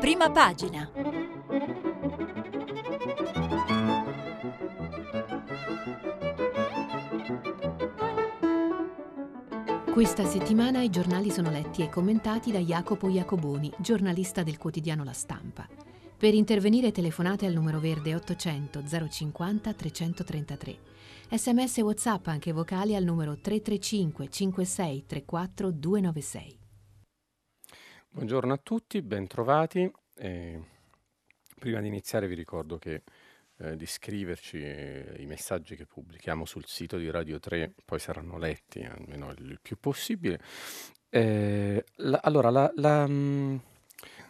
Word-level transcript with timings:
Prima 0.00 0.30
pagina. 0.30 0.90
Questa 9.90 10.26
settimana 10.26 10.82
i 10.82 10.90
giornali 10.90 11.30
sono 11.30 11.50
letti 11.50 11.82
e 11.82 11.88
commentati 11.88 12.52
da 12.52 12.58
Jacopo 12.58 13.08
Iacoboni, 13.08 13.72
giornalista 13.78 14.42
del 14.42 14.58
quotidiano 14.58 15.04
La 15.04 15.12
Stampa. 15.12 15.66
Per 16.16 16.34
intervenire 16.34 16.92
telefonate 16.92 17.46
al 17.46 17.54
numero 17.54 17.78
verde 17.78 18.14
800 18.14 18.82
050 19.08 19.72
333. 19.72 20.78
Sms 21.30 21.78
WhatsApp 21.78 22.26
anche 22.26 22.52
vocali 22.52 22.94
al 22.94 23.04
numero 23.04 23.38
335 23.38 24.28
56 24.28 25.04
34 25.06 25.70
296. 25.70 26.63
Buongiorno 28.14 28.52
a 28.52 28.60
tutti, 28.62 29.02
bentrovati. 29.02 29.90
Eh, 30.14 30.62
prima 31.58 31.80
di 31.80 31.88
iniziare 31.88 32.28
vi 32.28 32.36
ricordo 32.36 32.78
che 32.78 33.02
eh, 33.56 33.76
di 33.76 33.86
scriverci 33.86 34.62
eh, 34.62 35.16
i 35.18 35.26
messaggi 35.26 35.74
che 35.74 35.84
pubblichiamo 35.84 36.44
sul 36.44 36.64
sito 36.64 36.96
di 36.96 37.10
Radio 37.10 37.40
3, 37.40 37.74
poi 37.84 37.98
saranno 37.98 38.38
letti 38.38 38.84
almeno 38.84 39.32
il, 39.32 39.58
più 39.60 39.80
possibile. 39.80 40.40
La, 41.10 42.20
allora, 42.22 42.50
la, 42.50 42.70
la, 42.76 43.04
mh, 43.04 43.60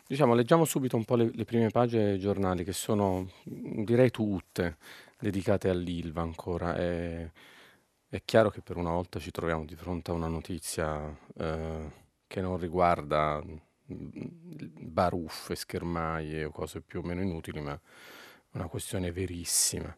diciamo, 0.06 0.32
leggiamo 0.32 0.64
subito 0.64 0.96
un 0.96 1.04
po' 1.04 1.16
le, 1.16 1.30
le, 1.34 1.44
prime 1.44 1.68
pagine 1.68 2.16
giornali 2.16 2.64
che 2.64 2.72
sono, 2.72 3.28
direi 3.44 4.10
tutte, 4.10 4.78
dedicate 5.18 5.68
all'Ilva 5.68 6.22
ancora. 6.22 6.74
È, 6.74 7.30
è 8.08 8.22
chiaro 8.24 8.48
che 8.48 8.62
per 8.62 8.78
una 8.78 8.92
volta 8.92 9.18
ci 9.18 9.30
troviamo 9.30 9.66
di 9.66 9.76
fronte 9.76 10.10
a 10.10 10.14
una 10.14 10.28
notizia 10.28 11.14
eh, 11.36 11.90
che 12.26 12.40
non 12.40 12.56
riguarda 12.56 13.42
baruffe, 13.86 15.54
schermaglie 15.54 16.44
o 16.44 16.50
cose 16.50 16.80
più 16.80 17.00
o 17.00 17.02
meno 17.02 17.20
inutili, 17.20 17.60
ma 17.60 17.78
una 18.52 18.66
questione 18.66 19.12
verissima. 19.12 19.94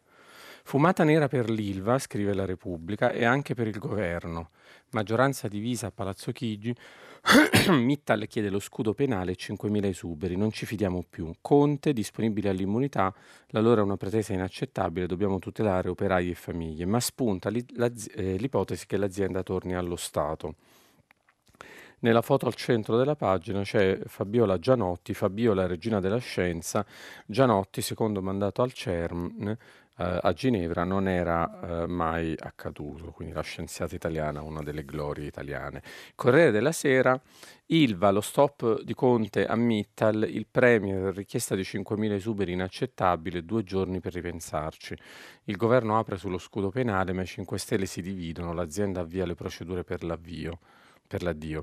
Fumata 0.67 1.05
nera 1.05 1.29
per 1.29 1.49
l'Ilva, 1.49 1.97
scrive 1.97 2.33
la 2.33 2.43
Repubblica, 2.43 3.11
e 3.11 3.23
anche 3.23 3.53
per 3.53 3.67
il 3.67 3.79
governo. 3.79 4.49
Maggioranza 4.91 5.47
divisa 5.47 5.87
a 5.87 5.91
Palazzo 5.91 6.33
Chigi. 6.33 6.75
Mittal 7.71 8.27
chiede 8.27 8.49
lo 8.49 8.59
scudo 8.59 8.93
penale 8.93 9.31
e 9.31 9.37
5.000 9.37 9.85
esuberi. 9.85 10.35
Non 10.35 10.51
ci 10.51 10.65
fidiamo 10.65 11.05
più. 11.09 11.31
Conte, 11.39 11.93
disponibile 11.93 12.49
all'immunità. 12.49 13.13
La 13.51 13.61
loro 13.61 13.79
è 13.79 13.83
una 13.85 13.95
pretesa 13.95 14.33
inaccettabile. 14.33 15.07
Dobbiamo 15.07 15.39
tutelare 15.39 15.87
operai 15.87 16.31
e 16.31 16.35
famiglie. 16.35 16.85
Ma 16.85 16.99
spunta 16.99 17.49
eh, 17.49 18.35
l'ipotesi 18.37 18.85
che 18.87 18.97
l'azienda 18.97 19.43
torni 19.43 19.73
allo 19.73 19.95
Stato. 19.95 20.55
Nella 21.99 22.21
foto 22.21 22.45
al 22.45 22.53
centro 22.53 22.95
della 22.95 23.15
pagina 23.15 23.63
c'è 23.63 23.99
Fabiola 24.05 24.59
Gianotti, 24.59 25.15
Fabiola 25.15 25.65
regina 25.65 25.99
della 25.99 26.19
scienza, 26.19 26.85
Gianotti 27.25 27.81
secondo 27.81 28.21
mandato 28.21 28.61
al 28.61 28.71
CERN 28.71 29.57
eh, 29.99 30.19
a 30.21 30.31
Ginevra 30.33 30.83
non 30.83 31.07
era 31.07 31.81
eh, 31.83 31.87
mai 31.87 32.35
accaduto, 32.37 33.11
quindi 33.11 33.33
la 33.33 33.41
scienziata 33.41 33.95
italiana, 33.95 34.43
una 34.43 34.61
delle 34.61 34.85
glorie 34.85 35.25
italiane. 35.25 35.81
Corriere 36.13 36.51
della 36.51 36.71
Sera, 36.71 37.19
Ilva, 37.65 38.11
lo 38.11 38.21
stop 38.21 38.83
di 38.83 38.93
Conte 38.93 39.47
a 39.47 39.55
Mittal, 39.55 40.23
il 40.29 40.45
premier, 40.49 41.15
richiesta 41.15 41.55
di 41.55 41.63
5.000 41.63 42.11
esuberi 42.11 42.51
inaccettabile, 42.51 43.43
due 43.43 43.63
giorni 43.63 43.99
per 43.99 44.13
ripensarci. 44.13 44.95
Il 45.45 45.57
governo 45.57 45.97
apre 45.97 46.17
sullo 46.17 46.37
scudo 46.37 46.69
penale, 46.69 47.11
ma 47.13 47.23
i 47.23 47.25
5 47.25 47.57
Stelle 47.57 47.87
si 47.87 48.03
dividono, 48.03 48.53
l'azienda 48.53 49.01
avvia 49.01 49.25
le 49.25 49.33
procedure 49.33 49.83
per 49.83 50.03
l'avvio 50.03 50.59
per 51.07 51.23
l'addio. 51.23 51.61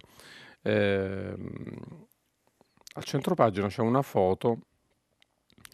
Eh, 0.62 1.34
al 2.97 3.05
centro 3.05 3.34
pagina 3.34 3.69
c'è 3.69 3.83
una 3.83 4.03
foto 4.03 4.61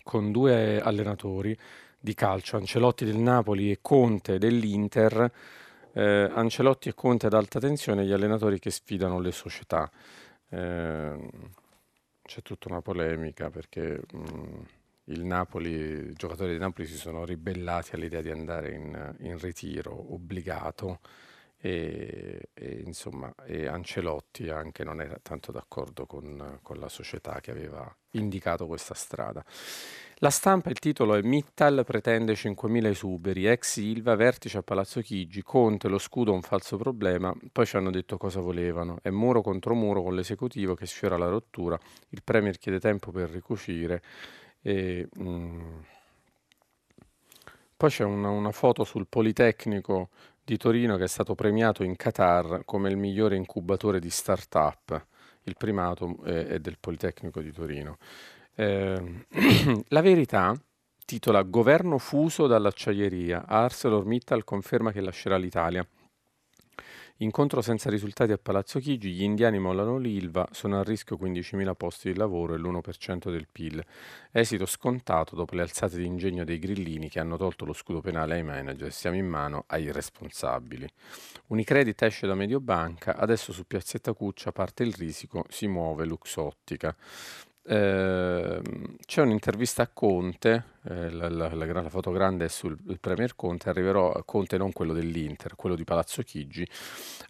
con 0.02 0.32
due 0.32 0.80
allenatori 0.80 1.56
di 1.98 2.14
calcio, 2.14 2.56
Ancelotti 2.56 3.04
del 3.04 3.18
Napoli 3.18 3.70
e 3.70 3.78
Conte 3.80 4.38
dell'Inter. 4.38 5.30
Eh, 5.92 6.30
Ancelotti 6.32 6.88
e 6.88 6.94
Conte 6.94 7.26
ad 7.26 7.34
alta 7.34 7.60
tensione, 7.60 8.04
gli 8.04 8.12
allenatori 8.12 8.58
che 8.58 8.70
sfidano 8.70 9.20
le 9.20 9.32
società. 9.32 9.90
Eh, 10.48 11.30
c'è 12.22 12.42
tutta 12.42 12.68
una 12.68 12.80
polemica 12.80 13.50
perché 13.50 14.00
mh, 14.12 14.62
il 15.04 15.24
Napoli, 15.24 15.72
i 15.72 16.12
giocatori 16.14 16.52
di 16.52 16.58
Napoli 16.58 16.86
si 16.86 16.96
sono 16.96 17.24
ribellati 17.24 17.94
all'idea 17.94 18.22
di 18.22 18.30
andare 18.30 18.72
in, 18.72 19.16
in 19.20 19.38
ritiro 19.38 20.14
obbligato 20.14 21.00
e, 21.62 22.48
e, 22.54 22.82
insomma, 22.86 23.32
e 23.44 23.66
Ancelotti 23.66 24.48
anche 24.48 24.82
non 24.82 25.00
era 25.02 25.18
tanto 25.20 25.52
d'accordo 25.52 26.06
con, 26.06 26.58
con, 26.62 26.78
la 26.78 26.88
società 26.88 27.38
che 27.40 27.50
aveva 27.50 27.94
indicato 28.12 28.66
questa 28.66 28.94
strada. 28.94 29.44
La 30.22 30.30
stampa, 30.30 30.70
il 30.70 30.78
titolo 30.78 31.14
è 31.14 31.22
Mittal 31.22 31.84
pretende 31.84 32.32
5.000 32.32 32.86
esuberi, 32.86 33.46
ex 33.46 33.72
Silva, 33.72 34.14
vertice 34.16 34.58
a 34.58 34.62
Palazzo 34.62 35.02
Chigi, 35.02 35.42
Conte, 35.42 35.88
lo 35.88 35.98
scudo 35.98 36.32
un 36.32 36.42
falso 36.42 36.78
problema, 36.78 37.34
poi 37.52 37.66
ci 37.66 37.76
hanno 37.76 37.90
detto 37.90 38.16
cosa 38.16 38.40
volevano, 38.40 38.98
è 39.02 39.10
muro 39.10 39.42
contro 39.42 39.74
muro 39.74 40.02
con 40.02 40.14
l'esecutivo 40.14 40.74
che 40.74 40.86
sfiora 40.86 41.18
la 41.18 41.28
rottura, 41.28 41.78
il 42.10 42.22
Premier 42.24 42.56
chiede 42.58 42.80
tempo 42.80 43.10
per 43.10 43.28
ricucire 43.30 44.02
e... 44.62 45.08
Mm, 45.20 45.78
poi 47.80 47.88
c'è 47.88 48.04
una, 48.04 48.28
una, 48.28 48.52
foto 48.52 48.84
sul 48.84 49.06
Politecnico 49.08 50.10
di 50.50 50.56
Torino 50.56 50.96
che 50.96 51.04
è 51.04 51.06
stato 51.08 51.36
premiato 51.36 51.84
in 51.84 51.94
Qatar 51.94 52.62
come 52.64 52.88
il 52.88 52.96
migliore 52.96 53.36
incubatore 53.36 54.00
di 54.00 54.10
start-up. 54.10 55.06
Il 55.44 55.54
primato 55.56 56.16
eh, 56.24 56.48
è 56.48 56.58
del 56.58 56.76
Politecnico 56.80 57.40
di 57.40 57.52
Torino. 57.52 57.98
Eh, 58.56 59.26
la 59.86 60.00
verità 60.00 60.60
titola 61.06 61.42
Governo 61.42 61.98
fuso 61.98 62.48
dall'acciaieria. 62.48 63.44
ArcelorMittal 63.46 64.42
conferma 64.42 64.90
che 64.90 65.00
lascerà 65.00 65.36
l'Italia. 65.36 65.86
Incontro 67.22 67.60
senza 67.60 67.90
risultati 67.90 68.32
a 68.32 68.38
Palazzo 68.38 68.78
Chigi, 68.78 69.12
gli 69.12 69.22
indiani 69.22 69.58
mollano 69.58 69.98
l'Ilva, 69.98 70.48
sono 70.52 70.80
a 70.80 70.82
rischio 70.82 71.18
15.000 71.20 71.74
posti 71.74 72.10
di 72.10 72.18
lavoro 72.18 72.54
e 72.54 72.56
l'1% 72.56 73.30
del 73.30 73.46
PIL. 73.52 73.84
Esito 74.30 74.64
scontato 74.64 75.36
dopo 75.36 75.54
le 75.54 75.60
alzate 75.60 75.98
di 75.98 76.06
ingegno 76.06 76.44
dei 76.44 76.58
grillini 76.58 77.10
che 77.10 77.20
hanno 77.20 77.36
tolto 77.36 77.66
lo 77.66 77.74
scudo 77.74 78.00
penale 78.00 78.36
ai 78.36 78.42
manager, 78.42 78.90
siamo 78.90 79.18
in 79.18 79.26
mano 79.26 79.64
ai 79.66 79.92
responsabili. 79.92 80.88
Unicredit 81.48 82.00
esce 82.00 82.26
da 82.26 82.34
Mediobanca, 82.34 83.14
adesso 83.14 83.52
su 83.52 83.66
Piazzetta 83.66 84.14
Cuccia 84.14 84.50
parte 84.50 84.82
il 84.82 84.94
risico, 84.94 85.44
si 85.50 85.66
muove 85.66 86.06
Luxottica. 86.06 86.96
Ehm, 87.64 88.96
c'è 89.04 89.20
un'intervista 89.20 89.82
a 89.82 89.90
Conte, 89.92 90.64
eh, 90.84 91.10
la, 91.10 91.28
la, 91.28 91.52
la, 91.54 91.66
la, 91.66 91.88
foto 91.90 92.10
grande 92.10 92.46
è 92.46 92.48
sul 92.48 92.78
Premier 92.98 93.36
Conte, 93.36 93.68
arriverò, 93.68 94.22
Conte 94.24 94.56
non 94.56 94.72
quello 94.72 94.92
dell'Inter, 94.92 95.56
quello 95.56 95.76
di 95.76 95.84
Palazzo 95.84 96.22
Chigi, 96.22 96.66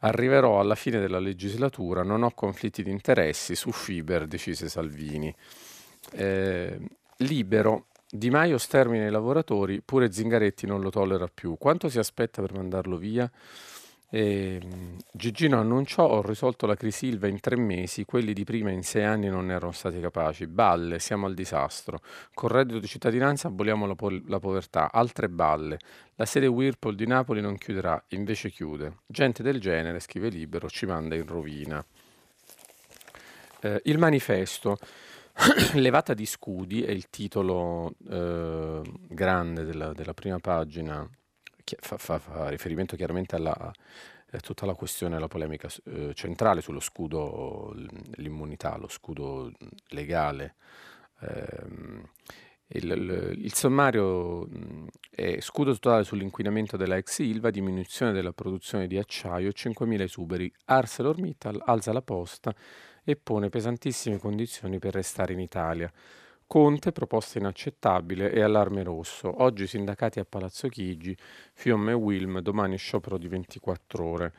arriverò 0.01 0.61
alla 0.61 0.77
fine 0.77 1.01
della 1.01 1.19
legislatura, 1.19 2.03
non 2.03 2.23
ho 2.23 2.31
conflitti 2.33 2.83
di 2.83 2.91
interessi, 2.91 3.55
su 3.55 3.73
Fiber 3.73 4.27
decise 4.27 4.69
Salvini. 4.69 5.35
Eh, 6.13 6.79
libero, 7.19 7.87
Di 8.09 8.31
Maio 8.31 8.59
stermina 8.59 9.07
i 9.07 9.11
lavoratori, 9.11 9.83
pure 9.83 10.11
Zingaretti 10.13 10.67
non 10.67 10.81
lo 10.81 10.91
tollera 10.91 11.29
più. 11.33 11.57
Quanto 11.59 11.89
si 11.89 11.99
aspetta 11.99 12.41
per 12.41 12.55
mandarlo 12.55 12.97
via? 12.97 13.31
E, 14.13 14.59
ehm, 14.61 14.97
Gigino 15.13 15.59
annunciò 15.61 16.07
ho 16.09 16.21
risolto 16.21 16.67
la 16.67 16.75
crisi 16.75 17.07
Ilva 17.07 17.29
in 17.29 17.39
tre 17.41 17.57
mesi, 17.57 18.05
quelli 18.05 18.33
di 18.33 18.45
prima 18.45 18.71
in 18.71 18.83
sei 18.83 19.05
anni 19.05 19.29
non 19.29 19.51
erano 19.51 19.73
stati 19.73 20.01
capaci. 20.01 20.47
Balle, 20.47 20.99
siamo 20.99 21.27
al 21.27 21.35
disastro. 21.35 22.01
Con 22.35 22.49
reddito 22.49 22.81
di 22.81 22.87
cittadinanza 22.87 23.49
aboliamo 23.49 23.87
la, 23.87 23.95
po- 23.95 24.21
la 24.27 24.39
povertà. 24.41 24.91
Altre 24.91 25.29
balle. 25.29 25.79
La 26.17 26.27
sede 26.27 26.47
Whirlpool 26.47 26.97
di 26.97 27.07
Napoli 27.07 27.41
non 27.41 27.57
chiuderà, 27.57 28.03
invece 28.09 28.51
chiude. 28.51 28.99
Gente 29.07 29.43
del 29.43 29.61
genere, 29.61 30.01
scrive 30.01 30.29
Libero, 30.29 30.69
ci 30.69 30.87
manda 30.87 31.15
in 31.15 31.27
rovina. 31.27 31.85
Eh, 33.61 33.81
il 33.85 33.99
manifesto. 33.99 34.77
Levata 35.75 36.13
di 36.13 36.27
scudi 36.27 36.83
è 36.83 36.91
il 36.91 37.09
titolo 37.09 37.95
eh, 38.09 38.83
grande 39.09 39.65
della, 39.65 39.93
della 39.93 40.13
prima 40.13 40.39
pagina 40.39 41.09
fa, 41.79 41.99
fa, 41.99 42.19
fa 42.19 42.49
riferimento 42.49 42.97
chiaramente 42.97 43.37
alla, 43.37 43.73
a 44.33 44.41
tutta 44.41 44.67
la 44.67 44.75
questione, 44.75 45.19
la 45.19 45.29
polemica 45.29 45.69
eh, 45.85 46.13
centrale 46.15 46.61
sullo 46.61 46.81
scudo, 46.81 47.75
l'immunità, 48.17 48.77
lo 48.77 48.89
scudo 48.89 49.51
legale. 49.89 50.55
Eh, 51.21 52.09
il, 52.73 52.89
il, 52.89 53.33
il, 53.37 53.55
sommario 53.55 54.49
è 55.11 55.41
scudo 55.41 55.73
totale 55.73 56.05
sull'inquinamento 56.05 56.77
della 56.77 56.97
ex 56.97 57.19
Ilva, 57.19 57.51
diminuzione 57.51 58.13
della 58.13 58.33
produzione 58.33 58.87
di 58.87 58.97
acciaio, 58.97 59.51
5.000 59.51 60.01
esuberi. 60.03 60.53
ArcelorMittal 60.67 61.63
alza 61.65 61.93
la 61.93 62.03
posta 62.03 62.55
e 63.03 63.17
pone 63.17 63.49
pesantissime 63.49 64.19
condizioni 64.19 64.79
per 64.79 64.95
restare 64.95 65.33
in 65.33 65.41
Italia. 65.41 65.91
Conte, 66.51 66.91
proposta 66.91 67.39
inaccettabile 67.39 68.33
e 68.33 68.41
allarme 68.43 68.83
rosso. 68.83 69.41
Oggi 69.41 69.69
sindacati 69.69 70.19
a 70.19 70.25
Palazzo 70.25 70.67
Chigi, 70.67 71.17
Fiume 71.53 71.93
e 71.93 71.95
Wilm, 71.95 72.41
domani 72.41 72.77
sciopero 72.77 73.19
di 73.19 73.29
24 73.29 74.05
ore. 74.05 74.33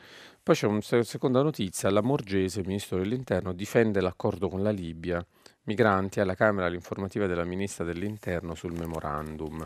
Poi 0.43 0.53
c'è 0.53 0.67
una 0.67 0.81
seconda 0.81 1.41
notizia, 1.41 1.89
la 1.89 2.01
Morgese, 2.01 2.63
ministro 2.65 2.97
dell'Interno, 2.97 3.53
difende 3.53 4.01
l'accordo 4.01 4.49
con 4.49 4.61
la 4.61 4.71
Libia. 4.71 5.25
Migranti 5.63 6.19
alla 6.19 6.35
Camera 6.35 6.67
l'informativa 6.67 7.27
della 7.27 7.45
ministra 7.45 7.85
dell'Interno 7.85 8.55
sul 8.55 8.73
memorandum. 8.73 9.65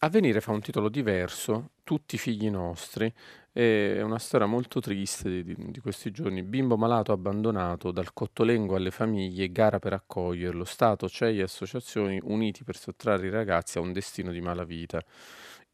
Avvenire 0.00 0.42
fa 0.42 0.52
un 0.52 0.60
titolo 0.60 0.90
diverso, 0.90 1.70
Tutti 1.90 2.18
figli 2.18 2.50
nostri, 2.50 3.12
è 3.52 4.00
una 4.02 4.18
storia 4.18 4.46
molto 4.46 4.80
triste 4.80 5.42
di, 5.42 5.54
di, 5.56 5.80
questi 5.80 6.10
giorni. 6.10 6.42
Bimbo 6.42 6.76
malato 6.76 7.12
abbandonato, 7.12 7.90
dal 7.90 8.12
cottolengo 8.12 8.76
alle 8.76 8.90
famiglie, 8.90 9.50
gara 9.50 9.78
per 9.78 9.92
accoglierlo, 9.92 10.64
Stato, 10.64 11.08
CEI 11.08 11.40
e 11.40 11.42
associazioni 11.42 12.20
uniti 12.22 12.62
per 12.62 12.76
sottrarre 12.76 13.26
i 13.26 13.30
ragazzi 13.30 13.78
a 13.78 13.80
un 13.80 13.92
destino 13.92 14.30
di 14.30 14.40
malavita. 14.40 15.02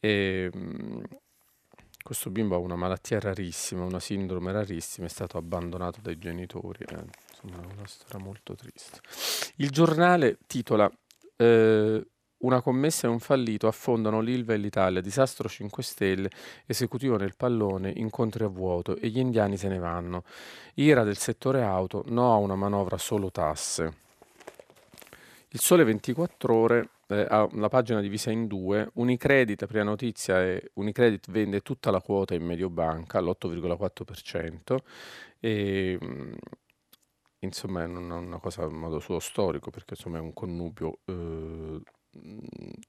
E, 0.00 0.50
mh, 0.52 1.02
questo 2.02 2.31
bimbo 2.31 2.55
ha 2.55 2.58
una 2.58 2.76
malattia 2.76 3.20
rarissima, 3.20 3.84
una 3.84 4.00
sindrome 4.00 4.52
rarissima, 4.52 5.06
è 5.06 5.11
stato 5.11 5.37
abbandonato 5.37 6.00
dai 6.00 6.19
genitori. 6.19 6.84
Eh, 6.84 7.05
insomma, 7.31 7.62
è 7.62 7.73
una 7.73 7.87
storia 7.87 8.25
molto 8.25 8.55
triste. 8.55 9.00
Il 9.56 9.70
giornale 9.70 10.38
titola... 10.46 10.90
Eh, 11.37 12.06
una 12.47 12.63
commessa 12.63 13.07
e 13.07 13.11
un 13.11 13.19
fallito 13.19 13.67
affondano 13.67 14.21
l'Ilva 14.21 14.55
e 14.55 14.57
l'Italia, 14.57 15.01
disastro 15.01 15.49
5 15.49 15.83
Stelle, 15.83 16.31
esecutivo 16.65 17.17
nel 17.17 17.35
pallone, 17.37 17.93
incontri 17.97 18.45
a 18.45 18.49
vuoto 18.49 18.97
e 18.97 19.09
gli 19.09 19.19
indiani 19.19 19.57
se 19.57 19.69
ne 19.69 19.79
vanno. 19.79 20.23
Ira 20.75 21.03
del 21.03 21.17
settore 21.17 21.63
auto, 21.63 22.05
no 22.07 22.33
a 22.33 22.37
una 22.37 22.55
manovra 22.55 22.99
solo 22.99 23.31
tasse. 23.31 24.05
Il 25.49 25.61
Sole 25.61 25.85
24 25.85 26.55
Ore 26.55 26.89
eh, 27.09 27.27
ha 27.29 27.49
una 27.53 27.69
pagina 27.69 28.01
divisa 28.01 28.31
in 28.31 28.47
due. 28.47 28.91
Unicredit, 28.95 29.67
prima 29.67 29.85
notizia, 29.85 30.41
è 30.41 30.63
Unicredit 30.75 31.31
vende 31.31 31.61
tutta 31.61 31.91
la 31.91 32.01
quota 32.01 32.35
in 32.35 32.45
Mediobanca 32.45 33.19
all'8,4% 33.19 34.77
e 35.41 35.99
mm, 36.03 36.33
insomma 37.41 37.83
è 37.83 37.87
una, 37.87 38.17
una 38.17 38.39
cosa 38.39 38.65
in 38.65 38.77
modo 38.77 38.99
suo 39.01 39.19
storico 39.19 39.71
perché 39.71 39.95
insomma 39.95 40.19
è 40.19 40.21
un 40.21 40.33
connubio 40.33 40.99
eh, 41.07 41.81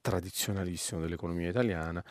tradizionalissimo 0.01 1.01
dell'economia 1.01 1.49
italiana. 1.49 2.03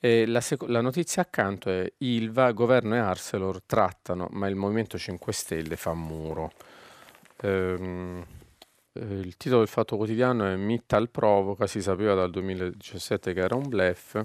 La, 0.00 0.40
sec- 0.40 0.68
la 0.68 0.80
notizia 0.80 1.22
accanto 1.22 1.70
è 1.70 1.92
Ilva, 1.98 2.50
governo 2.52 2.94
e 2.94 2.98
Arcelor 2.98 3.62
trattano, 3.62 4.28
ma 4.32 4.48
il 4.48 4.56
Movimento 4.56 4.98
5 4.98 5.32
Stelle 5.32 5.76
fa 5.76 5.94
muro. 5.94 6.50
Ehm, 7.42 8.24
eh, 8.94 9.00
il 9.00 9.36
titolo 9.36 9.60
del 9.60 9.68
Fatto 9.68 9.96
Quotidiano 9.96 10.46
è 10.46 10.56
Mittal 10.56 11.08
provoca, 11.10 11.66
si 11.66 11.80
sapeva 11.80 12.14
dal 12.14 12.30
2017 12.30 13.32
che 13.32 13.40
era 13.40 13.54
un 13.54 13.68
blef. 13.68 14.22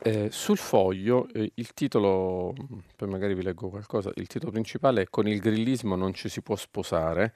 Eh, 0.00 0.28
sul 0.30 0.58
foglio 0.58 1.26
eh, 1.32 1.50
il 1.54 1.74
titolo, 1.74 2.54
poi 2.96 3.08
magari 3.08 3.34
vi 3.34 3.42
leggo 3.42 3.68
qualcosa, 3.68 4.10
il 4.14 4.26
titolo 4.28 4.52
principale 4.52 5.02
è 5.02 5.06
Con 5.10 5.26
il 5.26 5.40
grillismo 5.40 5.96
non 5.96 6.14
ci 6.14 6.28
si 6.28 6.40
può 6.40 6.54
sposare 6.56 7.34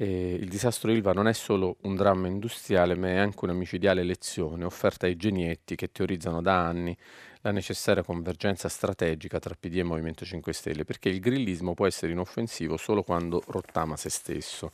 e 0.00 0.32
il 0.32 0.48
disastro 0.48 0.90
Ilva 0.90 1.12
non 1.12 1.28
è 1.28 1.34
solo 1.34 1.76
un 1.82 1.94
dramma 1.94 2.26
industriale, 2.26 2.94
ma 2.94 3.08
è 3.08 3.16
anche 3.16 3.44
una 3.44 3.52
micidiale 3.52 4.02
lezione 4.02 4.64
offerta 4.64 5.04
ai 5.04 5.14
genietti 5.14 5.76
che 5.76 5.92
teorizzano 5.92 6.40
da 6.40 6.58
anni 6.64 6.96
la 7.42 7.50
necessaria 7.50 8.02
convergenza 8.02 8.70
strategica 8.70 9.38
tra 9.38 9.54
PD 9.54 9.76
e 9.76 9.82
Movimento 9.82 10.24
5 10.24 10.54
Stelle, 10.54 10.84
perché 10.84 11.10
il 11.10 11.20
grillismo 11.20 11.74
può 11.74 11.86
essere 11.86 12.12
inoffensivo 12.12 12.78
solo 12.78 13.02
quando 13.02 13.42
rottama 13.48 13.98
se 13.98 14.08
stesso. 14.08 14.70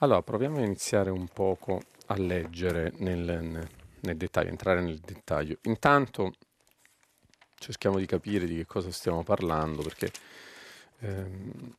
Allora, 0.00 0.20
proviamo 0.20 0.58
a 0.58 0.62
iniziare 0.62 1.08
un 1.08 1.26
poco 1.28 1.80
a 2.08 2.16
leggere 2.18 2.92
nel, 2.98 3.66
nel 4.00 4.16
dettaglio, 4.18 4.50
entrare 4.50 4.82
nel 4.82 4.98
dettaglio. 4.98 5.56
Intanto 5.62 6.34
cerchiamo 7.54 7.96
di 7.96 8.04
capire 8.04 8.44
di 8.44 8.56
che 8.56 8.66
cosa 8.66 8.90
stiamo 8.90 9.22
parlando, 9.22 9.80
perché... 9.80 10.10
Ehm, 10.98 11.76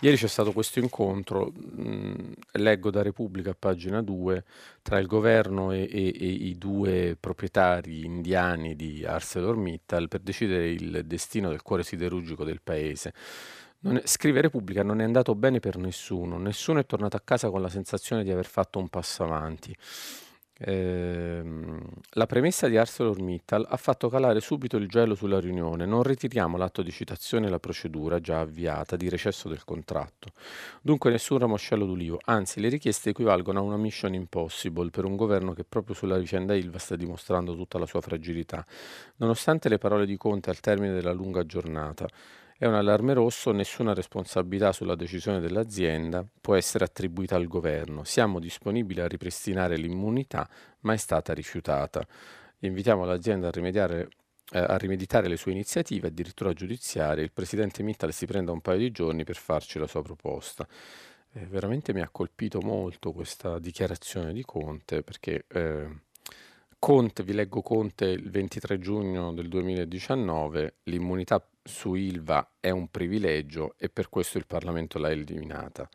Ieri 0.00 0.16
c'è 0.16 0.28
stato 0.28 0.52
questo 0.52 0.78
incontro, 0.78 1.50
mh, 1.50 2.32
leggo 2.52 2.88
da 2.90 3.02
Repubblica, 3.02 3.52
pagina 3.58 4.00
2, 4.00 4.44
tra 4.80 4.98
il 4.98 5.08
governo 5.08 5.72
e, 5.72 5.88
e, 5.90 6.14
e 6.16 6.26
i 6.26 6.56
due 6.56 7.16
proprietari 7.18 8.04
indiani 8.04 8.76
di 8.76 9.04
ArcelorMittal 9.04 10.06
per 10.06 10.20
decidere 10.20 10.70
il 10.70 11.02
destino 11.04 11.48
del 11.48 11.62
cuore 11.62 11.82
siderurgico 11.82 12.44
del 12.44 12.60
paese. 12.62 13.12
È, 13.80 14.00
scrive 14.04 14.40
Repubblica, 14.40 14.84
non 14.84 15.00
è 15.00 15.04
andato 15.04 15.34
bene 15.34 15.58
per 15.58 15.76
nessuno, 15.78 16.38
nessuno 16.38 16.78
è 16.78 16.86
tornato 16.86 17.16
a 17.16 17.22
casa 17.24 17.50
con 17.50 17.60
la 17.60 17.68
sensazione 17.68 18.22
di 18.22 18.30
aver 18.30 18.46
fatto 18.46 18.78
un 18.78 18.88
passo 18.88 19.24
avanti. 19.24 19.74
Ehm, 20.60 21.80
la 22.12 22.26
premessa 22.26 22.66
di 22.66 22.76
ArcelorMittal 22.76 23.66
ha 23.68 23.76
fatto 23.76 24.08
calare 24.08 24.40
subito 24.40 24.76
il 24.76 24.88
gelo 24.88 25.14
sulla 25.14 25.38
riunione. 25.38 25.86
Non 25.86 26.02
ritiriamo 26.02 26.56
l'atto 26.56 26.82
di 26.82 26.90
citazione 26.90 27.46
e 27.46 27.50
la 27.50 27.60
procedura 27.60 28.20
già 28.20 28.40
avviata 28.40 28.96
di 28.96 29.08
recesso 29.08 29.48
del 29.48 29.64
contratto. 29.64 30.32
Dunque 30.82 31.10
nessun 31.10 31.38
ramoscello 31.38 31.86
d'ulivo, 31.86 32.18
anzi 32.24 32.60
le 32.60 32.68
richieste 32.68 33.10
equivalgono 33.10 33.60
a 33.60 33.62
una 33.62 33.76
mission 33.76 34.14
impossible 34.14 34.90
per 34.90 35.04
un 35.04 35.16
governo 35.16 35.52
che 35.52 35.64
proprio 35.64 35.94
sulla 35.94 36.18
vicenda 36.18 36.54
Ilva 36.54 36.78
sta 36.78 36.96
dimostrando 36.96 37.54
tutta 37.54 37.78
la 37.78 37.86
sua 37.86 38.00
fragilità. 38.00 38.64
Nonostante 39.16 39.68
le 39.68 39.78
parole 39.78 40.06
di 40.06 40.16
Conte 40.16 40.50
al 40.50 40.60
termine 40.60 40.92
della 40.92 41.12
lunga 41.12 41.46
giornata, 41.46 42.08
è 42.58 42.66
un 42.66 42.74
allarme 42.74 43.14
rosso, 43.14 43.52
nessuna 43.52 43.94
responsabilità 43.94 44.72
sulla 44.72 44.96
decisione 44.96 45.38
dell'azienda 45.38 46.26
può 46.40 46.56
essere 46.56 46.84
attribuita 46.84 47.36
al 47.36 47.46
governo. 47.46 48.02
Siamo 48.02 48.40
disponibili 48.40 49.00
a 49.00 49.06
ripristinare 49.06 49.76
l'immunità, 49.76 50.48
ma 50.80 50.92
è 50.92 50.96
stata 50.96 51.32
rifiutata. 51.32 52.04
Invitiamo 52.60 53.04
l'azienda 53.04 53.46
a 53.46 53.50
rimediare 53.52 54.08
eh, 54.50 54.58
a 54.58 54.76
rimeditare 54.76 55.28
le 55.28 55.36
sue 55.36 55.52
iniziative, 55.52 56.08
addirittura 56.08 56.52
giudiziarie. 56.52 57.22
Il 57.22 57.32
presidente 57.32 57.82
Mittal 57.84 58.12
si 58.12 58.26
prenda 58.26 58.50
un 58.50 58.60
paio 58.60 58.78
di 58.78 58.90
giorni 58.90 59.22
per 59.22 59.36
farci 59.36 59.78
la 59.78 59.86
sua 59.86 60.02
proposta. 60.02 60.66
Eh, 61.34 61.46
veramente 61.46 61.92
mi 61.92 62.00
ha 62.00 62.08
colpito 62.10 62.60
molto 62.60 63.12
questa 63.12 63.58
dichiarazione 63.58 64.32
di 64.32 64.42
Conte 64.44 65.02
perché 65.02 65.44
eh, 65.48 65.88
Conte, 66.78 67.22
vi 67.22 67.34
leggo 67.34 67.60
Conte 67.60 68.06
il 68.06 68.30
23 68.30 68.78
giugno 68.78 69.32
del 69.34 69.48
2019, 69.48 70.76
l'immunità 70.84 71.44
su 71.68 71.94
Ilva 71.94 72.54
è 72.58 72.70
un 72.70 72.88
privilegio 72.88 73.74
e 73.78 73.88
per 73.88 74.08
questo 74.08 74.38
il 74.38 74.46
Parlamento 74.46 74.98
l'ha 74.98 75.10
eliminata. 75.10 75.88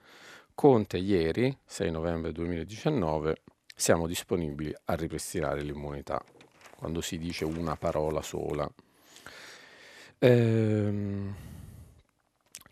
Conte 0.53 0.97
ieri, 0.97 1.55
6 1.65 1.91
novembre 1.91 2.31
2019, 2.31 3.41
siamo 3.75 4.07
disponibili 4.07 4.73
a 4.85 4.93
ripristinare 4.93 5.61
l'immunità, 5.61 6.23
quando 6.77 7.01
si 7.01 7.17
dice 7.17 7.43
una 7.43 7.75
parola 7.75 8.21
sola. 8.21 8.69
Ehm... 10.19 11.35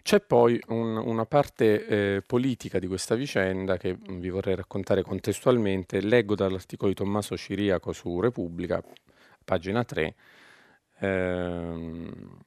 C'è 0.04 0.20
poi 0.20 0.60
un, 0.70 0.98
una 0.98 1.26
parte 1.26 1.86
eh, 1.86 2.22
politica 2.26 2.80
di 2.80 2.88
questa 2.88 3.14
vicenda 3.14 3.78
che 3.78 3.96
vi 4.10 4.30
vorrei 4.30 4.56
raccontare 4.56 5.04
contestualmente. 5.04 6.02
Leggo 6.02 6.34
dall'articolo 6.34 6.90
di 6.90 6.96
Tommaso 6.96 7.38
Ciriaco 7.38 7.94
su 7.94 8.20
Repubblica, 8.20 8.84
pagina 9.46 9.84
3. 9.84 10.16
Ehm, 11.02 12.40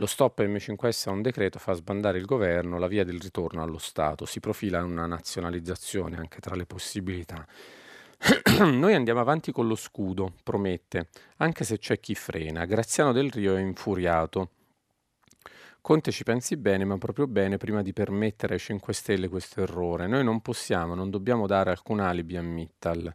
lo 0.00 0.06
stop 0.06 0.40
M5S 0.40 1.08
a 1.08 1.12
un 1.12 1.20
decreto 1.20 1.58
fa 1.58 1.74
sbandare 1.74 2.16
il 2.16 2.24
governo, 2.24 2.78
la 2.78 2.86
via 2.86 3.04
del 3.04 3.20
ritorno 3.20 3.62
allo 3.62 3.76
Stato. 3.76 4.24
Si 4.24 4.40
profila 4.40 4.82
una 4.82 5.04
nazionalizzazione 5.04 6.16
anche 6.16 6.40
tra 6.40 6.54
le 6.54 6.64
possibilità. 6.64 7.46
Noi 8.64 8.94
andiamo 8.94 9.20
avanti 9.20 9.52
con 9.52 9.66
lo 9.66 9.74
scudo, 9.74 10.32
promette, 10.42 11.08
anche 11.36 11.64
se 11.64 11.76
c'è 11.78 12.00
chi 12.00 12.14
frena. 12.14 12.64
Graziano 12.64 13.12
del 13.12 13.30
Rio 13.30 13.54
è 13.56 13.60
infuriato. 13.60 14.52
Conte 15.82 16.12
ci 16.12 16.24
pensi 16.24 16.56
bene, 16.56 16.86
ma 16.86 16.96
proprio 16.96 17.26
bene, 17.26 17.58
prima 17.58 17.82
di 17.82 17.92
permettere 17.92 18.54
ai 18.54 18.60
5 18.60 18.94
Stelle 18.94 19.28
questo 19.28 19.60
errore. 19.60 20.06
Noi 20.06 20.24
non 20.24 20.40
possiamo, 20.40 20.94
non 20.94 21.10
dobbiamo 21.10 21.46
dare 21.46 21.68
alcun 21.68 22.00
alibi 22.00 22.38
a 22.38 22.42
Mittal. 22.42 23.14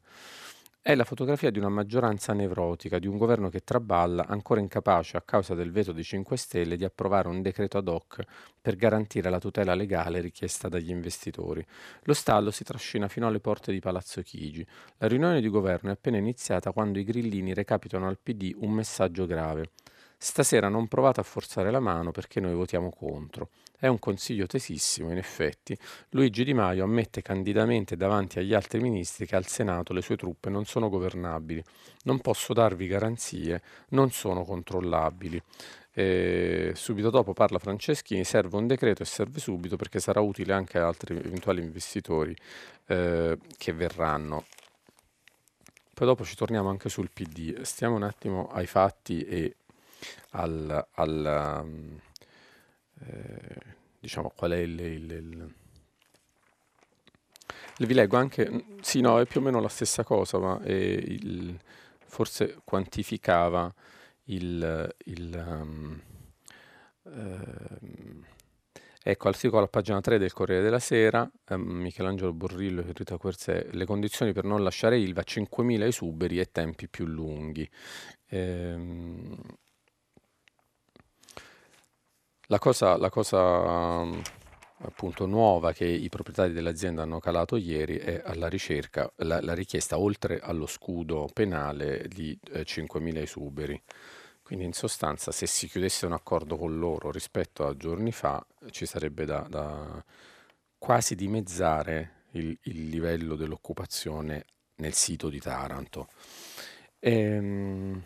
È 0.87 0.93
la 0.93 1.03
fotografia 1.03 1.49
di 1.49 1.57
una 1.57 1.69
maggioranza 1.69 2.31
nevrotica, 2.33 2.99
di 2.99 3.07
un 3.07 3.17
governo 3.17 3.49
che 3.49 3.63
traballa, 3.63 4.27
ancora 4.27 4.59
incapace 4.59 5.17
a 5.17 5.23
causa 5.23 5.55
del 5.55 5.71
veto 5.71 5.91
dei 5.91 6.03
5 6.03 6.37
Stelle 6.37 6.77
di 6.77 6.83
approvare 6.83 7.27
un 7.27 7.41
decreto 7.41 7.79
ad 7.79 7.87
hoc 7.87 8.23
per 8.61 8.75
garantire 8.75 9.31
la 9.31 9.39
tutela 9.39 9.73
legale 9.73 10.21
richiesta 10.21 10.69
dagli 10.69 10.91
investitori. 10.91 11.65
Lo 12.03 12.13
stallo 12.13 12.51
si 12.51 12.63
trascina 12.63 13.07
fino 13.07 13.25
alle 13.25 13.39
porte 13.39 13.71
di 13.71 13.79
Palazzo 13.79 14.21
Chigi. 14.21 14.63
La 14.99 15.07
riunione 15.07 15.41
di 15.41 15.49
governo 15.49 15.89
è 15.89 15.93
appena 15.93 16.17
iniziata 16.17 16.71
quando 16.71 16.99
i 16.99 17.03
grillini 17.03 17.55
recapitano 17.55 18.07
al 18.07 18.19
PD 18.21 18.53
un 18.55 18.69
messaggio 18.69 19.25
grave. 19.25 19.71
Stasera 20.19 20.69
non 20.69 20.87
provate 20.87 21.19
a 21.19 21.23
forzare 21.23 21.71
la 21.71 21.79
mano 21.79 22.11
perché 22.11 22.39
noi 22.39 22.53
votiamo 22.53 22.91
contro. 22.91 23.49
È 23.85 23.87
un 23.87 23.99
consiglio 23.99 24.47
tesissimo, 24.47 25.11
in 25.11 25.19
effetti. 25.19 25.77
Luigi 26.09 26.43
Di 26.43 26.55
Maio 26.55 26.83
ammette 26.83 27.21
candidamente 27.21 27.95
davanti 27.95 28.39
agli 28.39 28.55
altri 28.55 28.79
ministri 28.79 29.27
che 29.27 29.35
al 29.35 29.45
Senato 29.45 29.93
le 29.93 30.01
sue 30.01 30.17
truppe 30.17 30.49
non 30.49 30.65
sono 30.65 30.89
governabili. 30.89 31.63
Non 32.05 32.19
posso 32.19 32.53
darvi 32.53 32.87
garanzie, 32.87 33.61
non 33.89 34.09
sono 34.09 34.43
controllabili. 34.43 35.39
E 35.93 36.71
subito 36.73 37.11
dopo 37.11 37.33
parla 37.33 37.59
Franceschini, 37.59 38.23
serve 38.23 38.57
un 38.57 38.65
decreto 38.65 39.03
e 39.03 39.05
serve 39.05 39.39
subito 39.39 39.75
perché 39.75 39.99
sarà 39.99 40.19
utile 40.19 40.53
anche 40.53 40.79
a 40.79 40.87
altri 40.87 41.17
eventuali 41.17 41.61
investitori 41.61 42.35
eh, 42.87 43.37
che 43.55 43.71
verranno. 43.71 44.45
Poi 45.93 46.07
dopo 46.07 46.23
ci 46.23 46.35
torniamo 46.35 46.69
anche 46.69 46.89
sul 46.89 47.11
PD. 47.13 47.61
Stiamo 47.61 47.95
un 47.95 48.01
attimo 48.01 48.47
ai 48.47 48.65
fatti 48.65 49.21
e 49.25 49.57
al, 50.31 50.87
al 50.93 52.01
eh, 53.01 53.73
diciamo 53.99 54.31
qual 54.35 54.51
è 54.51 54.57
il, 54.57 54.79
il, 54.79 55.11
il 55.11 55.53
vi 57.87 57.93
leggo 57.93 58.15
anche, 58.15 58.65
sì 58.81 59.01
no, 59.01 59.19
è 59.19 59.25
più 59.25 59.41
o 59.41 59.43
meno 59.43 59.59
la 59.59 59.67
stessa 59.67 60.03
cosa, 60.03 60.37
ma 60.39 60.59
il, 60.63 61.59
forse 62.05 62.59
quantificava 62.63 63.73
il, 64.25 64.95
um, 65.05 66.01
uh, 67.03 68.23
ecco 69.03 69.27
articolo 69.27 69.65
a 69.65 69.67
pagina 69.67 69.99
3 69.99 70.17
del 70.17 70.33
Corriere 70.33 70.63
della 70.63 70.79
Sera 70.79 71.29
um, 71.49 71.61
Michelangelo 71.61 72.33
Borrillo 72.33 72.81
e 72.81 72.91
Rita 72.93 73.17
Querzè 73.17 73.67
le 73.71 73.85
condizioni 73.85 74.31
per 74.31 74.45
non 74.45 74.63
lasciare 74.63 74.97
Ilva 74.97 75.21
5.000 75.23 75.83
esuberi 75.83 76.39
e 76.39 76.49
tempi 76.51 76.87
più 76.87 77.05
lunghi. 77.05 77.69
Ehm, 78.29 79.14
la 82.47 82.59
cosa, 82.59 82.97
la 82.97 83.09
cosa 83.09 84.03
appunto 84.79 85.25
nuova 85.25 85.71
che 85.71 85.85
i 85.85 86.09
proprietari 86.09 86.51
dell'azienda 86.53 87.03
hanno 87.03 87.19
calato 87.19 87.55
ieri 87.55 87.97
è 87.97 88.21
alla 88.23 88.47
ricerca, 88.47 89.11
la, 89.17 89.41
la 89.41 89.53
richiesta 89.53 89.97
oltre 89.97 90.39
allo 90.39 90.65
scudo 90.65 91.29
penale 91.33 92.07
di 92.07 92.37
eh, 92.51 92.61
5.000 92.61 93.17
esuberi. 93.17 93.81
Quindi 94.43 94.65
in 94.65 94.73
sostanza 94.73 95.31
se 95.31 95.47
si 95.47 95.67
chiudesse 95.67 96.05
un 96.05 96.11
accordo 96.11 96.55
con 96.55 96.77
loro 96.77 97.09
rispetto 97.09 97.65
a 97.65 97.75
giorni 97.75 98.11
fa 98.11 98.45
ci 98.69 98.85
sarebbe 98.85 99.25
da, 99.25 99.39
da 99.49 100.03
quasi 100.77 101.15
dimezzare 101.15 102.25
il, 102.33 102.55
il, 102.63 102.89
livello 102.89 103.35
dell'occupazione 103.35 104.45
nel 104.75 104.93
sito 104.93 105.29
di 105.29 105.39
Taranto. 105.39 106.09
Ehm, 106.99 108.03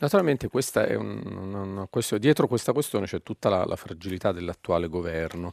Naturalmente 0.00 0.48
questa 0.48 0.86
è 0.86 0.96
un, 0.96 1.22
una, 1.24 1.60
una 1.60 1.86
questione, 1.86 2.20
dietro 2.20 2.48
questa 2.48 2.72
questione 2.72 3.06
c'è 3.06 3.22
tutta 3.22 3.48
la, 3.48 3.64
la 3.64 3.76
fragilità 3.76 4.32
dell'attuale 4.32 4.88
governo. 4.88 5.52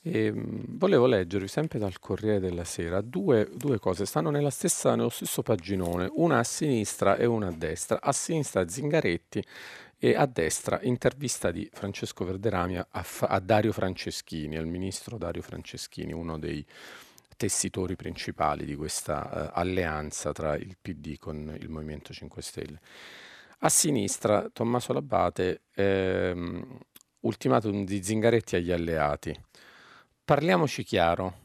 E, 0.00 0.32
mh, 0.32 0.78
volevo 0.78 1.06
leggervi 1.06 1.46
sempre 1.46 1.78
dal 1.78 1.98
Corriere 1.98 2.40
della 2.40 2.64
Sera 2.64 3.02
due, 3.02 3.50
due 3.54 3.78
cose, 3.78 4.06
stanno 4.06 4.50
stessa, 4.50 4.94
nello 4.94 5.10
stesso 5.10 5.42
paginone, 5.42 6.08
una 6.14 6.38
a 6.38 6.44
sinistra 6.44 7.16
e 7.16 7.26
una 7.26 7.48
a 7.48 7.52
destra. 7.52 8.00
A 8.00 8.12
sinistra 8.12 8.66
Zingaretti 8.66 9.44
e 9.98 10.14
a 10.16 10.24
destra 10.24 10.80
intervista 10.82 11.50
di 11.50 11.68
Francesco 11.70 12.24
Verderami 12.24 12.78
a, 12.78 12.86
a 13.20 13.40
Dario 13.40 13.72
Franceschini, 13.72 14.56
al 14.56 14.66
ministro 14.66 15.18
Dario 15.18 15.42
Franceschini, 15.42 16.12
uno 16.12 16.38
dei 16.38 16.64
tessitori 17.36 17.94
principali 17.94 18.64
di 18.64 18.74
questa 18.74 19.50
uh, 19.52 19.58
alleanza 19.58 20.32
tra 20.32 20.56
il 20.56 20.76
PD 20.80 21.18
con 21.18 21.54
il 21.60 21.68
Movimento 21.68 22.12
5 22.12 22.40
Stelle. 22.40 22.80
A 23.64 23.68
sinistra 23.68 24.48
Tommaso 24.52 24.92
Labate, 24.92 25.66
ehm, 25.76 26.78
ultimatum 27.20 27.84
di 27.84 28.02
Zingaretti 28.02 28.56
agli 28.56 28.72
alleati. 28.72 29.32
Parliamoci 30.24 30.82
chiaro, 30.82 31.41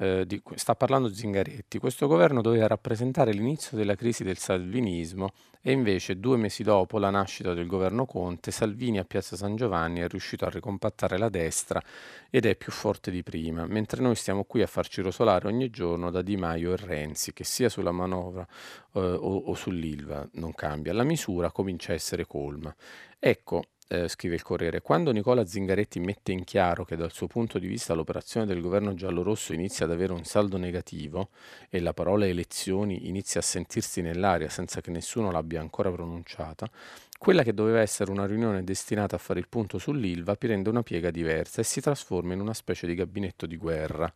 eh, 0.00 0.24
di, 0.26 0.40
sta 0.54 0.74
parlando 0.74 1.12
Zingaretti, 1.12 1.78
questo 1.78 2.06
governo 2.06 2.40
doveva 2.40 2.66
rappresentare 2.66 3.32
l'inizio 3.32 3.76
della 3.76 3.94
crisi 3.94 4.24
del 4.24 4.38
salvinismo 4.38 5.32
e 5.60 5.72
invece 5.72 6.18
due 6.18 6.38
mesi 6.38 6.62
dopo 6.62 6.98
la 6.98 7.10
nascita 7.10 7.52
del 7.52 7.66
governo 7.66 8.06
Conte, 8.06 8.50
Salvini 8.50 8.98
a 8.98 9.04
Piazza 9.04 9.36
San 9.36 9.56
Giovanni 9.56 10.00
è 10.00 10.08
riuscito 10.08 10.46
a 10.46 10.48
ricompattare 10.48 11.18
la 11.18 11.28
destra 11.28 11.82
ed 12.30 12.46
è 12.46 12.56
più 12.56 12.72
forte 12.72 13.10
di 13.10 13.22
prima, 13.22 13.66
mentre 13.66 14.00
noi 14.00 14.14
stiamo 14.14 14.44
qui 14.44 14.62
a 14.62 14.66
farci 14.66 15.02
rosolare 15.02 15.48
ogni 15.48 15.68
giorno 15.68 16.10
da 16.10 16.22
Di 16.22 16.38
Maio 16.38 16.72
e 16.72 16.76
Renzi, 16.76 17.34
che 17.34 17.44
sia 17.44 17.68
sulla 17.68 17.92
manovra 17.92 18.46
eh, 18.94 19.00
o, 19.00 19.36
o 19.36 19.54
sull'Ilva 19.54 20.26
non 20.32 20.54
cambia, 20.54 20.94
la 20.94 21.04
misura 21.04 21.52
comincia 21.52 21.92
a 21.92 21.96
essere 21.96 22.26
colma. 22.26 22.74
Ecco, 23.18 23.64
eh, 23.92 24.06
scrive 24.06 24.36
il 24.36 24.42
Corriere, 24.42 24.82
quando 24.82 25.10
Nicola 25.10 25.44
Zingaretti 25.44 25.98
mette 25.98 26.30
in 26.30 26.44
chiaro 26.44 26.84
che 26.84 26.94
dal 26.94 27.10
suo 27.10 27.26
punto 27.26 27.58
di 27.58 27.66
vista 27.66 27.92
l'operazione 27.92 28.46
del 28.46 28.60
governo 28.60 28.94
giallorosso 28.94 29.52
inizia 29.52 29.84
ad 29.84 29.90
avere 29.90 30.12
un 30.12 30.22
saldo 30.22 30.56
negativo 30.56 31.30
e 31.68 31.80
la 31.80 31.92
parola 31.92 32.24
elezioni 32.24 33.08
inizia 33.08 33.40
a 33.40 33.42
sentirsi 33.42 34.00
nell'aria 34.00 34.48
senza 34.48 34.80
che 34.80 34.92
nessuno 34.92 35.32
l'abbia 35.32 35.60
ancora 35.60 35.90
pronunciata, 35.90 36.70
quella 37.18 37.42
che 37.42 37.52
doveva 37.52 37.80
essere 37.80 38.12
una 38.12 38.26
riunione 38.26 38.62
destinata 38.62 39.16
a 39.16 39.18
fare 39.18 39.40
il 39.40 39.48
punto 39.48 39.78
sull'Ilva 39.78 40.36
prende 40.36 40.68
una 40.68 40.84
piega 40.84 41.10
diversa 41.10 41.60
e 41.60 41.64
si 41.64 41.80
trasforma 41.80 42.32
in 42.32 42.40
una 42.40 42.54
specie 42.54 42.86
di 42.86 42.94
gabinetto 42.94 43.46
di 43.46 43.56
guerra 43.56 44.10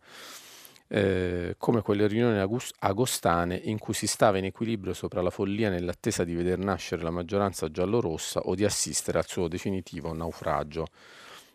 eh, 0.89 1.55
come 1.59 1.81
quelle 1.81 2.07
riunioni 2.07 2.39
agostane 2.79 3.57
in 3.57 3.79
cui 3.79 3.95
si 3.95 4.07
stava 4.07 4.39
in 4.39 4.45
equilibrio 4.45 4.93
sopra 4.93 5.23
la 5.23 5.31
follia 5.31 5.71
nell'attesa 5.71 6.25
di 6.25 6.35
veder 6.35 6.59
nascere 6.59 7.03
la 7.03 7.11
maggioranza 7.11 7.71
giallorossa 7.71 8.41
o 8.41 8.55
di 8.55 8.65
assistere 8.65 9.19
al 9.19 9.27
suo 9.27 9.49
definitivo 9.49 10.13
naufragio. 10.13 10.87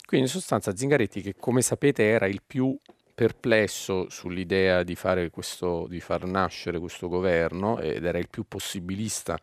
Quindi 0.05 0.27
in 0.27 0.33
sostanza 0.33 0.75
Zingaretti, 0.75 1.21
che 1.21 1.35
come 1.37 1.61
sapete 1.61 2.03
era 2.03 2.25
il 2.25 2.41
più 2.45 2.75
perplesso 3.13 4.09
sull'idea 4.09 4.81
di, 4.83 4.97
questo, 5.29 5.85
di 5.87 5.99
far 5.99 6.25
nascere 6.25 6.79
questo 6.79 7.07
governo 7.07 7.79
ed 7.79 8.05
era 8.05 8.17
il 8.17 8.29
più 8.29 8.45
possibilista 8.47 9.37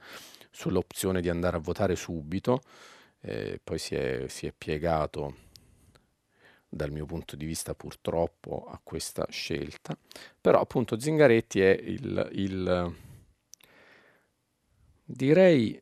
sull'opzione 0.51 1.21
di 1.21 1.29
andare 1.29 1.59
a 1.59 1.61
votare 1.61 1.95
subito, 1.95 2.63
eh, 3.21 3.61
poi 3.63 3.79
si 3.79 3.95
è, 3.95 4.25
si 4.29 4.47
è 4.47 4.53
piegato 4.57 5.46
dal 6.77 6.93
mio 6.93 7.07
punto 7.07 7.35
di 7.35 7.45
vista 7.45 7.75
purtroppo 7.75 8.67
a 8.69 8.79
questa 8.83 9.27
scelta, 9.31 9.97
però 10.41 10.61
appunto 10.61 10.99
Zingaretti 10.99 11.61
è 11.61 11.71
il, 11.71 12.29
il 12.33 12.95
direi, 15.05 15.81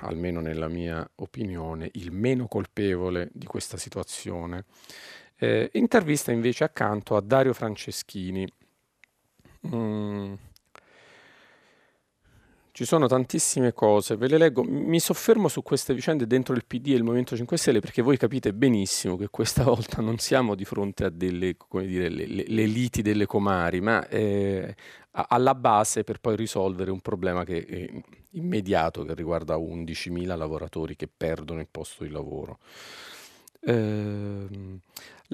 almeno 0.00 0.40
nella 0.40 0.68
mia 0.68 1.08
opinione, 1.16 1.90
il 1.94 2.10
meno 2.10 2.46
colpevole 2.48 3.30
di 3.32 3.46
questa 3.46 3.76
situazione. 3.76 4.64
Eh, 5.36 5.70
intervista 5.74 6.32
invece 6.32 6.64
accanto 6.64 7.16
a 7.16 7.20
Dario 7.20 7.52
Franceschini. 7.52 8.46
Mm 9.66 10.34
ci 12.74 12.84
sono 12.84 13.06
tantissime 13.06 13.72
cose, 13.72 14.16
ve 14.16 14.26
le 14.26 14.36
leggo. 14.36 14.64
Mi 14.64 14.98
soffermo 14.98 15.46
su 15.46 15.62
queste 15.62 15.94
vicende 15.94 16.26
dentro 16.26 16.56
il 16.56 16.64
PD 16.66 16.88
e 16.88 16.94
il 16.94 17.04
Movimento 17.04 17.36
5 17.36 17.56
Stelle 17.56 17.78
perché 17.78 18.02
voi 18.02 18.16
capite 18.16 18.52
benissimo 18.52 19.16
che 19.16 19.28
questa 19.28 19.62
volta 19.70 20.02
non 20.02 20.18
siamo 20.18 20.56
di 20.56 20.64
fronte 20.64 21.04
a 21.04 21.08
delle, 21.08 21.56
come 21.56 21.86
dire, 21.86 22.08
le, 22.08 22.26
le, 22.26 22.44
le 22.44 22.66
liti 22.66 23.00
delle 23.00 23.26
comari, 23.26 23.80
ma 23.80 24.04
eh, 24.08 24.74
alla 25.12 25.54
base 25.54 26.02
per 26.02 26.18
poi 26.18 26.34
risolvere 26.34 26.90
un 26.90 26.98
problema 26.98 27.44
che 27.44 27.64
è 27.64 27.88
immediato 28.32 29.04
che 29.04 29.14
riguarda 29.14 29.54
11.000 29.54 30.36
lavoratori 30.36 30.96
che 30.96 31.06
perdono 31.06 31.60
il 31.60 31.68
posto 31.70 32.02
di 32.02 32.10
lavoro. 32.10 32.58
Eh, 33.60 34.46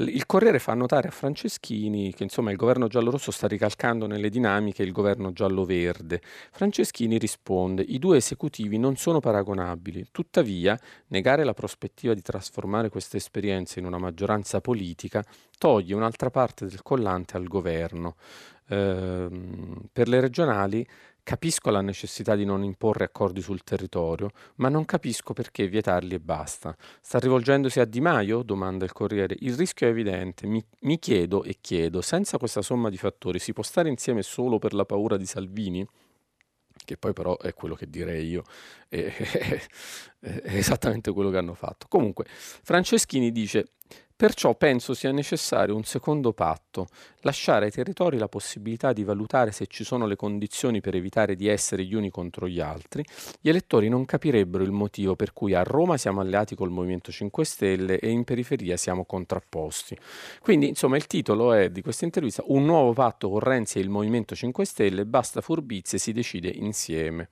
il 0.02 0.26
Corriere 0.26 0.58
fa 0.58 0.74
notare 0.74 1.08
a 1.08 1.10
Franceschini 1.10 2.14
che 2.14 2.22
insomma 2.22 2.50
il 2.50 2.56
governo 2.56 2.88
giallo-rosso 2.88 3.30
sta 3.30 3.46
ricalcando 3.46 4.06
nelle 4.06 4.30
dinamiche 4.30 4.82
il 4.82 4.92
governo 4.92 5.32
giallo-verde. 5.32 6.20
Franceschini 6.50 7.18
risponde: 7.18 7.82
i 7.82 7.98
due 7.98 8.16
esecutivi 8.16 8.78
non 8.78 8.96
sono 8.96 9.20
paragonabili, 9.20 10.06
tuttavia 10.10 10.78
negare 11.08 11.44
la 11.44 11.54
prospettiva 11.54 12.14
di 12.14 12.22
trasformare 12.22 12.88
questa 12.88 13.16
esperienza 13.16 13.78
in 13.78 13.86
una 13.86 13.98
maggioranza 13.98 14.60
politica 14.60 15.24
toglie 15.58 15.94
un'altra 15.94 16.30
parte 16.30 16.66
del 16.66 16.82
collante 16.82 17.36
al 17.36 17.44
governo. 17.44 18.16
Eh, 18.68 19.28
per 19.92 20.08
le 20.08 20.20
regionali 20.20 20.86
Capisco 21.30 21.70
la 21.70 21.80
necessità 21.80 22.34
di 22.34 22.44
non 22.44 22.64
imporre 22.64 23.04
accordi 23.04 23.40
sul 23.40 23.62
territorio, 23.62 24.32
ma 24.56 24.68
non 24.68 24.84
capisco 24.84 25.32
perché 25.32 25.68
vietarli 25.68 26.16
e 26.16 26.18
basta. 26.18 26.76
Sta 27.00 27.20
rivolgendosi 27.20 27.78
a 27.78 27.84
Di 27.84 28.00
Maio? 28.00 28.42
domanda 28.42 28.84
il 28.84 28.90
Corriere. 28.90 29.36
Il 29.38 29.54
rischio 29.56 29.86
è 29.86 29.90
evidente. 29.90 30.48
Mi, 30.48 30.60
mi 30.80 30.98
chiedo 30.98 31.44
e 31.44 31.58
chiedo, 31.60 32.00
senza 32.00 32.36
questa 32.36 32.62
somma 32.62 32.90
di 32.90 32.96
fattori 32.96 33.38
si 33.38 33.52
può 33.52 33.62
stare 33.62 33.88
insieme 33.88 34.22
solo 34.22 34.58
per 34.58 34.74
la 34.74 34.84
paura 34.84 35.16
di 35.16 35.24
Salvini? 35.24 35.86
Che 36.84 36.96
poi 36.96 37.12
però 37.12 37.38
è 37.38 37.54
quello 37.54 37.76
che 37.76 37.88
direi 37.88 38.26
io, 38.26 38.42
è, 38.88 38.98
è, 40.18 40.42
è 40.42 40.56
esattamente 40.56 41.12
quello 41.12 41.30
che 41.30 41.36
hanno 41.36 41.54
fatto. 41.54 41.86
Comunque, 41.88 42.24
Franceschini 42.26 43.30
dice 43.30 43.74
Perciò 44.20 44.54
penso 44.54 44.92
sia 44.92 45.12
necessario 45.12 45.74
un 45.74 45.84
secondo 45.84 46.34
patto, 46.34 46.88
lasciare 47.20 47.64
ai 47.64 47.70
territori 47.70 48.18
la 48.18 48.28
possibilità 48.28 48.92
di 48.92 49.02
valutare 49.02 49.50
se 49.50 49.66
ci 49.66 49.82
sono 49.82 50.04
le 50.04 50.14
condizioni 50.14 50.82
per 50.82 50.94
evitare 50.94 51.36
di 51.36 51.48
essere 51.48 51.84
gli 51.84 51.94
uni 51.94 52.10
contro 52.10 52.46
gli 52.46 52.60
altri. 52.60 53.02
Gli 53.40 53.48
elettori 53.48 53.88
non 53.88 54.04
capirebbero 54.04 54.62
il 54.62 54.72
motivo 54.72 55.16
per 55.16 55.32
cui 55.32 55.54
a 55.54 55.62
Roma 55.62 55.96
siamo 55.96 56.20
alleati 56.20 56.54
col 56.54 56.68
Movimento 56.68 57.10
5 57.10 57.44
Stelle 57.46 57.98
e 57.98 58.10
in 58.10 58.24
periferia 58.24 58.76
siamo 58.76 59.06
contrapposti. 59.06 59.96
Quindi, 60.42 60.68
insomma, 60.68 60.98
il 60.98 61.06
titolo 61.06 61.54
è 61.54 61.70
di 61.70 61.80
questa 61.80 62.04
intervista 62.04 62.42
Un 62.48 62.66
nuovo 62.66 62.92
patto 62.92 63.30
con 63.30 63.38
Renzi 63.38 63.78
e 63.78 63.80
il 63.80 63.88
Movimento 63.88 64.34
5 64.34 64.66
Stelle, 64.66 65.06
basta 65.06 65.40
furbizie, 65.40 65.96
si 65.96 66.12
decide 66.12 66.50
insieme. 66.50 67.30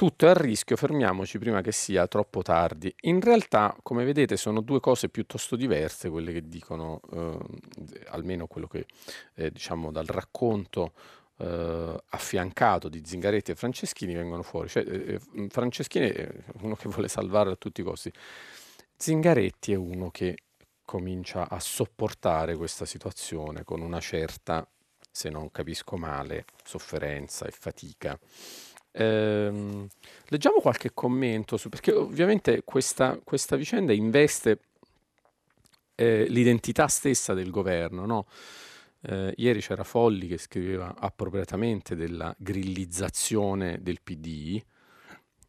Tutto 0.00 0.24
è 0.24 0.30
a 0.30 0.32
rischio, 0.32 0.76
fermiamoci 0.76 1.38
prima 1.38 1.60
che 1.60 1.72
sia 1.72 2.06
troppo 2.06 2.40
tardi. 2.40 2.90
In 3.02 3.20
realtà, 3.20 3.76
come 3.82 4.02
vedete, 4.02 4.38
sono 4.38 4.62
due 4.62 4.80
cose 4.80 5.10
piuttosto 5.10 5.56
diverse 5.56 6.08
quelle 6.08 6.32
che 6.32 6.48
dicono, 6.48 7.02
eh, 7.12 7.38
almeno 8.06 8.46
quello 8.46 8.66
che 8.66 8.86
eh, 9.34 9.50
diciamo 9.50 9.92
dal 9.92 10.06
racconto 10.06 10.94
eh, 11.36 12.02
affiancato 12.08 12.88
di 12.88 13.02
Zingaretti 13.04 13.50
e 13.50 13.54
Franceschini 13.54 14.14
vengono 14.14 14.42
fuori. 14.42 14.70
Cioè, 14.70 14.84
eh, 14.88 15.20
eh, 15.34 15.46
Franceschini 15.50 16.08
è 16.08 16.32
uno 16.62 16.76
che 16.76 16.88
vuole 16.88 17.08
salvare 17.08 17.50
a 17.50 17.56
tutti 17.56 17.82
i 17.82 17.84
costi. 17.84 18.10
Zingaretti 18.96 19.72
è 19.72 19.76
uno 19.76 20.10
che 20.10 20.34
comincia 20.82 21.46
a 21.46 21.60
sopportare 21.60 22.56
questa 22.56 22.86
situazione 22.86 23.64
con 23.64 23.82
una 23.82 24.00
certa, 24.00 24.66
se 25.10 25.28
non 25.28 25.50
capisco 25.50 25.98
male, 25.98 26.46
sofferenza 26.64 27.44
e 27.44 27.50
fatica. 27.50 28.18
Ehm, 28.92 29.86
leggiamo 30.28 30.60
qualche 30.60 30.92
commento 30.92 31.56
su, 31.56 31.68
perché 31.68 31.92
ovviamente 31.92 32.62
questa, 32.64 33.18
questa 33.22 33.56
vicenda 33.56 33.92
investe 33.92 34.58
eh, 35.94 36.26
l'identità 36.28 36.88
stessa 36.88 37.34
del 37.34 37.50
governo, 37.50 38.06
no? 38.06 38.26
Eh, 39.02 39.32
ieri 39.36 39.60
c'era 39.60 39.84
Folli 39.84 40.26
che 40.26 40.38
scriveva 40.38 40.94
appropriatamente 40.98 41.96
della 41.96 42.34
grillizzazione 42.38 43.78
del 43.82 44.00
PD, 44.02 44.62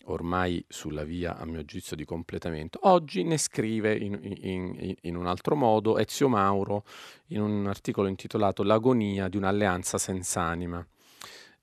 ormai 0.05 0.63
sulla 0.67 1.03
via, 1.03 1.37
a 1.37 1.45
mio 1.45 1.63
giudizio, 1.65 1.95
di 1.95 2.05
completamento. 2.05 2.79
Oggi 2.83 3.23
ne 3.23 3.37
scrive 3.37 3.95
in, 3.95 4.19
in, 4.41 4.95
in 5.01 5.15
un 5.15 5.25
altro 5.25 5.55
modo 5.55 5.97
Ezio 5.97 6.27
Mauro 6.27 6.83
in 7.27 7.41
un 7.41 7.67
articolo 7.67 8.07
intitolato 8.07 8.63
L'agonia 8.63 9.27
di 9.27 9.37
un'alleanza 9.37 9.97
senza 9.97 10.41
anima. 10.41 10.85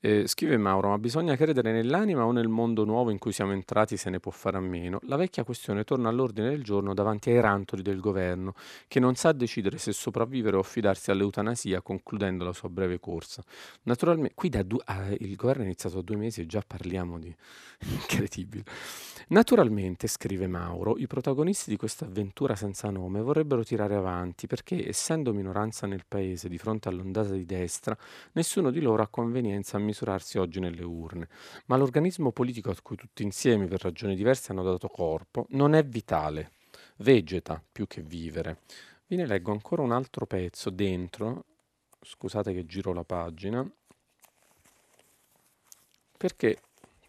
Eh, 0.01 0.29
scrive 0.29 0.57
Mauro, 0.57 0.91
ma 0.91 0.99
bisogna 0.99 1.35
credere 1.35 1.73
nell'anima 1.73 2.25
o 2.25 2.31
nel 2.31 2.47
mondo 2.47 2.85
nuovo 2.85 3.11
in 3.11 3.19
cui 3.19 3.33
siamo 3.33 3.51
entrati 3.51 3.97
se 3.97 4.11
ne 4.11 4.21
può 4.21 4.31
fare 4.31 4.57
a 4.57 4.61
meno? 4.61 5.01
La 5.03 5.17
vecchia 5.17 5.43
questione 5.43 5.83
torna 5.83 6.09
all'ordine 6.09 6.51
del 6.51 6.63
giorno 6.63 6.95
davanti 6.95 7.31
ai 7.31 7.41
rantoli 7.41 7.83
del 7.83 7.99
governo, 7.99 8.55
che 8.87 9.01
non 9.01 9.17
sa 9.17 9.33
decidere 9.33 9.77
se 9.77 9.93
sopravvivere 9.93 10.57
o 10.57 10.61
affidarsi 10.61 11.11
all'eutanasia 11.11 11.83
concludendo 11.83 12.45
la 12.45 12.53
sua 12.53 12.69
breve 12.69 13.01
corsa. 13.01 13.43
Naturalmente, 13.83 14.35
qui 14.37 14.51
due, 14.65 14.81
ah, 14.85 15.09
il 15.19 15.35
governo 15.35 15.63
è 15.63 15.65
iniziato 15.67 15.97
da 15.97 16.03
due 16.03 16.17
mesi 16.17 16.43
e 16.43 16.47
già 16.47 16.63
parliamo 16.65 17.19
di... 17.19 17.35
incredibile. 17.87 18.65
Naturalmente, 19.29 20.07
scrive 20.07 20.47
Mauro, 20.47 20.97
i 20.97 21.07
protagonisti 21.07 21.71
di 21.71 21.77
questa 21.77 22.07
avventura 22.07 22.57
senza 22.57 22.89
nome 22.91 23.21
vorrebbero 23.21 23.63
tirare 23.63 23.95
avanti 23.95 24.47
perché, 24.47 24.89
essendo 24.89 25.33
minoranza 25.35 25.87
nel 25.87 26.05
paese 26.09 26.49
di 26.49 26.57
fronte 26.57 26.89
all'ondata 26.89 27.33
di 27.33 27.45
destra, 27.45 27.97
nessuno 28.33 28.71
di 28.71 28.81
loro 28.81 29.03
ha 29.03 29.09
convenienza 29.09 29.77
a 29.77 29.81
misurarsi 29.89 30.39
oggi 30.39 30.61
nelle 30.61 30.83
urne, 30.83 31.29
ma 31.67 31.77
l'organismo 31.77 32.31
politico 32.31 32.71
a 32.71 32.77
cui 32.83 32.97
tutti 32.97 33.23
insieme, 33.23 33.67
per 33.67 33.83
ragioni 33.83 34.15
diverse, 34.15 34.53
hanno 34.53 34.63
dato 34.63 34.89
corpo, 34.89 35.47
non 35.51 35.75
è 35.75 35.85
vitale, 35.85 36.53
vegeta 36.99 37.63
più 37.73 37.87
che 37.87 38.03
vivere. 38.03 38.61
Vi 39.07 39.17
ne 39.17 39.27
leggo 39.27 39.51
ancora 39.53 39.83
un 39.83 39.93
altro 39.93 40.27
pezzo 40.27 40.71
dentro, 40.71 41.45
scusate 42.01 42.53
che 42.53 42.67
giro 42.67 42.93
la 42.93 43.05
pagina, 43.05 43.69
perché 46.17 46.61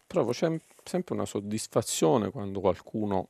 provo 0.06 0.32
sem- 0.32 0.60
sempre 0.82 1.14
una 1.14 1.26
soddisfazione 1.26 2.30
quando 2.30 2.60
qualcuno 2.60 3.28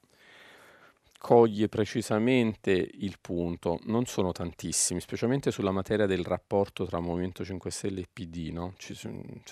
coglie 1.20 1.68
precisamente 1.68 2.70
il 2.72 3.18
punto, 3.20 3.78
non 3.84 4.06
sono 4.06 4.32
tantissimi, 4.32 5.02
specialmente 5.02 5.50
sulla 5.50 5.70
materia 5.70 6.06
del 6.06 6.24
rapporto 6.24 6.86
tra 6.86 6.98
Movimento 6.98 7.44
5 7.44 7.70
Stelle 7.70 8.00
e 8.00 8.06
PD, 8.10 8.48
no? 8.50 8.72
c'è, 8.78 8.94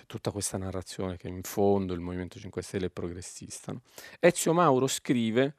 tutta 0.07 0.31
questa 0.31 0.57
narrazione 0.57 1.19
che 1.19 1.29
in 1.29 1.43
fondo 1.43 1.93
il 1.93 2.01
Movimento 2.01 2.39
5 2.39 2.63
Stelle 2.63 2.87
è 2.87 2.91
progressista. 2.91 3.73
No? 3.73 3.83
Ezio 4.19 4.55
Mauro 4.55 4.87
scrive, 4.87 5.57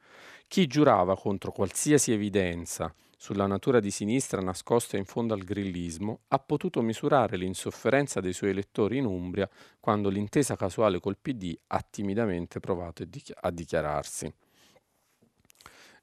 chi 0.47 0.65
giurava 0.65 1.15
contro 1.15 1.51
qualsiasi 1.51 2.11
evidenza 2.11 2.91
sulla 3.15 3.45
natura 3.45 3.79
di 3.79 3.91
sinistra 3.91 4.41
nascosta 4.41 4.97
in 4.97 5.05
fondo 5.05 5.35
al 5.35 5.43
grillismo, 5.43 6.21
ha 6.29 6.39
potuto 6.39 6.81
misurare 6.81 7.37
l'insofferenza 7.37 8.19
dei 8.19 8.33
suoi 8.33 8.49
elettori 8.49 8.97
in 8.97 9.05
Umbria 9.05 9.47
quando 9.79 10.09
l'intesa 10.09 10.55
casuale 10.55 10.99
col 10.99 11.17
PD 11.21 11.55
ha 11.67 11.85
timidamente 11.87 12.59
provato 12.59 13.03
a 13.41 13.51
dichiararsi. 13.51 14.33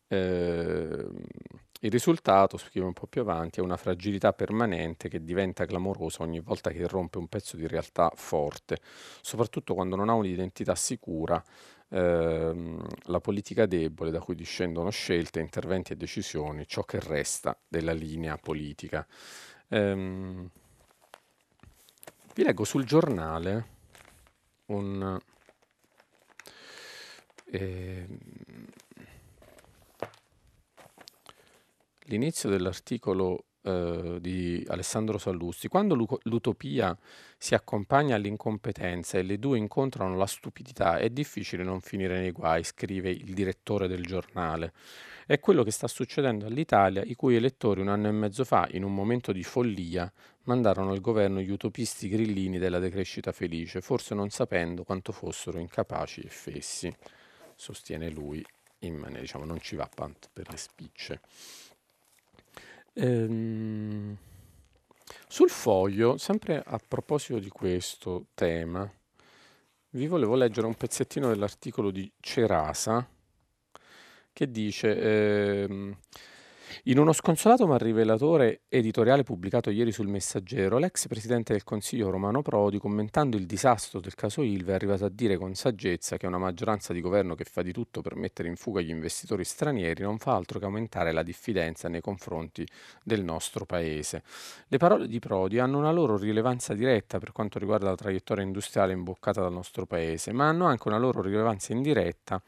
Eh, 0.09 1.07
il 1.81 1.91
risultato, 1.91 2.57
scrive 2.57 2.87
un 2.87 2.93
po' 2.93 3.07
più 3.07 3.21
avanti, 3.21 3.61
è 3.61 3.63
una 3.63 3.77
fragilità 3.77 4.33
permanente 4.33 5.09
che 5.09 5.23
diventa 5.23 5.67
clamorosa 5.67 6.23
ogni 6.23 6.41
volta 6.41 6.71
che 6.71 6.87
rompe 6.89 7.19
un 7.19 7.29
pezzo 7.29 7.57
di 7.57 7.67
realtà 7.67 8.11
forte, 8.15 8.79
soprattutto 9.21 9.75
quando 9.75 9.95
non 9.95 10.09
ha 10.09 10.15
un'identità 10.15 10.75
sicura, 10.75 11.43
ehm, 11.91 12.83
la 13.05 13.21
politica 13.21 13.67
debole 13.67 14.11
da 14.11 14.21
cui 14.21 14.35
discendono 14.35 14.91
scelte, 14.91 15.41
interventi 15.41 15.93
e 15.93 15.97
decisioni, 15.97 16.67
ciò 16.67 16.83
che 16.85 16.99
resta 16.99 17.57
della 17.69 17.93
linea 17.93 18.37
politica. 18.39 19.07
Ehm, 19.69 20.51
vi 22.35 22.43
leggo 22.43 22.65
sul 22.65 22.85
giornale 22.85 23.67
un... 24.67 25.19
Eh, 27.49 28.07
l'inizio 32.07 32.49
dell'articolo 32.49 33.45
eh, 33.67 34.19
di 34.21 34.65
Alessandro 34.69 35.19
Sallusti, 35.19 35.69
quando 35.69 35.95
l'utopia 36.23 36.97
si 37.37 37.55
accompagna 37.55 38.15
all'incompetenza 38.15 39.19
e 39.19 39.23
le 39.23 39.39
due 39.39 39.59
incontrano 39.59 40.17
la 40.17 40.27
stupidità, 40.27 40.99
è 40.99 41.11
difficile 41.11 41.65
non 41.65 41.81
finire 41.81 42.19
nei 42.19 42.31
guai, 42.31 42.63
scrive 42.63 43.11
il 43.11 43.35
direttore 43.35 43.89
del 43.89 44.05
giornale. 44.05 44.73
È 45.27 45.41
quello 45.41 45.65
che 45.65 45.73
sta 45.73 45.89
succedendo 45.89 46.47
all'Italia, 46.47 47.03
i 47.03 47.15
cui 47.15 47.35
elettori 47.35 47.81
un 47.81 47.89
anno 47.89 48.07
e 48.07 48.13
mezzo 48.13 48.45
fa, 48.45 48.69
in 48.71 48.85
un 48.85 48.95
momento 48.95 49.33
di 49.33 49.43
follia, 49.43 50.11
mandarono 50.45 50.93
al 50.93 51.01
governo 51.01 51.41
gli 51.41 51.51
utopisti 51.51 52.09
grillini 52.09 52.59
della 52.59 52.79
decrescita 52.79 53.33
felice, 53.33 53.81
forse 53.81 54.15
non 54.15 54.31
sapendo 54.31 54.85
quanto 54.85 55.11
fossero 55.11 55.59
incapaci 55.59 56.21
e 56.21 56.29
fessi, 56.29 56.95
sostiene 57.57 58.11
lui, 58.11 58.45
in 58.81 58.95
maniera, 58.95 59.23
diciamo, 59.23 59.45
non 59.45 59.61
ci 59.61 59.75
va 59.75 59.89
per 60.33 60.49
le 60.49 60.57
spicce. 60.57 61.21
Ehm, 62.99 64.17
sul 65.29 65.51
foglio, 65.51 66.17
sempre 66.17 66.63
a 66.65 66.81
proposito 66.87 67.39
di 67.39 67.51
questo 67.51 68.29
tema, 68.33 68.91
vi 69.91 70.07
volevo 70.07 70.35
leggere 70.35 70.67
un 70.67 70.75
pezzettino 70.75 71.29
dell'articolo 71.29 71.91
di 71.91 72.11
Cerasa 72.21 73.07
che 74.33 74.51
dice 74.51 75.65
ehm, 75.65 75.97
in 76.85 76.99
uno 76.99 77.13
sconsolato 77.13 77.67
ma 77.67 77.79
rivelatore 77.79 78.63
editoriale 78.69 79.23
pubblicato 79.23 79.71
ieri 79.71 79.93
sul 79.93 80.09
Messaggero, 80.09 80.79
l'ex 80.79 81.07
presidente 81.07 81.53
del 81.53 81.65
Consiglio 81.65 82.11
Romano 82.11 82.43
Prodi, 82.43 82.79
commentando 82.79 83.37
il 83.37 83.47
disastro 83.47 84.01
del 84.01 84.15
caso 84.15 84.43
Ilva, 84.43 84.73
è 84.73 84.75
arrivato 84.75 85.05
a 85.05 85.09
dire 85.09 85.37
con 85.37 85.55
saggezza 85.55 86.17
che 86.17 86.27
una 86.27 86.39
maggioranza 86.39 86.93
di 86.93 87.01
governo 87.01 87.35
che 87.35 87.45
fa 87.45 87.63
di 87.63 87.73
tutto 87.73 88.03
per 88.03 88.17
mettere 88.17 88.49
in 88.49 88.57
fuga 88.57 88.81
gli 88.81 88.91
investitori 88.91 89.45
stranieri 89.45 90.03
non 90.03 90.19
fa 90.19 90.35
altro 90.35 90.59
che 90.59 90.65
aumentare 90.67 91.13
la 91.13 91.23
diffidenza 91.23 91.89
nei 91.89 92.01
confronti 92.01 92.67
del 93.03 93.25
nostro 93.25 93.65
paese. 93.65 94.23
Le 94.69 94.77
parole 94.77 95.09
di 95.09 95.19
Prodi 95.19 95.59
hanno 95.59 95.79
una 95.79 95.93
loro 95.93 96.17
rilevanza 96.17 96.75
diretta 96.75 97.19
per 97.19 97.33
quanto 97.33 97.59
riguarda 97.59 97.89
la 97.89 97.97
traiettoria 97.97 98.45
industriale 98.45 98.93
imboccata 98.93 99.41
dal 99.41 99.53
nostro 99.53 99.87
paese, 99.87 100.33
ma 100.33 100.49
hanno 100.49 100.67
anche 100.67 100.89
una 100.89 100.99
loro 100.99 101.23
rilevanza 101.23 101.73
indiretta 101.73 102.43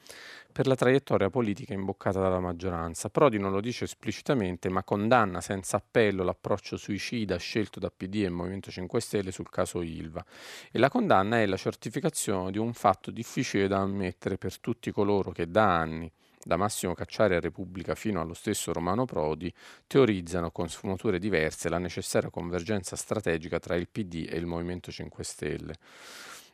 per 0.53 0.67
la 0.67 0.75
traiettoria 0.75 1.31
politica 1.31 1.73
imboccata 1.73 2.21
dalla 2.21 2.41
maggioranza. 2.41 3.11
Prodi 3.11 3.39
non 3.39 3.53
lo 3.53 3.61
dice 3.61 3.85
esplicitamente, 3.85 4.69
ma 4.69 4.83
condanna 4.83 5.41
senza 5.41 5.77
appello 5.77 6.25
l'approccio 6.25 6.77
suicida 6.77 7.37
scelto 7.37 7.79
da 7.79 7.91
PD 7.91 8.23
e 8.25 8.29
Movimento 8.29 8.71
5 8.71 9.01
Stelle 9.01 9.31
sul 9.31 9.51
caso 9.51 9.83
Ilva. 9.83 10.25
E 10.71 10.79
la 10.79 10.89
condanna 10.89 11.41
è 11.41 11.47
la 11.47 11.57
certificazione 11.57 12.51
di 12.51 12.59
un 12.59 12.73
fatto 12.73 13.11
difficile 13.11 13.69
da 13.69 13.79
ammettere 13.79 14.39
per 14.39 14.59
tutti 14.59 14.91
coloro 14.91 15.31
che 15.31 15.51
da 15.51 15.79
anni 15.79 16.11
da 16.49 16.57
Massimo 16.57 16.95
Cacciari 16.95 17.35
a 17.35 17.41
Repubblica 17.41 17.95
fino 17.95 18.23
allo 18.23 18.33
stesso 18.33 18.73
Romano 18.73 19.05
Prodi, 19.05 19.53
teorizzano 19.87 20.51
con 20.51 20.69
sfumature 20.69 21.19
diverse 21.19 21.69
la 21.69 21.79
necessaria 21.79 22.31
convergenza 22.31 22.97
strategica 22.97 23.59
tra 23.59 23.75
il 23.75 23.87
PD 23.87 24.27
e 24.27 24.39
il 24.39 24.47
Movimento 24.47 24.91
5 24.91 25.25
Stelle. 25.25 25.75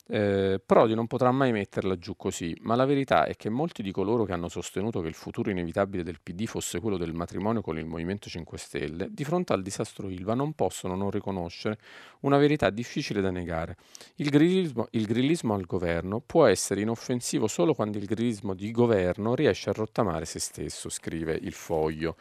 Eh, 0.06 0.60
Prodi 0.64 0.94
non 0.94 1.06
potrà 1.06 1.30
mai 1.30 1.50
metterla 1.50 1.96
giù 1.96 2.14
così, 2.14 2.54
ma 2.60 2.74
la 2.74 2.84
verità 2.84 3.24
è 3.24 3.36
che 3.36 3.48
molti 3.48 3.82
di 3.82 3.90
coloro 3.90 4.24
che 4.24 4.32
hanno 4.32 4.48
sostenuto 4.48 5.00
che 5.00 5.08
il 5.08 5.14
futuro 5.14 5.50
inevitabile 5.50 6.02
del 6.02 6.20
PD 6.22 6.44
fosse 6.44 6.78
quello 6.78 6.98
del 6.98 7.14
matrimonio 7.14 7.62
con 7.62 7.78
il 7.78 7.86
Movimento 7.86 8.28
5 8.28 8.58
Stelle, 8.58 9.08
di 9.10 9.24
fronte 9.24 9.54
al 9.54 9.62
disastro 9.62 10.10
Ilva 10.10 10.34
non 10.34 10.52
possono 10.52 10.94
non 10.94 11.10
riconoscere 11.10 11.78
una 12.20 12.36
verità 12.36 12.68
difficile 12.68 13.22
da 13.22 13.30
negare. 13.30 13.76
Il 14.16 14.28
grillismo, 14.28 14.88
il 14.90 15.06
grillismo 15.06 15.54
al 15.54 15.64
governo 15.64 16.20
può 16.20 16.44
essere 16.44 16.82
inoffensivo 16.82 17.46
solo 17.46 17.72
quando 17.72 17.96
il 17.96 18.04
grillismo 18.04 18.52
di 18.52 18.70
governo 18.72 19.34
riesce 19.34 19.70
a 19.70 19.72
rottamare 19.72 20.26
se 20.26 20.38
stesso, 20.38 20.90
scrive 20.90 21.32
il 21.32 21.54
foglio. 21.54 22.16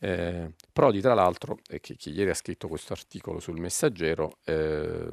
Eh, 0.00 0.52
Prodi, 0.72 1.00
tra 1.00 1.12
l'altro, 1.12 1.58
eh, 1.68 1.80
che, 1.80 1.96
che, 1.96 2.08
ieri 2.08 2.30
ha 2.30 2.34
scritto 2.34 2.68
questo 2.68 2.92
articolo 2.94 3.40
sul 3.40 3.58
Messaggero, 3.58 4.38
eh, 4.44 5.08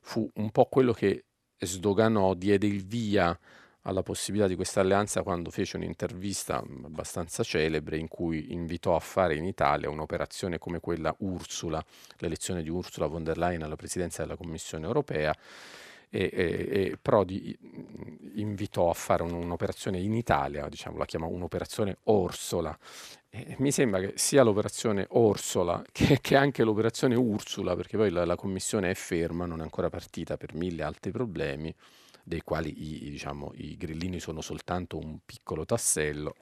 fu 0.00 0.30
un 0.34 0.50
po' 0.50 0.66
quello 0.66 0.92
che 0.92 1.24
sdoganò, 1.62 2.34
diede 2.34 2.66
il 2.66 2.84
via 2.84 3.38
alla 3.82 4.02
possibilità 4.02 4.46
di 4.46 4.54
questa 4.54 4.80
alleanza 4.80 5.22
quando 5.22 5.50
fece 5.50 5.76
un'intervista 5.76 6.58
abbastanza 6.84 7.42
celebre 7.42 7.98
in 7.98 8.06
cui 8.08 8.52
invitò 8.52 8.94
a 8.94 9.00
fare 9.00 9.34
in 9.34 9.44
Italia 9.44 9.90
un'operazione 9.90 10.58
come 10.58 10.78
quella 10.78 11.14
Ursula, 11.18 11.84
l'elezione 12.18 12.62
di 12.62 12.68
Ursula 12.68 13.06
von 13.06 13.24
der 13.24 13.38
Leyen 13.38 13.62
alla 13.62 13.76
presidenza 13.76 14.22
della 14.22 14.36
Commissione 14.36 14.86
europea. 14.86 15.34
E, 16.14 16.28
e, 16.30 16.68
e 16.90 16.98
Prodi 17.00 17.56
invitò 18.34 18.90
a 18.90 18.92
fare 18.92 19.22
un'operazione 19.22 19.98
in 19.98 20.12
Italia, 20.12 20.68
diciamo, 20.68 20.98
la 20.98 21.06
chiama 21.06 21.24
un'operazione 21.26 21.96
Orsola. 22.04 22.78
E 23.30 23.56
mi 23.60 23.72
sembra 23.72 23.98
che 23.98 24.12
sia 24.16 24.42
l'operazione 24.42 25.06
Orsola 25.12 25.82
che, 25.90 26.18
che 26.20 26.36
anche 26.36 26.64
l'operazione 26.64 27.14
Ursula, 27.14 27.74
perché 27.74 27.96
poi 27.96 28.10
la, 28.10 28.26
la 28.26 28.36
commissione 28.36 28.90
è 28.90 28.94
ferma, 28.94 29.46
non 29.46 29.60
è 29.60 29.62
ancora 29.62 29.88
partita 29.88 30.36
per 30.36 30.54
mille 30.54 30.82
altri 30.82 31.12
problemi, 31.12 31.74
dei 32.22 32.42
quali 32.42 33.06
i, 33.06 33.10
diciamo, 33.10 33.52
i 33.54 33.78
grillini 33.78 34.20
sono 34.20 34.42
soltanto 34.42 34.98
un 34.98 35.20
piccolo 35.24 35.64
tassello. 35.64 36.34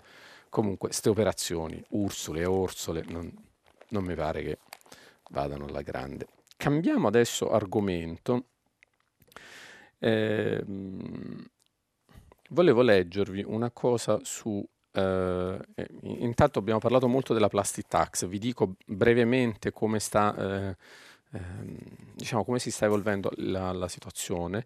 Comunque, 0.49 0.89
queste 0.89 1.11
operazioni, 1.11 1.81
Ursule 1.91 2.41
e 2.41 2.47
Orsole, 2.47 3.05
non, 3.07 3.33
non 3.91 4.03
mi 4.03 4.17
pare 4.17 4.43
che 4.43 4.59
vadano 5.31 5.67
alla 5.67 5.83
grande. 5.83 6.27
Cambiamo 6.57 7.07
adesso 7.07 7.53
argomento. 7.53 8.47
Eh, 10.01 10.65
volevo 12.49 12.83
leggervi 12.83 13.45
una 13.47 13.71
cosa 13.71 14.19
su 14.23 14.67
Uh, 14.93 15.57
intanto 16.03 16.59
abbiamo 16.59 16.81
parlato 16.81 17.07
molto 17.07 17.33
della 17.33 17.47
plastic 17.47 17.87
tax, 17.87 18.27
vi 18.27 18.41
dico 18.41 18.75
brevemente 18.85 19.71
come 19.71 20.01
sta 20.01 20.35
uh, 20.37 20.75
Ehm, 21.33 21.77
diciamo 22.15 22.45
come 22.45 22.59
si 22.59 22.71
sta 22.73 22.87
evolvendo 22.87 23.31
la, 23.37 23.73
la 23.73 23.89
situazione. 23.89 24.65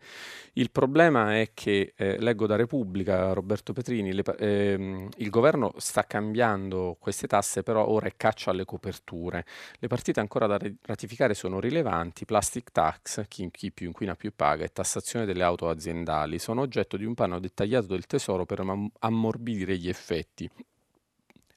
Il 0.55 0.71
problema 0.71 1.39
è 1.39 1.51
che, 1.53 1.93
eh, 1.97 2.19
leggo 2.19 2.47
da 2.47 2.57
Repubblica, 2.57 3.33
Roberto 3.33 3.73
Petrini, 3.73 4.13
le, 4.13 4.23
ehm, 4.39 5.09
il 5.19 5.31
governo 5.31 5.75
sta 5.77 6.05
cambiando 6.05 6.97
queste 6.99 7.27
tasse, 7.27 7.63
però 7.63 7.87
ora 7.87 8.07
è 8.07 8.15
caccia 8.17 8.51
alle 8.51 8.65
coperture. 8.65 9.45
Le 9.79 9.89
partite 9.89 10.21
ancora 10.21 10.47
da 10.47 10.59
ratificare 10.83 11.35
sono 11.35 11.61
rilevanti, 11.61 12.25
plastic 12.25 12.73
tax, 12.73 13.27
chi, 13.29 13.51
chi 13.51 13.71
più 13.71 13.87
inquina 13.89 14.15
più 14.17 14.33
paga, 14.35 14.65
e 14.65 14.73
tassazione 14.73 15.27
delle 15.27 15.43
auto 15.43 15.69
aziendali, 15.69 16.39
sono 16.39 16.63
oggetto 16.63 16.97
di 16.97 17.05
un 17.05 17.15
piano 17.15 17.39
dettagliato 17.41 17.87
del 17.89 18.07
Tesoro 18.07 18.47
per 18.47 18.65
ammorbidire 19.01 19.77
gli 19.77 19.89
effetti. 19.89 20.49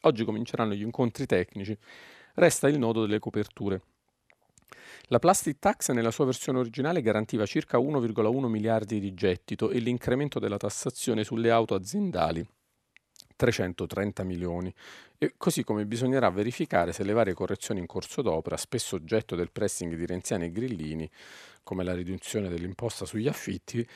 Oggi 0.01 0.23
cominceranno 0.25 0.73
gli 0.73 0.81
incontri 0.81 1.25
tecnici, 1.25 1.77
resta 2.35 2.67
il 2.67 2.77
nodo 2.77 3.01
delle 3.01 3.19
coperture. 3.19 3.81
La 5.09 5.19
plastic 5.19 5.59
tax 5.59 5.91
nella 5.91 6.11
sua 6.11 6.25
versione 6.25 6.59
originale 6.59 7.01
garantiva 7.01 7.45
circa 7.45 7.77
1,1 7.77 8.45
miliardi 8.47 8.99
di 8.99 9.13
gettito 9.13 9.69
e 9.69 9.79
l'incremento 9.79 10.39
della 10.39 10.57
tassazione 10.57 11.23
sulle 11.23 11.49
auto 11.49 11.75
aziendali 11.75 12.45
330 13.37 14.23
milioni, 14.23 14.73
e 15.17 15.35
così 15.37 15.63
come 15.63 15.85
bisognerà 15.85 16.29
verificare 16.29 16.91
se 16.91 17.03
le 17.03 17.13
varie 17.13 17.33
correzioni 17.33 17.79
in 17.79 17.85
corso 17.85 18.21
d'opera, 18.21 18.57
spesso 18.57 18.95
oggetto 18.95 19.35
del 19.35 19.51
pressing 19.51 19.95
di 19.95 20.05
Renziani 20.05 20.45
e 20.45 20.51
Grillini, 20.51 21.09
come 21.63 21.83
la 21.83 21.93
riduzione 21.93 22.49
dell'imposta 22.49 23.05
sugli 23.05 23.27
affitti, 23.27 23.87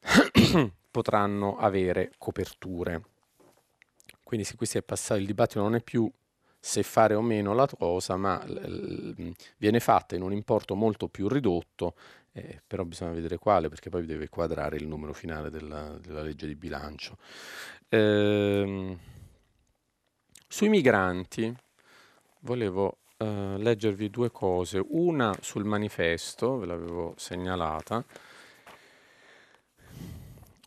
potranno 0.90 1.56
avere 1.56 2.12
coperture. 2.18 3.02
Quindi 4.22 4.44
se 4.44 4.56
qui 4.56 4.66
si 4.66 4.76
è 4.76 4.82
passato 4.82 5.20
il 5.20 5.26
dibattito 5.26 5.62
non 5.62 5.76
è 5.76 5.80
più 5.80 6.10
se 6.66 6.82
fare 6.82 7.14
o 7.14 7.22
meno 7.22 7.54
la 7.54 7.68
cosa, 7.68 8.16
ma 8.16 8.44
viene 9.56 9.78
fatta 9.78 10.16
in 10.16 10.22
un 10.22 10.32
importo 10.32 10.74
molto 10.74 11.06
più 11.06 11.28
ridotto, 11.28 11.94
eh, 12.32 12.60
però 12.66 12.82
bisogna 12.82 13.12
vedere 13.12 13.38
quale 13.38 13.68
perché 13.68 13.88
poi 13.88 14.04
deve 14.04 14.28
quadrare 14.28 14.76
il 14.76 14.88
numero 14.88 15.12
finale 15.12 15.48
della, 15.48 15.96
della 16.00 16.22
legge 16.22 16.48
di 16.48 16.56
bilancio. 16.56 17.18
Eh, 17.88 18.98
sui 20.48 20.68
migranti 20.68 21.56
volevo 22.40 22.96
eh, 23.18 23.54
leggervi 23.58 24.10
due 24.10 24.32
cose, 24.32 24.84
una 24.88 25.32
sul 25.40 25.64
manifesto, 25.64 26.58
ve 26.58 26.66
l'avevo 26.66 27.14
segnalata. 27.16 28.04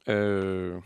Eh, 0.05 0.81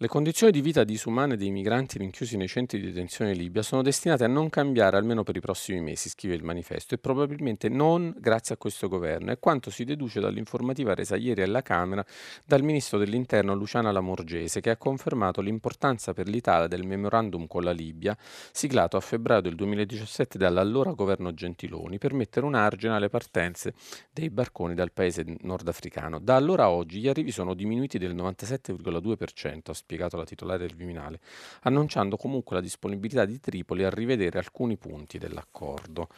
le 0.00 0.06
condizioni 0.06 0.52
di 0.52 0.60
vita 0.60 0.84
disumane 0.84 1.36
dei 1.36 1.50
migranti 1.50 1.98
rinchiusi 1.98 2.36
nei 2.36 2.46
centri 2.46 2.78
di 2.78 2.86
detenzione 2.86 3.32
Libia 3.32 3.62
sono 3.62 3.82
destinate 3.82 4.22
a 4.22 4.28
non 4.28 4.48
cambiare 4.48 4.96
almeno 4.96 5.24
per 5.24 5.34
i 5.34 5.40
prossimi 5.40 5.80
mesi, 5.80 6.08
scrive 6.08 6.36
il 6.36 6.44
manifesto, 6.44 6.94
e 6.94 6.98
probabilmente 6.98 7.68
non 7.68 8.14
grazie 8.16 8.54
a 8.54 8.58
questo 8.58 8.86
governo, 8.86 9.32
è 9.32 9.40
quanto 9.40 9.70
si 9.70 9.82
deduce 9.82 10.20
dall'informativa 10.20 10.94
resa 10.94 11.16
ieri 11.16 11.42
alla 11.42 11.62
Camera 11.62 12.06
dal 12.44 12.62
ministro 12.62 12.96
dell'Interno 12.96 13.56
Luciana 13.56 13.90
Lamorgese, 13.90 14.60
che 14.60 14.70
ha 14.70 14.76
confermato 14.76 15.40
l'importanza 15.40 16.12
per 16.14 16.28
l'Italia 16.28 16.68
del 16.68 16.86
memorandum 16.86 17.48
con 17.48 17.64
la 17.64 17.72
Libia, 17.72 18.16
siglato 18.52 18.96
a 18.96 19.00
febbraio 19.00 19.40
del 19.40 19.56
2017 19.56 20.38
dall'allora 20.38 20.92
governo 20.92 21.34
Gentiloni, 21.34 21.98
per 21.98 22.14
mettere 22.14 22.46
un 22.46 22.54
argine 22.54 22.94
alle 22.94 23.08
partenze 23.08 23.74
dei 24.12 24.30
barconi 24.30 24.76
dal 24.76 24.92
paese 24.92 25.24
nordafricano. 25.40 26.20
Da 26.20 26.36
allora 26.36 26.62
a 26.62 26.70
oggi 26.70 27.00
gli 27.00 27.08
arrivi 27.08 27.32
sono 27.32 27.54
diminuiti 27.54 27.98
del 27.98 28.14
97,2%, 28.14 29.72
spiegato 29.88 30.18
la 30.18 30.24
titolare 30.24 30.66
del 30.66 30.76
Viminale, 30.76 31.18
annunciando 31.62 32.18
comunque 32.18 32.56
la 32.56 32.60
disponibilità 32.60 33.24
di 33.24 33.40
Tripoli 33.40 33.84
a 33.84 33.90
rivedere 33.90 34.38
alcuni 34.38 34.76
punti 34.76 35.16
dell'accordo. 35.16 36.08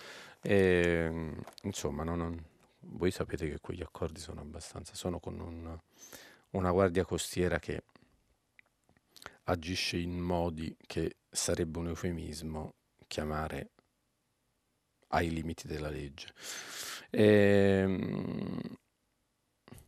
E, 0.42 1.04
ehm, 1.06 1.40
insomma, 1.62 2.02
non, 2.02 2.18
non, 2.18 2.44
voi 2.80 3.12
sapete 3.12 3.48
che 3.48 3.60
quegli 3.60 3.82
accordi 3.82 4.18
sono 4.18 4.40
abbastanza, 4.40 4.94
sono 4.96 5.20
con 5.20 5.38
un, 5.38 5.78
una 6.50 6.70
guardia 6.72 7.04
costiera 7.04 7.60
che 7.60 7.84
agisce 9.44 9.98
in 9.98 10.18
modi 10.18 10.76
che 10.84 11.18
sarebbe 11.30 11.78
un 11.78 11.88
eufemismo 11.88 12.74
chiamare 13.06 13.70
ai 15.08 15.30
limiti 15.30 15.68
della 15.68 15.90
legge. 15.90 16.32
E, 17.08 17.22
ehm, 17.22 18.60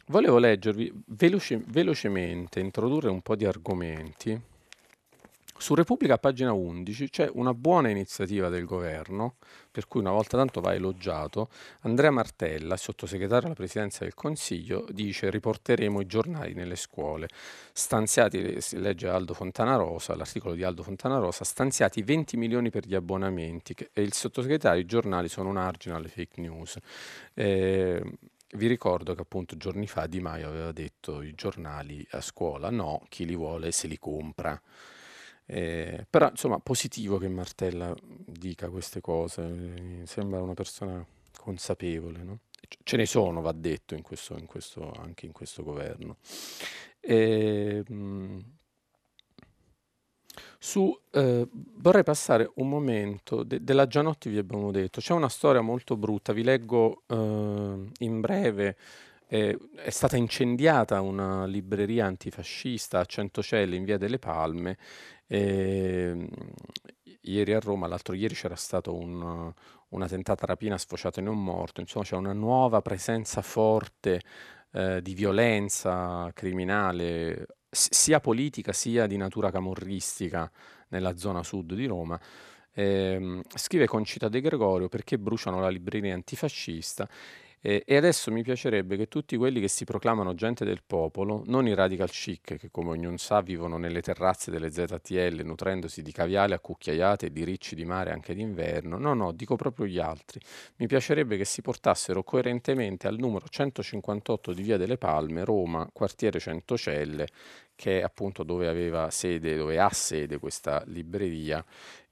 Volevo 0.06 0.38
leggervi 0.38 0.92
veloce, 1.06 1.62
velocemente, 1.64 2.58
introdurre 2.58 3.08
un 3.08 3.20
po' 3.22 3.36
di 3.36 3.44
argomenti. 3.44 4.40
Su 5.62 5.76
Repubblica, 5.76 6.18
pagina 6.18 6.52
11, 6.52 7.08
c'è 7.08 7.30
una 7.34 7.54
buona 7.54 7.88
iniziativa 7.88 8.48
del 8.48 8.64
governo, 8.64 9.36
per 9.70 9.86
cui 9.86 10.00
una 10.00 10.10
volta 10.10 10.36
tanto 10.36 10.60
va 10.60 10.74
elogiato. 10.74 11.50
Andrea 11.82 12.10
Martella, 12.10 12.76
sottosegretario 12.76 13.46
alla 13.46 13.54
presidenza 13.54 14.02
del 14.02 14.14
Consiglio, 14.14 14.84
dice 14.90 15.30
riporteremo 15.30 16.00
i 16.00 16.06
giornali 16.06 16.52
nelle 16.54 16.74
scuole. 16.74 17.28
Stanziati, 17.72 18.60
si 18.60 18.80
legge 18.80 19.06
Aldo 19.06 19.34
Fontanarosa, 19.34 20.16
l'articolo 20.16 20.54
di 20.54 20.64
Aldo 20.64 20.82
Fontanarosa, 20.82 21.44
stanziati 21.44 22.02
20 22.02 22.36
milioni 22.36 22.70
per 22.70 22.84
gli 22.84 22.96
abbonamenti 22.96 23.72
e 23.92 24.02
il 24.02 24.14
sottosegretario, 24.14 24.80
i 24.80 24.86
giornali 24.86 25.28
sono 25.28 25.48
un 25.48 25.58
argine 25.58 25.94
alle 25.94 26.08
fake 26.08 26.40
news. 26.40 26.76
Eh, 27.34 28.02
vi 28.52 28.66
ricordo 28.66 29.14
che 29.14 29.22
appunto 29.22 29.56
giorni 29.56 29.86
fa 29.86 30.06
Di 30.06 30.20
Maio 30.20 30.48
aveva 30.48 30.72
detto 30.72 31.22
i 31.22 31.34
giornali 31.34 32.06
a 32.10 32.20
scuola 32.20 32.70
no, 32.70 33.04
chi 33.08 33.24
li 33.24 33.36
vuole 33.36 33.72
se 33.72 33.86
li 33.86 33.98
compra. 33.98 34.60
Eh, 35.44 36.06
però 36.08 36.30
insomma 36.30 36.58
positivo 36.60 37.18
che 37.18 37.28
Martella 37.28 37.94
dica 38.00 38.70
queste 38.70 39.00
cose, 39.00 39.42
mi 39.42 40.06
sembra 40.06 40.40
una 40.40 40.54
persona 40.54 41.04
consapevole. 41.36 42.22
No? 42.22 42.38
Ce 42.84 42.96
ne 42.96 43.06
sono, 43.06 43.40
va 43.40 43.52
detto, 43.52 43.94
in 43.94 44.02
questo, 44.02 44.36
in 44.38 44.46
questo, 44.46 44.92
anche 44.92 45.26
in 45.26 45.32
questo 45.32 45.62
governo. 45.62 46.18
E, 47.00 47.82
ehm, 47.86 47.96
mh, 47.96 48.44
su, 50.58 50.96
eh, 51.10 51.46
vorrei 51.52 52.02
passare 52.02 52.50
un 52.56 52.68
momento, 52.68 53.42
de- 53.42 53.62
della 53.62 53.86
Gianotti 53.86 54.28
vi 54.28 54.38
abbiamo 54.38 54.70
detto, 54.70 55.00
c'è 55.00 55.12
una 55.12 55.28
storia 55.28 55.60
molto 55.60 55.96
brutta, 55.96 56.32
vi 56.32 56.42
leggo 56.42 57.02
eh, 57.06 57.14
in 57.98 58.20
breve, 58.20 58.76
eh, 59.26 59.58
è 59.76 59.90
stata 59.90 60.16
incendiata 60.16 61.00
una 61.00 61.46
libreria 61.46 62.06
antifascista 62.06 63.00
a 63.00 63.04
Centocelle 63.04 63.76
in 63.76 63.84
via 63.84 63.98
delle 63.98 64.18
Palme, 64.18 64.76
ehm, 65.26 66.28
ieri 67.22 67.52
a 67.54 67.60
Roma, 67.60 67.86
l'altro 67.86 68.14
ieri 68.14 68.34
c'era 68.34 68.56
stato 68.56 68.94
un, 68.94 69.52
una 69.88 70.06
tentata 70.08 70.46
rapina 70.46 70.78
sfociata 70.78 71.20
in 71.20 71.28
un 71.28 71.42
morto, 71.42 71.80
insomma 71.80 72.04
c'è 72.04 72.16
una 72.16 72.32
nuova 72.32 72.82
presenza 72.82 73.42
forte 73.42 74.20
eh, 74.72 75.00
di 75.02 75.14
violenza 75.14 76.30
criminale 76.34 77.46
sia 77.74 78.20
politica 78.20 78.72
sia 78.74 79.06
di 79.06 79.16
natura 79.16 79.50
camorristica 79.50 80.50
nella 80.88 81.16
zona 81.16 81.42
sud 81.42 81.72
di 81.72 81.86
Roma. 81.86 82.20
Eh, 82.74 83.40
scrive 83.54 83.86
Concita 83.86 84.28
De 84.28 84.40
Gregorio 84.40 84.88
perché 84.88 85.18
bruciano 85.18 85.60
la 85.60 85.68
libreria 85.68 86.14
antifascista 86.14 87.08
E, 87.64 87.84
e 87.86 87.96
adesso 87.96 88.32
mi 88.32 88.42
piacerebbe 88.42 88.96
che 88.96 89.06
tutti 89.06 89.36
quelli 89.36 89.60
che 89.60 89.68
si 89.68 89.84
proclamano 89.84 90.34
gente 90.34 90.64
del 90.64 90.82
popolo, 90.84 91.44
non 91.46 91.68
i 91.68 91.74
radical 91.74 92.10
chic 92.10 92.56
che 92.58 92.70
come 92.72 92.90
ognuno 92.90 93.16
sa 93.18 93.40
vivono 93.40 93.76
nelle 93.76 94.02
terrazze 94.02 94.50
delle 94.50 94.72
ZTL 94.72 95.42
nutrendosi 95.44 96.02
di 96.02 96.10
caviale 96.10 96.54
a 96.54 96.58
cucchiaiate 96.58 97.26
e 97.26 97.32
di 97.32 97.44
ricci 97.44 97.76
di 97.76 97.84
mare 97.84 98.10
anche 98.10 98.34
d'inverno, 98.34 98.98
no 98.98 99.14
no, 99.14 99.30
dico 99.30 99.54
proprio 99.54 99.86
gli 99.86 100.00
altri, 100.00 100.40
mi 100.78 100.88
piacerebbe 100.88 101.36
che 101.36 101.44
si 101.44 101.62
portassero 101.62 102.24
coerentemente 102.24 103.06
al 103.06 103.16
numero 103.16 103.46
158 103.48 104.52
di 104.52 104.62
Via 104.62 104.76
delle 104.76 104.98
Palme, 104.98 105.44
Roma, 105.44 105.88
quartiere 105.92 106.40
Centocelle, 106.40 107.28
che 107.76 108.00
è 108.00 108.02
appunto 108.02 108.42
dove 108.42 108.66
aveva 108.66 109.08
sede, 109.10 109.56
dove 109.56 109.78
ha 109.78 109.90
sede 109.90 110.38
questa 110.38 110.82
libreria 110.86 111.64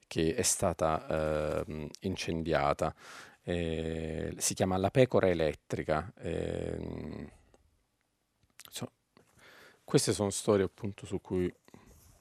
che 0.07 0.33
è 0.33 0.41
stata 0.41 1.63
eh, 1.65 1.89
incendiata 2.01 2.93
eh, 3.43 4.33
si 4.37 4.53
chiama 4.53 4.77
La 4.77 4.91
pecora 4.91 5.27
elettrica. 5.27 6.11
Eh, 6.17 7.29
so, 8.69 8.91
queste 9.83 10.13
sono 10.13 10.29
storie 10.29 10.65
appunto 10.65 11.05
su 11.05 11.19
cui 11.21 11.53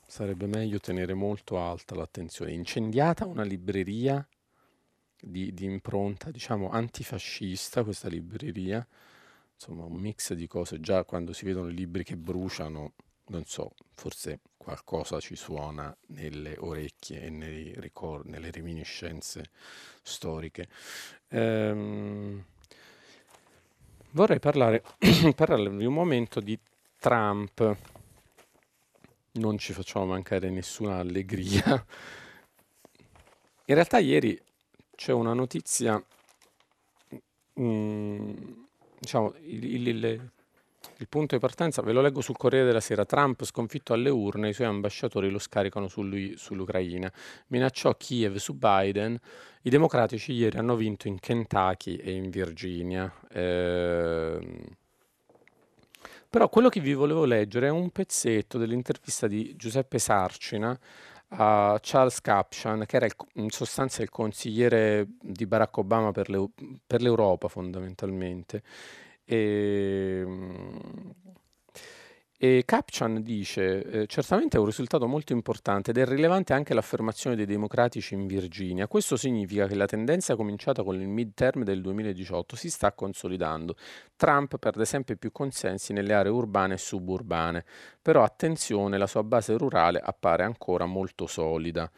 sarebbe 0.06 0.46
meglio 0.46 0.78
tenere 0.80 1.14
molto 1.14 1.59
alta 1.61 1.94
l'attenzione. 1.94 2.52
Incendiata 2.52 3.26
una 3.26 3.44
libreria 3.44 4.26
di, 5.20 5.52
di 5.52 5.64
impronta, 5.64 6.30
diciamo, 6.30 6.70
antifascista, 6.70 7.85
questa 7.85 8.09
libreria, 8.09 8.87
insomma 9.54 9.85
un 9.85 9.94
mix 9.94 10.33
di 10.33 10.46
cose, 10.46 10.80
già 10.80 11.04
quando 11.04 11.33
si 11.33 11.44
vedono 11.44 11.68
i 11.68 11.74
libri 11.74 12.02
che 12.02 12.16
bruciano, 12.16 12.94
non 13.31 13.45
so, 13.45 13.75
forse 13.95 14.40
qualcosa 14.57 15.21
ci 15.21 15.37
suona 15.37 15.97
nelle 16.09 16.57
orecchie 16.59 17.23
e 17.23 17.31
nei 17.31 17.73
ricordi, 17.77 18.31
nelle 18.31 18.51
reminiscenze 18.51 19.51
storiche. 20.03 20.69
Ehm, 21.29 22.45
vorrei 24.11 24.40
parlare, 24.40 24.83
di 24.99 25.85
un 25.85 25.93
momento 25.93 26.40
di 26.40 26.59
Trump. 26.99 27.77
Non 29.33 29.59
ci 29.59 29.73
facciamo 29.73 30.07
mancare 30.07 30.51
nessuna 30.51 30.99
allegria. 30.99 31.87
In 33.66 33.75
realtà 33.75 33.99
ieri 33.99 34.38
c'è 34.97 35.12
una 35.12 35.33
notizia, 35.33 36.03
mm, 37.61 38.33
diciamo, 38.99 39.35
il, 39.43 39.64
il, 39.64 39.88
il 39.88 40.31
il 41.00 41.08
punto 41.08 41.34
di 41.34 41.40
partenza, 41.40 41.80
ve 41.80 41.92
lo 41.92 42.02
leggo 42.02 42.20
sul 42.20 42.36
Corriere 42.36 42.66
della 42.66 42.80
Sera, 42.80 43.06
Trump 43.06 43.42
sconfitto 43.44 43.94
alle 43.94 44.10
urne, 44.10 44.50
i 44.50 44.52
suoi 44.52 44.66
ambasciatori 44.66 45.30
lo 45.30 45.38
scaricano 45.38 45.88
su 45.88 46.02
lui, 46.02 46.34
sull'Ucraina, 46.36 47.10
minacciò 47.48 47.96
Kiev 47.96 48.36
su 48.36 48.54
Biden, 48.54 49.18
i 49.62 49.70
democratici 49.70 50.32
ieri 50.32 50.58
hanno 50.58 50.76
vinto 50.76 51.08
in 51.08 51.18
Kentucky 51.18 51.96
e 51.96 52.12
in 52.12 52.28
Virginia. 52.28 53.10
Eh, 53.32 54.38
però 56.28 56.48
quello 56.50 56.68
che 56.68 56.80
vi 56.80 56.92
volevo 56.92 57.24
leggere 57.24 57.68
è 57.68 57.70
un 57.70 57.88
pezzetto 57.90 58.58
dell'intervista 58.58 59.26
di 59.26 59.56
Giuseppe 59.56 59.98
Sarcina 59.98 60.78
a 61.28 61.78
Charles 61.80 62.20
Capshan, 62.20 62.84
che 62.84 62.96
era 62.96 63.06
il, 63.06 63.14
in 63.34 63.48
sostanza 63.48 64.02
il 64.02 64.10
consigliere 64.10 65.06
di 65.18 65.46
Barack 65.46 65.78
Obama 65.78 66.12
per, 66.12 66.28
l'Eu- 66.28 66.52
per 66.86 67.00
l'Europa 67.00 67.48
fondamentalmente 67.48 68.62
e, 69.31 70.23
ehm, 70.23 71.14
e 72.43 72.62
Capchan 72.64 73.23
dice, 73.23 73.83
eh, 73.85 74.07
certamente 74.07 74.57
è 74.57 74.61
un 74.61 74.64
risultato 74.64 75.07
molto 75.07 75.35
importante 75.35 75.90
ed 75.90 75.99
è 75.99 76.07
rilevante 76.07 76.55
anche 76.55 76.73
l'affermazione 76.73 77.37
dei 77.37 77.45
democratici 77.45 78.14
in 78.14 78.27
Virginia. 78.27 78.88
Questo 78.88 79.16
significa 79.16 79.66
che 79.66 79.75
la 79.75 79.85
tendenza 79.85 80.35
cominciata 80.37 80.83
con 80.83 80.99
il 80.99 81.07
midterm 81.07 81.64
del 81.64 81.83
2018 81.83 82.57
si 82.57 82.71
sta 82.71 82.93
consolidando. 82.93 83.77
Trump 84.16 84.57
perde 84.59 84.87
sempre 84.87 85.16
più 85.16 85.31
consensi 85.31 85.93
nelle 85.93 86.14
aree 86.14 86.33
urbane 86.33 86.75
e 86.75 86.79
suburbane, 86.79 87.64
però 88.01 88.25
attenzione, 88.25 88.97
la 88.97 89.07
sua 89.07 89.23
base 89.23 89.57
rurale 89.59 90.01
appare 90.03 90.43
ancora 90.43 90.87
molto 90.87 91.27
solida. 91.27 91.90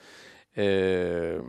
Eh, 0.53 1.41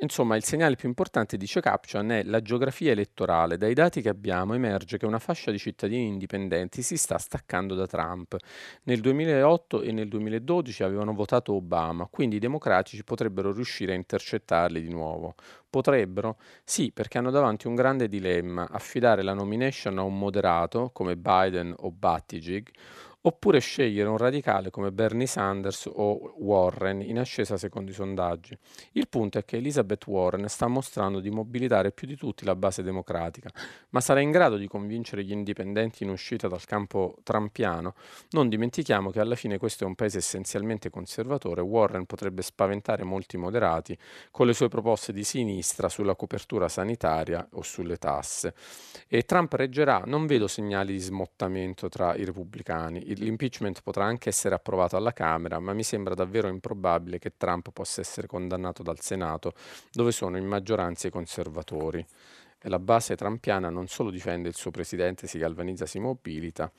Insomma, 0.00 0.36
il 0.36 0.44
segnale 0.44 0.76
più 0.76 0.86
importante, 0.88 1.36
dice 1.36 1.60
Caption, 1.60 2.08
è 2.10 2.22
la 2.22 2.40
geografia 2.40 2.92
elettorale. 2.92 3.56
Dai 3.56 3.74
dati 3.74 4.00
che 4.00 4.08
abbiamo 4.08 4.54
emerge 4.54 4.96
che 4.96 5.06
una 5.06 5.18
fascia 5.18 5.50
di 5.50 5.58
cittadini 5.58 6.06
indipendenti 6.06 6.82
si 6.82 6.96
sta 6.96 7.18
staccando 7.18 7.74
da 7.74 7.86
Trump. 7.86 8.36
Nel 8.84 9.00
2008 9.00 9.82
e 9.82 9.90
nel 9.90 10.06
2012 10.06 10.84
avevano 10.84 11.14
votato 11.14 11.52
Obama, 11.54 12.06
quindi 12.06 12.36
i 12.36 12.38
democratici 12.38 13.02
potrebbero 13.02 13.52
riuscire 13.52 13.90
a 13.92 13.96
intercettarli 13.96 14.80
di 14.80 14.88
nuovo. 14.88 15.34
Potrebbero? 15.68 16.38
Sì, 16.62 16.92
perché 16.92 17.18
hanno 17.18 17.30
davanti 17.32 17.66
un 17.66 17.74
grande 17.74 18.08
dilemma, 18.08 18.68
affidare 18.70 19.22
la 19.22 19.34
nomination 19.34 19.98
a 19.98 20.02
un 20.02 20.16
moderato 20.16 20.90
come 20.92 21.16
Biden 21.16 21.74
o 21.76 21.90
Buttigieg 21.90 22.70
oppure 23.28 23.60
scegliere 23.60 24.08
un 24.08 24.16
radicale 24.16 24.70
come 24.70 24.90
Bernie 24.90 25.26
Sanders 25.26 25.88
o 25.92 26.34
Warren 26.38 27.02
in 27.02 27.18
ascesa 27.18 27.58
secondo 27.58 27.90
i 27.90 27.94
sondaggi. 27.94 28.56
Il 28.92 29.06
punto 29.08 29.38
è 29.38 29.44
che 29.44 29.56
Elizabeth 29.56 30.06
Warren 30.06 30.48
sta 30.48 30.66
mostrando 30.66 31.20
di 31.20 31.30
mobilitare 31.30 31.92
più 31.92 32.06
di 32.06 32.16
tutti 32.16 32.46
la 32.46 32.56
base 32.56 32.82
democratica, 32.82 33.50
ma 33.90 34.00
sarà 34.00 34.20
in 34.20 34.30
grado 34.30 34.56
di 34.56 34.66
convincere 34.66 35.24
gli 35.24 35.32
indipendenti 35.32 36.04
in 36.04 36.10
uscita 36.10 36.48
dal 36.48 36.64
campo 36.64 37.16
trampiano? 37.22 37.94
Non 38.30 38.48
dimentichiamo 38.48 39.10
che 39.10 39.20
alla 39.20 39.34
fine 39.34 39.58
questo 39.58 39.84
è 39.84 39.86
un 39.86 39.94
paese 39.94 40.18
essenzialmente 40.18 40.88
conservatore, 40.88 41.60
Warren 41.60 42.06
potrebbe 42.06 42.40
spaventare 42.40 43.04
molti 43.04 43.36
moderati 43.36 43.96
con 44.30 44.46
le 44.46 44.54
sue 44.54 44.68
proposte 44.68 45.12
di 45.12 45.22
sinistra 45.22 45.90
sulla 45.90 46.14
copertura 46.14 46.68
sanitaria 46.68 47.46
o 47.52 47.62
sulle 47.62 47.98
tasse. 47.98 48.54
E 49.06 49.24
Trump 49.24 49.52
reggerà, 49.52 50.02
non 50.06 50.26
vedo 50.26 50.48
segnali 50.48 50.92
di 50.92 50.98
smottamento 50.98 51.90
tra 51.90 52.14
i 52.14 52.24
repubblicani 52.24 53.16
l'impeachment 53.18 53.82
potrà 53.82 54.04
anche 54.04 54.28
essere 54.28 54.54
approvato 54.54 54.96
alla 54.96 55.12
Camera, 55.12 55.58
ma 55.58 55.72
mi 55.72 55.82
sembra 55.82 56.14
davvero 56.14 56.48
improbabile 56.48 57.18
che 57.18 57.34
Trump 57.36 57.70
possa 57.72 58.00
essere 58.00 58.26
condannato 58.26 58.82
dal 58.82 59.00
Senato, 59.00 59.52
dove 59.92 60.12
sono 60.12 60.36
in 60.36 60.46
maggioranza 60.46 61.08
i 61.08 61.10
conservatori. 61.10 62.04
E 62.60 62.68
la 62.68 62.78
base 62.78 63.14
trampiana 63.14 63.70
non 63.70 63.86
solo 63.86 64.10
difende 64.10 64.48
il 64.48 64.54
suo 64.54 64.70
presidente, 64.70 65.26
si 65.26 65.38
galvanizza, 65.38 65.86
si 65.86 65.98
mobilita, 65.98 66.70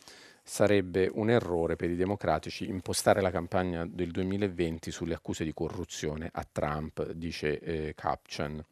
sarebbe 0.43 1.10
un 1.13 1.30
errore 1.30 1.75
per 1.75 1.89
i 1.89 1.95
democratici 1.95 2.67
impostare 2.67 3.21
la 3.21 3.32
campagna 3.32 3.86
del 3.86 4.12
2020 4.12 4.91
sulle 4.91 5.13
accuse 5.13 5.43
di 5.43 5.54
corruzione 5.54 6.30
a 6.34 6.45
Trump, 6.52 7.12
dice 7.12 7.60
eh, 7.60 7.93
Capchan. 7.95 8.63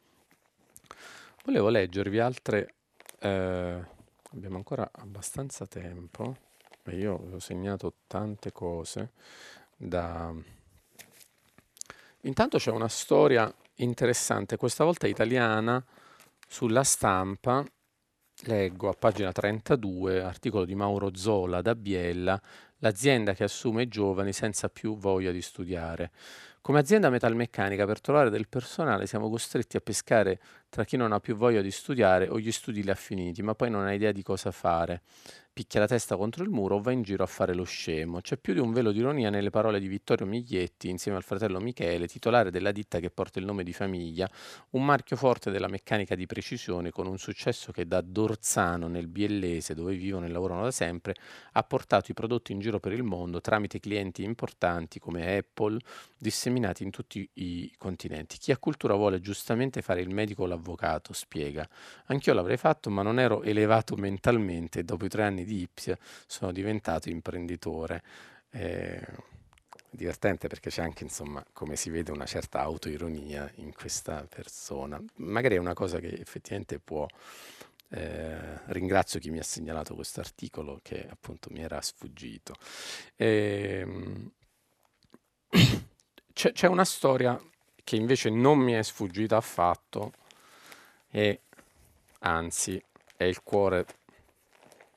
Volevo 1.44 1.68
leggervi 1.68 2.18
altre... 2.18 2.74
Eh, 3.20 3.96
abbiamo 4.32 4.56
ancora 4.56 4.90
abbastanza 4.92 5.66
tempo. 5.66 6.47
Io 6.92 7.28
ho 7.32 7.38
segnato 7.38 7.94
tante 8.06 8.52
cose 8.52 9.12
da... 9.76 10.32
Intanto 12.22 12.58
c'è 12.58 12.70
una 12.70 12.88
storia 12.88 13.52
interessante, 13.76 14.56
questa 14.56 14.84
volta 14.84 15.06
italiana, 15.06 15.84
sulla 16.46 16.82
stampa. 16.82 17.64
Leggo 18.42 18.88
a 18.88 18.92
pagina 18.92 19.32
32, 19.32 20.22
articolo 20.22 20.64
di 20.64 20.74
Mauro 20.74 21.14
Zola 21.14 21.60
da 21.60 21.74
Biella, 21.74 22.40
l'azienda 22.78 23.34
che 23.34 23.44
assume 23.44 23.88
giovani 23.88 24.32
senza 24.32 24.68
più 24.68 24.96
voglia 24.96 25.32
di 25.32 25.42
studiare. 25.42 26.12
Come 26.60 26.80
azienda 26.80 27.08
metalmeccanica 27.08 27.86
per 27.86 28.00
trovare 28.00 28.30
del 28.30 28.48
personale 28.48 29.06
siamo 29.06 29.30
costretti 29.30 29.76
a 29.76 29.80
pescare 29.80 30.40
tra 30.68 30.84
chi 30.84 30.96
non 30.96 31.12
ha 31.12 31.20
più 31.20 31.34
voglia 31.34 31.62
di 31.62 31.70
studiare 31.70 32.28
o 32.28 32.38
gli 32.38 32.52
studi 32.52 32.82
li 32.82 32.90
ha 32.90 32.94
finiti, 32.94 33.42
ma 33.42 33.54
poi 33.54 33.70
non 33.70 33.86
ha 33.86 33.92
idea 33.92 34.12
di 34.12 34.22
cosa 34.22 34.50
fare 34.50 35.02
picchia 35.58 35.80
la 35.80 35.88
testa 35.88 36.16
contro 36.16 36.44
il 36.44 36.50
muro 36.50 36.76
o 36.76 36.80
va 36.80 36.92
in 36.92 37.02
giro 37.02 37.24
a 37.24 37.26
fare 37.26 37.52
lo 37.52 37.64
scemo. 37.64 38.20
C'è 38.20 38.36
più 38.36 38.52
di 38.52 38.60
un 38.60 38.72
velo 38.72 38.92
di 38.92 39.00
ironia 39.00 39.28
nelle 39.28 39.50
parole 39.50 39.80
di 39.80 39.88
Vittorio 39.88 40.24
Miglietti 40.24 40.88
insieme 40.88 41.16
al 41.16 41.24
fratello 41.24 41.58
Michele, 41.58 42.06
titolare 42.06 42.52
della 42.52 42.70
ditta 42.70 43.00
che 43.00 43.10
porta 43.10 43.40
il 43.40 43.44
nome 43.44 43.64
di 43.64 43.72
famiglia, 43.72 44.30
un 44.70 44.84
marchio 44.84 45.16
forte 45.16 45.50
della 45.50 45.66
meccanica 45.66 46.14
di 46.14 46.26
precisione 46.26 46.92
con 46.92 47.08
un 47.08 47.18
successo 47.18 47.72
che 47.72 47.88
da 47.88 48.00
Dorzano 48.00 48.86
nel 48.86 49.08
Biellese, 49.08 49.74
dove 49.74 49.96
vivono 49.96 50.26
e 50.26 50.28
lavorano 50.28 50.62
da 50.62 50.70
sempre, 50.70 51.16
ha 51.50 51.62
portato 51.64 52.12
i 52.12 52.14
prodotti 52.14 52.52
in 52.52 52.60
giro 52.60 52.78
per 52.78 52.92
il 52.92 53.02
mondo 53.02 53.40
tramite 53.40 53.80
clienti 53.80 54.22
importanti 54.22 55.00
come 55.00 55.38
Apple, 55.38 55.80
disseminati 56.16 56.84
in 56.84 56.90
tutti 56.90 57.28
i 57.32 57.74
continenti. 57.76 58.38
Chi 58.38 58.52
ha 58.52 58.58
cultura 58.58 58.94
vuole 58.94 59.18
giustamente 59.18 59.82
fare 59.82 60.02
il 60.02 60.10
medico 60.10 60.44
o 60.44 60.46
l'avvocato, 60.46 61.12
spiega. 61.12 61.68
Anch'io 62.06 62.32
l'avrei 62.32 62.58
fatto, 62.58 62.90
ma 62.90 63.02
non 63.02 63.18
ero 63.18 63.42
elevato 63.42 63.96
mentalmente 63.96 64.84
dopo 64.84 65.04
i 65.04 65.08
tre 65.08 65.24
anni 65.24 65.46
di 65.48 65.62
Ipsia 65.62 65.98
sono 66.26 66.52
diventato 66.52 67.08
imprenditore. 67.08 68.02
Eh, 68.50 69.00
divertente 69.90 70.48
perché 70.48 70.70
c'è 70.70 70.82
anche, 70.82 71.02
insomma, 71.04 71.44
come 71.52 71.76
si 71.76 71.90
vede, 71.90 72.12
una 72.12 72.26
certa 72.26 72.60
autoironia 72.60 73.50
in 73.56 73.72
questa 73.72 74.26
persona. 74.28 75.02
Magari 75.16 75.56
è 75.56 75.58
una 75.58 75.74
cosa 75.74 75.98
che 75.98 76.08
effettivamente 76.08 76.78
può... 76.78 77.06
Eh, 77.90 78.60
ringrazio 78.66 79.18
chi 79.18 79.30
mi 79.30 79.38
ha 79.38 79.42
segnalato 79.42 79.94
questo 79.94 80.20
articolo 80.20 80.78
che 80.82 81.08
appunto 81.08 81.48
mi 81.50 81.62
era 81.62 81.80
sfuggito. 81.80 82.54
Eh, 83.16 84.30
c'è, 86.34 86.52
c'è 86.52 86.66
una 86.66 86.84
storia 86.84 87.40
che 87.82 87.96
invece 87.96 88.28
non 88.28 88.58
mi 88.58 88.72
è 88.72 88.82
sfuggita 88.82 89.38
affatto 89.38 90.12
e 91.10 91.40
anzi 92.20 92.80
è 93.16 93.24
il 93.24 93.42
cuore, 93.42 93.86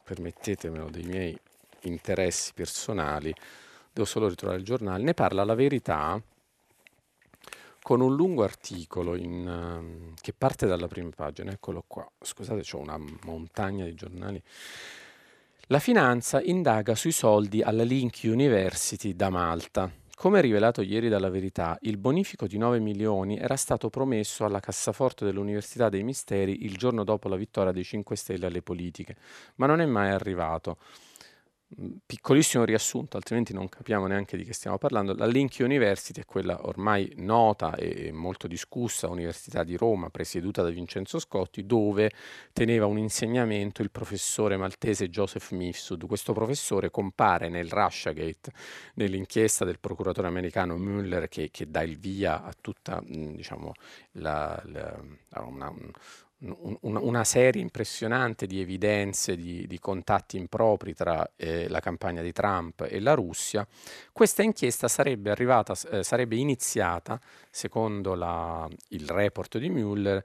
permettetemelo, 0.03 0.89
dei 0.89 1.03
miei 1.03 1.37
interessi 1.81 2.51
personali, 2.53 3.33
devo 3.91 4.05
solo 4.05 4.27
ritrovare 4.27 4.59
il 4.59 4.65
giornale, 4.65 5.03
ne 5.03 5.13
parla 5.13 5.43
la 5.43 5.55
verità 5.55 6.21
con 7.81 7.99
un 8.01 8.15
lungo 8.15 8.43
articolo 8.43 9.15
in, 9.15 9.47
uh, 9.47 10.13
che 10.21 10.33
parte 10.33 10.67
dalla 10.67 10.87
prima 10.87 11.09
pagina, 11.15 11.51
eccolo 11.51 11.83
qua, 11.87 12.07
scusate, 12.19 12.63
ho 12.75 12.79
una 12.79 12.99
montagna 13.23 13.85
di 13.85 13.95
giornali. 13.95 14.41
La 15.67 15.79
finanza 15.79 16.41
indaga 16.41 16.95
sui 16.95 17.11
soldi 17.11 17.61
alla 17.61 17.83
Link 17.83 18.19
University 18.23 19.15
da 19.15 19.29
Malta. 19.29 19.89
Come 20.15 20.39
rivelato 20.39 20.81
ieri 20.81 21.09
dalla 21.09 21.29
Verità, 21.29 21.77
il 21.81 21.97
bonifico 21.97 22.45
di 22.45 22.57
9 22.57 22.79
milioni 22.79 23.37
era 23.39 23.55
stato 23.55 23.89
promesso 23.89 24.45
alla 24.45 24.59
cassaforte 24.59 25.25
dell'Università 25.25 25.89
dei 25.89 26.03
Misteri 26.03 26.63
il 26.63 26.77
giorno 26.77 27.03
dopo 27.03 27.27
la 27.27 27.35
vittoria 27.35 27.71
dei 27.71 27.83
5 27.83 28.15
Stelle 28.15 28.45
alle 28.45 28.61
politiche, 28.61 29.15
ma 29.55 29.65
non 29.65 29.81
è 29.81 29.85
mai 29.85 30.11
arrivato. 30.11 30.77
Piccolissimo 32.05 32.65
riassunto, 32.65 33.15
altrimenti 33.15 33.53
non 33.53 33.69
capiamo 33.69 34.05
neanche 34.05 34.35
di 34.35 34.43
che 34.43 34.51
stiamo 34.51 34.77
parlando. 34.77 35.13
La 35.13 35.25
Link 35.25 35.55
University 35.59 36.19
è 36.19 36.25
quella 36.25 36.67
ormai 36.67 37.13
nota 37.15 37.75
e 37.75 38.11
molto 38.11 38.47
discussa 38.47 39.07
Università 39.07 39.63
di 39.63 39.77
Roma, 39.77 40.09
presieduta 40.09 40.63
da 40.63 40.69
Vincenzo 40.69 41.17
Scotti, 41.17 41.65
dove 41.65 42.11
teneva 42.51 42.87
un 42.87 42.97
insegnamento 42.97 43.81
il 43.81 43.89
professore 43.89 44.57
maltese 44.57 45.09
Joseph 45.09 45.51
Mifsud. 45.51 46.05
Questo 46.07 46.33
professore 46.33 46.91
compare 46.91 47.47
nel 47.47 47.69
Russiagate, 47.69 48.51
nell'inchiesta 48.95 49.63
del 49.63 49.79
procuratore 49.79 50.27
americano 50.27 50.77
Mueller 50.77 51.29
che, 51.29 51.49
che 51.51 51.71
dà 51.71 51.83
il 51.83 51.97
via 51.97 52.43
a 52.43 52.53
tutta 52.59 53.01
diciamo, 53.05 53.71
la, 54.13 54.61
la, 54.65 55.01
una, 55.39 55.69
un, 55.69 55.89
una 56.43 57.23
serie 57.23 57.61
impressionante 57.61 58.47
di 58.47 58.59
evidenze 58.59 59.35
di, 59.35 59.67
di 59.67 59.79
contatti 59.79 60.37
impropri 60.37 60.93
tra 60.95 61.29
eh, 61.35 61.69
la 61.69 61.79
campagna 61.79 62.21
di 62.21 62.31
Trump 62.31 62.87
e 62.89 62.99
la 62.99 63.13
Russia, 63.13 63.67
questa 64.11 64.41
inchiesta 64.41 64.87
sarebbe, 64.87 65.29
arrivata, 65.29 65.75
eh, 65.91 66.03
sarebbe 66.03 66.35
iniziata, 66.37 67.19
secondo 67.49 68.15
la, 68.15 68.67
il 68.89 69.07
report 69.07 69.59
di 69.59 69.69
Mueller, 69.69 70.23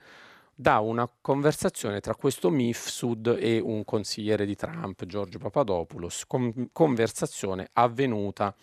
da 0.55 0.79
una 0.79 1.07
conversazione 1.21 2.01
tra 2.01 2.15
questo 2.15 2.49
Mifsud 2.49 3.37
e 3.39 3.59
un 3.59 3.85
consigliere 3.85 4.47
di 4.47 4.57
Trump, 4.57 5.05
Giorgio 5.05 5.39
Papadopoulos, 5.39 6.25
con, 6.27 6.71
conversazione 6.73 7.69
avvenuta 7.75 8.55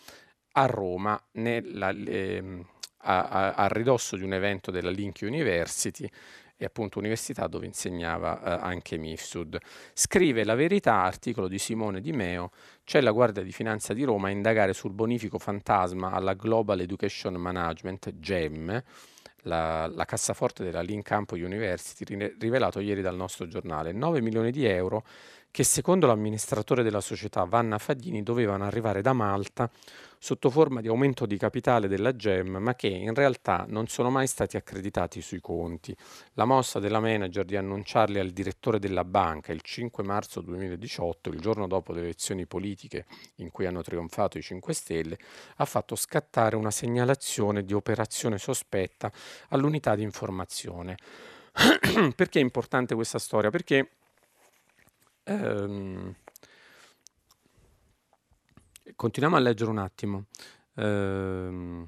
a 0.54 0.66
Roma 0.66 1.22
nella, 1.34 1.92
eh, 1.92 2.66
a, 2.98 3.28
a, 3.28 3.54
a 3.54 3.68
ridosso 3.68 4.16
di 4.16 4.24
un 4.24 4.34
evento 4.34 4.72
della 4.72 4.90
Link 4.90 5.20
University 5.22 6.10
e 6.64 6.66
appunto 6.66 7.00
università 7.00 7.48
dove 7.48 7.66
insegnava 7.66 8.42
eh, 8.42 8.66
anche 8.66 8.98
Mifsud. 8.98 9.58
Scrive 9.94 10.44
La 10.46 10.56
Verità, 10.56 11.02
articolo 11.04 11.48
di 11.48 11.60
Simone 11.60 12.00
Di 12.00 12.14
Meo, 12.14 12.52
c'è 12.86 13.02
la 13.02 13.12
Guardia 13.12 13.44
di 13.44 13.52
Finanza 13.52 13.94
di 13.94 14.04
Roma 14.04 14.28
a 14.28 14.32
indagare 14.32 14.74
sul 14.74 14.94
bonifico 14.94 15.38
fantasma 15.38 16.12
alla 16.12 16.34
Global 16.34 16.80
Education 16.80 17.36
Management, 17.36 18.18
GEM, 18.18 18.84
la, 19.44 19.88
la, 19.88 20.06
cassaforte 20.06 20.64
della 20.64 20.82
Link 20.82 21.06
Campo 21.06 21.36
University, 21.36 22.36
rivelato 22.40 22.80
ieri 22.80 23.02
dal 23.02 23.16
nostro 23.16 23.46
giornale. 23.48 23.92
9 23.92 24.22
milioni 24.22 24.52
di 24.52 24.66
euro 24.66 25.04
che 25.52 25.64
secondo 25.64 26.08
l'amministratore 26.08 26.82
della 26.82 27.02
società 27.02 27.44
Vanna 27.44 27.78
Faglini 27.78 28.24
dovevano 28.24 28.64
arrivare 28.64 29.02
da 29.02 29.14
Malta 29.14 29.70
sotto 30.24 30.50
forma 30.50 30.80
di 30.80 30.88
aumento 30.88 31.26
di 31.26 31.38
capitale 31.38 31.90
della 31.90 32.16
GEM, 32.16 32.56
ma 32.56 32.76
che 32.76 32.88
in 32.88 33.14
realtà 33.14 33.66
non 33.68 33.88
sono 33.88 34.10
mai 34.10 34.26
stati 34.26 34.56
accreditati 34.56 35.20
sui 35.20 35.42
conti. 35.42 35.94
La 36.36 36.46
mossa 36.46 36.80
della 36.80 37.02
manager 37.02 37.44
di 37.44 37.58
annunciarli 37.58 38.20
al 38.20 38.30
direttore 38.30 38.80
della 38.80 39.04
banca 39.04 39.52
il 39.52 39.60
5 39.60 40.02
marzo 40.02 40.40
2018, 40.40 41.30
il 41.30 41.42
giorno 41.42 41.68
dopo 41.68 41.92
le 41.92 42.00
elezioni 42.00 42.46
politiche 42.46 43.06
in 43.40 43.52
cui 43.52 43.66
hanno 43.66 43.82
trionfato 43.82 44.38
i 44.38 44.42
5 44.42 44.74
Stelle, 44.74 45.18
ha 45.58 45.66
fatto 45.66 45.98
scattare 45.98 46.56
una 46.56 46.72
segnalazione 46.72 47.66
di 47.66 47.74
operazione 47.74 48.38
sospetta 48.38 49.12
all'unità 49.50 49.94
di 49.94 50.04
informazione. 50.04 50.96
Perché 52.16 52.40
è 52.40 52.42
importante 52.42 52.96
questa 52.96 53.20
storia? 53.20 53.50
Perché 53.50 53.90
Ehm, 55.26 56.16
continuiamo 58.96 59.38
a 59.38 59.40
leggere 59.40 59.70
un 59.70 59.78
attimo. 59.78 60.26
Ehm, 60.76 61.88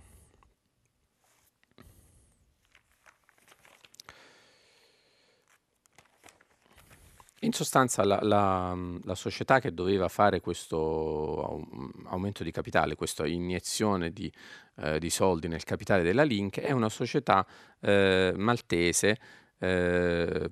in 7.39 7.53
sostanza 7.53 8.03
la, 8.03 8.19
la, 8.21 8.75
la, 9.03 9.15
società 9.15 9.59
che 9.59 9.73
doveva 9.73 10.07
fare 10.07 10.39
questo 10.39 11.65
aumento 12.05 12.43
di 12.43 12.51
capitale, 12.51 12.95
questa 12.95 13.25
iniezione 13.27 14.11
di, 14.11 14.31
eh, 14.77 14.99
di 14.99 15.09
soldi 15.09 15.47
nel 15.47 15.63
capitale 15.63 16.03
della 16.03 16.23
Link, 16.23 16.59
è 16.59 16.71
una 16.71 16.89
società 16.89 17.45
eh, 17.79 18.33
maltese, 18.35 19.17
eh, 19.59 20.49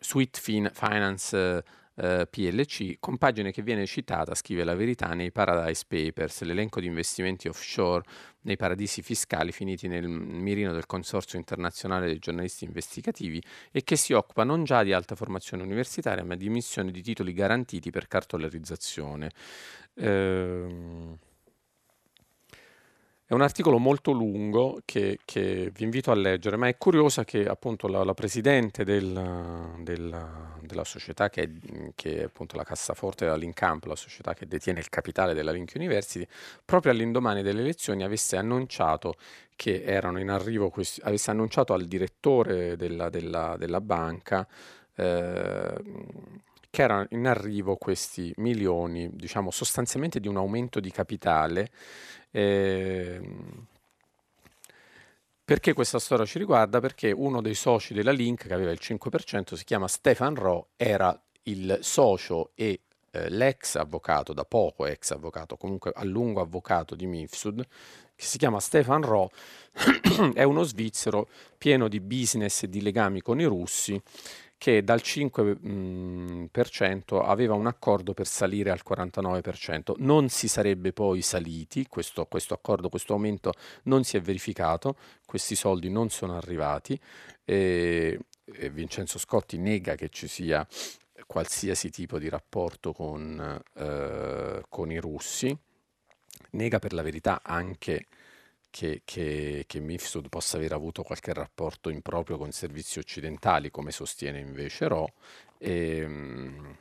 Sweet 0.00 0.38
fin- 0.38 0.70
Finance 0.72 1.64
eh, 1.96 2.26
PLC, 2.28 2.96
compagine 3.00 3.52
che 3.52 3.62
viene 3.62 3.86
citata, 3.86 4.34
scrive 4.34 4.64
la 4.64 4.74
verità, 4.74 5.08
nei 5.14 5.32
Paradise 5.32 5.84
Papers, 5.86 6.42
l'elenco 6.42 6.80
di 6.80 6.86
investimenti 6.86 7.48
offshore 7.48 8.04
nei 8.42 8.56
paradisi 8.56 9.02
fiscali 9.02 9.50
finiti 9.52 9.88
nel 9.88 10.08
mirino 10.08 10.72
del 10.72 10.86
Consorzio 10.86 11.38
internazionale 11.38 12.06
dei 12.06 12.18
giornalisti 12.18 12.64
investigativi 12.64 13.42
e 13.72 13.82
che 13.82 13.96
si 13.96 14.12
occupa 14.12 14.44
non 14.44 14.64
già 14.64 14.82
di 14.82 14.92
alta 14.92 15.16
formazione 15.16 15.62
universitaria 15.62 16.24
ma 16.24 16.36
di 16.36 16.46
emissione 16.46 16.92
di 16.92 17.02
titoli 17.02 17.32
garantiti 17.32 17.90
per 17.90 18.06
cartolarizzazione. 18.06 19.30
Ehm 19.94 21.18
è 23.28 23.32
un 23.32 23.42
articolo 23.42 23.78
molto 23.78 24.12
lungo 24.12 24.80
che, 24.84 25.18
che, 25.24 25.72
vi 25.74 25.82
invito 25.82 26.12
a 26.12 26.14
leggere, 26.14 26.56
ma 26.56 26.68
è 26.68 26.76
curiosa 26.78 27.24
che 27.24 27.48
appunto 27.48 27.88
la, 27.88 28.04
la 28.04 28.14
presidente 28.14 28.84
del, 28.84 29.74
del, 29.80 30.26
della 30.60 30.84
società 30.84 31.28
che 31.28 31.42
è, 31.42 31.50
che 31.96 32.20
è, 32.20 32.22
appunto 32.22 32.56
la 32.56 32.62
cassaforte 32.62 33.24
della 33.24 33.36
Lincamp, 33.36 33.84
la 33.86 33.96
società 33.96 34.32
che 34.32 34.46
detiene 34.46 34.78
il 34.78 34.88
capitale 34.88 35.34
della 35.34 35.50
Link 35.50 35.72
University, 35.74 36.24
proprio 36.64 36.92
all'indomani 36.92 37.42
delle 37.42 37.62
elezioni 37.62 38.04
avesse 38.04 38.36
annunciato 38.36 39.14
che 39.56 39.82
erano 39.82 40.20
in 40.20 40.30
arrivo, 40.30 40.70
questi, 40.70 41.00
avesse 41.02 41.32
annunciato 41.32 41.72
al 41.72 41.86
direttore 41.86 42.76
della, 42.76 43.08
della, 43.08 43.56
della 43.58 43.80
banca 43.80 44.46
eh, 44.94 45.74
che 46.76 46.82
erano 46.82 47.06
in 47.10 47.26
arrivo 47.26 47.76
questi 47.76 48.32
milioni, 48.36 49.08
diciamo 49.12 49.50
sostanzialmente 49.50 50.20
di 50.20 50.28
un 50.28 50.36
aumento 50.36 50.78
di 50.78 50.90
capitale 50.90 51.70
Ehm, 52.36 53.66
perché 55.42 55.72
questa 55.72 55.98
storia 55.98 56.26
ci 56.26 56.38
riguarda? 56.38 56.80
Perché 56.80 57.12
uno 57.12 57.40
dei 57.40 57.54
soci 57.54 57.94
della 57.94 58.10
Link, 58.10 58.46
che 58.46 58.52
aveva 58.52 58.72
il 58.72 58.80
5%, 58.80 59.54
si 59.54 59.64
chiama 59.64 59.88
Stefan 59.88 60.34
Ro, 60.34 60.68
era 60.76 61.18
il 61.44 61.78
socio 61.80 62.50
e 62.54 62.80
eh, 63.10 63.30
l'ex 63.30 63.76
avvocato, 63.76 64.34
da 64.34 64.44
poco 64.44 64.84
ex 64.84 65.12
avvocato, 65.12 65.56
comunque 65.56 65.92
a 65.94 66.04
lungo 66.04 66.42
avvocato 66.42 66.94
di 66.94 67.06
Mifsud, 67.06 67.64
che 68.16 68.24
si 68.24 68.36
chiama 68.36 68.60
Stefan 68.60 69.02
Ro, 69.02 69.30
è 70.34 70.42
uno 70.42 70.62
svizzero 70.64 71.28
pieno 71.56 71.88
di 71.88 72.00
business 72.00 72.64
e 72.64 72.68
di 72.68 72.82
legami 72.82 73.22
con 73.22 73.40
i 73.40 73.44
russi 73.44 74.00
che 74.58 74.82
dal 74.82 75.00
5% 75.02 75.58
mhmm, 75.60 76.48
aveva 77.22 77.54
un 77.54 77.66
accordo 77.66 78.14
per 78.14 78.26
salire 78.26 78.70
al 78.70 78.80
49%. 78.86 79.94
Non 79.98 80.28
si 80.28 80.48
sarebbe 80.48 80.92
poi 80.92 81.22
saliti, 81.22 81.86
questo, 81.88 82.24
questo 82.26 82.54
accordo, 82.54 82.88
questo 82.88 83.12
aumento 83.12 83.52
non 83.84 84.04
si 84.04 84.16
è 84.16 84.20
verificato, 84.20 84.96
questi 85.24 85.54
soldi 85.54 85.90
non 85.90 86.08
sono 86.08 86.36
arrivati 86.36 86.98
e, 87.44 88.18
e 88.44 88.70
Vincenzo 88.70 89.18
Scotti 89.18 89.58
nega 89.58 89.94
che 89.94 90.08
ci 90.08 90.26
sia 90.26 90.66
qualsiasi 91.26 91.90
tipo 91.90 92.18
di 92.18 92.28
rapporto 92.28 92.92
con, 92.92 93.62
eh, 93.74 94.62
con 94.68 94.90
i 94.90 94.98
russi, 94.98 95.56
nega 96.50 96.78
per 96.78 96.92
la 96.92 97.02
verità 97.02 97.40
anche 97.42 98.06
che, 98.76 99.00
che, 99.06 99.64
che 99.66 99.80
Mifsud 99.80 100.28
possa 100.28 100.58
aver 100.58 100.72
avuto 100.72 101.02
qualche 101.02 101.32
rapporto 101.32 101.88
improprio 101.88 102.36
con 102.36 102.52
servizi 102.52 102.98
occidentali, 102.98 103.70
come 103.70 103.90
sostiene 103.90 104.38
invece 104.38 104.86
Ro. 104.86 105.14
E, 105.56 105.98
ehm, 106.00 106.76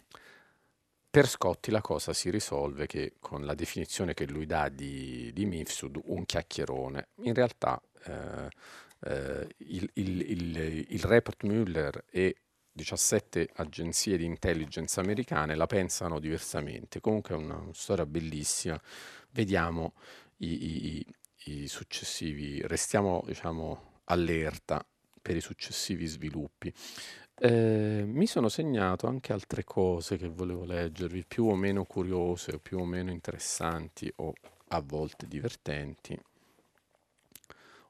per 1.09 1.29
Scotti 1.29 1.71
la 1.71 1.79
cosa 1.79 2.11
si 2.11 2.29
risolve 2.29 2.85
che 2.85 3.13
con 3.21 3.45
la 3.45 3.53
definizione 3.53 4.13
che 4.13 4.27
lui 4.27 4.45
dà 4.45 4.67
di, 4.67 5.31
di 5.33 5.45
Mifsud, 5.45 5.97
un 6.03 6.25
chiacchierone. 6.25 7.07
In 7.21 7.33
realtà 7.33 7.81
eh, 8.03 8.49
eh, 9.05 9.47
il, 9.59 9.89
il, 9.93 10.31
il, 10.31 10.85
il 10.89 11.03
report 11.03 11.45
Müller 11.45 12.03
e 12.09 12.35
17 12.73 13.51
agenzie 13.53 14.17
di 14.17 14.25
intelligence 14.25 14.99
americane 14.99 15.55
la 15.55 15.65
pensano 15.65 16.19
diversamente. 16.19 16.99
Comunque 16.99 17.35
è 17.35 17.37
una, 17.37 17.55
una 17.55 17.73
storia 17.73 18.05
bellissima. 18.05 18.77
Vediamo 19.31 19.93
i, 20.39 20.97
i, 20.97 21.05
i 21.45 21.67
successivi, 21.67 22.61
restiamo 22.65 23.23
diciamo 23.25 24.01
allerta 24.05 24.85
per 25.21 25.35
i 25.35 25.41
successivi 25.41 26.05
sviluppi. 26.05 26.73
Eh, 27.37 28.03
mi 28.05 28.27
sono 28.27 28.47
segnato 28.47 29.07
anche 29.07 29.33
altre 29.33 29.63
cose 29.63 30.17
che 30.17 30.27
volevo 30.27 30.63
leggervi, 30.63 31.25
più 31.27 31.45
o 31.47 31.55
meno 31.55 31.83
curiose 31.83 32.55
o 32.55 32.59
più 32.59 32.79
o 32.79 32.85
meno 32.85 33.11
interessanti 33.11 34.11
o 34.17 34.33
a 34.69 34.81
volte 34.81 35.27
divertenti. 35.27 36.17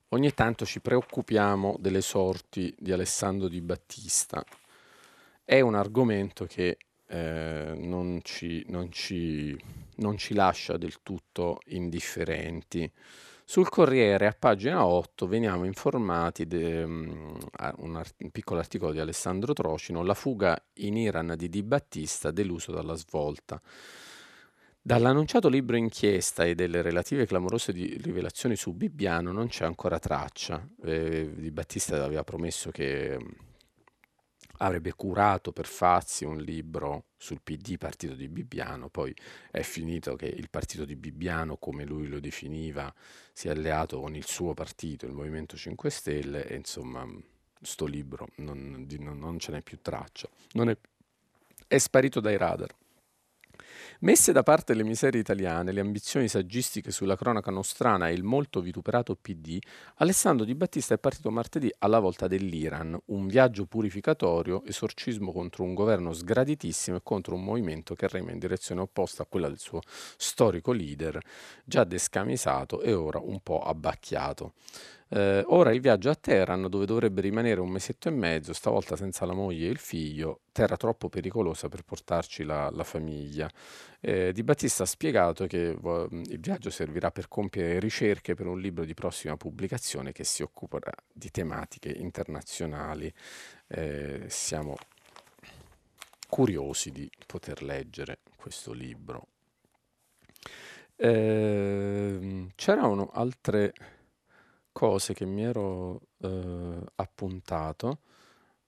Ogni 0.09 0.33
tanto 0.33 0.65
ci 0.65 0.79
preoccupiamo 0.79 1.77
delle 1.79 2.01
sorti 2.01 2.73
di 2.77 2.91
Alessandro 2.91 3.47
Di 3.47 3.61
Battista. 3.61 4.43
È 5.43 5.59
un 5.59 5.75
argomento 5.75 6.45
che 6.45 6.77
eh, 7.07 7.73
non, 7.75 8.19
ci, 8.23 8.63
non, 8.69 8.91
ci, 8.91 9.59
non 9.97 10.17
ci 10.17 10.33
lascia 10.33 10.77
del 10.77 11.01
tutto 11.03 11.59
indifferenti. 11.67 12.89
Sul 13.47 13.69
Corriere, 13.69 14.25
a 14.25 14.35
pagina 14.37 14.87
8, 14.87 15.27
veniamo 15.27 15.65
informati 15.65 16.47
di 16.47 16.81
um, 16.81 17.37
un, 17.77 17.95
art- 17.95 18.15
un, 18.17 18.31
piccolo 18.31 18.59
articolo 18.59 18.91
di 18.91 18.99
Alessandro 18.99 19.53
Trocino, 19.53 20.01
La 20.01 20.15
fuga 20.15 20.59
in 20.77 20.97
Iran 20.97 21.35
di 21.37 21.47
Di 21.47 21.61
Battista, 21.61 22.31
deluso 22.31 22.71
dalla 22.71 22.95
svolta. 22.95 23.61
Dall'annunciato 24.81 25.47
libro 25.47 25.77
inchiesta 25.77 26.43
e 26.43 26.55
delle 26.55 26.81
relative 26.81 27.27
clamorose 27.27 27.71
rivelazioni 27.71 28.55
su 28.55 28.73
Bibbiano 28.73 29.31
non 29.31 29.47
c'è 29.47 29.63
ancora 29.65 29.99
traccia. 29.99 30.67
Eh, 30.83 31.31
di 31.35 31.51
Battista 31.51 32.03
aveva 32.03 32.23
promesso 32.23 32.71
che 32.71 33.15
mm, 33.15 33.27
avrebbe 34.57 34.93
curato 34.93 35.51
per 35.51 35.65
Fazzi 35.65 36.25
un 36.25 36.37
libro 36.37 37.05
sul 37.17 37.41
PD, 37.41 37.77
partito 37.77 38.13
di 38.13 38.27
Bibbiano, 38.27 38.89
poi 38.89 39.15
è 39.51 39.61
finito 39.61 40.15
che 40.15 40.27
il 40.27 40.49
partito 40.49 40.85
di 40.85 40.95
Bibbiano, 40.95 41.57
come 41.57 41.85
lui 41.85 42.07
lo 42.07 42.19
definiva, 42.19 42.93
si 43.33 43.47
è 43.47 43.51
alleato 43.51 43.99
con 43.99 44.15
il 44.15 44.25
suo 44.25 44.53
partito, 44.53 45.05
il 45.05 45.13
Movimento 45.13 45.55
5 45.57 45.89
Stelle, 45.89 46.47
e 46.47 46.55
insomma, 46.55 47.07
sto 47.61 47.85
libro 47.85 48.27
non, 48.35 48.85
non, 48.87 49.39
ce 49.39 49.51
n'è 49.51 49.61
più 49.61 49.79
traccia, 49.81 50.29
è, 50.69 50.77
è 51.67 51.77
sparito 51.77 52.19
dai 52.19 52.37
radar. 52.37 52.73
Messe 53.99 54.33
da 54.33 54.43
parte 54.43 54.73
le 54.73 54.83
miserie 54.83 55.21
italiane, 55.21 55.71
le 55.71 55.79
ambizioni 55.79 56.27
saggistiche 56.27 56.91
sulla 56.91 57.15
cronaca 57.15 57.49
nostrana 57.49 58.09
e 58.09 58.13
il 58.13 58.23
molto 58.23 58.59
vituperato 58.59 59.15
PD, 59.15 59.57
Alessandro 59.95 60.45
Di 60.45 60.53
Battista 60.53 60.95
è 60.95 60.97
partito 60.97 61.31
martedì 61.31 61.73
alla 61.79 61.99
volta 61.99 62.27
dell'Iran, 62.27 62.99
un 63.05 63.27
viaggio 63.27 63.65
purificatorio, 63.65 64.65
esorcismo 64.65 65.31
contro 65.31 65.63
un 65.63 65.73
governo 65.73 66.11
sgraditissimo 66.11 66.97
e 66.97 67.01
contro 67.03 67.35
un 67.35 67.45
movimento 67.45 67.95
che 67.95 68.09
rema 68.09 68.31
in 68.31 68.39
direzione 68.39 68.81
opposta 68.81 69.23
a 69.23 69.27
quella 69.27 69.47
del 69.47 69.59
suo 69.59 69.79
storico 70.17 70.73
leader, 70.73 71.17
già 71.63 71.85
descamisato 71.85 72.81
e 72.81 72.91
ora 72.91 73.19
un 73.19 73.39
po' 73.39 73.61
abbacchiato. 73.61 74.55
Eh, 75.15 75.45
ora 75.47 75.71
il 75.71 75.79
viaggio 75.79 76.09
a 76.09 76.15
Teheran, 76.15 76.67
dove 76.67 76.85
dovrebbe 76.85 77.21
rimanere 77.21 77.61
un 77.61 77.69
mesetto 77.69 78.09
e 78.09 78.11
mezzo, 78.11 78.51
stavolta 78.51 78.97
senza 78.97 79.25
la 79.25 79.31
moglie 79.31 79.67
e 79.67 79.69
il 79.69 79.77
figlio, 79.77 80.41
terra 80.51 80.75
troppo 80.75 81.07
pericolosa 81.07 81.69
per 81.69 81.83
portarci 81.83 82.43
la, 82.43 82.69
la 82.69 82.83
famiglia. 82.83 83.49
Eh, 84.01 84.33
di 84.33 84.43
Battista 84.43 84.83
ha 84.83 84.85
spiegato 84.85 85.47
che 85.47 85.73
vo- 85.73 86.09
il 86.11 86.39
viaggio 86.41 86.69
servirà 86.69 87.11
per 87.11 87.29
compiere 87.29 87.79
ricerche 87.79 88.33
per 88.33 88.45
un 88.47 88.59
libro 88.59 88.83
di 88.83 88.93
prossima 88.93 89.37
pubblicazione 89.37 90.11
che 90.11 90.25
si 90.25 90.43
occuperà 90.43 90.91
di 91.13 91.31
tematiche 91.31 91.91
internazionali. 91.91 93.09
Eh, 93.67 94.25
siamo 94.27 94.75
curiosi 96.27 96.91
di 96.91 97.09
poter 97.25 97.63
leggere 97.63 98.19
questo 98.35 98.73
libro. 98.73 99.27
Eh, 100.97 102.47
c'erano 102.55 103.11
altre 103.13 103.73
cose 104.75 105.13
che 105.13 105.23
mi 105.25 105.41
ero 105.41 106.01
eh, 106.17 106.81
appuntato. 106.95 107.99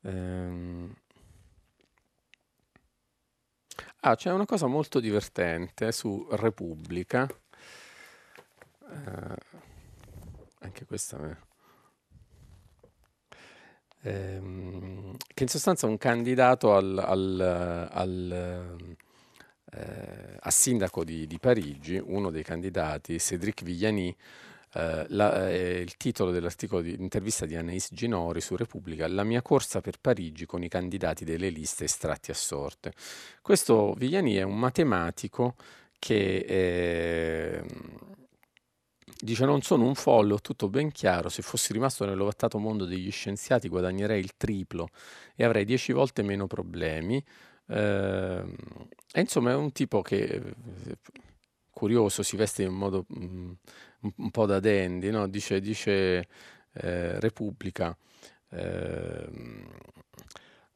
Ehm... 0.04 0.96
Ah, 4.02 4.16
c'è 4.16 4.32
una 4.32 4.46
cosa 4.46 4.68
molto 4.68 5.02
divertente 5.02 5.92
su 5.92 6.26
Repubblica. 6.32 7.28
Eh, 8.90 9.36
anche 10.60 10.86
questa 10.86 11.18
me... 11.18 11.38
ehm, 14.04 15.18
che 15.34 15.44
in 15.44 15.50
sostanza 15.50 15.88
un 15.88 15.98
candidato 15.98 16.74
al, 16.74 16.98
al, 16.98 17.90
al 17.92 18.88
eh, 19.74 20.38
a 20.40 20.52
sindaco 20.52 21.04
di, 21.04 21.28
di, 21.28 21.38
Parigi, 21.38 21.98
uno 22.02 22.30
dei 22.32 22.44
candidati, 22.44 23.20
Cédric 23.20 23.64
Villani, 23.64 24.16
eh, 24.78 25.06
la, 25.10 25.50
eh, 25.50 25.80
il 25.80 25.98
titolo 25.98 26.30
dell'articolo 26.30 26.84
di 26.84 26.96
intervista 27.00 27.48
di 27.48 27.56
Anais 27.56 27.90
Ginori 27.92 28.42
su 28.42 28.56
Repubblica, 28.56 29.08
La 29.08 29.24
mia 29.24 29.42
corsa 29.42 29.82
per 29.82 30.00
Parigi 30.00 30.46
con 30.46 30.62
i 30.62 30.68
candidati 30.68 31.26
delle 31.26 31.50
liste 31.50 31.86
estratti 31.86 32.30
a 32.30 32.36
sorte. 32.36 32.94
Questo 33.42 33.94
Vigliani 33.94 34.36
è 34.36 34.44
un 34.44 34.60
matematico 34.60 35.56
che 35.98 36.46
eh, 36.48 37.64
dice 39.20 39.46
non 39.46 39.62
sono 39.64 39.86
un 39.86 39.96
folle, 39.96 40.34
ho 40.34 40.42
tutto 40.42 40.70
ben 40.70 40.92
chiaro, 40.92 41.30
se 41.30 41.42
fossi 41.42 41.74
rimasto 41.74 42.06
nell'ovattato 42.06 42.60
mondo 42.60 42.86
degli 42.86 43.12
scienziati 43.12 43.70
guadagnerei 43.70 44.20
il 44.20 44.38
triplo 44.38 44.90
e 45.36 45.44
avrei 45.44 45.66
dieci 45.66 45.92
volte 45.92 46.22
meno 46.22 46.46
problemi. 46.46 47.24
Eh, 47.70 48.44
e 49.12 49.20
insomma 49.20 49.52
è 49.52 49.56
un 49.56 49.72
tipo 49.72 50.02
che 50.02 50.54
curioso, 51.78 52.24
si 52.24 52.36
veste 52.36 52.64
in 52.64 52.74
modo 52.74 53.06
mh, 53.08 53.26
mm, 53.26 53.52
un, 54.02 54.12
un, 54.16 54.32
po' 54.32 54.46
da 54.46 54.60
dandy, 54.60 55.10
no? 55.10 55.28
dice, 55.28 55.60
dice 55.60 56.28
eh, 56.74 57.20
Repubblica. 57.20 57.96
Eh, 58.50 59.30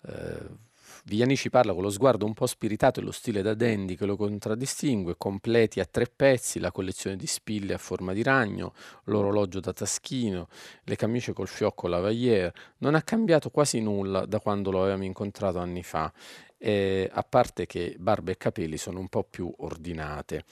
eh, 0.03 0.69
Vigliani 1.03 1.35
ci 1.35 1.49
parla 1.49 1.73
con 1.73 1.81
lo 1.81 1.89
sguardo 1.89 2.25
un 2.25 2.33
po' 2.33 2.45
spiritato 2.45 2.99
e 2.99 3.03
lo 3.03 3.11
stile 3.11 3.41
da 3.41 3.55
dandy 3.55 3.95
che 3.95 4.05
lo 4.05 4.15
contraddistingue, 4.15 5.15
completi 5.17 5.79
a 5.79 5.85
tre 5.85 6.05
pezzi 6.05 6.59
la 6.59 6.71
collezione 6.71 7.15
di 7.15 7.25
spille 7.25 7.73
a 7.73 7.79
forma 7.79 8.13
di 8.13 8.21
ragno, 8.21 8.73
l'orologio 9.05 9.59
da 9.59 9.73
taschino, 9.73 10.47
le 10.83 10.95
camicie 10.95 11.33
col 11.33 11.47
fiocco 11.47 11.87
lavalier. 11.87 12.51
Non 12.79 12.93
ha 12.93 13.01
cambiato 13.01 13.49
quasi 13.49 13.79
nulla 13.79 14.25
da 14.25 14.39
quando 14.39 14.69
lo 14.69 14.81
avevamo 14.81 15.03
incontrato 15.03 15.57
anni 15.57 15.81
fa, 15.83 16.11
eh, 16.57 17.09
a 17.11 17.23
parte 17.23 17.65
che 17.65 17.95
barba 17.97 18.31
e 18.31 18.37
capelli 18.37 18.77
sono 18.77 18.99
un 18.99 19.07
po' 19.07 19.23
più 19.23 19.51
ordinate. 19.57 20.43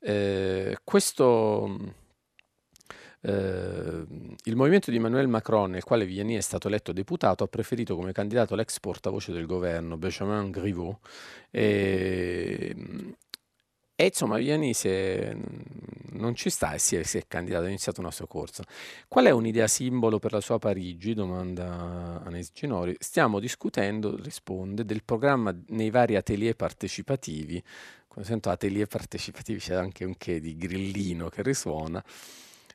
Eh, 0.00 0.76
questo, 0.84 1.94
eh, 3.26 4.04
il 4.44 4.54
movimento 4.54 4.90
di 4.90 4.98
Emmanuel 4.98 5.28
Macron, 5.28 5.70
nel 5.70 5.82
quale 5.82 6.04
Vianney 6.04 6.36
è 6.36 6.42
stato 6.42 6.68
eletto 6.68 6.92
deputato, 6.92 7.44
ha 7.44 7.46
preferito 7.48 7.96
come 7.96 8.12
candidato 8.12 8.54
l'ex 8.54 8.78
portavoce 8.80 9.32
del 9.32 9.46
governo, 9.46 9.96
Benjamin 9.96 10.50
Griveaux. 10.50 10.98
E, 11.50 12.76
e 13.96 14.04
insomma, 14.04 14.36
Vianney 14.36 14.74
non 16.12 16.34
ci 16.34 16.50
sta 16.50 16.74
e 16.74 16.78
si 16.78 16.96
è, 16.96 17.02
si 17.02 17.16
è, 17.16 17.24
candidato, 17.26 17.64
ha 17.64 17.68
iniziato 17.68 18.00
una 18.00 18.10
sua 18.10 18.26
corsa. 18.26 18.62
Qual 19.08 19.24
è 19.24 19.30
un'idea 19.30 19.68
simbolo 19.68 20.18
per 20.18 20.32
la 20.32 20.40
sua 20.40 20.58
Parigi? 20.58 21.14
Domanda 21.14 22.20
Anesi 22.24 22.50
Ginori. 22.52 22.94
Stiamo 22.98 23.40
discutendo, 23.40 24.16
risponde, 24.20 24.84
del 24.84 25.02
programma 25.02 25.56
nei 25.68 25.88
vari 25.88 26.16
atelier 26.16 26.56
partecipativi 26.56 27.62
come 28.06 28.26
sento 28.26 28.48
atelier 28.48 28.86
partecipativi 28.86 29.58
c'è 29.58 29.74
anche 29.74 30.04
un 30.04 30.16
che 30.16 30.38
di 30.38 30.56
grillino 30.56 31.28
che 31.30 31.42
risuona. 31.42 32.00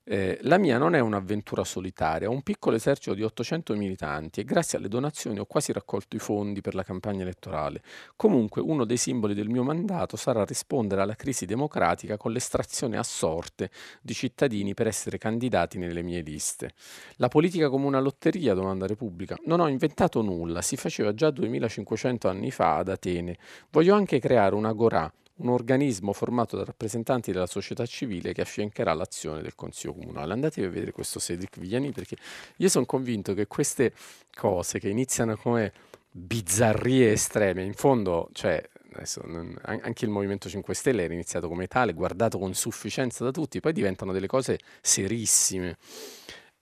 Eh, 0.04 0.39
la 0.41 0.58
mia 0.58 0.78
non 0.78 0.95
è 0.95 1.00
un'avventura 1.00 1.64
solitaria, 1.64 2.30
ho 2.30 2.32
un 2.32 2.41
piccolo 2.41 2.76
esercito 2.76 3.14
di 3.14 3.22
800 3.22 3.76
militanti 3.76 4.39
e 4.39 4.43
grazie 4.43 4.78
alle 4.78 4.88
donazioni 4.88 5.39
ho 5.39 5.45
quasi 5.45 5.72
raccolto 5.72 6.16
i 6.16 6.20
fondi 6.20 6.62
per 6.62 6.74
la 6.74 6.84
campagna 6.84 7.22
elettorale. 7.22 7.82
Comunque 8.16 8.62
uno 8.62 8.86
dei 8.86 8.97
simboli 8.97 9.34
del 9.36 9.50
mio 9.50 9.64
mandato 9.64 10.18
sarà 10.18 10.43
rispondere 10.45 11.02
alla 11.02 11.16
crisi 11.16 11.45
democratica 11.45 12.18
con 12.18 12.32
l'estrazione 12.32 12.97
a 12.97 13.04
sorte 13.04 13.70
di 14.02 14.14
cittadini 14.14 14.74
per 14.74 14.88
essere 14.88 15.18
candidati 15.18 15.78
nelle 15.78 16.02
mie 16.02 16.22
liste. 16.22 16.72
La 17.18 17.28
politica 17.28 17.70
come 17.70 17.86
una 17.86 18.00
lotteria, 18.00 18.54
domanda 18.54 18.88
Repubblica. 18.88 19.36
Non 19.45 19.60
ho 19.60 19.68
inventato 19.68 20.22
nulla, 20.22 20.62
si 20.62 20.76
faceva 20.76 21.14
già 21.14 21.30
2500 21.30 22.28
anni 22.28 22.52
fa 22.52 22.78
ad 22.78 22.89
Atene. 22.89 23.38
Voglio 23.70 23.93
anche 23.93 24.20
creare 24.20 24.56
una 24.56 24.74
Gorà, 24.74 25.12
un 25.40 25.50
organismo 25.50 26.14
formato 26.14 26.58
da 26.58 26.64
rappresentanti 26.64 27.32
della 27.32 27.48
società 27.48 27.86
civile 27.86 28.34
che 28.34 28.42
affiancherà 28.42 28.94
l'azione 28.94 29.42
del 29.42 29.56
Consiglio 29.56 29.94
Comunale. 29.94 30.34
Andate 30.34 30.64
a 30.64 30.70
vedere 30.70 30.92
questo 30.92 31.20
Cedric 31.20 31.60
Vigliani 31.60 31.92
perché 31.92 32.16
io 32.58 32.70
sono 32.70 32.86
convinto 32.86 33.34
che 33.34 33.48
queste 33.48 33.94
cose 34.34 34.80
che 34.80 34.90
iniziano 34.90 35.36
come 35.38 35.74
bizzarrie 36.12 37.12
estreme, 37.12 37.64
in 37.64 37.74
fondo, 37.74 38.30
cioè, 38.34 38.62
adesso, 38.94 39.22
anche 39.64 40.06
il 40.06 40.12
Movimento 40.12 40.50
5 40.50 40.74
Stelle 40.74 41.04
era 41.04 41.14
iniziato 41.14 41.48
come 41.48 41.68
tale, 41.68 41.94
guardato 41.94 42.38
con 42.38 42.54
sufficienza 42.54 43.24
da 43.24 43.32
tutti, 43.32 43.60
poi 43.60 43.74
diventano 43.74 44.12
delle 44.12 44.28
cose 44.28 44.60
serissime. 44.82 45.78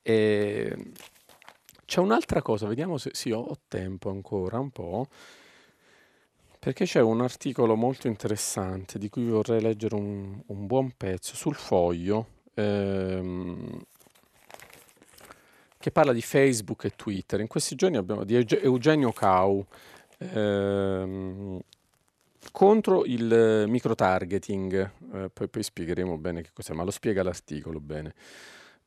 E... 0.01 0.75
C'è 1.85 2.01
un'altra 2.01 2.41
cosa, 2.41 2.67
vediamo 2.67 2.97
se 2.97 3.11
sì, 3.13 3.31
ho 3.31 3.57
tempo 3.69 4.09
ancora 4.09 4.59
un 4.59 4.71
po'. 4.71 5.07
Perché 6.67 6.83
c'è 6.83 6.99
un 6.99 7.21
articolo 7.21 7.77
molto 7.77 8.07
interessante 8.07 8.99
di 8.99 9.07
cui 9.07 9.23
vorrei 9.23 9.61
leggere 9.61 9.95
un, 9.95 10.37
un 10.47 10.67
buon 10.67 10.91
pezzo 10.97 11.33
sul 11.33 11.55
foglio. 11.55 12.27
Ehm, 12.55 13.85
che 15.77 15.91
parla 15.91 16.11
di 16.11 16.21
Facebook 16.21 16.83
e 16.83 16.89
Twitter. 16.89 17.39
In 17.39 17.47
questi 17.47 17.75
giorni 17.75 17.95
abbiamo 17.95 18.25
di 18.25 18.35
Eugenio 18.35 19.13
Cau 19.13 19.65
ehm, 20.17 21.57
contro 22.51 23.05
il 23.05 23.63
microtargeting, 23.65 24.91
eh, 25.13 25.29
poi, 25.31 25.47
poi 25.47 25.63
spiegheremo 25.63 26.17
bene 26.17 26.41
che 26.41 26.49
cos'è, 26.51 26.73
ma 26.73 26.83
lo 26.83 26.91
spiega 26.91 27.23
l'articolo 27.23 27.79
bene. 27.79 28.13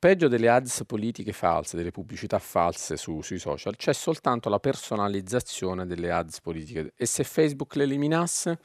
Peggio 0.01 0.28
delle 0.28 0.48
ads 0.48 0.84
politiche 0.86 1.30
false, 1.30 1.76
delle 1.76 1.90
pubblicità 1.90 2.38
false 2.38 2.96
su, 2.96 3.20
sui 3.20 3.38
social, 3.38 3.76
c'è 3.76 3.92
soltanto 3.92 4.48
la 4.48 4.59
personalizzazione 4.59 5.84
delle 5.84 6.11
ads 6.11 6.40
politiche. 6.40 6.94
E 6.96 7.05
se 7.05 7.22
Facebook 7.22 7.74
le 7.74 7.82
eliminasse? 7.82 8.59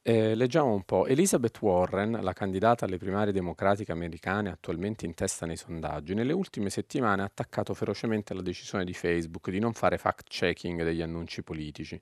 Eh, 0.00 0.36
leggiamo 0.36 0.72
un 0.72 0.84
po'. 0.84 1.06
Elizabeth 1.06 1.60
Warren, 1.60 2.20
la 2.22 2.32
candidata 2.32 2.84
alle 2.84 2.98
primarie 2.98 3.32
democratiche 3.32 3.90
americane 3.90 4.50
attualmente 4.50 5.06
in 5.06 5.14
testa 5.14 5.44
nei 5.44 5.56
sondaggi, 5.56 6.14
nelle 6.14 6.32
ultime 6.32 6.70
settimane 6.70 7.22
ha 7.22 7.24
attaccato 7.24 7.74
ferocemente 7.74 8.32
la 8.32 8.42
decisione 8.42 8.84
di 8.84 8.94
Facebook 8.94 9.50
di 9.50 9.58
non 9.58 9.72
fare 9.72 9.98
fact-checking 9.98 10.84
degli 10.84 11.02
annunci 11.02 11.42
politici. 11.42 12.00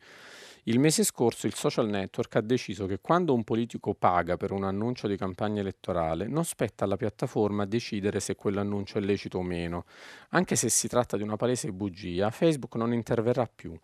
Il 0.67 0.79
mese 0.79 1.03
scorso 1.03 1.49
il 1.49 1.55
social 1.55 1.89
network 1.89 2.37
ha 2.37 2.41
deciso 2.41 2.87
che 2.87 3.01
quando 3.01 3.35
un 3.35 3.43
politico 3.43 3.95
paga 3.95 4.37
per 4.37 4.53
un 4.53 4.63
annuncio 4.63 5.09
di 5.09 5.17
campagna 5.17 5.61
elettorale 5.61 6.29
non 6.29 6.45
spetta 6.45 6.85
alla 6.85 6.95
piattaforma 6.95 7.67
decidere 7.67 8.21
se 8.21 8.37
quell'annuncio 8.37 8.99
è 8.99 9.01
lecito 9.01 9.39
o 9.39 9.43
meno. 9.43 9.87
Anche 10.29 10.55
se 10.55 10.69
si 10.69 10.87
tratta 10.87 11.17
di 11.17 11.25
una 11.25 11.35
palese 11.35 11.73
bugia, 11.73 12.31
Facebook 12.31 12.77
non 12.77 12.93
interverrà 12.93 13.51
più. 13.53 13.77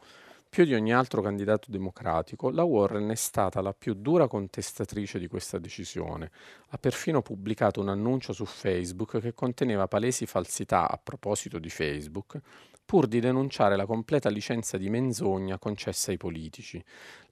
Più 0.48 0.64
di 0.64 0.72
ogni 0.72 0.94
altro 0.94 1.20
candidato 1.20 1.68
democratico, 1.68 2.48
la 2.48 2.62
Warren 2.62 3.08
è 3.10 3.16
stata 3.16 3.60
la 3.60 3.74
più 3.74 3.94
dura 3.94 4.28
contestatrice 4.28 5.18
di 5.18 5.26
questa 5.26 5.58
decisione. 5.58 6.30
Ha 6.68 6.78
perfino 6.78 7.22
pubblicato 7.22 7.80
un 7.80 7.88
annuncio 7.88 8.32
su 8.32 8.44
Facebook 8.44 9.18
che 9.18 9.34
conteneva 9.34 9.88
palesi 9.88 10.26
falsità 10.26 10.88
a 10.88 10.96
proposito 10.96 11.58
di 11.58 11.70
Facebook, 11.70 12.40
pur 12.88 13.06
di 13.06 13.20
denunciare 13.20 13.76
la 13.76 13.84
completa 13.84 14.30
licenza 14.30 14.78
di 14.78 14.88
menzogna 14.88 15.58
concessa 15.58 16.10
ai 16.10 16.16
politici. 16.16 16.82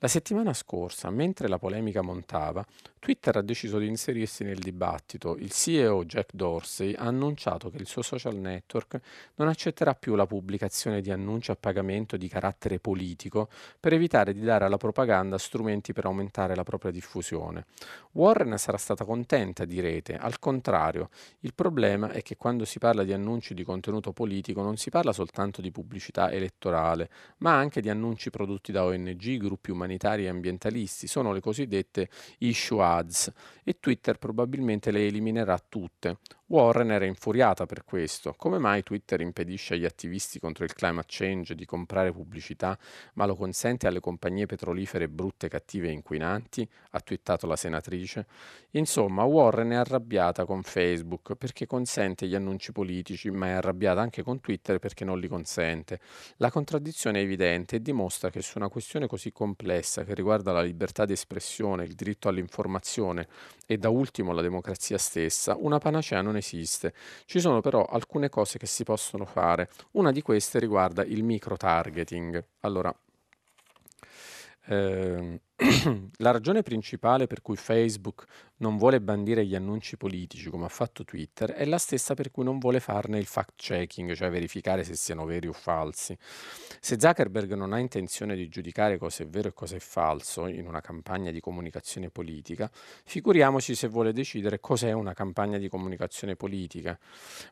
La 0.00 0.08
settimana 0.08 0.52
scorsa, 0.52 1.08
mentre 1.08 1.48
la 1.48 1.56
polemica 1.56 2.02
montava, 2.02 2.62
Twitter 2.98 3.36
ha 3.36 3.40
deciso 3.40 3.78
di 3.78 3.86
inserirsi 3.86 4.44
nel 4.44 4.58
dibattito. 4.58 5.38
Il 5.38 5.52
CEO 5.52 6.04
Jack 6.04 6.34
Dorsey 6.34 6.92
ha 6.92 7.04
annunciato 7.04 7.70
che 7.70 7.78
il 7.78 7.86
suo 7.86 8.02
social 8.02 8.34
network 8.34 9.00
non 9.36 9.48
accetterà 9.48 9.94
più 9.94 10.14
la 10.14 10.26
pubblicazione 10.26 11.00
di 11.00 11.10
annunci 11.10 11.50
a 11.50 11.56
pagamento 11.56 12.18
di 12.18 12.28
carattere 12.28 12.78
politico 12.78 13.48
per 13.80 13.94
evitare 13.94 14.34
di 14.34 14.40
dare 14.40 14.66
alla 14.66 14.76
propaganda 14.76 15.38
strumenti 15.38 15.94
per 15.94 16.04
aumentare 16.04 16.54
la 16.54 16.64
propria 16.64 16.90
diffusione. 16.90 17.64
Warren 18.12 18.58
sarà 18.58 18.76
stata 18.76 19.04
contenta, 19.04 19.64
direte. 19.64 20.16
Al 20.16 20.38
contrario, 20.38 21.08
il 21.40 21.54
problema 21.54 22.10
è 22.10 22.20
che 22.20 22.36
quando 22.36 22.66
si 22.66 22.78
parla 22.78 23.02
di 23.02 23.14
annunci 23.14 23.54
di 23.54 23.62
contenuto 23.62 24.12
politico 24.12 24.60
non 24.62 24.76
si 24.76 24.90
parla 24.90 25.12
soltanto 25.12 25.62
di 25.62 25.70
pubblicità 25.70 26.30
elettorale, 26.30 27.08
ma 27.38 27.56
anche 27.56 27.80
di 27.80 27.88
annunci 27.88 28.28
prodotti 28.28 28.72
da 28.72 28.84
ONG, 28.84 29.36
gruppi 29.38 29.70
umanitari 29.70 29.84
umanitari 29.86 30.24
e 30.24 30.28
ambientalisti, 30.28 31.06
sono 31.06 31.32
le 31.32 31.40
cosiddette 31.40 32.10
issue 32.38 32.82
ads 32.82 33.32
e 33.64 33.78
Twitter 33.78 34.18
probabilmente 34.18 34.90
le 34.90 35.06
eliminerà 35.06 35.58
tutte. 35.58 36.18
Warren 36.48 36.92
era 36.92 37.04
infuriata 37.04 37.66
per 37.66 37.82
questo. 37.82 38.32
Come 38.36 38.58
mai 38.58 38.84
Twitter 38.84 39.20
impedisce 39.20 39.74
agli 39.74 39.84
attivisti 39.84 40.38
contro 40.38 40.62
il 40.62 40.74
climate 40.74 41.08
change 41.08 41.56
di 41.56 41.64
comprare 41.64 42.12
pubblicità, 42.12 42.78
ma 43.14 43.26
lo 43.26 43.34
consente 43.34 43.88
alle 43.88 43.98
compagnie 43.98 44.46
petrolifere 44.46 45.08
brutte, 45.08 45.48
cattive 45.48 45.88
e 45.88 45.92
inquinanti? 45.92 46.68
ha 46.90 47.00
twittato 47.00 47.48
la 47.48 47.56
senatrice. 47.56 48.26
Insomma, 48.70 49.24
Warren 49.24 49.70
è 49.70 49.74
arrabbiata 49.74 50.44
con 50.44 50.62
Facebook 50.62 51.34
perché 51.34 51.66
consente 51.66 52.28
gli 52.28 52.34
annunci 52.36 52.70
politici, 52.70 53.28
ma 53.30 53.46
è 53.48 53.50
arrabbiata 53.50 54.00
anche 54.00 54.22
con 54.22 54.40
Twitter 54.40 54.78
perché 54.78 55.04
non 55.04 55.18
li 55.18 55.26
consente. 55.26 55.98
La 56.36 56.52
contraddizione 56.52 57.18
è 57.18 57.22
evidente 57.22 57.76
e 57.76 57.82
dimostra 57.82 58.30
che 58.30 58.40
su 58.40 58.58
una 58.58 58.68
questione 58.68 59.08
così 59.08 59.32
complessa 59.32 60.04
che 60.04 60.14
riguarda 60.14 60.52
la 60.52 60.62
libertà 60.62 61.04
di 61.04 61.12
espressione, 61.12 61.84
il 61.84 61.94
diritto 61.94 62.28
all'informazione 62.28 63.26
e 63.66 63.78
da 63.78 63.88
ultimo 63.88 64.32
la 64.32 64.42
democrazia 64.42 64.96
stessa, 64.96 65.56
una 65.58 65.78
panacea 65.78 66.22
non 66.22 66.35
esiste. 66.38 66.94
Ci 67.24 67.40
sono 67.40 67.60
però 67.60 67.84
alcune 67.84 68.28
cose 68.28 68.58
che 68.58 68.66
si 68.66 68.84
possono 68.84 69.24
fare. 69.24 69.70
Una 69.92 70.12
di 70.12 70.22
queste 70.22 70.58
riguarda 70.58 71.04
il 71.04 71.22
micro-targeting. 71.22 72.44
Allora, 72.60 72.94
ehm, 74.66 75.38
la 76.16 76.30
ragione 76.30 76.62
principale 76.62 77.26
per 77.26 77.42
cui 77.42 77.56
Facebook 77.56 78.24
non 78.58 78.76
vuole 78.76 79.00
bandire 79.00 79.44
gli 79.44 79.54
annunci 79.54 79.96
politici 79.96 80.48
come 80.48 80.64
ha 80.64 80.70
fatto 80.70 81.04
Twitter 81.04 81.52
è 81.52 81.64
la 81.64 81.78
stessa 81.78 82.14
per 82.14 82.30
cui 82.30 82.44
non 82.44 82.58
vuole 82.58 82.80
farne 82.80 83.18
il 83.18 83.26
fact-checking, 83.26 84.14
cioè 84.14 84.30
verificare 84.30 84.84
se 84.84 84.94
siano 84.94 85.24
veri 85.24 85.48
o 85.48 85.52
falsi. 85.52 86.16
Se 86.80 86.96
Zuckerberg 86.98 87.52
non 87.54 87.72
ha 87.72 87.78
intenzione 87.78 88.34
di 88.34 88.48
giudicare 88.48 88.98
cosa 88.98 89.24
è 89.24 89.26
vero 89.26 89.48
e 89.48 89.52
cosa 89.52 89.76
è 89.76 89.78
falso 89.78 90.46
in 90.46 90.66
una 90.66 90.80
campagna 90.80 91.30
di 91.30 91.40
comunicazione 91.40 92.10
politica, 92.10 92.70
figuriamoci 93.04 93.74
se 93.74 93.88
vuole 93.88 94.12
decidere 94.12 94.60
cos'è 94.60 94.92
una 94.92 95.12
campagna 95.12 95.58
di 95.58 95.68
comunicazione 95.68 96.36
politica. 96.36 96.98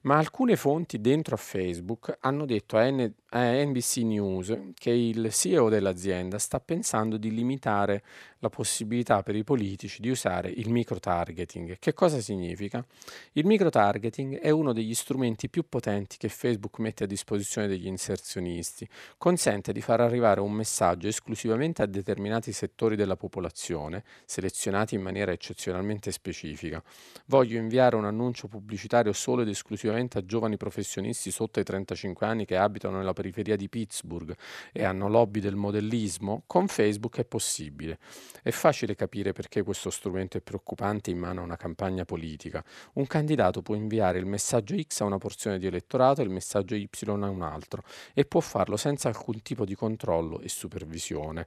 Ma 0.03 0.17
alcune 0.17 0.57
fonti 0.57 1.01
dentro 1.01 1.35
a 1.35 1.39
Facebook 1.39 2.17
hanno 2.21 2.47
detto 2.47 2.77
a, 2.77 2.91
N- 2.91 3.13
a 3.31 3.65
NBC 3.65 3.97
News 3.99 4.59
che 4.75 4.91
il 4.91 5.31
CEO 5.31 5.69
dell'azienda 5.69 6.39
sta 6.39 6.61
pensando 6.61 7.17
di 7.17 7.31
limitare 7.31 8.03
la 8.45 8.51
possibilità 8.51 9.23
per 9.23 9.35
i 9.35 9.43
politici 9.43 10.03
di 10.03 10.11
usare 10.11 10.51
il 10.51 10.69
microtargeting. 10.69 11.79
Che 11.79 11.95
cosa 11.95 12.21
significa? 12.21 12.85
Il 13.33 13.47
microtargeting 13.47 14.39
è 14.39 14.51
uno 14.51 14.75
degli 14.75 14.95
strumenti 14.95 15.49
più 15.49 15.67
potenti 15.67 16.19
che 16.19 16.29
Facebook 16.29 16.79
mette 16.79 17.05
a 17.05 17.07
disposizione 17.07 17.67
degli 17.67 17.87
inserzionisti. 17.87 18.87
Consente 19.17 19.73
di 19.73 19.81
far 19.81 20.03
arrivare 20.03 20.41
un 20.41 20.53
messaggio 20.53 21.09
esclusivamente 21.09 21.81
a 21.81 21.87
determinati 21.87 22.53
settori 22.53 22.97
della 22.97 23.17
popolazione, 23.17 24.05
selezionati 24.27 24.95
in 24.95 25.01
maniera 25.01 25.33
eccezionalmente 25.33 26.13
specifica. 26.13 26.83
Voglio 27.27 27.59
inviare 27.59 27.97
un 27.97 28.05
annuncio 28.05 28.47
pubblicitario 28.47 29.15
solo 29.15 29.41
ed 29.41 29.49
esclusivamente 29.49 30.19
a 30.19 30.27
giovani 30.27 30.59
professionisti 30.59 31.31
sotto 31.31 31.61
i 31.61 31.65
35 31.65 32.27
anni 32.27 32.45
che 32.45 32.59
abitano 32.59 32.99
nella 32.99 33.15
periferia 33.15 33.57
di 33.57 33.71
Pittsburgh 33.71 34.37
e 34.71 34.85
hanno 34.85 35.09
lobby 35.09 35.41
del 35.41 35.57
modellismo? 35.57 36.43
Con 36.47 36.69
Facebook 36.69 37.17
è 37.19 37.25
possibile. 37.25 37.99
È 38.43 38.51
facile 38.51 38.95
capire 38.95 39.33
perché 39.33 39.63
questo 39.63 39.91
strumento 39.91 40.37
è 40.37 40.41
preoccupante 40.41 41.11
in 41.11 41.19
mano 41.19 41.41
a 41.41 41.45
una 41.45 41.57
campagna 41.57 42.05
politica. 42.05 42.65
Un 42.95 43.07
candidato 43.07 43.63
può 43.63 43.75
inviare 43.75 44.19
il 44.19 44.27
messaggio 44.27 44.77
X 44.81 45.01
a 45.01 45.05
una 45.05 45.19
porzione 45.19 45.59
di 45.59 45.67
elettorato 45.67 46.21
e 46.21 46.25
il 46.25 46.31
messaggio 46.31 46.75
Y 46.75 46.89
a 47.07 47.13
un 47.13 47.43
altro 47.43 47.83
e 48.13 48.25
può 48.25 48.41
farlo 48.41 48.77
senza 48.77 49.09
alcun 49.09 49.43
tipo 49.43 49.65
di 49.65 49.75
controllo 49.75 50.41
e 50.41 50.49
supervisione. 50.49 51.47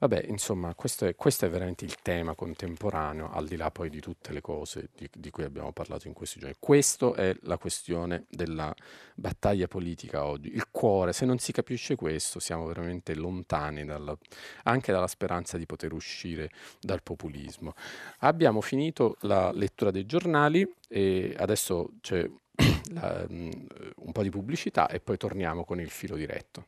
Vabbè, 0.00 0.24
insomma, 0.28 0.74
questo 0.74 1.04
è, 1.04 1.14
questo 1.14 1.44
è 1.44 1.50
veramente 1.50 1.84
il 1.84 1.96
tema 2.00 2.34
contemporaneo, 2.34 3.30
al 3.30 3.46
di 3.46 3.56
là 3.56 3.70
poi 3.70 3.90
di 3.90 4.00
tutte 4.00 4.32
le 4.32 4.40
cose 4.40 4.88
di, 4.96 5.06
di 5.12 5.28
cui 5.28 5.44
abbiamo 5.44 5.72
parlato 5.72 6.08
in 6.08 6.14
questi 6.14 6.38
giorni. 6.38 6.56
Questa 6.58 7.12
è 7.12 7.36
la 7.42 7.58
questione 7.58 8.24
della 8.30 8.74
battaglia 9.14 9.68
politica 9.68 10.24
oggi. 10.24 10.54
Il 10.54 10.70
cuore, 10.70 11.12
se 11.12 11.26
non 11.26 11.36
si 11.36 11.52
capisce 11.52 11.96
questo, 11.96 12.38
siamo 12.38 12.64
veramente 12.64 13.14
lontani 13.14 13.84
dalla, 13.84 14.16
anche 14.62 14.90
dalla 14.90 15.06
speranza 15.06 15.58
di 15.58 15.66
poter 15.66 15.92
uscire 15.92 16.48
dal 16.80 17.02
populismo. 17.02 17.74
Abbiamo 18.20 18.62
finito 18.62 19.18
la 19.20 19.52
lettura 19.52 19.90
dei 19.90 20.06
giornali 20.06 20.66
e 20.88 21.34
adesso 21.36 21.90
c'è 22.00 22.26
la, 22.94 23.26
un 23.28 24.12
po' 24.12 24.22
di 24.22 24.30
pubblicità 24.30 24.88
e 24.88 24.98
poi 24.98 25.18
torniamo 25.18 25.62
con 25.64 25.78
il 25.78 25.90
filo 25.90 26.16
diretto. 26.16 26.64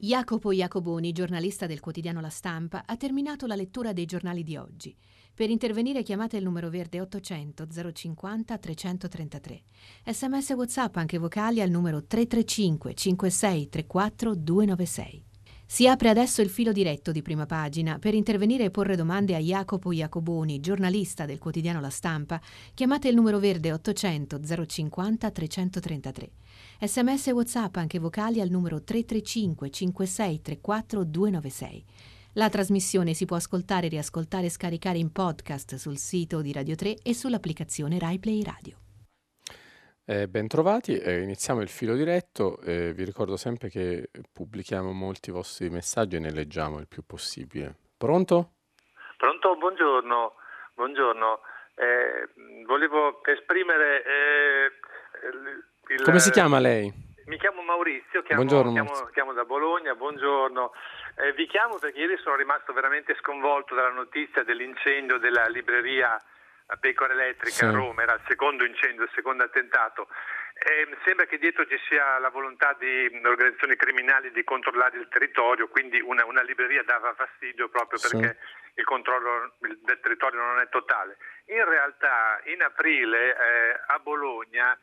Jacopo 0.00 0.52
Iacoboni, 0.52 1.10
giornalista 1.10 1.66
del 1.66 1.80
quotidiano 1.80 2.20
La 2.20 2.28
Stampa, 2.28 2.84
ha 2.86 2.96
terminato 2.96 3.48
la 3.48 3.56
lettura 3.56 3.92
dei 3.92 4.04
giornali 4.04 4.44
di 4.44 4.56
oggi. 4.56 4.94
Per 5.34 5.50
intervenire 5.50 6.04
chiamate 6.04 6.36
il 6.36 6.44
numero 6.44 6.70
verde 6.70 7.00
800 7.00 7.66
050 7.92 8.58
333. 8.58 9.62
Sms 10.06 10.50
WhatsApp 10.50 10.96
anche 10.98 11.18
vocali 11.18 11.60
al 11.60 11.70
numero 11.70 12.04
335 12.04 12.94
56 12.94 13.68
34 13.68 14.34
296. 14.36 15.24
Si 15.66 15.88
apre 15.88 16.10
adesso 16.10 16.42
il 16.42 16.48
filo 16.48 16.70
diretto 16.70 17.10
di 17.10 17.20
prima 17.20 17.44
pagina. 17.44 17.98
Per 17.98 18.14
intervenire 18.14 18.64
e 18.64 18.70
porre 18.70 18.94
domande 18.94 19.34
a 19.34 19.38
Jacopo 19.38 19.90
Iacoboni, 19.90 20.60
giornalista 20.60 21.26
del 21.26 21.38
quotidiano 21.38 21.80
La 21.80 21.90
Stampa, 21.90 22.40
chiamate 22.72 23.08
il 23.08 23.16
numero 23.16 23.40
verde 23.40 23.72
800 23.72 24.40
050 24.64 25.30
333. 25.30 26.30
Sms 26.80 27.26
e 27.26 27.32
WhatsApp 27.32 27.74
anche 27.74 27.98
vocali 27.98 28.40
al 28.40 28.50
numero 28.50 28.84
335 28.84 29.68
5634 29.68 31.02
296. 31.02 31.84
La 32.34 32.48
trasmissione 32.48 33.14
si 33.14 33.24
può 33.24 33.34
ascoltare, 33.34 33.88
riascoltare 33.88 34.46
e 34.46 34.50
scaricare 34.50 34.98
in 34.98 35.10
podcast 35.10 35.74
sul 35.74 35.96
sito 35.96 36.40
di 36.40 36.52
Radio 36.52 36.76
3 36.76 36.98
e 37.02 37.14
sull'applicazione 37.14 37.98
RaiPlay 37.98 38.44
Radio. 38.44 38.76
Eh, 40.04 40.28
bentrovati, 40.28 40.96
eh, 40.96 41.20
iniziamo 41.20 41.62
il 41.62 41.68
filo 41.68 41.96
diretto. 41.96 42.60
Eh, 42.60 42.92
vi 42.92 43.02
ricordo 43.02 43.36
sempre 43.36 43.68
che 43.68 44.10
pubblichiamo 44.32 44.92
molti 44.92 45.32
vostri 45.32 45.70
messaggi 45.70 46.14
e 46.14 46.20
ne 46.20 46.30
leggiamo 46.30 46.78
il 46.78 46.86
più 46.86 47.02
possibile. 47.04 47.74
Pronto? 47.98 48.52
Pronto, 49.16 49.56
buongiorno. 49.56 50.32
buongiorno. 50.74 51.40
Eh, 51.74 52.28
volevo 52.64 53.20
esprimere 53.24 54.04
il, 55.88 56.02
Come 56.02 56.18
si 56.18 56.30
chiama 56.30 56.58
lei? 56.58 57.06
Maurizio, 57.68 58.22
chiamo, 58.22 58.42
Buongiorno, 58.42 58.72
chiamo- 58.72 58.88
Maurizio. 58.90 59.12
chiamo 59.12 59.32
da 59.34 59.44
Bologna, 59.44 59.94
buongiorno. 59.94 60.72
Eh, 61.18 61.32
vi 61.34 61.46
chiamo 61.46 61.78
perché 61.78 61.98
ieri 62.00 62.16
sono 62.18 62.34
rimasto 62.36 62.72
veramente 62.72 63.14
sconvolto 63.20 63.74
dalla 63.74 63.90
notizia 63.90 64.42
dell'incendio 64.42 65.18
della 65.18 65.46
libreria 65.46 66.20
Pecora 66.80 67.12
Elettrica 67.12 67.66
a 67.66 67.70
Sì. 67.70 67.74
Roma, 67.76 68.02
era 68.02 68.14
il 68.14 68.20
secondo 68.26 68.64
incendio, 68.64 69.04
il 69.04 69.10
secondo 69.14 69.44
attentato. 69.44 70.08
Eh, 70.54 70.88
sembra 71.04 71.26
che 71.26 71.38
dietro 71.38 71.64
ci 71.66 71.78
sia 71.88 72.18
la 72.18 72.30
volontà 72.30 72.74
di 72.78 73.04
organizzazioni 73.24 73.76
criminali 73.76 74.32
di 74.32 74.42
controllare 74.44 74.98
il 74.98 75.08
territorio, 75.08 75.68
quindi 75.68 76.00
una, 76.00 76.24
una 76.24 76.42
libreria 76.42 76.82
dava 76.82 77.14
fastidio 77.14 77.68
proprio 77.68 77.98
Sì. 77.98 78.16
perché 78.18 78.38
il 78.74 78.84
controllo 78.84 79.54
del 79.60 80.00
territorio 80.00 80.40
non 80.40 80.58
è 80.58 80.68
totale. 80.68 81.16
In 81.46 81.64
realtà 81.64 82.40
in 82.44 82.62
aprile 82.62 83.36
eh, 83.36 83.80
a 83.86 83.98
Bologna 84.00 84.76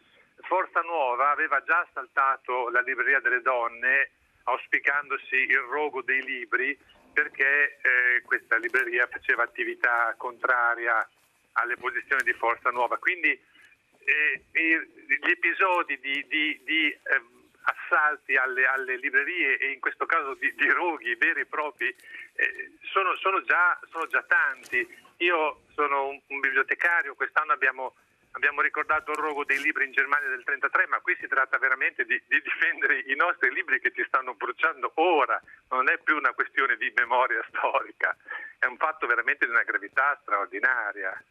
Forza 0.48 0.82
Nuova 0.82 1.32
aveva 1.32 1.62
già 1.64 1.80
assaltato 1.80 2.70
la 2.70 2.82
libreria 2.82 3.20
delle 3.20 3.42
donne 3.42 4.12
auspicandosi 4.44 5.36
il 5.36 5.60
rogo 5.70 6.02
dei 6.02 6.24
libri 6.24 6.78
perché 7.14 7.78
eh, 7.82 8.22
questa 8.24 8.58
libreria 8.58 9.08
faceva 9.08 9.44
attività 9.44 10.14
contraria 10.18 11.08
alle 11.54 11.78
posizioni 11.78 12.24
di 12.24 12.34
Forza 12.34 12.70
Nuova. 12.70 12.98
Quindi 12.98 13.30
eh, 13.30 14.44
gli 14.52 15.30
episodi 15.30 16.00
di, 16.00 16.26
di- 16.28 16.62
di, 16.64 16.98
ehm, 17.04 17.36
assalti 17.64 18.36
alle, 18.36 18.66
alle 18.68 18.98
librerie 18.98 19.58
e 19.58 19.72
in 19.72 19.80
questo 19.80 20.06
caso 20.06 20.36
di, 20.36 20.54
di 20.56 20.70
roghi 20.70 21.16
veri 21.16 21.42
e 21.42 21.46
propri 21.46 21.88
eh, 21.88 22.72
sono, 22.92 23.16
sono 23.16 23.42
già, 23.44 23.80
sono 23.90 24.08
già 24.08 24.22
tanti. 24.24 24.88
Io 25.18 25.62
sono 25.74 26.08
un, 26.10 26.20
un 26.28 26.40
bibliotecario, 26.40 27.16
quest'anno 27.16 27.54
abbiamo, 27.54 27.96
abbiamo 28.36 28.62
ricordato 28.62 29.12
il 29.12 29.18
rogo 29.18 29.44
dei 29.44 29.60
libri 29.62 29.86
in 29.86 29.92
Germania 29.92 30.30
del 30.30 30.44
33, 30.44 30.88
ma 30.88 31.00
qui 31.00 31.16
si 31.20 31.28
tratta 31.28 31.58
veramente 31.58 32.06
di, 32.06 32.22
di 32.28 32.42
difendere 32.44 33.04
i 33.08 33.16
nostri 33.16 33.52
libri 33.52 33.80
che 33.80 33.92
ci 33.96 34.04
stanno 34.08 34.36
bruciando 34.36 34.92
ora, 34.96 35.42
non 35.70 35.90
è 35.90 35.98
più 36.04 36.16
una 36.16 36.34
questione 36.34 36.76
di 36.78 36.92
memoria 36.96 37.44
storica, 37.50 38.16
è 38.60 38.66
un 38.66 38.78
fatto 38.78 39.08
veramente 39.08 39.46
di 39.46 39.52
una 39.52 39.64
gravità 39.64 40.18
straordinaria. 40.22 41.22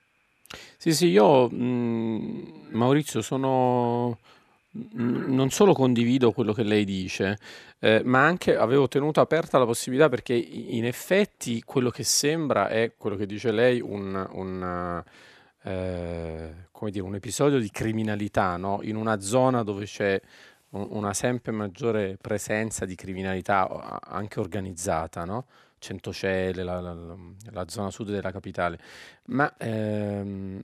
Sì, 0.76 0.92
sì, 0.92 1.08
io 1.08 1.48
mh, 1.48 2.68
Maurizio 2.72 3.20
sono 3.20 4.18
mh, 4.70 5.34
non 5.34 5.50
solo 5.50 5.72
condivido 5.72 6.32
quello 6.32 6.52
che 6.52 6.62
lei 6.62 6.84
dice, 6.84 7.38
eh, 7.80 8.02
ma 8.04 8.24
anche 8.24 8.56
avevo 8.56 8.88
tenuto 8.88 9.20
aperta 9.20 9.58
la 9.58 9.66
possibilità 9.66 10.08
perché 10.08 10.34
in 10.34 10.84
effetti 10.84 11.62
quello 11.62 11.90
che 11.90 12.04
sembra 12.04 12.68
è 12.68 12.92
quello 12.96 13.16
che 13.16 13.26
dice 13.26 13.50
lei 13.50 13.80
un, 13.80 14.26
un, 14.32 15.02
eh, 15.64 16.63
come 16.74 16.90
dire, 16.90 17.04
un 17.04 17.14
episodio 17.14 17.60
di 17.60 17.70
criminalità, 17.70 18.56
no? 18.56 18.80
In 18.82 18.96
una 18.96 19.20
zona 19.20 19.62
dove 19.62 19.84
c'è 19.84 20.20
un- 20.70 20.88
una 20.90 21.14
sempre 21.14 21.52
maggiore 21.52 22.16
presenza 22.20 22.84
di 22.84 22.96
criminalità 22.96 24.00
anche 24.00 24.40
organizzata, 24.40 25.24
no? 25.24 25.46
Centocelle, 25.78 26.62
la, 26.64 26.80
la- 26.80 26.94
la- 27.52 27.64
zona 27.68 27.90
sud 27.90 28.10
della 28.10 28.32
capitale. 28.32 28.78
Ma 29.26 29.52
ehm, 29.58 30.60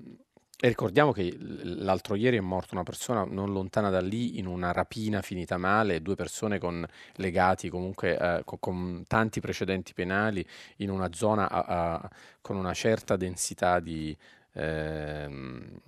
ricordiamo 0.63 1.13
che 1.13 1.35
l'altro 1.39 2.15
ieri 2.17 2.37
è 2.37 2.41
morta 2.41 2.75
una 2.75 2.83
persona 2.83 3.25
non 3.25 3.53
lontana 3.53 3.89
da 3.91 4.01
lì 4.01 4.39
in 4.39 4.47
una 4.47 4.73
rapina 4.73 5.23
finita 5.23 5.57
male, 5.57 6.03
due 6.03 6.15
persone 6.17 6.59
con, 6.59 6.85
legati 7.17 7.69
comunque 7.71 8.19
eh, 8.19 8.43
co- 8.45 8.59
con, 8.59 9.05
tanti 9.07 9.41
precedenti 9.41 9.95
penali 9.95 10.45
in 10.79 10.91
una 10.91 11.09
zona 11.13 11.49
a- 11.51 11.65
a- 11.95 12.11
con 12.43 12.57
una 12.57 12.75
certa 12.75 13.17
densità 13.17 13.81
di, 13.81 14.17
ehm, 14.55 15.81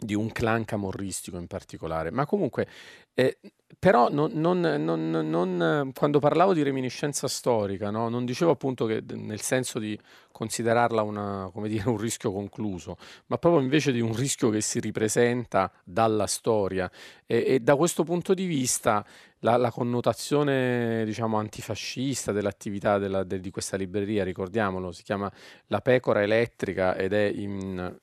di 0.00 0.14
un 0.14 0.30
clan 0.30 0.64
camorristico 0.64 1.38
in 1.38 1.48
particolare. 1.48 2.12
Ma 2.12 2.24
comunque, 2.24 2.68
eh, 3.14 3.38
però 3.78 4.08
non, 4.10 4.30
non- 4.32 4.60
non- 4.60 5.90
quando 5.92 6.20
parlavo 6.20 6.54
di 6.54 6.62
reminiscenza 6.62 7.26
storica, 7.26 7.90
no, 7.90 8.08
non 8.08 8.24
dicevo 8.24 8.52
appunto 8.52 8.86
che 8.86 9.02
nel 9.14 9.40
senso 9.40 9.78
di 9.80 9.98
considerarla 10.30 11.02
una, 11.02 11.50
dire, 11.66 11.88
un 11.88 11.96
rischio 11.98 12.32
concluso, 12.32 12.96
ma 13.26 13.38
proprio 13.38 13.60
invece 13.60 13.90
di 13.90 14.00
un 14.00 14.14
rischio 14.14 14.50
che 14.50 14.60
si 14.60 14.78
ripresenta 14.78 15.70
dalla 15.82 16.26
storia. 16.28 16.88
E, 17.26 17.44
e 17.46 17.60
da 17.60 17.74
questo 17.74 18.04
punto 18.04 18.34
di 18.34 18.46
vista 18.46 19.04
la, 19.40 19.56
la 19.56 19.70
connotazione, 19.72 21.04
diciamo, 21.04 21.38
antifascista 21.38 22.30
dell'attività 22.32 22.98
della- 22.98 23.24
de- 23.24 23.40
di 23.40 23.50
questa 23.50 23.76
libreria, 23.76 24.22
ricordiamolo, 24.24 24.92
si 24.92 25.02
chiama 25.02 25.30
La 25.66 25.80
Pecora 25.80 26.22
Elettrica 26.22 26.94
ed 26.96 27.12
è 27.12 27.24
in 27.34 27.96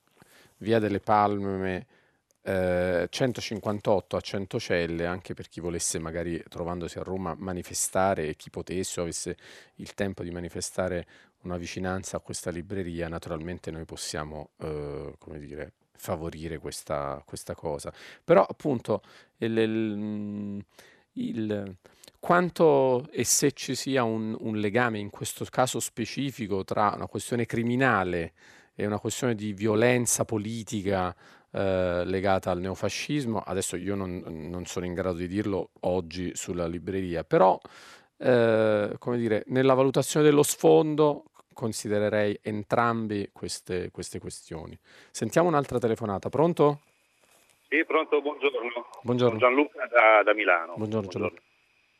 Via 0.58 0.78
delle 0.78 1.00
Palme 1.00 1.86
eh, 2.42 3.06
158 3.10 4.16
a 4.16 4.20
Centocelle, 4.20 5.04
anche 5.06 5.34
per 5.34 5.48
chi 5.48 5.60
volesse 5.60 5.98
magari 5.98 6.42
trovandosi 6.48 6.98
a 6.98 7.02
Roma 7.02 7.34
manifestare 7.36 8.28
e 8.28 8.36
chi 8.36 8.50
potesse 8.50 9.00
o 9.00 9.02
avesse 9.02 9.36
il 9.76 9.92
tempo 9.94 10.22
di 10.22 10.30
manifestare 10.30 11.06
una 11.42 11.56
vicinanza 11.58 12.16
a 12.16 12.20
questa 12.20 12.50
libreria, 12.50 13.08
naturalmente 13.08 13.70
noi 13.70 13.84
possiamo, 13.84 14.50
eh, 14.58 15.14
come 15.18 15.38
dire, 15.38 15.72
favorire 15.92 16.58
questa, 16.58 17.22
questa 17.26 17.54
cosa. 17.54 17.92
Però 18.24 18.44
appunto 18.44 19.02
il, 19.38 19.56
il- 19.58 20.64
il- 21.12 21.76
quanto 22.18 23.08
e 23.10 23.24
se 23.24 23.52
ci 23.52 23.74
sia 23.74 24.02
un, 24.02 24.36
un 24.40 24.56
legame 24.56 24.98
in 24.98 25.10
questo 25.10 25.44
caso 25.48 25.78
specifico 25.80 26.64
tra 26.64 26.92
una 26.94 27.06
questione 27.06 27.46
criminale 27.46 28.32
e 28.76 28.86
una 28.86 29.00
questione 29.00 29.34
di 29.34 29.52
violenza 29.52 30.24
politica 30.24 31.14
eh, 31.50 32.02
legata 32.04 32.50
al 32.50 32.60
neofascismo, 32.60 33.42
adesso 33.44 33.76
io 33.76 33.94
non, 33.94 34.22
non 34.26 34.66
sono 34.66 34.84
in 34.84 34.92
grado 34.92 35.16
di 35.16 35.26
dirlo 35.26 35.70
oggi 35.80 36.36
sulla 36.36 36.66
libreria, 36.66 37.24
però 37.24 37.58
eh, 38.18 38.94
come 38.98 39.16
dire, 39.16 39.44
nella 39.46 39.74
valutazione 39.74 40.26
dello 40.26 40.42
sfondo 40.42 41.24
considererei 41.54 42.38
entrambe 42.42 43.30
queste, 43.32 43.90
queste 43.90 44.20
questioni. 44.20 44.78
Sentiamo 45.10 45.48
un'altra 45.48 45.78
telefonata, 45.78 46.28
pronto? 46.28 46.80
Sì, 47.68 47.82
pronto, 47.86 48.20
buongiorno. 48.20 48.86
Buongiorno. 49.02 49.38
Gianluca 49.38 49.86
da, 49.86 50.22
da 50.22 50.34
Milano. 50.34 50.74
Buongiorno, 50.76 51.08
Gianluca. 51.08 51.40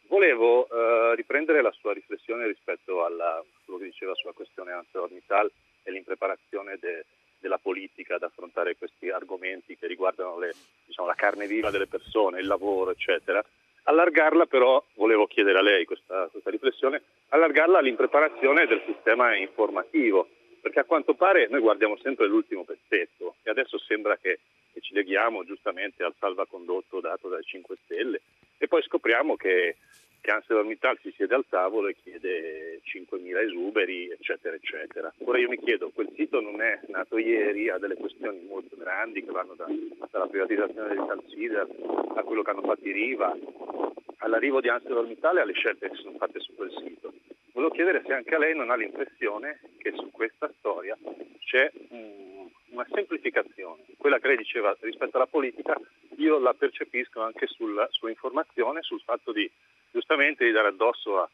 Volevo 0.09 0.69
eh, 0.69 1.15
riprendere 1.17 1.63
la 1.63 1.73
sua 1.73 1.93
riflessione 1.95 2.47
rispetto 2.47 3.03
a 3.03 3.09
quello 3.65 3.81
che 3.81 3.87
diceva 3.87 4.15
sulla 4.15 4.33
questione 4.33 4.73
ArcelorMittal 4.73 5.51
e 5.87 5.93
l'impreparazione 5.93 6.77
de- 6.81 7.05
della 7.39 7.59
politica 7.59 8.17
ad 8.17 8.25
affrontare 8.25 8.77
questi 8.77 9.09
argomenti 9.09 9.77
che 9.77 9.87
riguardano 9.87 10.39
le- 10.39 10.55
diciamo, 10.85 11.07
la 11.07 11.15
carne 11.15 11.47
viva 11.47 11.71
delle 11.71 11.87
persone, 11.87 12.41
il 12.41 12.47
lavoro, 12.47 12.91
eccetera. 12.91 13.45
Allargarla 13.85 14.47
però, 14.47 14.83
volevo 14.95 15.29
chiedere 15.29 15.59
a 15.59 15.63
lei 15.63 15.85
questa, 15.85 16.29
questa 16.33 16.51
riflessione, 16.51 17.03
allargarla 17.29 17.79
all'impreparazione 17.79 18.67
del 18.67 18.83
sistema 18.85 19.37
informativo, 19.37 20.29
perché 20.61 20.81
a 20.81 20.85
quanto 20.85 21.15
pare 21.15 21.47
noi 21.49 21.61
guardiamo 21.61 21.97
sempre 21.99 22.27
l'ultimo 22.27 22.65
pezzetto 22.65 23.37
e 23.45 23.51
adesso 23.51 23.79
sembra 23.79 24.17
che, 24.17 24.41
ci 24.79 24.93
leghiamo 24.93 25.43
giustamente 25.45 26.05
al 26.05 26.15
salvacondotto 26.19 27.01
dato 27.01 27.29
dai 27.29 27.43
5 27.43 27.77
Stelle 27.85 28.21
e 28.59 28.69
poi 28.69 28.83
scopriamo 28.83 29.35
che, 29.35 29.77
che 30.27 30.33
ArcelorMittal 30.33 30.99
si 31.03 31.13
siede 31.15 31.37
al 31.37 31.47
tavolo 31.49 31.87
e 31.87 31.95
chiede 32.03 32.81
5.000 32.83 33.45
esuberi, 33.45 34.11
eccetera, 34.11 34.57
eccetera. 34.57 35.15
Ora 35.19 35.39
io 35.39 35.49
mi 35.49 35.57
chiedo, 35.57 35.91
quel 35.95 36.11
sito 36.17 36.41
non 36.41 36.61
è 36.61 36.81
nato 36.89 37.17
ieri, 37.17 37.69
ha 37.69 37.79
delle 37.79 37.95
questioni 37.95 38.45
molto 38.49 38.75
grandi 38.77 39.25
che 39.25 39.31
vanno 39.31 39.55
da- 39.55 39.69
dalla 40.11 40.27
privatizzazione 40.27 40.89
del 40.89 41.07
Talsider 41.07 41.69
a 42.17 42.23
quello 42.25 42.43
che 42.43 42.51
hanno 42.51 42.63
fatto 42.63 42.89
i 42.89 42.91
Riva, 42.91 43.37
all'arrivo 44.19 44.61
di 44.61 44.69
ArcelorMittal 44.69 45.37
e 45.37 45.41
alle 45.43 45.53
scelte 45.53 45.91
che 45.91 45.95
sono 45.95 46.19
fatte 46.19 46.41
su 46.41 46.57
quel 46.57 46.73
sito. 46.73 47.13
Volevo 47.53 47.73
chiedere 47.73 48.03
se 48.05 48.13
anche 48.13 48.37
lei 48.37 48.57
non 48.57 48.71
ha 48.71 48.75
l'impressione 48.75 49.61
che 49.79 49.93
su 49.93 50.11
questa 50.11 50.53
storia 50.59 50.99
c'è 51.45 51.71
mm, 51.95 52.47
una 52.71 52.87
semplificazione. 52.91 53.85
Quella 53.97 54.19
che 54.19 54.27
lei 54.27 54.39
diceva 54.39 54.77
rispetto 54.81 55.19
alla 55.19 55.27
politica, 55.27 55.81
io 56.17 56.41
la 56.41 56.53
percepisco 56.53 57.21
anche 57.21 57.47
sulla, 57.47 57.87
sull'informazione, 57.93 58.83
sul 58.83 59.01
fatto 59.03 59.31
di 59.31 59.49
giustamente 59.97 60.45
di 60.45 60.53
dare 60.53 60.69
addosso 60.69 61.21
a, 61.21 61.29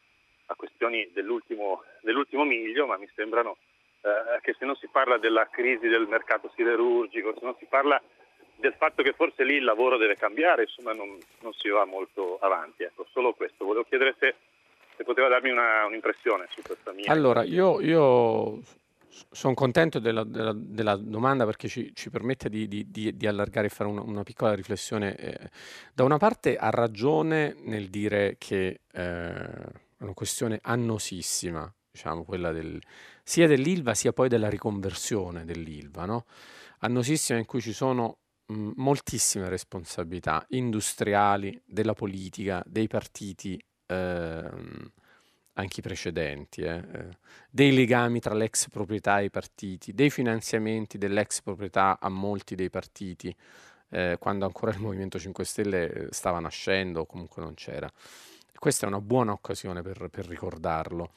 a 0.46 0.54
questioni 0.54 1.10
dell'ultimo, 1.12 1.82
dell'ultimo 2.02 2.44
miglio, 2.44 2.86
ma 2.86 2.96
mi 2.96 3.08
sembrano 3.16 3.56
eh, 4.02 4.40
che 4.40 4.54
se 4.56 4.64
non 4.64 4.76
si 4.76 4.86
parla 4.86 5.18
della 5.18 5.48
crisi 5.50 5.88
del 5.88 6.06
mercato 6.06 6.48
siderurgico, 6.54 7.34
se 7.34 7.44
non 7.44 7.56
si 7.58 7.66
parla 7.68 8.00
del 8.54 8.74
fatto 8.78 9.02
che 9.02 9.14
forse 9.14 9.42
lì 9.42 9.54
il 9.54 9.64
lavoro 9.64 9.96
deve 9.96 10.16
cambiare, 10.16 10.62
insomma 10.62 10.92
non, 10.92 11.18
non 11.40 11.52
si 11.54 11.68
va 11.68 11.84
molto 11.84 12.38
avanti. 12.40 12.84
Ecco, 12.84 13.04
solo 13.10 13.32
questo. 13.32 13.64
Volevo 13.64 13.84
chiedere 13.84 14.14
se, 14.20 14.36
se 14.96 15.02
poteva 15.02 15.26
darmi 15.26 15.50
una, 15.50 15.84
un'impressione 15.86 16.46
su 16.50 16.62
questa 16.62 16.92
mia. 16.92 17.10
Allora, 17.10 17.42
io, 17.42 17.80
io 17.80 18.60
sono 19.30 19.54
contento 19.54 19.98
della, 19.98 20.24
della- 20.24 20.54
della 20.54 20.96
domanda 20.96 21.44
perché 21.44 21.68
ci, 21.68 21.90
ci 21.94 22.10
permette 22.10 22.48
di, 22.48 22.66
di- 22.68 22.90
di- 22.90 23.16
di 23.16 23.26
allargare 23.26 23.66
e 23.66 23.70
fare 23.70 23.90
una, 23.90 24.02
una 24.02 24.22
piccola 24.22 24.54
riflessione. 24.54 25.16
Eh, 25.16 25.50
da 25.94 26.04
una 26.04 26.16
parte 26.16 26.56
ha 26.56 26.70
ragione 26.70 27.54
nel 27.64 27.88
dire 27.88 28.36
che 28.38 28.80
eh, 28.90 29.02
è 29.02 30.02
una 30.02 30.14
questione 30.14 30.58
annosissima, 30.62 31.72
diciamo, 31.90 32.24
quella 32.24 32.52
del, 32.52 32.80
sia 33.22 33.46
dell'ILVA 33.46 33.94
sia 33.94 34.12
poi 34.12 34.28
della 34.28 34.48
riconversione 34.48 35.44
dell'ILVA, 35.44 36.04
no? 36.06 36.24
Annosissima 36.80 37.38
in 37.38 37.44
cui 37.44 37.60
ci 37.60 37.72
sono 37.72 38.18
mh, 38.46 38.72
moltissime 38.76 39.48
responsabilità 39.48 40.44
industriali, 40.48 41.60
della 41.64 41.94
politica, 41.94 42.62
dei 42.66 42.88
partiti, 42.88 43.62
ehm, 43.86 44.90
anche 45.54 45.80
i 45.80 45.82
precedenti, 45.82 46.62
eh, 46.62 46.76
eh, 46.76 47.08
dei 47.50 47.74
legami 47.74 48.20
tra 48.20 48.34
l'ex 48.34 48.68
proprietà 48.68 49.20
e 49.20 49.24
i 49.24 49.30
partiti, 49.30 49.92
dei 49.92 50.10
finanziamenti 50.10 50.98
dell'ex 50.98 51.42
proprietà 51.42 51.98
a 52.00 52.08
molti 52.08 52.54
dei 52.54 52.70
partiti, 52.70 53.34
eh, 53.90 54.16
quando 54.18 54.46
ancora 54.46 54.72
il 54.72 54.78
Movimento 54.78 55.18
5 55.18 55.44
Stelle 55.44 55.92
eh, 55.92 56.06
stava 56.10 56.40
nascendo 56.40 57.00
o 57.00 57.06
comunque 57.06 57.42
non 57.42 57.54
c'era. 57.54 57.90
Questa 58.58 58.86
è 58.86 58.88
una 58.88 59.00
buona 59.00 59.32
occasione 59.32 59.82
per, 59.82 60.08
per 60.08 60.26
ricordarlo. 60.26 61.10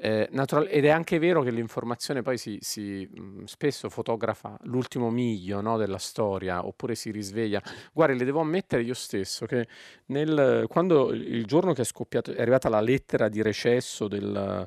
Eh, 0.00 0.28
natural- 0.30 0.68
ed 0.70 0.84
è 0.84 0.90
anche 0.90 1.18
vero 1.18 1.42
che 1.42 1.50
l'informazione 1.50 2.22
poi 2.22 2.38
si, 2.38 2.56
si 2.60 3.04
mh, 3.12 3.44
spesso 3.46 3.88
fotografa 3.88 4.56
l'ultimo 4.62 5.10
miglio 5.10 5.60
no, 5.60 5.76
della 5.76 5.98
storia 5.98 6.64
oppure 6.64 6.94
si 6.94 7.10
risveglia. 7.10 7.60
Guardi, 7.92 8.16
le 8.16 8.24
devo 8.24 8.40
ammettere 8.40 8.82
io 8.82 8.94
stesso 8.94 9.44
che 9.44 9.66
nel, 10.06 10.66
quando 10.68 11.10
il 11.12 11.44
giorno 11.46 11.72
che 11.72 11.82
è 11.82 11.84
scoppiato, 11.84 12.32
è 12.32 12.40
arrivata 12.40 12.68
la 12.68 12.80
lettera 12.80 13.28
di 13.28 13.42
recesso 13.42 14.06
del, 14.06 14.64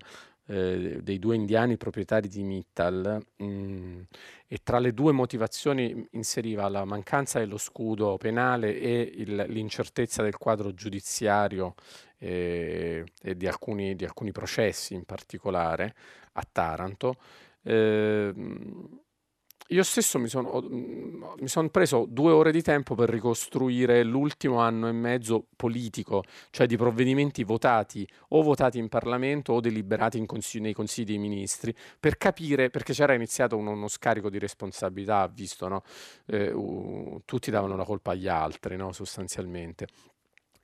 eh, 0.51 0.99
dei 1.01 1.17
due 1.17 1.35
indiani 1.35 1.77
proprietari 1.77 2.27
di 2.27 2.43
Mittal 2.43 3.25
mh, 3.37 3.45
mm, 3.45 4.01
e 4.47 4.57
tra 4.61 4.79
le 4.79 4.93
due 4.93 5.13
motivazioni 5.13 6.05
inseriva 6.11 6.67
la 6.67 6.83
mancanza 6.83 7.39
dello 7.39 7.57
scudo 7.57 8.17
penale 8.17 8.77
e 8.77 9.13
il, 9.15 9.45
l'incertezza 9.47 10.23
del 10.23 10.35
quadro 10.35 10.73
giudiziario 10.73 11.75
eh, 12.17 13.05
e 13.21 13.37
di 13.37 13.47
alcuni, 13.47 13.95
di 13.95 14.03
alcuni, 14.03 14.33
processi 14.33 14.93
in 14.93 15.05
particolare 15.05 15.95
a 16.33 16.45
Taranto. 16.51 17.15
Eh, 17.63 18.33
io 19.67 19.83
stesso 19.83 20.19
mi 20.19 20.27
sono, 20.27 20.61
mi 20.69 21.47
sono 21.47 21.69
preso 21.69 22.05
due 22.07 22.31
ore 22.31 22.51
di 22.51 22.61
tempo 22.61 22.95
per 22.95 23.09
ricostruire 23.09 24.03
l'ultimo 24.03 24.59
anno 24.59 24.87
e 24.87 24.91
mezzo 24.91 25.45
politico, 25.55 26.23
cioè 26.49 26.67
di 26.67 26.75
provvedimenti 26.75 27.43
votati 27.43 28.07
o 28.29 28.41
votati 28.41 28.79
in 28.79 28.89
Parlamento 28.89 29.53
o 29.53 29.59
deliberati 29.59 30.23
consigli, 30.25 30.61
nei 30.61 30.73
consigli 30.73 31.05
dei 31.05 31.17
ministri, 31.17 31.73
per 31.99 32.17
capire, 32.17 32.69
perché 32.69 32.93
c'era 32.93 33.13
iniziato 33.13 33.55
uno, 33.55 33.71
uno 33.71 33.87
scarico 33.87 34.29
di 34.29 34.39
responsabilità, 34.39 35.27
visto, 35.27 35.67
no? 35.67 35.83
eh, 36.25 36.51
uh, 36.51 37.21
tutti 37.25 37.49
davano 37.49 37.75
la 37.75 37.85
colpa 37.85 38.11
agli 38.11 38.27
altri, 38.27 38.75
no? 38.75 38.91
sostanzialmente 38.91 39.87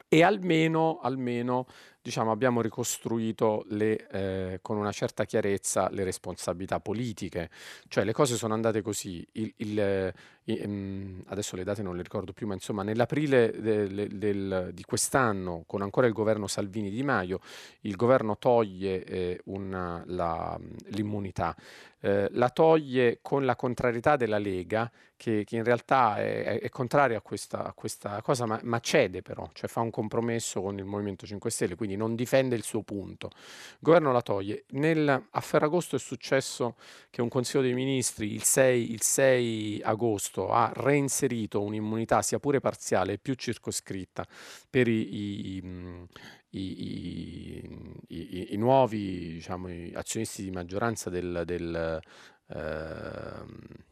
e 0.09 0.23
almeno, 0.23 0.99
almeno 1.01 1.65
diciamo, 2.07 2.31
abbiamo 2.31 2.61
ricostruito 2.61 3.65
le, 3.71 4.07
eh, 4.07 4.59
con 4.61 4.77
una 4.77 4.93
certa 4.93 5.25
chiarezza 5.25 5.89
le 5.89 6.05
responsabilità 6.05 6.79
politiche, 6.79 7.49
cioè 7.89 8.05
le 8.05 8.13
cose 8.13 8.37
sono 8.37 8.53
andate 8.53 8.81
così, 8.81 9.27
il, 9.33 9.53
il, 9.57 10.13
il, 10.45 11.23
adesso 11.25 11.57
le 11.57 11.65
date 11.65 11.83
non 11.83 11.97
le 11.97 12.03
ricordo 12.03 12.31
più, 12.31 12.47
ma 12.47 12.53
insomma 12.53 12.83
nell'aprile 12.83 13.51
del, 13.59 14.07
del, 14.07 14.69
di 14.73 14.83
quest'anno, 14.83 15.65
con 15.67 15.81
ancora 15.81 16.07
il 16.07 16.13
governo 16.13 16.47
Salvini 16.47 16.89
Di 16.89 17.03
Maio, 17.03 17.41
il 17.81 17.97
governo 17.97 18.37
toglie 18.37 19.03
eh, 19.03 19.41
una, 19.43 20.01
la, 20.05 20.57
l'immunità, 20.91 21.57
eh, 21.99 22.29
la 22.31 22.49
toglie 22.49 23.19
con 23.21 23.43
la 23.43 23.57
contrarietà 23.57 24.15
della 24.15 24.37
Lega, 24.37 24.89
che, 25.17 25.43
che 25.45 25.55
in 25.55 25.63
realtà 25.63 26.17
è, 26.17 26.59
è, 26.59 26.69
contraria 26.69 27.17
a 27.17 27.21
questa, 27.21 27.65
a 27.65 27.73
questa 27.73 28.21
cosa, 28.21 28.45
ma, 28.45 28.59
ma, 28.63 28.79
cede 28.79 29.21
però, 29.21 29.49
cioè 29.51 29.67
fa 29.67 29.81
un 29.81 29.89
compromesso 29.89 30.61
con 30.61 30.77
il 30.77 30.85
Movimento 30.85 31.25
5 31.25 31.49
Stelle, 31.49 31.75
quindi 31.75 31.96
non 31.97 32.15
difende 32.15 32.55
il 32.55 32.63
suo 32.63 32.83
punto. 32.83 33.31
Il 33.33 33.77
governo 33.79 34.11
la 34.13 34.21
toglie. 34.21 34.63
Nel, 34.69 35.09
a 35.09 35.41
Ferragosto 35.41 35.97
è 35.97 35.99
successo 35.99 36.75
che 37.09 37.21
un 37.21 37.27
Consiglio 37.27 37.63
dei 37.63 37.73
Ministri 37.73 38.33
il 38.33 38.43
6, 38.43 38.91
il 38.91 39.01
6 39.01 39.81
agosto 39.83 40.51
ha 40.51 40.71
reinserito 40.73 41.61
un'immunità 41.61 42.21
sia 42.21 42.39
pure 42.39 42.59
parziale 42.59 43.17
più 43.17 43.33
circoscritta 43.33 44.25
per 44.69 44.87
i, 44.87 45.57
i, 45.57 46.07
i, 46.51 48.07
i, 48.07 48.47
i 48.53 48.57
nuovi 48.57 49.33
diciamo, 49.33 49.67
azionisti 49.93 50.43
di 50.43 50.51
maggioranza 50.51 51.09
del, 51.09 51.41
del 51.45 51.99
eh, 52.47 53.86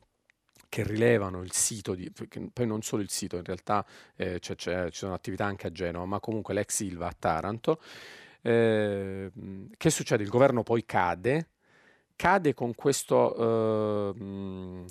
che 0.75 0.83
rilevano 0.83 1.41
il 1.41 1.53
sito, 1.53 1.95
di, 1.95 2.11
poi 2.51 2.67
non 2.67 2.81
solo 2.81 3.01
il 3.01 3.09
sito, 3.09 3.37
in 3.37 3.45
realtà 3.45 3.85
eh, 4.17 4.39
c'è, 4.39 4.55
c'è, 4.55 4.91
ci 4.91 4.97
sono 4.97 5.13
attività 5.13 5.45
anche 5.45 5.67
a 5.67 5.71
Genova, 5.71 6.03
ma 6.03 6.19
comunque 6.19 6.53
l'ex 6.53 6.81
Ilva 6.81 7.07
a 7.07 7.15
Taranto. 7.17 7.79
Eh, 8.41 9.31
che 9.77 9.89
succede? 9.89 10.23
Il 10.23 10.29
governo 10.29 10.63
poi 10.63 10.83
cade, 10.85 11.51
cade 12.17 12.53
con 12.53 12.75
questo... 12.75 14.13
Eh, 14.13 14.85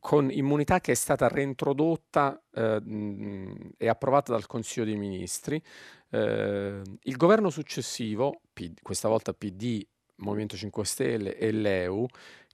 con 0.00 0.30
immunità 0.30 0.80
che 0.80 0.92
è 0.92 0.94
stata 0.94 1.28
reintrodotta 1.28 2.40
eh, 2.54 3.74
e 3.76 3.88
approvata 3.88 4.32
dal 4.32 4.46
Consiglio 4.46 4.86
dei 4.86 4.96
Ministri. 4.96 5.62
Eh, 6.08 6.80
il 7.02 7.16
governo 7.16 7.50
successivo, 7.50 8.40
questa 8.80 9.08
volta 9.08 9.34
PD, 9.34 9.84
Movimento 10.18 10.56
5 10.56 10.84
Stelle 10.84 11.36
e 11.36 11.50
l'EU, 11.50 12.06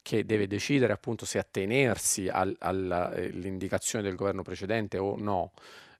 che 0.04 0.26
deve 0.26 0.46
decidere 0.46 0.92
appunto 0.92 1.24
se 1.24 1.38
attenersi 1.38 2.28
al, 2.28 2.54
all'indicazione 2.58 4.04
del 4.04 4.16
governo 4.16 4.42
precedente 4.42 4.98
o 4.98 5.16
no, 5.16 5.52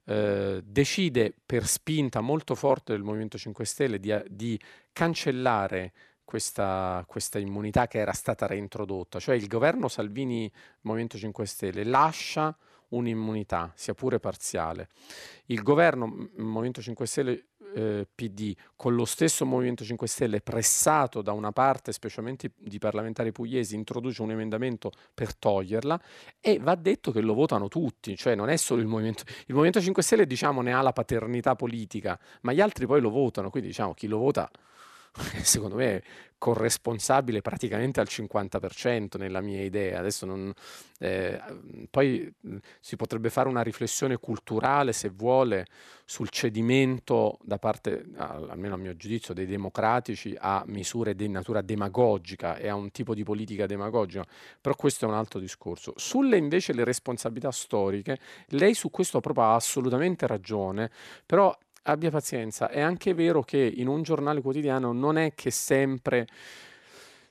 eh, 0.05 0.61
decide 0.63 1.33
per 1.47 1.67
spinta 1.67 2.21
molto 2.21 2.55
forte 2.55 2.93
del 2.93 3.03
Movimento 3.03 3.39
5 3.39 3.65
Stelle 3.65 3.99
di, 3.99 4.15
di 4.29 4.61
cancellare 4.93 5.95
questa, 6.23 7.03
questa, 7.09 7.39
immunità 7.39 7.87
che 7.87 7.99
era 7.99 8.13
stata 8.13 8.47
reintrodotta, 8.47 9.19
cioè 9.19 9.37
il 9.37 9.47
governo 9.47 9.89
Salvini 9.89 10.53
Movimento 10.83 11.17
5 11.17 11.47
Stelle 11.47 11.83
lascia 11.85 12.55
un'immunità, 12.89 13.73
sia 13.75 13.95
pure 13.95 14.21
parziale. 14.21 14.89
Il 15.47 15.63
governo 15.63 16.29
Movimento 16.37 16.83
5 16.83 17.07
Stelle 17.07 17.45
eh, 17.75 18.07
PD 18.15 18.55
con 18.77 18.95
lo 18.95 19.05
stesso 19.05 19.45
Movimento 19.45 19.85
5 19.85 20.07
Stelle 20.07 20.41
pressato 20.41 21.23
da 21.23 21.33
una 21.33 21.53
parte, 21.53 21.93
specialmente 21.93 22.53
di 22.57 22.79
parlamentari 22.79 23.33
pugliesi, 23.33 23.75
introduce 23.75 24.23
un 24.23 24.31
emendamento 24.31 24.93
per 25.13 25.35
toglierla 25.35 26.01
e 26.41 26.59
va 26.59 26.75
detto 26.75 27.11
che 27.11 27.21
lo 27.21 27.35
votano 27.35 27.69
tutti, 27.69 28.17
cioè 28.17 28.35
non 28.35 28.49
è 28.49 28.57
solo 28.57 28.81
il 28.81 28.87
Movimento, 28.87 29.25
il 29.47 29.55
Movimento 29.55 29.81
5 29.81 30.03
Stelle 30.03 30.27
diciamo 30.27 30.63
ne 30.63 30.73
ha 30.73 30.81
la 30.83 30.93
paternità 30.93 31.57
politica, 31.57 32.19
ma 32.43 32.53
gli 32.53 32.61
altri 32.61 32.87
poi 32.87 33.01
lo 33.01 33.11
votano, 33.11 33.51
quindi 33.51 33.69
diciamo 33.69 33.95
chi 33.95 34.07
lo 34.07 34.19
vota 34.19 34.51
secondo 35.43 35.77
me 35.77 36.03
corresponsabile 36.45 37.41
praticamente 37.41 38.01
al 38.01 38.07
50% 38.11 39.17
nella 39.17 39.41
mia 39.41 39.63
idea. 39.63 39.99
Adesso 39.99 40.27
non, 40.27 40.53
eh, 40.99 41.41
poi 41.89 42.31
si 42.81 42.97
potrebbe 42.97 43.31
fare 43.31 43.49
una 43.49 43.63
riflessione 43.63 44.19
culturale, 44.19 44.93
se 44.93 45.09
vuole, 45.09 45.67
sul 46.05 46.29
cedimento 46.29 47.39
da 47.43 47.57
parte, 47.59 48.05
almeno 48.17 48.75
a 48.75 48.77
mio 48.77 48.95
giudizio, 48.95 49.33
dei 49.33 49.47
democratici 49.47 50.37
a 50.39 50.63
misure 50.67 51.15
di 51.15 51.29
natura 51.29 51.63
demagogica 51.63 52.57
e 52.57 52.69
a 52.69 52.75
un 52.75 52.91
tipo 52.91 53.15
di 53.15 53.23
politica 53.23 53.65
demagogica, 53.65 54.27
però 54.61 54.75
questo 54.75 55.07
è 55.07 55.09
un 55.09 55.15
altro 55.15 55.41
discorso. 55.41 55.95
Sulle 55.97 56.37
invece 56.37 56.75
le 56.75 56.85
responsabilità 56.85 57.51
storiche, 57.53 58.19
lei 58.49 58.75
su 58.75 58.91
questo 58.91 59.21
proprio 59.21 59.45
ha 59.45 59.55
assolutamente 59.55 60.27
ragione, 60.27 60.91
però 61.25 61.57
abbia 61.85 62.11
pazienza. 62.11 62.69
È 62.69 62.81
anche 62.81 63.15
vero 63.15 63.43
che 63.43 63.59
in 63.59 63.89
un 63.89 64.03
giornale 64.03 64.41
quotidiano 64.41 64.93
non 64.93 65.17
è 65.17 65.35
che 65.35 65.51
sempre 65.51 66.27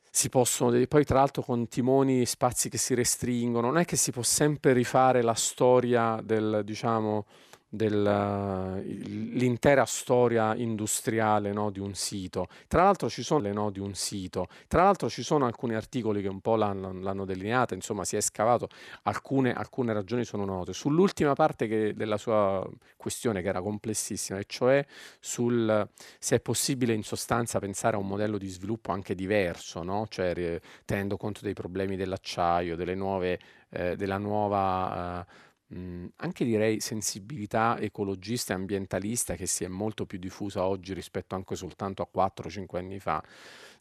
si 0.10 0.30
possono, 0.30 0.80
poi 0.88 1.04
tra 1.06 1.18
l'altro 1.18 1.42
con 1.42 1.68
timoni 1.68 2.26
spazi 2.26 2.70
che 2.70 2.78
si 2.78 2.94
restringono, 2.94 3.68
non 3.68 3.80
è 3.80 3.86
che 3.86 3.96
si 3.96 4.12
può 4.12 4.22
sempre 4.22 4.72
rifare 4.72 5.24
la 5.24 5.34
storia 5.34 6.20
del, 6.24 6.62
diciamo, 6.64 7.26
dell'intera 7.74 9.86
storia 9.86 10.56
industriale 10.56 11.52
no, 11.52 11.72
di 11.72 11.80
un 11.80 11.96
sito. 11.96 12.48
Tra 12.68 12.84
l'altro 12.84 13.10
ci 13.10 13.24
sono 13.24 13.40
le 13.40 13.52
no 13.52 13.72
di 13.72 13.80
un 13.80 13.96
sito, 13.96 14.48
tra 14.68 14.84
l'altro 14.84 15.10
ci 15.10 15.24
sono 15.24 15.48
alcuni 15.48 15.74
articoli 15.74 16.22
che 16.22 16.28
un 16.28 16.40
po' 16.40 16.56
l'hanno, 16.56 16.94
l'hanno 16.94 17.26
delineata, 17.26 17.74
insomma 17.74 18.06
si 18.06 18.16
è 18.16 18.22
scavato, 18.22 18.70
alcune, 19.04 19.54
alcune 19.54 19.92
ragioni 19.92 20.24
sono 20.24 20.46
note. 20.46 20.72
Sull'ultima 20.72 21.34
parte 21.34 21.68
che, 21.68 21.96
della 21.96 22.18
sua 22.18 22.64
questione 22.96 23.42
che 23.42 23.48
era 23.48 23.62
complessissima, 23.62 24.38
e 24.38 24.44
cioè 24.46 24.86
sul 25.20 25.90
se 26.20 26.36
è 26.36 26.40
possibile 26.40 26.94
in 26.94 27.04
sostanza 27.04 27.58
pensare 27.58 27.96
a 27.96 28.00
un 28.00 28.08
modello 28.08 28.38
di 28.38 28.50
sviluppo 28.50 28.92
anche 28.92 29.16
diverso, 29.16 29.82
no? 29.82 30.06
cioè 30.10 30.62
tenendo 30.86 31.18
conto 31.18 31.40
dei 31.42 31.54
problemi 31.54 31.96
dell'acciaio, 31.96 32.76
delle 32.76 32.94
nuove, 32.94 33.40
eh, 33.70 33.96
della 33.96 34.20
nuova... 34.20 35.26
Eh, 35.28 35.52
mh, 35.74 36.08
anche 36.18 36.46
direi 36.46 36.80
sensibilità 36.80 37.78
ecologista 37.80 38.54
e 38.54 38.56
ambientalista 38.58 39.36
che 39.36 39.46
si 39.46 39.64
è 39.64 39.68
molto 39.68 40.06
più 40.06 40.18
diffusa 40.20 40.66
oggi 40.66 40.94
rispetto 40.94 41.36
anche 41.36 41.56
soltanto 41.56 42.02
a 42.02 42.10
4-5 42.14 42.78
anni 42.78 43.00
fa. 43.00 43.24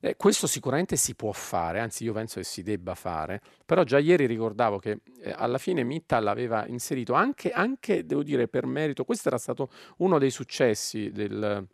Eh, 0.01 0.16
questo 0.16 0.47
sicuramente 0.47 0.97
si 0.97 1.14
può 1.14 1.30
fare, 1.32 1.78
anzi 1.78 2.05
io 2.05 2.12
penso 2.12 2.40
che 2.40 2.45
si 2.45 2.62
debba 2.62 2.95
fare, 2.95 3.40
però 3.64 3.84
già 3.84 3.99
ieri 3.99 4.26
ricordavo 4.26 4.78
che 4.78 5.01
eh, 5.20 5.32
alla 5.36 5.59
fine 5.59 5.84
Mittal 5.84 6.26
aveva 6.26 6.66
inserito 6.66 7.12
anche, 7.14 7.51
anche, 7.51 8.05
devo 8.05 8.22
dire, 8.24 8.49
per 8.49 8.66
merito, 8.66 9.05
questo 9.05 9.28
era 9.28 9.38
stato 9.38 9.70
uno 9.99 10.18
dei 10.18 10.30
successi 10.30 11.12
del, 11.12 11.64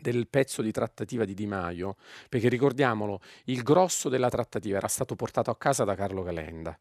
del 0.00 0.28
pezzo 0.28 0.62
di 0.62 0.70
trattativa 0.70 1.24
di 1.24 1.34
Di 1.34 1.46
Maio, 1.46 1.96
perché 2.28 2.48
ricordiamolo, 2.48 3.20
il 3.46 3.62
grosso 3.62 4.08
della 4.08 4.28
trattativa 4.28 4.76
era 4.76 4.88
stato 4.88 5.16
portato 5.16 5.50
a 5.50 5.56
casa 5.56 5.82
da 5.82 5.96
Carlo 5.96 6.22
Calenda. 6.22 6.78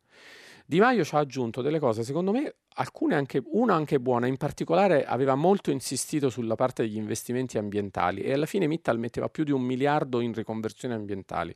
Di 0.68 0.80
Maio 0.80 1.04
ci 1.04 1.14
ha 1.14 1.20
aggiunto 1.20 1.62
delle 1.62 1.78
cose, 1.78 2.04
secondo 2.04 2.32
me, 2.32 2.56
alcune 2.78 3.14
anche, 3.14 3.40
una 3.52 3.76
anche 3.76 4.00
buona, 4.00 4.26
in 4.26 4.36
particolare 4.36 5.06
aveva 5.06 5.36
molto 5.36 5.70
insistito 5.70 6.32
sulla 6.32 6.56
parte 6.56 6.82
degli 6.82 6.96
investimenti 6.96 7.60
ambientali 7.60 8.22
e 8.22 8.34
alla 8.34 8.48
fine 8.48 8.66
Mittal 8.66 8.98
metteva 8.98 9.30
più 9.30 9.44
di 9.44 9.52
un 9.52 9.62
miliardo 9.62 10.22
in 10.22 10.34
riconversioni 10.34 10.96
ambientali. 10.96 11.54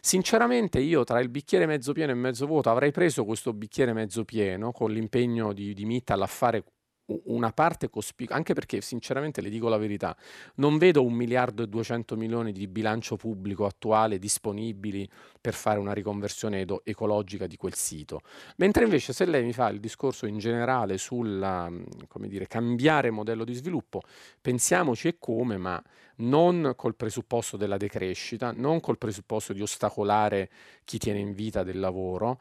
Sinceramente 0.00 0.78
io 0.78 1.02
tra 1.02 1.18
il 1.18 1.28
bicchiere 1.28 1.66
mezzo 1.66 1.92
pieno 1.92 2.12
e 2.12 2.14
mezzo 2.14 2.46
vuoto 2.46 2.70
avrei 2.70 2.92
preso 2.92 3.24
questo 3.24 3.52
bicchiere 3.52 3.92
mezzo 3.92 4.24
pieno 4.24 4.70
con 4.70 4.92
l'impegno 4.92 5.52
di, 5.52 5.74
di 5.74 5.84
Mittal 5.84 6.22
a 6.22 6.26
fare 6.26 6.62
una 7.24 7.52
parte 7.52 7.88
cospicua, 7.88 8.34
anche 8.34 8.52
perché 8.52 8.80
sinceramente 8.80 9.40
le 9.40 9.48
dico 9.48 9.68
la 9.68 9.76
verità, 9.76 10.16
non 10.56 10.78
vedo 10.78 11.04
un 11.04 11.12
miliardo 11.12 11.62
e 11.62 11.68
duecento 11.68 12.16
milioni 12.16 12.52
di 12.52 12.66
bilancio 12.66 13.16
pubblico 13.16 13.64
attuale 13.64 14.18
disponibili 14.18 15.08
per 15.40 15.54
fare 15.54 15.78
una 15.78 15.92
riconversione 15.92 16.60
edo- 16.60 16.82
ecologica 16.84 17.46
di 17.46 17.56
quel 17.56 17.74
sito. 17.74 18.22
Mentre 18.56 18.84
invece 18.84 19.12
se 19.12 19.24
lei 19.24 19.44
mi 19.44 19.52
fa 19.52 19.68
il 19.68 19.80
discorso 19.80 20.26
in 20.26 20.38
generale 20.38 20.98
sul 20.98 21.84
cambiare 22.48 23.10
modello 23.10 23.44
di 23.44 23.54
sviluppo, 23.54 24.02
pensiamoci 24.40 25.08
e 25.08 25.16
come, 25.18 25.56
ma 25.56 25.82
non 26.16 26.72
col 26.76 26.94
presupposto 26.94 27.56
della 27.56 27.76
decrescita, 27.76 28.52
non 28.52 28.80
col 28.80 28.98
presupposto 28.98 29.52
di 29.52 29.62
ostacolare 29.62 30.50
chi 30.84 30.98
tiene 30.98 31.18
in 31.18 31.34
vita 31.34 31.62
del 31.62 31.78
lavoro 31.78 32.38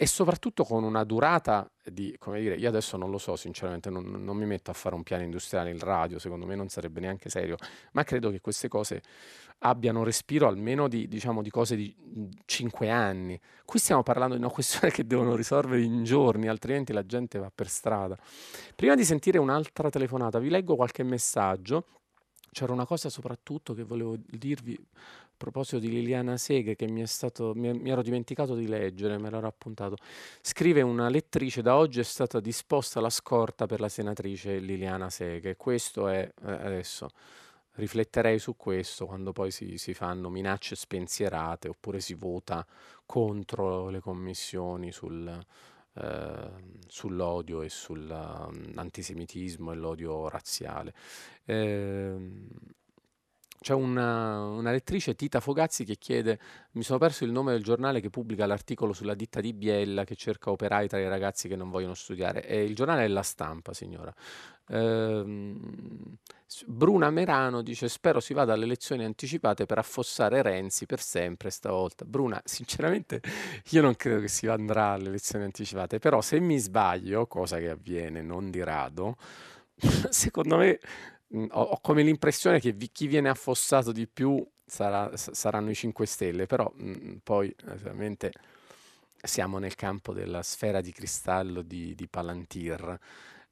e 0.00 0.06
soprattutto 0.06 0.62
con 0.62 0.84
una 0.84 1.02
durata 1.02 1.68
di, 1.82 2.14
come 2.18 2.40
dire, 2.40 2.54
io 2.54 2.68
adesso 2.68 2.96
non 2.96 3.10
lo 3.10 3.18
so, 3.18 3.34
sinceramente 3.34 3.90
non, 3.90 4.04
non, 4.04 4.36
mi 4.36 4.46
metto 4.46 4.70
a 4.70 4.74
fare 4.74 4.94
un 4.94 5.02
piano 5.02 5.24
industriale 5.24 5.70
in 5.70 5.78
radio, 5.80 6.20
secondo 6.20 6.46
me 6.46 6.54
non 6.54 6.68
sarebbe 6.68 7.00
neanche 7.00 7.28
serio, 7.28 7.56
ma 7.92 8.04
credo 8.04 8.30
che 8.30 8.40
queste 8.40 8.68
cose 8.68 9.02
abbiano 9.60 10.04
respiro 10.04 10.46
almeno 10.46 10.86
di, 10.86 11.08
diciamo, 11.08 11.42
di 11.42 11.50
cose 11.50 11.74
di 11.74 11.92
cinque 12.44 12.90
anni. 12.90 13.40
Qui 13.64 13.80
stiamo 13.80 14.04
parlando 14.04 14.34
di 14.34 14.40
una 14.40 14.52
questione 14.52 14.90
che 14.94 15.04
devono 15.04 15.34
risolvere 15.34 15.82
in 15.82 16.04
giorni, 16.04 16.46
altrimenti 16.46 16.92
la 16.92 17.04
gente 17.04 17.40
va 17.40 17.50
per 17.52 17.68
strada. 17.68 18.16
Prima 18.76 18.94
di 18.94 19.04
sentire 19.04 19.38
un'altra 19.38 19.90
telefonata, 19.90 20.38
vi 20.38 20.48
leggo 20.48 20.76
qualche 20.76 21.02
messaggio. 21.02 21.84
C'era 22.58 22.72
una 22.72 22.86
cosa 22.86 23.08
soprattutto 23.08 23.72
che 23.72 23.84
volevo 23.84 24.16
dirvi 24.18 24.76
proposito 25.36 25.78
di 25.78 25.90
Liliana 25.90 26.36
Seghe, 26.36 26.74
che 26.74 26.88
mi, 26.88 27.06
stato, 27.06 27.52
mi, 27.54 27.72
mi 27.72 27.88
ero 27.88 28.02
dimenticato 28.02 28.56
di 28.56 28.66
leggere, 28.66 29.16
me 29.16 29.30
l'ero 29.30 29.46
appuntato, 29.46 29.94
scrive 30.40 30.82
una 30.82 31.08
lettrice, 31.08 31.62
da 31.62 31.76
oggi 31.76 32.00
è 32.00 32.02
stata 32.02 32.40
disposta 32.40 32.98
la 32.98 33.10
scorta 33.10 33.66
per 33.66 33.78
la 33.78 33.88
senatrice 33.88 34.58
Liliana 34.58 35.08
Seghe. 35.08 35.54
Questo 35.54 36.08
è, 36.08 36.28
eh, 36.44 36.50
adesso, 36.50 37.10
rifletterei 37.74 38.40
su 38.40 38.56
questo 38.56 39.06
quando 39.06 39.30
poi 39.30 39.52
si, 39.52 39.78
si, 39.78 39.94
fanno 39.94 40.28
minacce 40.28 40.74
spensierate 40.74 41.68
oppure 41.68 42.00
si 42.00 42.14
vota 42.14 42.66
contro 43.06 43.88
le 43.88 44.00
commissioni 44.00 44.90
sul, 44.90 45.46
eh, 46.00 46.50
sull'odio 46.86 47.62
e 47.62 47.68
sull'antisemitismo 47.68 49.72
e 49.72 49.74
l'odio 49.74 50.28
razziale. 50.28 50.94
Eh, 51.44 52.16
c'è 53.60 53.74
una, 53.74 54.44
una, 54.44 54.70
lettrice, 54.70 55.14
Tita 55.14 55.40
Fogazzi, 55.40 55.84
che 55.84 55.96
chiede: 55.96 56.38
Mi 56.72 56.82
sono 56.82 56.98
perso 56.98 57.24
il 57.24 57.32
nome 57.32 57.52
del 57.52 57.62
giornale 57.62 58.00
che 58.00 58.10
pubblica 58.10 58.46
l'articolo 58.46 58.92
sulla 58.92 59.14
ditta 59.14 59.40
di 59.40 59.52
Biella 59.52 60.04
che 60.04 60.14
cerca 60.14 60.50
operai 60.50 60.86
tra 60.88 60.98
i 60.98 61.08
ragazzi 61.08 61.48
che 61.48 61.56
non 61.56 61.70
vogliono 61.70 61.94
studiare. 61.94 62.46
E 62.46 62.62
il 62.62 62.74
giornale 62.74 63.04
è 63.04 63.08
La 63.08 63.22
Stampa, 63.22 63.72
signora. 63.72 64.14
Ehm, 64.68 66.16
Bruna 66.66 67.10
Merano 67.10 67.62
dice: 67.62 67.88
Spero 67.88 68.20
si 68.20 68.32
vada 68.32 68.52
alle 68.52 68.64
elezioni 68.64 69.04
anticipate 69.04 69.66
per 69.66 69.78
affossare 69.78 70.40
Renzi 70.42 70.86
per 70.86 71.00
sempre 71.00 71.50
stavolta. 71.50 72.04
Bruna, 72.04 72.40
sinceramente, 72.44 73.20
io 73.70 73.82
non 73.82 73.96
credo 73.96 74.20
che 74.20 74.28
si 74.28 74.46
andrà 74.46 74.92
alle 74.92 75.08
elezioni 75.08 75.44
anticipate, 75.44 75.98
però 75.98 76.20
se 76.20 76.38
mi 76.38 76.58
sbaglio, 76.58 77.26
cosa 77.26 77.58
che 77.58 77.70
avviene 77.70 78.22
non 78.22 78.50
di 78.50 78.62
rado, 78.62 79.16
secondo 80.10 80.56
me 80.58 80.78
Ho, 81.30 81.60
ho 81.62 81.80
come 81.80 82.02
l'impressione 82.02 82.58
che 82.60 82.72
vi- 82.72 82.90
chi 82.90 83.06
viene 83.06 83.28
affossato 83.28 83.92
di 83.92 84.06
più 84.06 84.46
sarà- 84.64 85.14
saranno 85.16 85.70
i 85.70 85.74
5 85.74 86.06
Stelle, 86.06 86.46
però 86.46 86.70
mh, 86.74 87.16
poi 87.22 87.54
ovviamente 87.70 88.32
siamo 89.22 89.58
nel 89.58 89.74
campo 89.74 90.12
della 90.12 90.42
sfera 90.42 90.80
di 90.80 90.92
cristallo 90.92 91.62
di, 91.62 91.94
di 91.94 92.08
Palantir. 92.08 92.98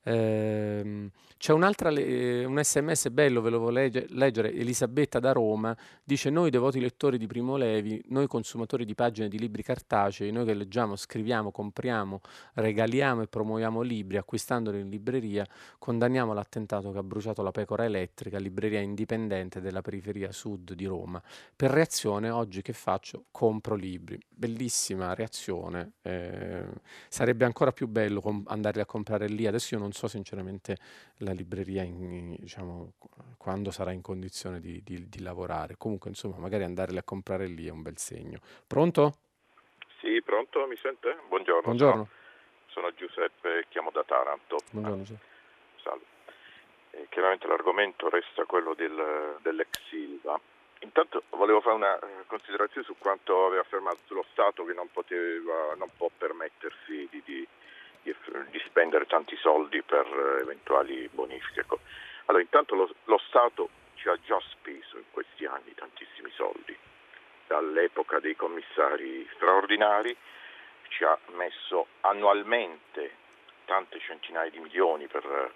Ehm, 0.09 1.11
c'è 1.37 1.53
un'altra, 1.53 1.91
un 1.91 2.61
sms 2.63 3.11
bello, 3.11 3.41
ve 3.43 3.51
lo 3.51 3.59
volevo 3.59 3.71
legge- 3.71 4.07
leggere, 4.11 4.55
Elisabetta 4.55 5.19
da 5.19 5.33
Roma, 5.33 5.77
dice 6.03 6.31
noi 6.31 6.49
devoti 6.49 6.81
lettori 6.81 7.19
di 7.19 7.27
Primo 7.27 7.57
Levi, 7.57 8.03
noi 8.09 8.27
consumatori 8.27 8.85
di 8.85 8.95
pagine 8.95 9.29
di 9.29 9.39
libri 9.39 9.63
cartacei, 9.63 10.31
noi 10.31 10.47
che 10.47 10.55
leggiamo, 10.55 10.97
scriviamo, 10.97 11.51
compriamo, 11.51 12.21
regaliamo 12.55 13.23
e 13.23 13.27
promuoviamo 13.27 13.83
libri 13.83 14.17
acquistandoli 14.17 14.81
in 14.81 14.89
libreria, 14.89 15.47
condanniamo 15.79 16.33
l'attentato 16.33 16.91
che 16.93 16.99
ha 16.99 17.03
bruciato 17.03 17.43
la 17.43 17.51
pecora 17.51 17.85
elettrica, 17.85 18.39
libreria 18.39 18.81
indipendente 18.81 19.61
della 19.61 19.83
periferia 19.83 20.33
sud 20.33 20.73
di 20.73 20.87
Roma. 20.87 21.21
Per 21.55 21.71
reazione 21.71 22.31
oggi 22.31 22.63
che 22.63 22.73
faccio? 22.73 23.25
Compro 23.31 23.75
libri. 23.75 24.19
Bellissima 24.29 25.13
reazione, 25.15 25.95
eh, 26.03 26.65
sarebbe 27.09 27.45
ancora 27.45 27.73
più 27.73 27.89
bello 27.89 28.21
com- 28.21 28.45
andare 28.47 28.81
a 28.81 28.87
comprare 28.87 29.29
lì, 29.29 29.47
adesso 29.47 29.75
io 29.75 29.81
non 29.81 29.93
so 29.97 30.07
sinceramente 30.07 30.77
la 31.19 31.33
libreria 31.33 31.83
in, 31.83 32.37
diciamo, 32.39 32.93
quando 33.39 33.71
sarà 33.71 33.93
in 33.93 34.03
condizione 34.03 34.61
di, 34.61 34.83
di, 34.85 35.09
di, 35.09 35.23
lavorare. 35.23 35.77
Comunque, 35.79 36.11
insomma, 36.11 36.37
magari 36.37 36.65
andarle 36.65 36.99
a 36.99 37.03
comprare 37.03 37.47
lì 37.47 37.67
è 37.67 37.71
un 37.71 37.83
bel 37.83 37.97
segno. 37.97 38.39
Pronto? 38.67 39.15
Sì, 40.01 40.21
pronto, 40.23 40.67
mi 40.67 40.77
sente? 40.77 41.17
Buongiorno. 41.29 41.63
Buongiorno. 41.63 42.09
Sono, 42.67 42.91
sono 42.91 42.95
Giuseppe, 42.95 43.65
chiamo 43.71 43.91
da 43.91 44.05
Taranto. 44.05 44.59
Buongiorno. 44.71 45.05
Sì. 45.07 45.17
Salve. 45.83 46.05
Eh, 46.91 47.07
chiaramente 47.09 47.47
l'argomento 47.47 48.09
resta 48.11 48.45
quello 48.45 48.75
del, 48.75 49.39
dell'ex 49.41 49.81
Silva. 49.89 50.39
Intanto 50.81 51.23
volevo 51.31 51.63
fare 51.63 51.75
una 51.75 51.99
eh, 51.99 52.27
considerazione 52.27 52.87
su 52.87 52.95
quanto 52.99 53.47
aveva 53.47 53.63
affermato 53.63 53.99
sullo 54.05 54.27
Stato 54.31 54.65
che 54.65 54.75
non, 54.75 54.91
poteva, 54.93 55.75
non 55.75 55.89
può 55.97 56.11
permettersi 56.17 56.76
spendere 58.77 59.07
tanti 59.07 59.35
soldi 59.37 59.81
per 59.83 60.05
eh, 60.07 60.43
eventuali 60.43 61.09
bonifiche. 61.11 61.61
Ecco. 61.61 61.81
Allora, 62.27 62.43
intanto 62.43 62.75
lo, 62.75 62.95
lo 63.05 63.19
Stato 63.27 63.71
ci 63.95 64.09
ha 64.11 64.19
già 64.21 64.39
speso 64.51 64.99
in 64.99 65.05
questi 65.11 65.47
anni 65.47 65.73
tantissimi 65.75 66.31
soldi, 66.33 66.77
dall'epoca 67.47 68.21
dei 68.21 68.37
commissari 68.37 69.27
straordinari 69.35 70.15
ci 70.89 71.05
ha 71.05 71.19
messo 71.37 71.87
annualmente 72.03 73.25
tante 73.65 73.99
centinaia 73.99 74.51
di 74.51 74.59
milioni 74.59 75.07
per, 75.07 75.53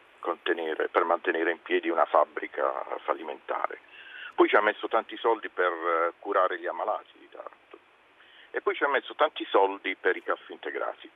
per 0.90 1.04
mantenere 1.04 1.50
in 1.50 1.60
piedi 1.60 1.90
una 1.90 2.06
fabbrica 2.06 2.86
fallimentare. 3.04 3.80
Poi 4.34 4.48
ci 4.48 4.56
ha 4.56 4.62
messo 4.62 4.88
tanti 4.88 5.18
soldi 5.18 5.50
per 5.50 5.70
eh, 5.70 6.12
curare 6.18 6.58
gli 6.58 6.66
ammalati 6.66 7.18
di 7.18 7.28
Taranto 7.28 7.78
e 8.50 8.62
poi 8.62 8.74
ci 8.74 8.82
ha 8.84 8.88
messo 8.88 9.14
tanti 9.14 9.44
soldi 9.50 9.94
per 9.94 10.16
i 10.16 10.22
CAF 10.22 10.48
integrati 10.48 11.10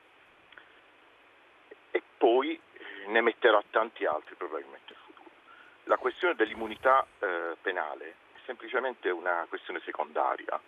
poi 2.25 2.59
eh, 2.73 3.07
ne 3.09 3.21
metterà 3.21 3.63
tanti 3.69 4.03
altri 4.03 4.33
probabilmente 4.33 4.93
in 4.93 4.99
futuro. 5.05 5.29
La 5.83 5.97
questione 5.97 6.33
dell'immunità 6.33 7.05
eh, 7.19 7.55
penale 7.61 8.15
è 8.33 8.39
semplicemente 8.45 9.11
una 9.11 9.45
questione 9.47 9.79
secondaria. 9.85 10.59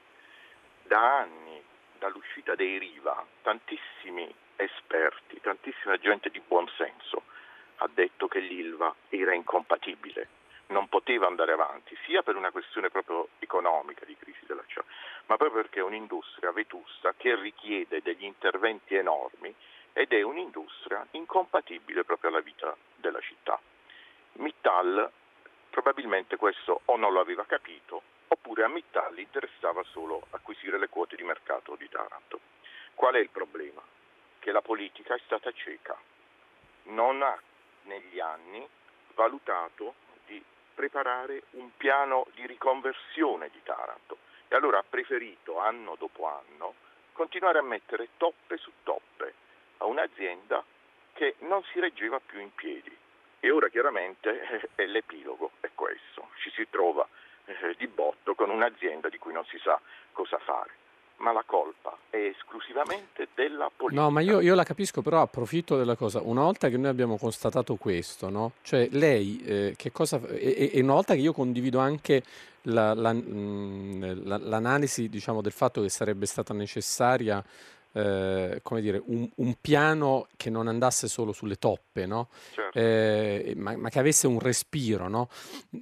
Da 0.84 1.18
anni, 1.18 1.60
dall'uscita 1.98 2.54
dei 2.54 2.78
Riva, 2.78 3.26
tantissimi 3.42 4.32
esperti, 4.56 5.42
tantissima 5.42 5.98
gente 5.98 6.30
di 6.30 6.40
buon 6.48 6.70
senso 6.78 7.24
ha 7.78 7.90
detto 7.92 8.28
che 8.28 8.38
l'ILVA 8.38 8.94
era 9.10 9.34
incompatibile, 9.34 10.28
non 10.68 10.88
poteva 10.88 11.26
andare 11.26 11.54
avanti, 11.54 11.98
sia 12.06 12.22
per 12.22 12.36
una 12.36 12.52
questione 12.52 12.90
proprio 12.90 13.30
economica 13.40 14.06
di 14.06 14.16
crisi 14.16 14.46
dell'acciaio, 14.46 14.86
ma 15.26 15.38
proprio 15.38 15.64
perché 15.64 15.80
è 15.80 15.84
un'industria 15.84 16.52
vetusta 16.52 17.16
che 17.18 17.36
richiede 17.36 18.04
degli 18.04 18.26
interventi 18.26 18.94
enormi 18.94 19.56
ed 19.98 20.14
è 20.14 20.22
un'industria 20.22 21.04
incompatibile 21.12 22.04
proprio 22.04 22.30
alla 22.30 22.42
vita 22.42 22.78
della 22.98 23.20
città. 23.20 23.60
Mittal 24.34 25.12
probabilmente 25.72 26.36
questo 26.36 26.82
o 26.86 26.98
non 26.98 27.14
lo 27.14 27.20
aveva 27.20 27.46
capito 27.46 28.04
oppure 28.28 28.64
a 28.64 28.68
Mittal 28.68 29.18
interessava 29.18 29.82
solo 29.86 30.28
acquisire 30.30 30.78
le 30.78 30.88
quote 30.88 31.16
di 31.16 31.24
mercato 31.24 31.76
di 31.76 31.90
Taranto. 31.90 32.40
Qual 32.94 33.16
è 33.16 33.18
il 33.18 33.30
problema? 33.30 33.82
Che 34.38 34.52
la 34.52 34.62
politica 34.62 35.16
è 35.16 35.20
stata 35.26 35.52
cieca, 35.52 35.98
non 36.84 37.24
ha 37.24 37.36
negli 37.86 38.20
anni 38.20 38.68
valutato 39.16 39.96
di 40.28 40.44
preparare 40.76 41.42
un 41.52 41.76
piano 41.76 42.28
di 42.36 42.46
riconversione 42.46 43.50
di 43.50 43.64
Taranto 43.64 44.20
e 44.48 44.56
allora 44.56 44.78
ha 44.78 44.86
preferito 44.88 45.58
anno 45.58 45.96
dopo 45.98 46.28
anno 46.28 46.76
continuare 47.14 47.58
a 47.58 47.64
mettere 47.64 48.10
toppe 48.18 48.58
su 48.58 48.72
toppe 48.84 49.46
a 49.78 49.86
un'azienda 49.86 50.64
che 51.14 51.36
non 51.40 51.64
si 51.72 51.80
reggeva 51.80 52.20
più 52.24 52.40
in 52.40 52.54
piedi. 52.54 52.96
E 53.40 53.52
ora 53.52 53.70
chiaramente 53.70 54.72
eh, 54.76 54.88
l'epilogo 54.88 55.52
è 55.60 55.70
questo, 55.74 56.30
ci 56.42 56.52
si 56.52 56.68
trova 56.70 57.08
eh, 57.46 57.76
di 57.78 57.88
botto 57.88 58.36
con 58.36 58.50
un'azienda 58.50 59.10
di 59.10 59.18
cui 59.18 59.34
non 59.34 59.46
si 59.46 59.58
sa 59.60 59.80
cosa 60.12 60.38
fare, 60.40 60.72
ma 61.18 61.32
la 61.32 61.44
colpa 61.46 61.96
è 62.10 62.18
esclusivamente 62.18 63.28
della 63.36 63.72
politica. 63.76 64.02
No, 64.02 64.10
ma 64.10 64.22
io, 64.22 64.40
io 64.40 64.56
la 64.56 64.64
capisco, 64.64 65.02
però 65.02 65.22
approfitto 65.22 65.78
della 65.78 65.96
cosa. 65.96 66.22
Una 66.22 66.42
volta 66.42 66.70
che 66.70 66.78
noi 66.78 66.90
abbiamo 66.90 67.18
constatato 67.18 67.76
questo, 67.76 68.30
no? 68.30 68.54
Cioè 68.62 68.90
lei, 68.92 69.42
eh, 69.46 69.74
che 69.78 69.92
cosa... 69.92 70.20
E, 70.28 70.72
e, 70.74 70.82
una 70.82 70.94
volta 70.94 71.14
che 71.14 71.22
io 71.22 71.34
condivido 71.34 71.80
anche 71.80 72.24
la, 72.64 72.94
la, 72.94 73.14
mh, 73.14 73.24
mm, 73.24 74.04
la, 74.26 74.38
l'analisi, 74.38 75.10
diciamo, 75.10 75.42
del 75.42 75.52
fatto 75.52 75.82
che 75.82 75.90
sarebbe 75.90 76.26
stata 76.26 76.54
necessaria 76.54 77.44
eh, 77.98 78.60
come 78.62 78.80
dire, 78.80 79.02
un, 79.08 79.28
un, 79.38 79.56
piano 79.60 80.28
che 80.38 80.52
non 80.52 80.68
andasse 80.68 81.08
solo 81.08 81.32
sulle 81.32 81.56
toppe, 81.56 82.06
no? 82.06 82.30
certo. 82.54 82.78
eh, 82.78 83.54
ma, 83.58 83.76
ma, 83.76 83.90
che 83.90 83.98
avesse 83.98 84.28
un 84.28 84.40
respiro. 84.40 85.08
No? 85.08 85.30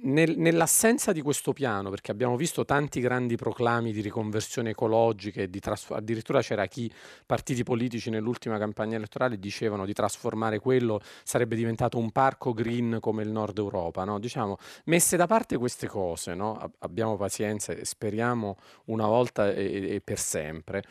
Nel, 0.02 0.38
nell'assenza 0.38 1.12
di 1.12 1.20
questo 1.20 1.52
piano, 1.52 1.90
perché 1.90 2.12
abbiamo 2.12 2.36
visto 2.36 2.64
tanti 2.64 3.00
grandi 3.00 3.36
proclami 3.36 3.92
di 3.92 4.00
riconversione 4.00 4.70
ecologica 4.70 5.42
e 5.42 5.50
di 5.50 5.60
trasf- 5.60 5.90
addirittura 5.90 6.40
c'era 6.40 6.64
chi, 6.66 6.90
partiti 7.26 7.62
politici 7.64 8.08
nell'ultima 8.08 8.56
campagna 8.56 8.96
elettorale 8.96 9.38
dicevano 9.38 9.84
di 9.84 9.92
trasformare 9.92 10.58
quello, 10.58 11.02
sarebbe 11.22 11.54
diventato 11.54 11.98
un 11.98 12.10
parco 12.12 12.54
green 12.54 12.96
come 12.98 13.24
il 13.24 13.30
nord 13.30 13.58
Europa. 13.58 14.04
No? 14.04 14.18
Diciamo, 14.18 14.56
messe 14.84 15.18
da 15.18 15.26
parte 15.26 15.58
queste 15.58 15.86
cose, 15.86 16.34
abbiamo 16.78 17.16
pazienza 17.16 17.74
e 17.74 17.84
speriamo 17.84 18.56
una 18.86 19.06
volta 19.06 19.52
e, 19.52 19.96
e 19.96 20.00
per 20.00 20.18
sempre 20.18 20.82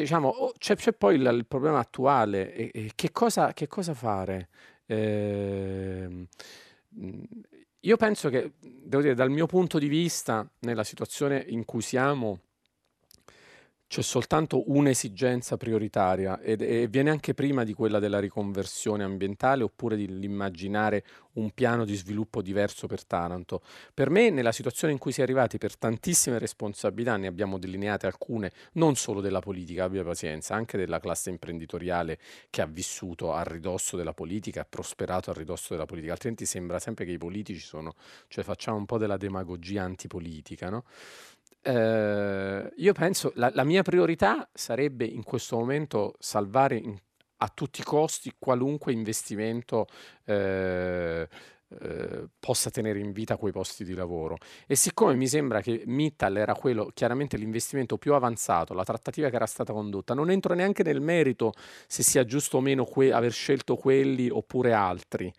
diciamo, 0.00 0.52
c'è, 0.58 0.76
c'è 0.76 0.92
poi 0.92 1.16
il, 1.16 1.30
il 1.34 1.46
problema 1.46 1.78
attuale, 1.78 2.52
e, 2.54 2.70
e 2.72 2.92
che, 2.94 3.12
cosa, 3.12 3.52
che 3.52 3.66
cosa 3.66 3.94
fare? 3.94 4.48
Eh, 4.86 6.26
io 7.80 7.96
penso 7.96 8.28
che, 8.28 8.52
devo 8.60 9.02
dire, 9.02 9.14
dal 9.14 9.30
mio 9.30 9.46
punto 9.46 9.78
di 9.78 9.88
vista, 9.88 10.48
nella 10.60 10.84
situazione 10.84 11.44
in 11.48 11.64
cui 11.64 11.82
siamo, 11.82 12.40
c'è 13.88 14.02
soltanto 14.02 14.70
un'esigenza 14.72 15.56
prioritaria 15.56 16.40
e 16.40 16.88
viene 16.88 17.10
anche 17.10 17.34
prima 17.34 17.62
di 17.62 17.72
quella 17.72 18.00
della 18.00 18.18
riconversione 18.18 19.04
ambientale 19.04 19.62
oppure 19.62 19.96
dell'immaginare 19.96 21.04
un 21.34 21.50
piano 21.52 21.84
di 21.84 21.94
sviluppo 21.94 22.42
diverso 22.42 22.86
per 22.86 23.04
Taranto. 23.04 23.62
Per 23.94 24.10
me, 24.10 24.30
nella 24.30 24.52
situazione 24.52 24.92
in 24.92 24.98
cui 24.98 25.12
si 25.12 25.20
è 25.20 25.22
arrivati 25.22 25.58
per 25.58 25.76
tantissime 25.76 26.38
responsabilità, 26.38 27.16
ne 27.16 27.26
abbiamo 27.26 27.58
delineate 27.58 28.06
alcune, 28.06 28.52
non 28.72 28.96
solo 28.96 29.20
della 29.20 29.40
politica, 29.40 29.84
abbia 29.84 30.02
pazienza, 30.02 30.54
anche 30.54 30.78
della 30.78 30.98
classe 30.98 31.30
imprenditoriale 31.30 32.18
che 32.50 32.62
ha 32.62 32.66
vissuto 32.66 33.32
a 33.32 33.42
ridosso 33.42 33.96
della 33.96 34.14
politica, 34.14 34.62
ha 34.62 34.66
prosperato 34.68 35.30
a 35.30 35.34
ridosso 35.34 35.74
della 35.74 35.86
politica, 35.86 36.12
altrimenti 36.12 36.46
sembra 36.46 36.78
sempre 36.78 37.04
che 37.04 37.12
i 37.12 37.18
politici 37.18 37.60
sono, 37.60 37.94
cioè 38.28 38.42
facciamo 38.42 38.78
un 38.78 38.86
po' 38.86 38.98
della 38.98 39.16
demagogia 39.16 39.82
antipolitica, 39.82 40.70
no? 40.70 40.84
Eh, 41.68 42.72
io 42.76 42.92
penso 42.92 43.32
la, 43.34 43.50
la 43.52 43.64
mia 43.64 43.82
priorità 43.82 44.48
sarebbe 44.52 45.04
in 45.04 45.24
questo 45.24 45.56
momento 45.56 46.14
salvare 46.20 46.76
in, 46.76 46.96
a 47.38 47.48
tutti 47.52 47.80
i 47.80 47.84
costi 47.84 48.32
qualunque 48.38 48.92
investimento 48.92 49.86
eh, 50.24 51.28
eh, 51.68 52.28
possa 52.38 52.70
tenere 52.70 53.00
in 53.00 53.10
vita 53.10 53.36
quei 53.36 53.50
posti 53.50 53.82
di 53.84 53.94
lavoro. 53.94 54.36
E 54.68 54.76
siccome 54.76 55.16
mi 55.16 55.26
sembra 55.26 55.60
che 55.60 55.82
Mittal 55.86 56.36
era 56.36 56.54
quello, 56.54 56.92
chiaramente 56.94 57.36
l'investimento 57.36 57.98
più 57.98 58.14
avanzato, 58.14 58.72
la 58.72 58.84
trattativa 58.84 59.28
che 59.28 59.34
era 59.34 59.46
stata 59.46 59.72
condotta, 59.72 60.14
non 60.14 60.30
entro 60.30 60.54
neanche 60.54 60.84
nel 60.84 61.00
merito 61.00 61.52
se 61.88 62.04
sia 62.04 62.24
giusto 62.24 62.58
o 62.58 62.60
meno 62.60 62.84
que- 62.84 63.12
aver 63.12 63.32
scelto 63.32 63.74
quelli 63.74 64.28
oppure 64.30 64.72
altri. 64.72 65.32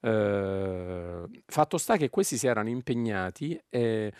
Eh, 0.00 1.22
fatto 1.46 1.78
sta 1.78 1.96
che 1.96 2.10
questi 2.10 2.36
si 2.36 2.46
erano 2.46 2.68
impegnati 2.68 3.58
e 3.70 4.12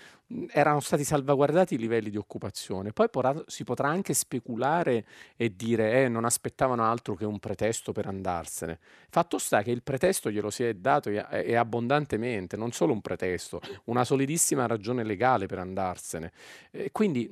erano 0.50 0.80
stati 0.80 1.04
salvaguardati 1.04 1.74
i 1.74 1.78
livelli 1.78 2.10
di 2.10 2.16
occupazione. 2.16 2.92
Poi 2.92 3.08
porà, 3.08 3.34
si 3.46 3.64
potrà 3.64 3.88
anche 3.88 4.14
speculare 4.14 5.04
e 5.36 5.54
dire 5.54 6.04
eh, 6.04 6.08
non 6.08 6.24
aspettavano 6.24 6.84
altro 6.84 7.14
che 7.14 7.24
un 7.24 7.38
pretesto 7.38 7.92
per 7.92 8.06
andarsene. 8.06 8.78
Fatto 9.08 9.38
sta 9.38 9.62
che 9.62 9.70
il 9.70 9.82
pretesto 9.82 10.30
glielo 10.30 10.50
si 10.50 10.64
è 10.64 10.74
dato 10.74 11.08
e, 11.08 11.54
abbondantemente, 11.54 12.56
non 12.56 12.72
solo 12.72 12.92
un 12.92 13.00
pretesto, 13.00 13.60
una 13.84 14.04
solidissima 14.04 14.66
ragione 14.66 15.04
legale 15.04 15.46
per 15.46 15.58
andarsene. 15.58 16.32
E 16.70 16.90
quindi, 16.92 17.28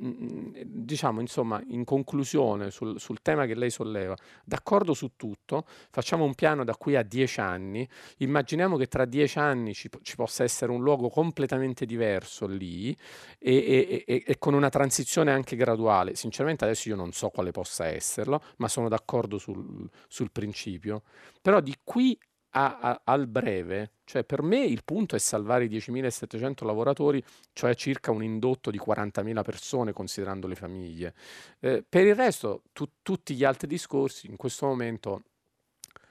diciamo, 0.65 1.21
insomma, 1.21 1.63
in 1.69 1.85
conclusione 1.85 2.71
sul, 2.71 3.01
sul 3.01 3.21
tema 3.23 3.47
che 3.47 3.55
lei 3.55 3.71
solleva, 3.71 4.17
d'accordo 4.45 4.95
su 4.95 5.13
tutto, 5.17 5.65
facciamo 5.91 6.25
un 6.25 6.35
piano 6.35 6.65
da 6.65 6.77
qui 6.77 6.97
a 6.97 7.03
dieci 7.03 7.41
anni, 7.41 7.89
immaginiamo 8.19 8.77
che 8.77 8.87
tra 8.87 9.05
dieci 9.05 9.39
anni 9.39 9.75
ci, 9.75 9.89
ci 10.03 10.17
possa 10.17 10.45
essere 10.45 10.71
un 10.71 10.83
luogo 10.83 11.09
completamente 11.09 11.87
diverso 11.87 12.47
lì, 12.47 12.92
e, 13.39 14.05
e, 14.07 14.25
e, 14.27 14.39
con 14.39 14.55
una 14.55 14.69
transizione 14.69 15.33
anche 15.33 15.57
graduale. 15.57 16.15
Sinceramente 16.15 16.65
adesso 16.65 16.89
io 16.89 16.97
non 16.97 17.13
so 17.13 17.29
quale 17.31 17.51
possa 17.51 17.87
esserlo, 17.87 18.43
ma 18.57 18.69
sono 18.69 18.89
d'accordo 18.89 19.39
sul, 19.39 19.89
sul 20.09 20.31
principio. 20.31 21.03
Però 21.41 21.61
di 21.61 21.77
qui 21.83 22.19
a, 22.55 22.79
a, 22.79 23.01
al 23.05 23.27
breve, 23.27 23.93
cioè 24.05 24.25
per 24.25 24.43
me 24.43 24.65
il 24.65 24.85
punto 24.85 25.17
è 25.17 25.19
salvare 25.19 25.65
i 25.65 25.69
10.700 25.69 26.65
lavoratori, 26.65 27.23
cioè 27.53 27.75
circa 27.75 28.11
un 28.11 28.23
indotto 28.23 28.71
di 28.71 28.79
40.000 28.79 29.43
persone 29.43 29.93
considerando 29.93 30.47
le 30.47 30.55
famiglie. 30.55 31.15
Eh, 31.61 31.85
per 31.89 32.07
il 32.07 32.15
resto, 32.15 32.65
tu, 32.73 32.89
tutti 33.03 33.35
gli 33.35 33.45
altri 33.45 33.69
discorsi 33.69 34.27
in 34.27 34.37
questo 34.37 34.67
momento, 34.67 35.23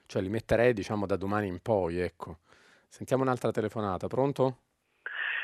cioè 0.06 0.22
li 0.22 0.30
metterei 0.30 0.74
diciamo 0.74 1.06
da 1.06 1.16
domani 1.16 1.48
in 1.48 1.60
poi, 1.62 2.00
ecco. 2.00 2.40
Sentiamo 2.88 3.24
un'altra 3.24 3.52
telefonata, 3.52 4.08
pronto? 4.08 4.58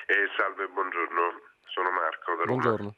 Eh, 0.10 0.30
salve, 0.38 0.70
buongiorno, 0.70 1.42
sono 1.66 1.92
Marco 1.92 2.36
da 2.36 2.44
Roma. 2.46 2.62
Buongiorno. 2.62 2.96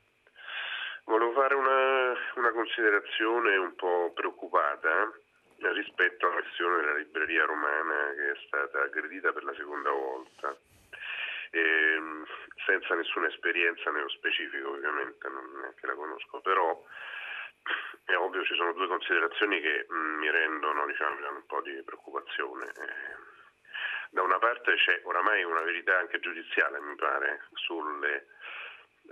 Volevo 1.05 1.31
fare 1.31 1.55
una, 1.55 2.13
una 2.35 2.51
considerazione 2.51 3.57
un 3.57 3.73
po' 3.73 4.11
preoccupata 4.13 5.11
eh, 5.57 5.73
rispetto 5.73 6.27
alla 6.27 6.41
questione 6.41 6.75
della 6.75 6.97
libreria 6.97 7.45
romana 7.45 8.13
che 8.13 8.29
è 8.29 8.35
stata 8.45 8.83
aggredita 8.83 9.33
per 9.33 9.43
la 9.43 9.55
seconda 9.55 9.89
volta. 9.89 10.55
Eh, 11.49 11.99
senza 12.63 12.93
nessuna 12.93 13.25
esperienza 13.25 13.89
nello 13.89 14.09
specifico, 14.09 14.69
ovviamente, 14.69 15.27
non 15.29 15.49
neanche 15.61 15.87
la 15.87 15.95
conosco, 15.95 16.41
però 16.41 16.85
è 18.05 18.15
ovvio 18.17 18.43
ci 18.43 18.53
sono 18.53 18.73
due 18.73 18.85
considerazioni 18.85 19.59
che 19.61 19.87
mh, 19.89 19.95
mm, 19.95 20.17
mi 20.19 20.29
rendono, 20.29 20.85
diciamo, 20.85 21.27
un 21.27 21.45
po' 21.47 21.61
di 21.61 21.81
preoccupazione. 21.81 22.67
Eh, 22.67 23.38
da 24.09 24.21
una 24.23 24.39
parte 24.39 24.75
c'è 24.75 25.01
oramai 25.03 25.43
una 25.43 25.61
verità 25.61 25.97
anche 25.97 26.19
giudiziale, 26.19 26.79
mi 26.79 26.95
pare, 26.95 27.43
sulle 27.53 28.27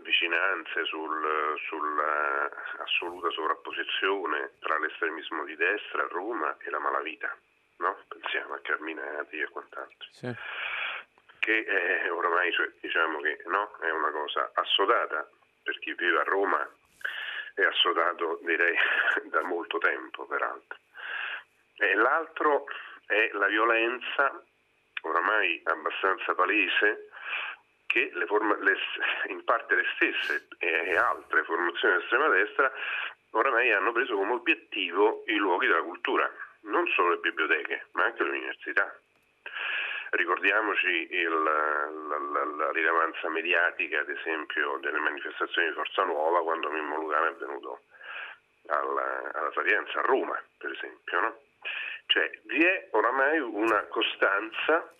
vicinanze, 0.02 0.86
sul, 0.86 1.56
sulla 1.68 2.50
assoluta 2.80 3.30
sovrapposizione 3.30 4.54
tra 4.60 4.78
l'estremismo 4.78 5.44
di 5.46 5.56
destra 5.56 6.04
a 6.04 6.08
Roma 6.08 6.56
e 6.60 6.70
la 6.70 6.80
malavita, 6.80 7.36
no? 7.78 8.04
pensiamo 8.08 8.54
a 8.54 8.60
Carminati 8.60 9.40
e 9.40 9.48
quant'altro. 9.50 10.08
Sì. 10.12 10.34
Che 11.40 11.64
è 11.64 12.12
oramai 12.12 12.52
cioè, 12.52 12.70
diciamo 12.82 13.22
che 13.22 13.42
no, 13.46 13.78
è 13.80 13.90
una 13.92 14.12
cosa 14.12 14.52
assodata 14.54 15.30
per 15.64 15.80
chi 15.80 15.94
vive 15.94 16.20
a 16.20 16.24
Roma, 16.24 16.68
è 17.54 17.64
assodato 17.64 18.40
direi 18.44 18.76
da 19.30 19.44
molto 19.44 19.78
tempo 19.78 20.26
peraltro. 20.26 20.78
E 21.78 21.94
l'altro 21.94 22.66
è 23.06 23.30
la 23.34 23.48
violenza 23.48 24.44
oramai 25.02 25.62
abbastanza 25.66 26.34
palese 26.34 27.10
che 27.88 28.12
le 28.14 28.26
form- 28.26 28.60
le, 28.60 28.78
in 29.28 29.44
parte 29.44 29.76
le 29.76 29.86
stesse 29.96 30.48
e 30.60 30.96
altre 30.96 31.44
formazioni 31.44 31.98
di 31.98 32.04
estrema 32.04 32.28
destra 32.28 32.72
oramai 33.32 33.72
hanno 33.72 33.92
preso 33.92 34.16
come 34.16 34.34
obiettivo 34.34 35.24
i 35.28 35.36
luoghi 35.36 35.68
della 35.68 35.82
cultura, 35.82 36.30
non 36.62 36.88
solo 36.88 37.12
le 37.12 37.18
biblioteche, 37.18 37.88
ma 37.94 38.06
anche 38.06 38.24
le 38.24 38.30
università. 38.30 39.00
Ricordiamoci 40.10 41.08
il, 41.12 41.44
la, 41.44 41.90
la, 41.90 42.46
la, 42.46 42.72
rilevanza 42.72 43.30
mediatica, 43.30 44.00
ad 44.00 44.10
esempio, 44.10 44.78
delle 44.78 45.00
manifestazioni 45.00 45.68
di 45.68 45.74
Forza 45.74 46.04
Nuova 46.04 46.42
quando 46.42 46.70
Mimmo 46.70 46.96
Lucano 46.98 47.28
è 47.28 47.34
venuto 47.34 47.82
alla, 48.68 49.32
alla 49.34 49.52
Sapienza, 49.54 50.00
a 50.00 50.04
Roma, 50.04 50.42
per 50.58 50.72
esempio. 50.72 51.20
No? 51.20 51.40
Cioè 52.08 52.40
vi 52.44 52.64
è 52.64 52.88
oramai 52.92 53.40
una 53.40 53.84
costanza 53.86 54.92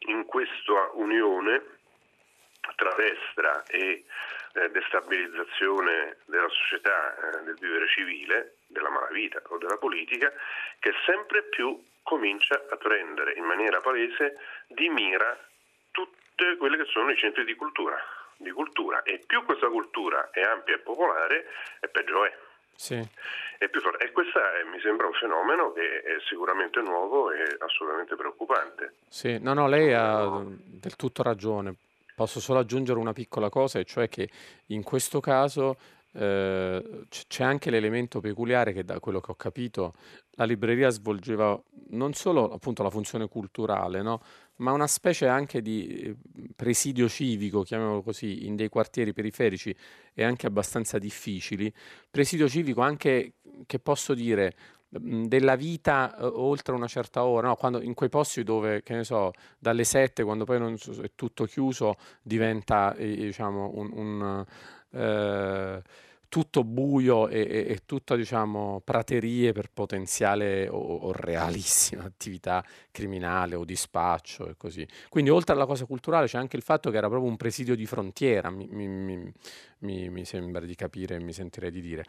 in 0.00 0.24
questa 0.24 0.90
unione 0.94 1.76
tra 2.76 2.94
destra 2.94 3.62
e 3.64 4.04
eh, 4.54 4.70
destabilizzazione 4.70 6.18
della 6.26 6.48
società, 6.48 7.14
eh, 7.14 7.42
del 7.44 7.56
vivere 7.58 7.88
civile, 7.88 8.56
della 8.66 8.90
malavita 8.90 9.40
o 9.48 9.58
della 9.58 9.76
politica, 9.76 10.32
che 10.78 10.92
sempre 11.04 11.44
più 11.44 11.80
comincia 12.02 12.54
a 12.70 12.76
prendere 12.76 13.34
in 13.34 13.44
maniera 13.44 13.80
palese 13.80 14.38
di 14.68 14.88
mira 14.88 15.38
tutte 15.90 16.56
quelle 16.56 16.76
che 16.76 16.86
sono 16.86 17.10
i 17.10 17.16
centri 17.16 17.44
di 17.44 17.54
cultura, 17.54 17.98
di 18.36 18.50
cultura. 18.50 19.02
e 19.02 19.22
più 19.26 19.44
questa 19.44 19.68
cultura 19.68 20.30
è 20.30 20.40
ampia 20.40 20.76
e 20.76 20.78
popolare 20.78 21.46
e 21.80 21.88
peggio 21.88 22.24
è. 22.24 22.47
Sì. 22.78 22.94
E, 22.94 23.08
e 23.58 24.12
questo 24.12 24.38
mi 24.70 24.78
sembra 24.80 25.08
un 25.08 25.12
fenomeno 25.14 25.72
che 25.72 26.00
è 26.00 26.16
sicuramente 26.28 26.80
nuovo 26.80 27.32
e 27.32 27.56
assolutamente 27.58 28.14
preoccupante. 28.14 28.94
Sì, 29.08 29.36
no, 29.40 29.52
no, 29.52 29.66
lei 29.66 29.92
ha 29.92 30.40
del 30.44 30.94
tutto 30.94 31.24
ragione. 31.24 31.74
Posso 32.14 32.38
solo 32.38 32.60
aggiungere 32.60 33.00
una 33.00 33.12
piccola 33.12 33.48
cosa, 33.48 33.80
e 33.80 33.84
cioè 33.84 34.08
che 34.08 34.28
in 34.66 34.84
questo 34.84 35.18
caso 35.18 35.76
eh, 36.18 37.06
c'è 37.08 37.44
anche 37.44 37.70
l'elemento 37.70 38.18
peculiare 38.18 38.72
che 38.72 38.84
da 38.84 38.98
quello 38.98 39.20
che 39.20 39.30
ho 39.30 39.36
capito 39.36 39.94
la 40.32 40.44
libreria 40.44 40.90
svolgeva 40.90 41.60
non 41.90 42.12
solo 42.12 42.50
appunto 42.52 42.82
la 42.82 42.90
funzione 42.90 43.28
culturale, 43.28 44.02
no? 44.02 44.20
ma 44.56 44.72
una 44.72 44.88
specie 44.88 45.28
anche 45.28 45.62
di 45.62 45.86
eh, 45.86 46.16
presidio 46.56 47.08
civico, 47.08 47.62
chiamiamolo 47.62 48.02
così, 48.02 48.46
in 48.46 48.56
dei 48.56 48.68
quartieri 48.68 49.12
periferici 49.12 49.74
e 50.12 50.24
anche 50.24 50.48
abbastanza 50.48 50.98
difficili, 50.98 51.72
presidio 52.10 52.48
civico 52.48 52.80
anche, 52.80 53.34
che 53.64 53.78
posso 53.78 54.12
dire, 54.12 54.54
della 54.88 55.54
vita 55.54 56.16
uh, 56.18 56.32
oltre 56.34 56.74
una 56.74 56.88
certa 56.88 57.24
ora, 57.24 57.48
no? 57.48 57.54
quando, 57.54 57.80
in 57.80 57.94
quei 57.94 58.08
posti 58.08 58.42
dove, 58.42 58.82
che 58.82 58.94
ne 58.94 59.04
so, 59.04 59.30
dalle 59.58 59.84
7, 59.84 60.24
quando 60.24 60.44
poi 60.44 60.58
non, 60.58 60.76
è 61.02 61.10
tutto 61.14 61.44
chiuso, 61.44 61.94
diventa 62.22 62.94
eh, 62.94 63.14
diciamo, 63.14 63.70
un, 63.74 63.90
un 63.92 64.46
eh, 64.90 65.82
tutto 66.28 66.62
buio 66.64 67.28
e, 67.28 67.40
e, 67.40 67.66
e 67.68 67.80
tutto 67.86 68.14
diciamo 68.14 68.80
praterie 68.84 69.52
per 69.52 69.70
potenziale 69.72 70.68
o, 70.68 70.76
o, 70.76 71.12
realissima 71.12 72.04
attività 72.06 72.64
criminale 72.90 73.54
o 73.54 73.64
di 73.64 73.76
spaccio 73.76 74.48
e 74.48 74.56
così. 74.56 74.86
Quindi 75.08 75.30
oltre 75.30 75.54
alla 75.54 75.66
cosa 75.66 75.86
culturale 75.86 76.26
c'è 76.26 76.38
anche 76.38 76.56
il 76.56 76.62
fatto 76.62 76.90
che 76.90 76.96
era 76.96 77.08
proprio 77.08 77.30
un 77.30 77.36
presidio 77.36 77.74
di 77.74 77.86
frontiera, 77.86 78.50
mi, 78.50 78.66
mi, 78.70 79.32
mi, 79.78 80.10
mi 80.10 80.24
sembra 80.24 80.64
di 80.64 80.74
capire 80.74 81.16
e 81.16 81.20
mi 81.20 81.32
sentirei 81.32 81.70
di 81.70 81.80
dire. 81.80 82.04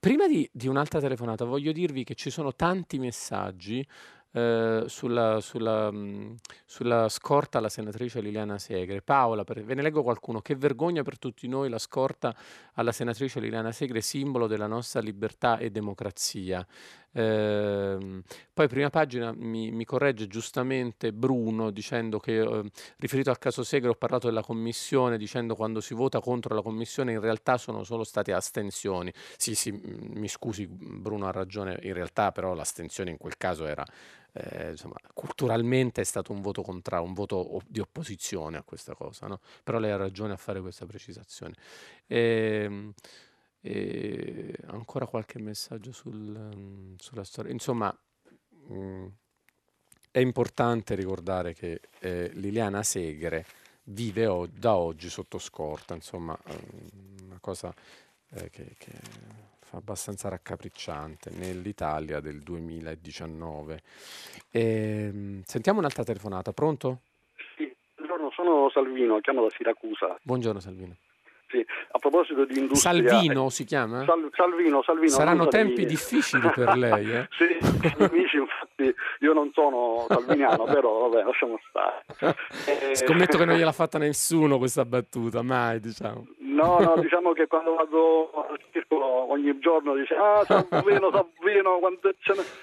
Prima 0.00 0.28
di, 0.28 0.48
di 0.52 0.68
un'altra 0.68 1.00
telefonata 1.00 1.44
voglio 1.44 1.72
dirvi 1.72 2.04
che 2.04 2.14
ci 2.14 2.30
sono 2.30 2.54
tanti 2.54 3.00
messaggi 3.00 3.84
eh, 4.32 4.84
sulla, 4.86 5.40
sulla, 5.40 5.90
mh, 5.90 6.36
sulla, 6.64 7.08
scorta 7.08 7.58
alla 7.58 7.68
senatrice 7.68 8.20
Liliana 8.20 8.58
Segre. 8.58 9.00
Paola, 9.02 9.44
per, 9.44 9.64
ve 9.64 9.74
ne 9.74 9.82
leggo 9.82 10.02
qualcuno. 10.02 10.40
Che 10.40 10.54
vergogna 10.54 11.02
per 11.02 11.18
tutti 11.18 11.48
noi 11.48 11.68
la 11.68 11.78
scorta 11.78 12.34
alla 12.74 12.92
senatrice 12.92 13.40
Liliana 13.40 13.72
Segre, 13.72 14.00
simbolo 14.00 14.46
della 14.46 14.66
nostra 14.66 15.00
libertà 15.00 15.58
e 15.58 15.70
democrazia. 15.70 16.66
Eh, 17.10 18.22
poi 18.52 18.68
prima 18.68 18.90
pagina 18.90 19.32
mi, 19.34 19.70
mi, 19.70 19.84
corregge 19.84 20.26
giustamente 20.26 21.12
Bruno 21.12 21.70
dicendo 21.70 22.18
che 22.18 22.40
eh, 22.40 22.70
riferito 22.98 23.30
al 23.30 23.38
caso 23.38 23.64
Segre 23.64 23.88
ho 23.88 23.94
parlato 23.94 24.26
della 24.26 24.42
commissione 24.42 25.16
dicendo 25.16 25.54
quando 25.54 25.80
si 25.80 25.94
vota 25.94 26.20
contro 26.20 26.54
la 26.54 26.60
commissione 26.60 27.12
in 27.12 27.20
realtà 27.20 27.56
sono 27.56 27.82
solo 27.84 28.04
state 28.04 28.32
astensioni. 28.32 29.12
Sì, 29.36 29.54
sì, 29.54 29.72
mi 29.72 30.28
scusi 30.28 30.66
Bruno 30.66 31.26
ha 31.26 31.30
ragione, 31.30 31.78
in 31.82 31.94
realtà 31.94 32.30
però 32.30 32.52
l'astensione 32.54 33.10
in 33.10 33.16
quel 33.16 33.36
caso 33.36 33.66
era 33.66 33.84
eh, 34.32 34.70
insomma, 34.70 34.96
culturalmente 35.14 36.00
è 36.00 36.04
stato 36.04 36.32
un 36.32 36.40
voto 36.40 36.62
contrario, 36.62 37.06
un 37.06 37.14
voto 37.14 37.60
di 37.66 37.80
opposizione 37.80 38.58
a 38.58 38.62
questa 38.62 38.94
cosa, 38.94 39.26
no? 39.26 39.40
però 39.64 39.78
lei 39.78 39.90
ha 39.90 39.96
ragione 39.96 40.34
a 40.34 40.36
fare 40.36 40.60
questa 40.60 40.86
precisazione. 40.86 41.54
Ehm, 42.06 42.92
e 43.60 44.54
ancora 44.66 45.06
qualche 45.06 45.38
messaggio 45.38 45.92
sul, 45.92 46.94
sulla 46.98 47.24
storia. 47.24 47.52
Insomma, 47.52 47.96
mh, 48.68 48.74
mm, 48.74 49.06
è 50.10 50.20
importante 50.20 50.94
ricordare 50.94 51.54
che 51.54 51.80
eh, 52.00 52.30
Liliana 52.34 52.82
Segre 52.82 53.44
vive 53.84 54.26
o- 54.26 54.46
da 54.46 54.76
oggi 54.76 55.08
sotto 55.08 55.38
scorta, 55.38 55.94
insomma, 55.94 56.38
una 57.24 57.38
cosa 57.40 57.72
eh, 58.30 58.50
che, 58.50 58.74
che 58.78 58.92
fa 59.60 59.76
abbastanza 59.76 60.28
raccapricciante 60.28 61.30
nell'Italia 61.30 62.20
del 62.20 62.40
2019. 62.40 63.80
E, 64.50 64.60
ehm, 64.60 65.42
sentiamo 65.44 65.78
un'altra 65.78 66.04
telefonata, 66.04 66.52
pronto? 66.52 67.00
Sì, 67.56 67.74
buongiorno, 67.96 68.30
sono 68.30 68.70
Salvino, 68.70 69.20
chiamo 69.20 69.42
da 69.42 69.50
Siracusa. 69.50 70.18
Buongiorno 70.22 70.60
Salvino. 70.60 70.96
Sì, 71.48 71.64
a 71.92 71.98
proposito 71.98 72.44
di 72.44 72.58
industria... 72.58 73.08
Salvino 73.08 73.46
eh, 73.46 73.50
si 73.50 73.64
chiama? 73.64 74.04
Sal, 74.04 74.30
Salvino, 74.34 74.82
Salvino. 74.82 75.08
Saranno 75.08 75.48
tempi 75.48 75.86
difficili 75.86 76.50
per 76.54 76.76
lei, 76.76 77.10
eh? 77.10 77.28
sì, 77.38 77.56
amici, 77.98 78.36
infatti 78.36 78.94
io 79.20 79.32
non 79.32 79.50
sono 79.54 80.04
salviniano, 80.08 80.64
però 80.68 81.08
vabbè, 81.08 81.24
lasciamo 81.24 81.58
stare. 81.70 82.04
Scommetto 82.92 83.38
che 83.38 83.46
non 83.46 83.56
gliel'ha 83.56 83.72
fatta 83.72 83.96
nessuno 83.96 84.58
questa 84.58 84.84
battuta, 84.84 85.40
mai, 85.40 85.80
diciamo. 85.80 86.26
No, 86.40 86.80
no, 86.80 86.96
diciamo 86.98 87.32
che 87.32 87.46
quando 87.46 87.74
vado 87.76 88.30
al 88.50 88.60
circolo 88.70 89.30
ogni 89.30 89.58
giorno 89.60 89.94
dice 89.94 90.14
ah 90.16 90.44
Salvino, 90.44 91.10
Salvino, 91.10 91.78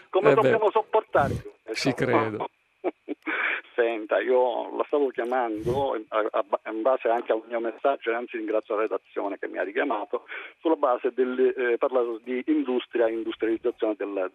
come 0.10 0.32
eh 0.32 0.34
dobbiamo 0.34 0.70
sopportare? 0.70 1.34
Ci 1.74 1.94
credo. 1.94 2.50
Senta, 3.76 4.19
io 4.19 4.76
la 4.76 4.84
stavo 4.88 5.09
chiamando 5.09 5.95
in 5.95 6.82
base 6.82 7.09
anche 7.09 7.34
al 7.34 7.43
mio 7.47 7.59
messaggio 7.59 8.13
anzi 8.13 8.38
ringrazio 8.38 8.76
la 8.76 8.82
redazione 8.82 9.38
che 9.38 9.47
mi 9.47 9.57
ha 9.57 9.63
richiamato 9.63 10.26
sulla 10.59 10.76
base 10.76 11.11
del 11.13 11.53
eh, 11.55 11.78
parlato 11.78 12.19
di 12.23 12.41
industria 12.47 13.07
e 13.07 13.11
industrializzazione 13.11 13.95
del, 13.97 14.32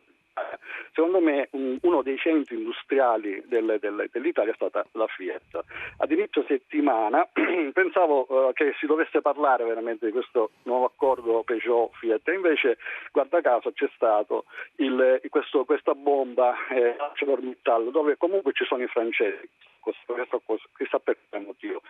Secondo 0.93 1.21
me 1.21 1.49
un, 1.53 1.79
uno 1.83 2.03
dei 2.03 2.19
centri 2.19 2.57
industriali 2.57 3.43
del, 3.47 3.79
del, 3.81 4.09
dell'Italia 4.11 4.53
è 4.53 4.55
stata 4.55 4.85
la 4.93 5.07
Fiat. 5.07 5.65
Ad 5.99 6.11
inizio 6.11 6.45
settimana 6.47 7.29
pensavo 7.73 8.27
uh, 8.29 8.53
che 8.53 8.75
si 8.79 8.87
dovesse 8.87 9.21
parlare 9.21 9.65
veramente 9.65 10.07
di 10.07 10.13
questo 10.13 10.51
nuovo 10.65 10.87
accordo 10.87 11.43
Peugeot-Fiat 11.43 12.29
e 12.29 12.35
invece 12.35 12.79
guarda 13.13 13.41
caso 13.41 13.73
c'è 13.73 13.89
stato 13.95 14.45
il, 14.77 15.21
questo, 15.29 15.65
questa 15.65 15.95
bomba 15.95 16.55
eh, 16.69 16.97
ArcelorMittal 16.99 17.91
dove 17.91 18.17
comunque 18.17 18.53
ci 18.53 18.65
sono 18.65 18.83
i 18.83 18.89
francesi 18.89 19.49
questo, 19.81 20.15
chissà 20.77 20.99
per 20.99 21.17
quale 21.29 21.45
motivo. 21.45 21.83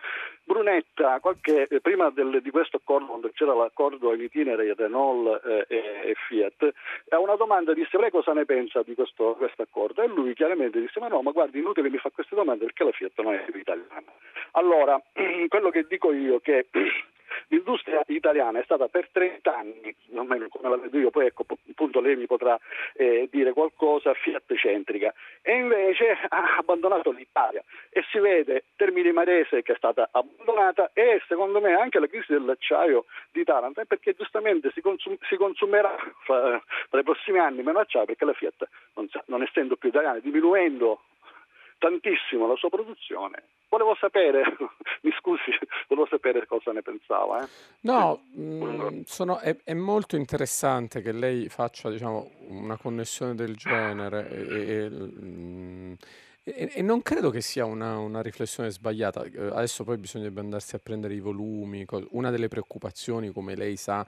Brunetta, 0.43 1.19
qualche, 1.19 1.67
eh, 1.67 1.81
prima 1.81 2.09
del, 2.09 2.41
di 2.41 2.49
questo 2.49 2.77
accordo, 2.77 3.07
quando 3.07 3.31
c'era 3.33 3.53
l'accordo 3.53 4.13
in 4.13 4.21
itinere 4.21 4.73
Renault 4.73 5.45
eh, 5.45 5.65
e, 5.67 5.77
e, 6.09 6.15
Fiat, 6.27 6.69
a 7.09 7.19
una 7.19 7.35
domanda 7.35 7.73
disse 7.73 7.97
lei 7.97 8.09
cosa 8.09 8.33
ne 8.33 8.45
pensa 8.45 8.81
di 8.83 8.95
questo, 8.95 9.35
questo, 9.35 9.61
accordo 9.61 10.01
e 10.01 10.07
lui 10.07 10.33
chiaramente 10.33 10.79
disse 10.79 10.99
ma 10.99 11.07
no, 11.07 11.21
ma 11.21 11.31
guardi, 11.31 11.59
inutile 11.59 11.89
mi 11.89 11.97
fa 11.97 12.09
queste 12.09 12.35
domande 12.35 12.65
perché 12.65 12.83
la 12.83 12.91
Fiat 12.91 13.21
non 13.21 13.33
è 13.33 13.45
italiana. 13.53 14.11
Allora, 14.51 15.01
quello 15.47 15.69
che 15.69 15.85
dico 15.87 16.11
io 16.11 16.37
è 16.37 16.41
che 16.41 16.67
L'industria 17.47 18.03
italiana 18.07 18.59
è 18.59 18.63
stata 18.63 18.87
per 18.87 19.09
30 19.11 19.55
anni, 19.55 19.95
almeno 20.15 20.47
come 20.49 20.69
la 20.69 20.77
vedo 20.77 20.97
io, 20.97 21.09
poi 21.09 21.27
ecco 21.27 21.45
appunto 21.69 21.99
lei 21.99 22.15
mi 22.15 22.25
potrà 22.25 22.59
eh, 22.93 23.27
dire 23.31 23.53
qualcosa, 23.53 24.13
Fiat 24.13 24.53
centrica, 24.55 25.13
e 25.41 25.55
invece 25.55 26.17
ha 26.27 26.57
abbandonato 26.57 27.11
l'Italia 27.11 27.63
e 27.89 28.03
si 28.11 28.19
vede 28.19 28.65
Termini 28.75 29.11
Marese 29.11 29.61
che 29.61 29.73
è 29.73 29.75
stata 29.75 30.09
abbandonata 30.11 30.91
e 30.93 31.21
secondo 31.27 31.59
me 31.59 31.73
anche 31.73 31.99
la 31.99 32.07
crisi 32.07 32.31
dell'acciaio 32.31 33.05
di 33.31 33.43
Taranto, 33.43 33.83
perché 33.85 34.13
giustamente 34.13 34.71
si, 34.73 34.81
consum- 34.81 35.19
si 35.27 35.35
consumerà 35.35 35.95
fra, 36.23 36.61
fra, 36.89 36.99
i 36.99 37.03
prossimi 37.03 37.39
anni 37.39 37.63
meno 37.63 37.79
acciaio 37.79 38.05
perché 38.05 38.25
la 38.25 38.33
Fiat 38.33 38.67
non, 38.95 39.09
non 39.25 39.41
essendo 39.41 39.75
più 39.75 39.89
italiana, 39.89 40.19
diminuendo 40.19 41.01
tantissimo 41.77 42.47
la 42.47 42.55
sua 42.55 42.69
produzione. 42.69 43.43
Volevo 43.71 43.95
sapere, 43.95 44.43
mi 45.03 45.11
scusi, 45.17 45.49
volevo 45.87 46.05
sapere 46.09 46.45
cosa 46.45 46.73
ne 46.73 46.81
pensava. 46.81 47.41
Eh? 47.41 47.47
No, 47.81 48.21
mh, 48.33 48.43
mm, 48.43 49.01
sono, 49.05 49.39
è, 49.39 49.55
è, 49.63 49.73
molto 49.73 50.17
interessante 50.17 51.01
che 51.01 51.13
lei 51.13 51.47
faccia 51.47 51.89
diciamo, 51.89 52.31
una 52.49 52.75
connessione 52.75 53.33
del 53.33 53.55
genere 53.55 54.29
e, 54.29 54.67
e, 54.67 54.89
mm, 54.89 55.93
e, 56.43 56.71
e 56.73 56.81
non 56.81 57.01
credo 57.01 57.29
che 57.29 57.39
sia 57.39 57.63
una, 57.63 57.97
una, 57.97 58.21
riflessione 58.21 58.69
sbagliata. 58.69 59.23
Eh, 59.23 59.39
adesso 59.53 59.85
poi 59.85 59.97
bisognerebbe 59.97 60.41
andarsi 60.41 60.75
a 60.75 60.79
prendere 60.79 61.13
i 61.13 61.21
volumi. 61.21 61.85
Una 62.09 62.29
delle 62.29 62.49
preoccupazioni, 62.49 63.31
come 63.31 63.55
lei 63.55 63.77
sa, 63.77 64.05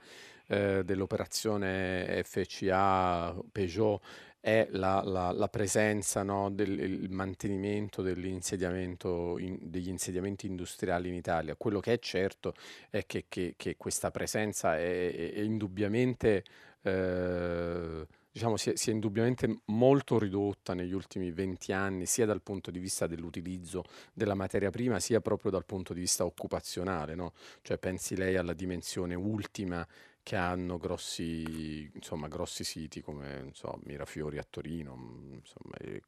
eh, 0.48 0.84
dell'operazione 0.84 2.22
FCA 2.26 3.34
Peugeot 3.50 4.02
è 4.44 4.68
la, 4.72 5.02
la, 5.06 5.32
la 5.32 5.48
presenza, 5.48 6.22
no, 6.22 6.52
del 6.52 6.78
il 6.78 7.10
mantenimento 7.10 8.02
dell'insediamento 8.02 9.38
in, 9.40 9.58
degli 9.62 9.88
insediamenti 9.88 10.48
industriali 10.48 11.08
in 11.08 11.14
Italia. 11.14 11.56
Quello 11.56 11.80
che 11.80 11.94
è 11.94 12.00
certo 12.00 12.54
è 12.90 13.06
che, 13.06 13.24
che, 13.30 13.54
che 13.56 13.78
questa 13.78 14.12
presenza 14.12 14.78
è, 14.78 15.32
è 15.34 15.40
indubbiamente, 15.40 16.44
eh, 16.82 18.06
diciamo, 18.30 18.58
si 18.58 18.72
è, 18.72 18.76
si 18.76 18.90
è, 18.90 18.94
indubbiamente 18.94 19.62
molto 19.68 20.20
ridotta 20.20 20.74
negli 20.74 20.92
ultimi 20.92 21.32
20 21.32 21.72
anni, 21.72 22.06
sia 22.06 22.26
dal 22.26 22.42
punto 22.42 22.70
di 22.70 22.80
vista 22.80 23.08
dell'utilizzo 23.08 23.86
della 24.12 24.36
materia 24.36 24.72
prima, 24.72 25.00
sia 25.00 25.22
proprio 25.22 25.52
dal 25.52 25.64
punto 25.64 25.94
di 25.94 26.02
vista 26.02 26.26
occupazionale. 26.26 27.16
No? 27.16 27.32
Cioè 27.62 27.78
pensi 27.78 28.18
lei 28.18 28.36
alla 28.36 28.54
dimensione 28.54 29.16
ultima 29.16 29.88
che 30.24 30.36
hanno 30.38 30.78
grossi, 30.78 31.90
insomma, 31.94 32.28
grossi 32.28 32.64
siti 32.64 33.02
come 33.02 33.50
so, 33.54 33.80
Mirafiori 33.84 34.38
a 34.38 34.46
Torino, 34.50 34.96
mm, 34.96 35.34
insomma, 35.34 35.76
è 35.78 36.00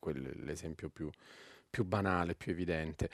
l'esempio 0.43 0.89
più, 0.89 1.09
più, 1.69 1.83
banale, 1.85 2.35
più 2.35 2.51
evidente. 2.53 3.09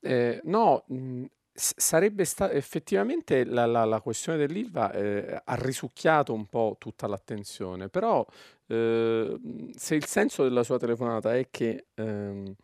Eh, 0.00 0.40
no, 0.44 0.84
mh, 0.88 0.94
mm, 0.96 1.24
sarebbe 1.52 2.24
stata 2.24 2.52
effettivamente 2.52 3.44
la, 3.44 3.66
la, 3.66 3.84
la 3.84 4.00
questione 4.00 4.38
dell'ILVA 4.38 4.92
eh, 4.92 5.42
ha 5.44 5.54
risucchiato 5.54 6.32
un 6.32 6.46
po' 6.46 6.76
tutta 6.78 7.06
l'attenzione, 7.06 7.88
però 7.88 8.26
eh, 8.66 9.38
se 9.76 9.94
il 9.94 10.06
senso 10.06 10.42
della 10.42 10.62
sua 10.64 10.78
telefonata 10.78 11.36
è 11.36 11.48
che 11.50 11.86
ehm, 11.94 12.54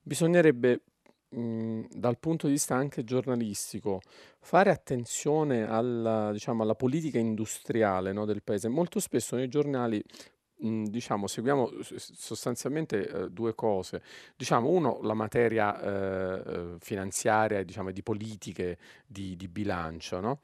bisognerebbe 0.00 0.80
mh, 1.34 1.86
dal 1.90 2.18
punto 2.18 2.46
di 2.46 2.52
vista 2.52 2.74
anche 2.74 3.04
giornalistico, 3.04 4.00
fare 4.40 4.70
attenzione 4.70 5.68
alla, 5.68 6.32
diciamo, 6.32 6.62
alla 6.62 6.74
politica 6.74 7.18
industriale 7.18 8.12
no, 8.12 8.24
del 8.24 8.42
paese. 8.42 8.68
Molto 8.68 9.00
spesso 9.00 9.36
nei 9.36 9.48
giornali 9.48 10.02
mh, 10.58 10.84
diciamo, 10.84 11.26
seguiamo 11.26 11.70
sostanzialmente 11.82 13.08
eh, 13.08 13.30
due 13.30 13.54
cose. 13.54 14.02
Diciamo, 14.36 14.68
uno, 14.68 15.00
la 15.02 15.14
materia 15.14 15.80
eh, 15.80 16.42
eh, 16.46 16.76
finanziaria 16.78 17.58
e 17.58 17.64
diciamo, 17.64 17.90
di 17.90 18.02
politiche 18.02 18.78
di, 19.06 19.36
di 19.36 19.48
bilancio, 19.48 20.20
no? 20.20 20.40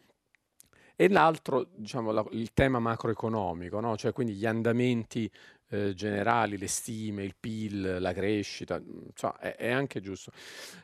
E 0.96 1.08
l'altro, 1.08 1.66
diciamo, 1.74 2.10
la, 2.10 2.22
il 2.32 2.52
tema 2.52 2.78
macroeconomico, 2.78 3.80
no? 3.80 3.96
cioè 3.96 4.12
quindi 4.12 4.34
gli 4.34 4.44
andamenti 4.44 5.30
eh, 5.70 5.94
generali, 5.94 6.58
le 6.58 6.68
stime, 6.68 7.24
il 7.24 7.34
PIL, 7.38 7.98
la 8.00 8.12
crescita, 8.12 8.76
insomma, 8.76 9.38
è, 9.38 9.56
è 9.56 9.70
anche 9.70 10.00
giusto. 10.00 10.32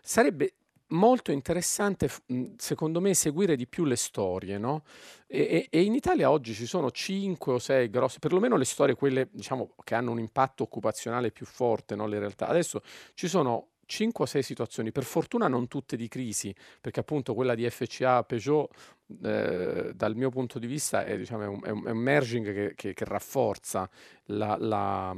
Sarebbe 0.00 0.54
molto 0.88 1.32
interessante, 1.32 2.08
secondo 2.56 3.00
me, 3.00 3.14
seguire 3.14 3.56
di 3.56 3.66
più 3.66 3.84
le 3.84 3.96
storie, 3.96 4.58
no? 4.58 4.82
E, 5.26 5.66
e, 5.70 5.82
in 5.82 5.94
Italia 5.94 6.30
oggi 6.30 6.54
ci 6.54 6.66
sono 6.66 6.90
5 6.90 7.52
o 7.52 7.58
6 7.58 7.90
grosse, 7.90 8.18
perlomeno 8.18 8.56
le 8.56 8.64
storie, 8.64 8.94
quelle 8.94 9.28
diciamo, 9.32 9.74
che 9.82 9.94
hanno 9.94 10.12
un 10.12 10.20
impatto 10.20 10.62
occupazionale 10.62 11.32
più 11.32 11.46
forte, 11.46 11.94
no? 11.94 12.06
Le 12.06 12.18
realtà. 12.18 12.46
Adesso 12.46 12.82
ci 13.14 13.28
sono 13.28 13.70
5 13.86 14.24
o 14.24 14.26
6 14.26 14.42
situazioni, 14.42 14.92
per 14.92 15.04
fortuna 15.04 15.48
non 15.48 15.68
tutte 15.68 15.96
di 15.96 16.08
crisi, 16.08 16.54
perché 16.80 17.00
appunto 17.00 17.34
quella 17.34 17.54
di 17.54 17.68
FCA 17.68 18.22
Peugeot 18.24 18.70
eh, 19.22 19.92
dal 19.94 20.16
mio 20.16 20.30
punto 20.30 20.58
di 20.58 20.66
vista 20.66 21.04
è, 21.04 21.16
diciamo, 21.16 21.42
è, 21.42 21.46
un, 21.46 21.84
è 21.86 21.90
un, 21.90 21.98
merging 21.98 22.52
che, 22.52 22.72
che, 22.74 22.92
che 22.92 23.04
rafforza 23.04 23.88
la, 24.26 24.56
la, 24.58 25.14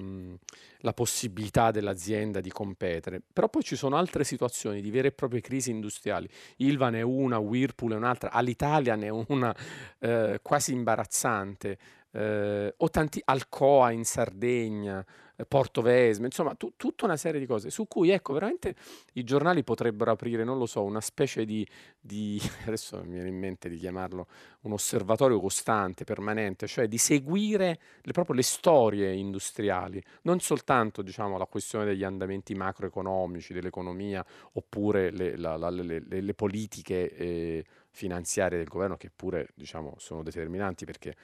la, 0.81 0.93
possibilità 0.93 1.71
dell'azienda 1.71 2.41
di 2.41 2.51
competere. 2.51 3.23
Però 3.33 3.49
poi 3.49 3.63
ci 3.63 3.77
sono 3.77 3.97
altre 3.97 4.25
situazioni 4.25 4.83
di 4.83 4.91
vere 4.91 5.09
e 5.09 5.13
proprie 5.13 5.41
crisi 5.41 5.71
industriali. 5.71 6.29
Ilva 6.57 6.91
ne 6.91 6.99
è 6.99 7.03
una, 7.03 7.39
Whirlpool 7.39 7.93
è 7.93 7.97
un'altra, 7.97 8.31
Alitalia 8.31 8.95
ne 8.95 9.07
è 9.07 9.25
una 9.29 9.57
eh, 10.01 10.41
quasi 10.43 10.73
imbarazzante, 10.73 11.79
eh, 12.13 12.75
o 12.77 12.91
tanti 12.91 13.23
Alcoa 13.25 13.91
in 13.91 14.05
Sardegna. 14.05 15.05
Porto 15.47 15.83
Vesme, 15.83 16.27
insomma 16.27 16.55
tu, 16.55 16.73
tutta 16.77 17.05
una 17.05 17.17
serie 17.17 17.39
di 17.39 17.47
cose 17.47 17.71
su 17.71 17.87
cui 17.87 18.11
ecco 18.11 18.33
veramente 18.33 18.75
i 19.15 19.25
giornali 19.25 19.63
potrebbero 19.63 20.11
aprire, 20.11 20.45
non 20.45 20.59
lo 20.59 20.67
so, 20.67 20.83
una 20.83 21.01
specie 21.01 21.45
di, 21.45 21.67
di 22.01 22.41
adesso 22.67 23.03
mi 23.05 23.13
viene 23.13 23.29
in 23.29 23.39
mente 23.39 23.69
di 23.69 23.77
chiamarlo 23.77 24.27
un 24.63 24.73
osservatorio 24.73 25.41
costante, 25.41 26.05
permanente, 26.05 26.67
cioè 26.67 26.89
di 26.89 26.99
seguire 26.99 27.79
le, 28.03 28.13
proprio 28.13 28.35
le 28.35 28.43
storie 28.43 29.13
industriali, 29.13 30.03
non 30.23 30.41
soltanto 30.41 31.03
diciamo 31.03 31.39
la 31.39 31.47
questione 31.47 31.85
degli 31.85 32.05
andamenti 32.05 32.55
macroeconomici, 32.55 33.53
dell'economia 33.53 34.25
oppure 34.53 35.11
le, 35.11 35.37
la, 35.37 35.57
la, 35.57 35.71
le, 35.71 36.03
le 36.09 36.35
politiche 36.35 37.15
eh, 37.15 37.65
finanziarie 37.91 38.59
del 38.59 38.69
governo 38.69 38.97
che 38.97 39.11
pure 39.15 39.49
diciamo 39.55 39.95
sono 39.99 40.23
determinanti 40.23 40.85
perché 40.85 41.15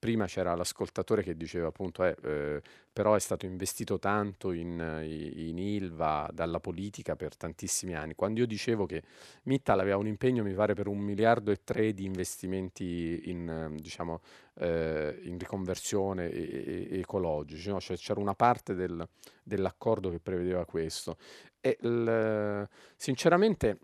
prima 0.00 0.26
c'era 0.26 0.54
l'ascoltatore 0.54 1.22
che 1.22 1.36
diceva 1.36 1.68
appunto 1.68 2.02
eh, 2.02 2.16
eh, 2.24 2.62
però 2.92 3.14
è 3.14 3.20
stato 3.20 3.44
investito 3.44 3.98
tanto 3.98 4.50
in, 4.50 4.70
in, 5.04 5.58
Ilva 5.58 6.28
dalla 6.32 6.58
politica 6.58 7.14
per 7.14 7.36
tantissimi 7.36 7.94
anni. 7.94 8.14
Quando 8.14 8.40
io 8.40 8.46
dicevo 8.46 8.86
che 8.86 9.02
Mittal 9.44 9.78
aveva 9.78 9.98
un 9.98 10.08
impegno, 10.08 10.42
mi 10.42 10.54
pare, 10.54 10.74
per 10.74 10.88
un 10.88 10.98
miliardo 10.98 11.52
e 11.52 11.60
tre 11.62 11.92
di 11.92 12.04
investimenti 12.04 13.22
in, 13.26 13.76
diciamo, 13.78 14.20
eh, 14.54 15.20
in 15.22 15.38
riconversione 15.38 16.30
e, 16.30 16.88
e, 16.90 16.98
ecologici, 16.98 17.68
no? 17.68 17.78
cioè, 17.78 17.96
c'era 17.96 18.18
una 18.18 18.34
parte 18.34 18.74
del, 18.74 19.06
dell'accordo 19.42 20.10
che 20.10 20.18
prevedeva 20.18 20.64
questo. 20.64 21.16
E 21.60 21.78
il, 21.82 22.68
sinceramente 22.96 23.78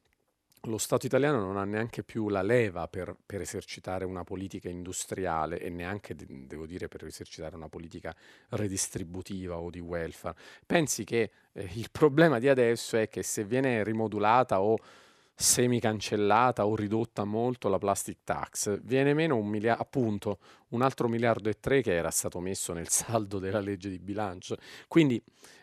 lo 0.67 0.79
Stato 0.79 1.07
italiano 1.07 1.41
non 1.41 1.57
ha 1.57 1.65
neanche 1.65 2.03
più 2.03 2.29
la 2.29 2.43
leva 2.43 2.89
per, 2.89 3.17
per 3.25 3.41
esercitare 3.41 4.05
una 4.05 4.25
politica 4.25 4.69
industriale 4.69 5.59
e 5.61 5.71
neanche, 5.71 6.15
devo 6.17 6.67
dire, 6.67 6.89
per 6.89 7.05
esercitare 7.05 7.57
una 7.57 7.69
politica 7.69 8.15
redistributiva 8.51 9.59
o 9.59 9.71
di 9.71 9.81
welfare. 9.81 10.37
Pensi 10.65 11.05
che 11.05 11.31
eh, 11.53 11.71
il 11.75 11.91
problema 11.91 12.39
di 12.39 12.49
adesso 12.49 12.97
è 12.97 13.09
che 13.09 13.23
se 13.23 13.45
viene 13.45 13.83
rimodulata 13.83 14.61
o 14.61 14.77
semi-cancellata 15.39 16.67
o 16.67 16.75
ridotta 16.75 17.25
molto 17.25 17.69
la 17.69 17.79
plastic 17.79 18.19
tax, 18.25 18.81
viene 18.83 19.13
meno 19.13 19.37
un 19.37 19.47
miliardo, 19.49 19.83
appunto, 19.83 20.39
un 20.69 20.83
altro 20.83 21.09
miliardo 21.09 21.51
e 21.51 21.61
tre 21.61 21.83
che 21.83 21.95
era 21.95 22.11
stato 22.11 22.41
messo 22.41 22.73
nel 22.73 22.89
saldo 22.89 23.39
della 23.39 23.61
legge 23.61 23.91
di 23.91 23.99
bilancio. 23.99 24.57
Quindi 24.89 25.23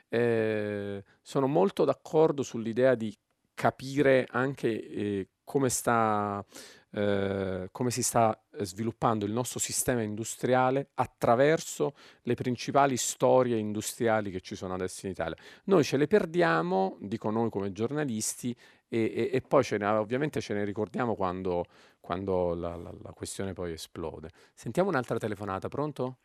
eh, 0.10 1.04
sono 1.22 1.48
molto 1.48 1.86
d'accordo 1.86 2.44
sull'idea 2.44 2.94
di 2.94 3.16
capire 3.54 4.28
anche 4.30 4.90
eh, 4.90 5.28
come, 5.44 5.70
sta, 5.70 6.44
eh, 6.92 7.70
come 7.72 7.92
si 7.92 8.02
sta 8.02 8.38
sviluppando 8.60 9.26
il 9.26 9.32
nostro 9.32 9.60
sistema 9.60 10.02
industriale 10.02 10.90
attraverso 10.96 11.94
le 12.24 12.36
principali 12.36 12.98
storie 12.98 13.58
industriali 13.58 14.32
che 14.32 14.42
ci 14.42 14.56
sono 14.56 14.74
adesso 14.74 15.06
in 15.06 15.12
Italia. 15.12 15.38
Noi 15.66 15.84
ce 15.84 15.98
le 15.98 16.08
perdiamo, 16.08 16.98
dico 17.00 17.30
noi 17.30 17.50
come 17.50 17.72
giornalisti, 17.72 18.56
e, 18.88 19.12
e, 19.16 19.30
e 19.34 19.42
poi 19.42 19.64
ce 19.64 19.78
ne, 19.78 19.86
ovviamente 19.88 20.40
ce 20.40 20.54
ne 20.54 20.64
ricordiamo 20.64 21.16
quando, 21.16 21.66
quando 22.00 22.54
la, 22.54 22.76
la, 22.76 22.94
la 23.02 23.12
questione 23.12 23.54
poi 23.54 23.74
esplode. 23.74 24.30
Sentiamo 24.54 24.90
un'altra 24.90 25.18
telefonata, 25.18 25.68
pronto? 25.68 26.18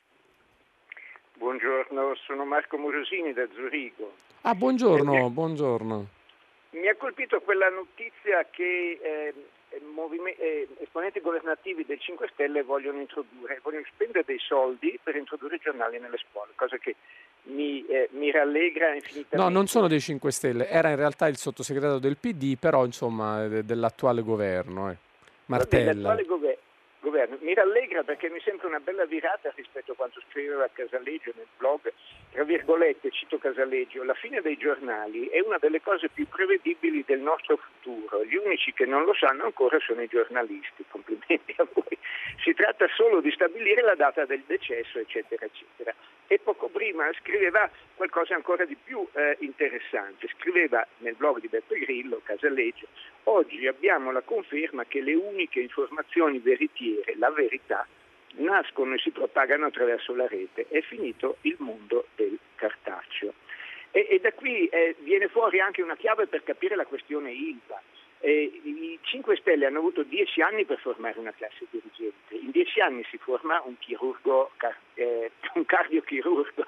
Buongiorno, 1.38 2.14
sono 2.26 2.44
Marco 2.44 2.76
Morosini 2.76 3.32
da 3.32 3.46
Zurigo. 3.54 4.12
Ah, 4.42 4.54
buongiorno, 4.54 5.30
buongiorno. 5.30 6.08
Mi 6.70 6.88
ha 6.88 6.94
colpito 6.96 7.40
quella 7.40 7.68
notizia 7.70 8.46
che 8.50 8.98
eh, 9.00 9.34
eh, 9.70 10.68
esponenti 10.80 11.20
governativi 11.20 11.84
del 11.86 11.98
5 11.98 12.28
Stelle 12.32 12.62
vogliono 12.62 13.00
introdurre, 13.00 13.60
vogliono 13.62 13.84
spendere 13.92 14.24
dei 14.26 14.38
soldi 14.38 14.98
per 15.02 15.16
introdurre 15.16 15.56
i 15.56 15.60
giornali 15.62 15.98
nelle 15.98 16.18
scuole, 16.18 16.52
cosa 16.54 16.76
che 16.76 16.96
mi, 17.44 17.84
eh, 17.86 18.08
mi 18.12 18.30
rallegra 18.30 18.94
infinitamente. 18.94 19.36
No, 19.36 19.48
non 19.48 19.66
sono 19.66 19.88
dei 19.88 20.00
5 20.00 20.30
Stelle, 20.30 20.68
era 20.68 20.90
in 20.90 20.96
realtà 20.96 21.26
il 21.26 21.38
sottosegretario 21.38 21.98
del 21.98 22.18
PD, 22.18 22.58
però 22.58 22.84
insomma 22.84 23.46
dell'attuale 23.46 24.22
governo. 24.22 24.90
Eh. 24.90 24.96
Martella. 25.46 25.92
Dell'attuale 25.92 26.24
governo 26.24 26.66
governo. 27.00 27.38
Mi 27.40 27.54
rallegra 27.54 28.02
perché 28.02 28.28
mi 28.28 28.40
sembra 28.40 28.68
una 28.68 28.80
bella 28.80 29.04
virata 29.04 29.52
rispetto 29.54 29.92
a 29.92 29.94
quanto 29.94 30.20
scriveva 30.28 30.68
Casaleggio 30.72 31.32
nel 31.36 31.46
blog, 31.56 31.92
tra 32.32 32.44
virgolette, 32.44 33.10
cito 33.10 33.38
Casaleggio, 33.38 34.04
la 34.04 34.14
fine 34.14 34.40
dei 34.40 34.56
giornali 34.56 35.28
è 35.28 35.40
una 35.40 35.58
delle 35.58 35.80
cose 35.80 36.08
più 36.08 36.26
prevedibili 36.28 37.04
del 37.06 37.20
nostro 37.20 37.56
futuro. 37.56 38.24
Gli 38.24 38.36
unici 38.36 38.72
che 38.72 38.86
non 38.86 39.04
lo 39.04 39.14
sanno 39.14 39.44
ancora 39.44 39.78
sono 39.80 40.02
i 40.02 40.08
giornalisti, 40.08 40.84
complimenti 40.88 41.54
a 41.56 41.66
voi. 41.72 41.98
Si 42.42 42.54
tratta 42.54 42.86
solo 42.94 43.20
di 43.20 43.30
stabilire 43.32 43.82
la 43.82 43.94
data 43.94 44.24
del 44.24 44.42
decesso, 44.46 44.98
eccetera, 44.98 45.44
eccetera 45.44 45.94
e 46.28 46.38
poco 46.38 46.68
prima 46.68 47.10
scriveva 47.14 47.68
qualcosa 47.94 48.34
ancora 48.34 48.64
di 48.64 48.76
più 48.76 49.04
eh, 49.12 49.36
interessante. 49.40 50.28
Scriveva 50.38 50.86
nel 50.98 51.14
blog 51.14 51.40
di 51.40 51.48
Beppe 51.48 51.78
Grillo, 51.78 52.20
Casaleggio, 52.22 52.86
oggi 53.24 53.66
abbiamo 53.66 54.12
la 54.12 54.20
conferma 54.20 54.84
che 54.84 55.00
le 55.00 55.14
uniche 55.14 55.60
informazioni 55.60 56.38
veritiere, 56.38 57.16
la 57.16 57.30
verità, 57.30 57.86
nascono 58.34 58.94
e 58.94 58.98
si 58.98 59.10
propagano 59.10 59.66
attraverso 59.66 60.14
la 60.14 60.28
rete. 60.28 60.66
È 60.68 60.80
finito 60.82 61.38
il 61.42 61.56
mondo 61.58 62.08
del 62.14 62.38
cartaceo. 62.54 63.32
E, 63.90 64.06
e 64.10 64.20
da 64.20 64.32
qui 64.32 64.66
eh, 64.66 64.96
viene 65.00 65.28
fuori 65.28 65.60
anche 65.60 65.82
una 65.82 65.96
chiave 65.96 66.26
per 66.26 66.42
capire 66.42 66.76
la 66.76 66.84
questione 66.84 67.32
ILVA. 67.32 67.80
Eh, 68.20 68.60
I 68.64 68.98
5 69.02 69.36
Stelle 69.36 69.66
hanno 69.66 69.78
avuto 69.78 70.02
10 70.02 70.40
anni 70.42 70.64
per 70.64 70.78
formare 70.78 71.18
una 71.18 71.32
classe 71.32 71.66
dirigente, 71.70 72.34
in 72.34 72.50
10 72.50 72.80
anni 72.80 73.04
si 73.10 73.18
forma 73.18 73.62
un 73.64 73.78
chirurgo, 73.78 74.50
eh, 74.94 75.30
un 75.54 75.64
cardiochirurgo. 75.64 76.66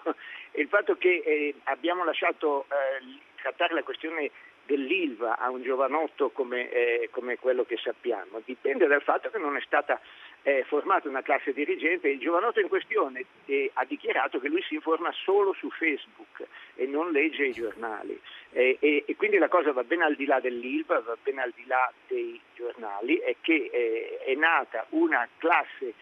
E 0.53 0.63
il 0.63 0.69
fatto 0.69 0.97
che 0.97 1.23
eh, 1.25 1.55
abbiamo 1.65 2.05
lasciato 2.05 2.65
eh, 2.65 3.05
trattare 3.41 3.75
la 3.75 3.83
questione 3.83 4.31
dell'ILVA 4.67 5.39
a 5.39 5.51
un 5.51 5.63
giovanotto 5.63 6.31
come, 6.31 6.71
eh, 6.71 7.09
come, 7.11 7.37
quello 7.39 7.65
che 7.65 7.77
sappiamo 7.77 8.41
dipende 8.45 8.87
dal 8.87 9.03
fatto 9.03 9.31
che 9.31 9.39
non 9.39 9.57
è 9.57 9.61
stata 9.63 10.01
eh, 10.43 10.65
formata 10.67 11.09
una 11.09 11.23
classe 11.23 11.53
dirigente 11.53 12.09
e 12.09 12.13
il 12.13 12.19
giovanotto 12.19 12.61
in 12.61 12.69
questione 12.69 13.25
eh, 13.47 13.71
ha 13.75 13.85
dichiarato 13.85 14.41
che 14.41 14.49
lui 14.49 14.63
si 14.63 14.75
informa 14.75 15.13
solo 15.13 15.53
su 15.53 15.71
Facebook 15.71 16.47
e 16.75 16.87
non 16.87 17.13
legge 17.13 17.47
i 17.47 17.53
giornali 17.53 18.19
e, 18.53 18.79
e, 18.81 19.05
e 19.07 19.17
quindi 19.17 19.39
la 19.39 19.49
cosa 19.49 19.73
va 19.73 19.85
ben 19.85 20.03
al 20.03 20.17
di 20.17 20.25
là 20.25 20.41
dell'ILVA, 20.41 21.01
va 21.01 21.17
ben 21.23 21.39
al 21.39 21.53
di 21.55 21.67
là 21.67 21.93
dei 22.07 22.41
giornali 22.55 23.17
è 23.19 23.37
che 23.41 23.71
eh, 23.73 24.19
è 24.25 24.35
nata 24.35 24.87
una 24.91 25.29
classe 25.37 25.95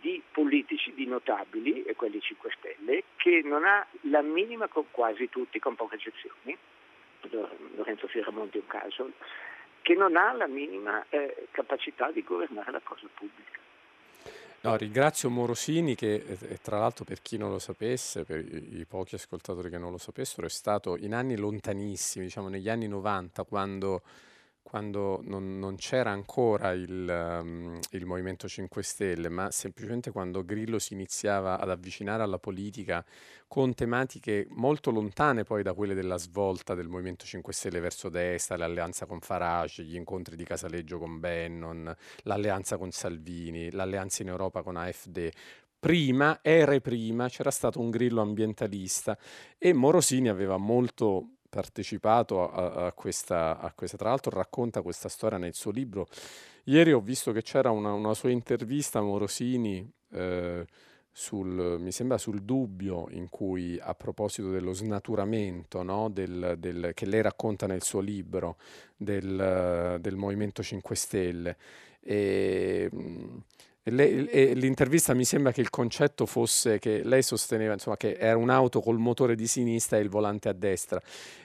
di 0.00 0.20
politici, 0.32 0.92
di 0.94 1.06
notabili, 1.06 1.84
e 1.84 1.94
quelli 1.94 2.20
5 2.20 2.50
Stelle, 2.58 3.04
che 3.16 3.42
non 3.44 3.64
ha 3.64 3.86
la 4.02 4.22
minima, 4.22 4.66
con 4.66 4.86
quasi 4.90 5.28
tutti, 5.28 5.58
con 5.60 5.76
poche 5.76 5.94
eccezioni, 5.94 6.56
Lorenzo 7.76 8.08
Fioramonti 8.08 8.58
è 8.58 8.60
un 8.60 8.66
caso, 8.66 9.10
che 9.82 9.94
non 9.94 10.16
ha 10.16 10.32
la 10.32 10.46
minima 10.46 11.04
eh, 11.10 11.46
capacità 11.52 12.10
di 12.10 12.22
governare 12.22 12.72
la 12.72 12.80
cosa 12.82 13.06
pubblica. 13.14 13.60
No, 14.66 14.74
ringrazio 14.74 15.30
Morosini 15.30 15.94
che 15.94 16.58
tra 16.60 16.80
l'altro 16.80 17.04
per 17.04 17.22
chi 17.22 17.36
non 17.36 17.50
lo 17.52 17.60
sapesse, 17.60 18.24
per 18.24 18.40
i, 18.40 18.84
pochi 18.84 19.14
ascoltatori 19.14 19.70
che 19.70 19.78
non 19.78 19.92
lo 19.92 19.98
sapessero, 19.98 20.44
è 20.44 20.50
stato 20.50 20.96
in 20.96 21.14
anni 21.14 21.36
lontanissimi, 21.36 22.24
diciamo 22.24 22.48
negli 22.48 22.68
anni 22.68 22.88
90, 22.88 23.44
quando 23.44 24.02
quando 24.68 25.20
non, 25.22 25.60
non 25.60 25.76
c'era 25.76 26.10
ancora 26.10 26.72
il, 26.72 27.38
um, 27.40 27.78
il, 27.90 28.04
Movimento 28.04 28.48
5 28.48 28.82
Stelle, 28.82 29.28
ma 29.28 29.48
semplicemente 29.52 30.10
quando 30.10 30.44
Grillo 30.44 30.80
si 30.80 30.92
iniziava 30.92 31.60
ad 31.60 31.70
avvicinare 31.70 32.24
alla 32.24 32.40
politica 32.40 33.04
con 33.46 33.74
tematiche 33.74 34.48
molto 34.50 34.90
lontane 34.90 35.44
poi 35.44 35.62
da 35.62 35.72
quelle 35.72 35.94
della 35.94 36.18
svolta 36.18 36.74
del 36.74 36.88
Movimento 36.88 37.24
5 37.24 37.52
Stelle 37.52 37.78
verso 37.78 38.08
destra, 38.08 38.56
l'alleanza 38.56 39.06
con 39.06 39.20
Farage, 39.20 39.84
gli 39.84 39.94
incontri 39.94 40.34
di 40.34 40.42
Casaleggio 40.42 40.98
con 40.98 41.20
Bannon, 41.20 41.94
l'alleanza 42.24 42.76
con 42.76 42.90
Salvini, 42.90 43.70
l'alleanza 43.70 44.22
in 44.22 44.28
Europa 44.30 44.62
con 44.62 44.74
AFD 44.74 45.30
prima, 45.78 46.40
ere 46.42 46.80
prima, 46.80 47.28
c'era 47.28 47.52
stato 47.52 47.78
un 47.78 47.90
grillo 47.90 48.20
ambientalista 48.20 49.16
e 49.56 49.72
Morosini 49.72 50.28
aveva 50.28 50.56
molto 50.56 51.35
partecipato 51.56 52.50
a, 52.50 52.86
a, 52.86 52.92
questa, 52.92 53.58
a, 53.58 53.72
questa, 53.72 53.96
tra 53.96 54.10
l'altro 54.10 54.30
racconta 54.30 54.82
questa 54.82 55.08
storia 55.08 55.38
nel 55.38 55.54
suo 55.54 55.70
libro. 55.70 56.06
Ieri 56.64 56.92
ho 56.92 57.00
visto 57.00 57.32
che 57.32 57.40
c'era 57.40 57.70
una, 57.70 57.94
una 57.94 58.12
sua 58.12 58.30
intervista 58.30 58.98
a 58.98 59.02
Morosini, 59.02 59.90
eh, 60.10 60.66
sul, 61.10 61.78
mi 61.80 61.92
sembra 61.92 62.18
sul 62.18 62.42
dubbio 62.42 63.06
in 63.12 63.30
cui 63.30 63.78
a 63.80 63.94
proposito 63.94 64.50
dello 64.50 64.74
snaturamento 64.74 65.82
no, 65.82 66.10
del, 66.10 66.56
del, 66.58 66.90
che 66.92 67.06
lei 67.06 67.22
racconta 67.22 67.66
nel 67.66 67.82
suo 67.82 68.00
libro 68.00 68.58
del, 68.94 69.96
del 69.98 70.16
Movimento 70.16 70.62
5 70.62 70.94
Stelle. 70.94 71.56
E, 72.02 72.90
le, 72.90 72.90
e 72.90 72.90
l'intervista 73.90 75.14
mi 75.14 75.24
sembra 75.24 75.52
che 75.52 75.60
il 75.60 75.70
concetto 75.70 76.26
fosse 76.26 76.80
che 76.80 77.02
lei 77.04 77.22
sosteneva 77.22 77.72
insomma, 77.74 77.96
che 77.96 78.16
era 78.18 78.36
un'auto 78.36 78.80
col 78.80 78.98
motore 78.98 79.36
di 79.36 79.46
sinistra 79.46 79.98
e 79.98 80.00
il 80.00 80.08
volante 80.08 80.48
a 80.48 80.52
destra. 80.52 81.00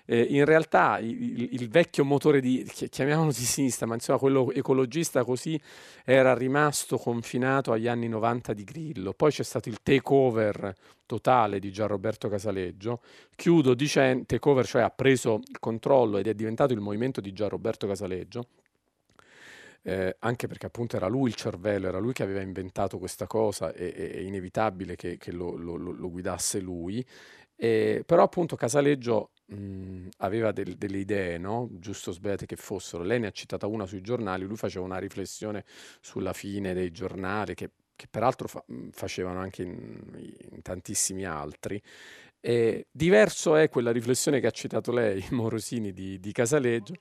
Eh, 0.06 0.22
in 0.22 0.46
realtà 0.46 0.98
il, 1.00 1.54
il, 1.54 1.70
vecchio 1.70 2.04
motore 2.04 2.42
di, 2.42 2.68
chiamiamolo 2.90 3.30
di 3.30 3.46
sinistra, 3.46 3.86
ma 3.86 3.94
insomma 3.94 4.18
quello 4.18 4.52
ecologista 4.52 5.24
così 5.24 5.60
era 6.04 6.34
rimasto 6.34 6.98
confinato 6.98 7.72
agli 7.74 7.88
anni 7.88 8.08
90 8.08 8.54
di 8.54 8.64
Grillo. 8.64 9.14
Poi 9.14 9.32
c'è 9.32 9.44
stato 9.44 9.70
il 9.70 9.78
takeover 9.84 10.74
totale 11.06 11.60
di 11.60 11.72
Gianroberto 11.72 12.28
Casaleggio. 12.28 13.02
Chiudo 13.36 13.76
dicendo, 13.76 14.24
takeover 14.26 14.66
cioè 14.66 14.82
ha 14.82 14.90
preso 14.90 15.42
il 15.48 15.60
controllo 15.60 16.18
ed 16.18 16.26
è 16.26 16.34
diventato 16.34 16.74
il 16.74 16.80
movimento 16.80 17.22
di 17.22 17.34
Gianroberto 17.34 17.86
Casaleggio 17.86 18.48
eh, 19.84 20.16
anche 20.20 20.48
perché 20.48 20.68
appunto 20.68 20.96
era 20.96 21.08
lui 21.08 21.30
il 21.30 21.36
cervello, 21.36 21.88
era 21.88 22.00
lui 22.00 22.14
che 22.14 22.24
aveva 22.24 22.42
inventato 22.42 22.98
questa 23.00 23.28
cosa 23.28 23.74
e 23.74 23.94
è 23.94 24.20
inevitabile 24.20 24.96
che, 24.96 25.18
che 25.18 25.32
lo, 25.32 25.56
lo, 25.56 25.76
lo, 25.76 26.10
guidasse 26.10 26.60
lui. 26.60 27.06
Eh, 27.56 28.04
però 28.06 28.24
appunto 28.24 28.56
Casaleggio 28.56 29.32
mh, 29.48 30.08
aveva 30.18 30.52
del, 30.52 30.76
delle 30.76 30.98
idee, 30.98 31.38
no? 31.38 31.70
giusto 31.74 32.12
o 32.12 32.14
sbagliate 32.14 32.46
che 32.46 32.56
fossero. 32.56 33.04
Lei 33.04 33.20
ne 33.20 33.28
ha 33.28 33.32
citata 33.32 33.68
una 33.68 33.86
sui 33.86 34.02
giornali, 34.02 34.46
lui 34.46 34.58
faceva 34.58 34.86
una 34.86 34.98
riflessione 34.98 35.66
sulla 36.00 36.34
fine 36.34 36.74
dei 36.74 36.92
giornali 36.92 37.56
che, 37.56 37.72
che 37.96 38.08
peraltro 38.10 38.48
fa, 38.48 38.64
facevano 38.92 39.40
anche 39.40 39.64
in, 39.64 40.00
in 40.52 40.62
tantissimi 40.62 41.26
altri. 41.26 41.82
E 42.40 42.88
diverso 42.92 43.56
è 43.56 43.70
quella 43.70 43.92
riflessione 43.92 44.40
che 44.40 44.48
ha 44.48 44.52
citato 44.52 44.92
lei, 44.92 45.24
Morosini, 45.32 45.92
di, 45.92 46.20
di 46.20 46.32
Casaleggio 46.32 46.96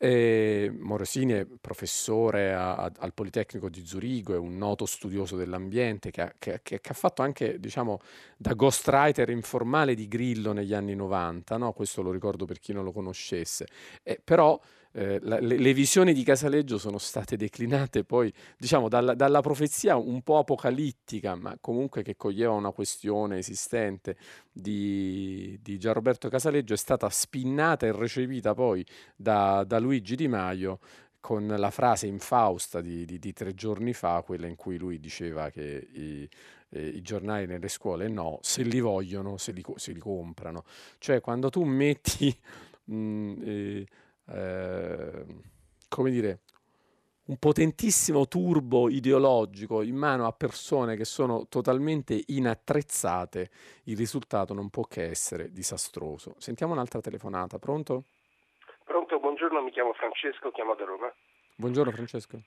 e 0.00 0.72
Morosini 0.78 1.32
è 1.32 1.46
professore 1.60 2.54
a, 2.54 2.76
a, 2.76 2.92
al 2.98 3.12
Politecnico 3.12 3.68
di 3.68 3.84
Zurigo, 3.84 4.32
è 4.32 4.38
un 4.38 4.56
noto 4.56 4.86
studioso 4.86 5.36
dell'ambiente 5.36 6.12
che 6.12 6.22
ha, 6.22 6.32
che, 6.38 6.60
che 6.62 6.80
ha 6.82 6.94
fatto 6.94 7.22
anche 7.22 7.58
diciamo, 7.58 7.98
da 8.36 8.54
ghostwriter 8.54 9.28
informale 9.30 9.94
di 9.94 10.06
Grillo 10.06 10.52
negli 10.52 10.72
anni 10.72 10.94
90, 10.94 11.56
no? 11.56 11.72
questo 11.72 12.00
lo 12.00 12.12
ricordo 12.12 12.44
per 12.44 12.60
chi 12.60 12.72
non 12.72 12.84
lo 12.84 12.92
conoscesse, 12.92 13.66
eh, 14.04 14.20
però 14.22 14.58
eh, 14.98 15.20
la, 15.22 15.38
le, 15.38 15.58
le, 15.58 15.72
visioni 15.72 16.12
di 16.12 16.24
Casaleggio 16.24 16.76
sono 16.76 16.98
state 16.98 17.36
declinate 17.36 18.02
poi, 18.02 18.32
diciamo, 18.56 18.88
dalla, 18.88 19.14
dalla, 19.14 19.40
profezia 19.40 19.94
un 19.94 20.22
po' 20.22 20.38
apocalittica, 20.38 21.36
ma 21.36 21.56
comunque 21.60 22.02
che 22.02 22.16
coglieva 22.16 22.52
una 22.52 22.72
questione 22.72 23.38
esistente 23.38 24.16
di, 24.50 25.56
di 25.62 25.78
Gianroberto 25.78 26.28
Casaleggio, 26.28 26.74
è 26.74 26.76
stata 26.76 27.08
spinnata 27.10 27.86
e 27.86 27.92
recepita 27.92 28.54
poi 28.54 28.84
da, 29.14 29.62
da 29.62 29.78
Luigi 29.78 30.16
Di 30.16 30.26
Maio 30.26 30.80
con 31.20 31.46
la 31.46 31.70
frase 31.70 32.08
infausta 32.08 32.80
di, 32.80 33.04
di, 33.04 33.20
di, 33.20 33.32
tre 33.32 33.54
giorni 33.54 33.92
fa, 33.92 34.22
quella 34.22 34.48
in 34.48 34.56
cui 34.56 34.78
lui 34.78 34.98
diceva 34.98 35.48
che 35.50 35.88
i, 35.92 36.28
eh, 36.70 36.86
i 36.88 37.02
giornali 37.02 37.46
nelle 37.46 37.68
scuole 37.68 38.08
no, 38.08 38.40
se 38.42 38.64
li 38.64 38.80
vogliono, 38.80 39.36
se 39.36 39.52
li, 39.52 39.64
se 39.76 39.92
li 39.92 40.00
comprano. 40.00 40.64
Cioè 40.98 41.20
quando 41.20 41.50
tu 41.50 41.62
metti... 41.62 42.36
Mh, 42.88 43.34
eh, 43.44 43.86
eh, 44.30 45.24
come 45.88 46.10
dire, 46.10 46.40
un 47.28 47.36
potentissimo 47.36 48.26
turbo 48.26 48.88
ideologico 48.88 49.82
in 49.82 49.96
mano 49.96 50.26
a 50.26 50.32
persone 50.32 50.96
che 50.96 51.04
sono 51.04 51.46
totalmente 51.48 52.22
inattrezzate, 52.26 53.50
il 53.84 53.96
risultato 53.96 54.54
non 54.54 54.70
può 54.70 54.84
che 54.84 55.04
essere 55.04 55.52
disastroso. 55.52 56.34
Sentiamo 56.38 56.72
un'altra 56.72 57.00
telefonata, 57.00 57.58
pronto? 57.58 58.04
Pronto, 58.84 59.18
buongiorno, 59.20 59.60
mi 59.62 59.70
chiamo 59.70 59.92
Francesco, 59.92 60.50
chiamo 60.50 60.74
da 60.74 60.84
Roma. 60.84 61.12
Buongiorno 61.56 61.92
Francesco. 61.92 62.40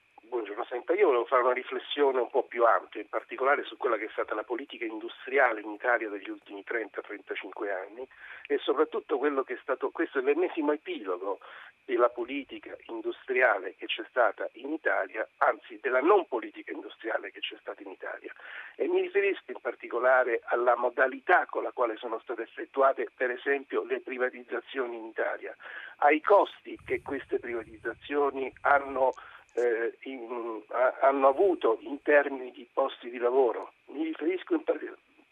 Senta, 0.72 0.94
io 0.94 1.08
volevo 1.08 1.26
fare 1.26 1.42
una 1.42 1.52
riflessione 1.52 2.18
un 2.18 2.30
po' 2.30 2.44
più 2.44 2.64
ampia, 2.64 3.02
in 3.02 3.08
particolare 3.10 3.62
su 3.62 3.76
quella 3.76 3.98
che 3.98 4.06
è 4.06 4.10
stata 4.10 4.34
la 4.34 4.42
politica 4.42 4.86
industriale 4.86 5.60
in 5.60 5.68
Italia 5.68 6.08
degli 6.08 6.30
ultimi 6.30 6.64
30-35 6.66 7.70
anni 7.70 8.08
e 8.46 8.56
soprattutto 8.56 9.18
quello 9.18 9.42
che 9.42 9.52
è 9.52 9.58
stato, 9.60 9.90
questo 9.90 10.20
è 10.20 10.22
l'ennesimo 10.22 10.72
epilogo 10.72 11.40
della 11.84 12.08
politica 12.08 12.74
industriale 12.86 13.74
che 13.76 13.84
c'è 13.84 14.02
stata 14.08 14.48
in 14.52 14.72
Italia, 14.72 15.28
anzi 15.38 15.78
della 15.82 16.00
non 16.00 16.26
politica 16.26 16.72
industriale 16.72 17.30
che 17.32 17.40
c'è 17.40 17.58
stata 17.60 17.82
in 17.82 17.90
Italia. 17.90 18.32
E 18.74 18.88
mi 18.88 19.02
riferisco 19.02 19.50
in 19.50 19.60
particolare 19.60 20.40
alla 20.44 20.74
modalità 20.74 21.44
con 21.50 21.64
la 21.64 21.72
quale 21.72 21.98
sono 21.98 22.18
state 22.20 22.44
effettuate 22.44 23.10
per 23.14 23.30
esempio 23.30 23.84
le 23.84 24.00
privatizzazioni 24.00 24.96
in 24.96 25.04
Italia, 25.04 25.54
ai 25.98 26.22
costi 26.22 26.78
che 26.82 27.02
queste 27.02 27.38
privatizzazioni 27.38 28.50
hanno 28.62 29.12
eh, 29.54 29.94
in, 30.02 30.62
a, 30.68 30.98
hanno 31.02 31.28
avuto 31.28 31.78
in 31.82 32.00
termini 32.02 32.50
di 32.52 32.66
posti 32.72 33.10
di 33.10 33.18
lavoro. 33.18 33.72
Mi 33.86 34.04
riferisco 34.04 34.54
in, 34.54 34.64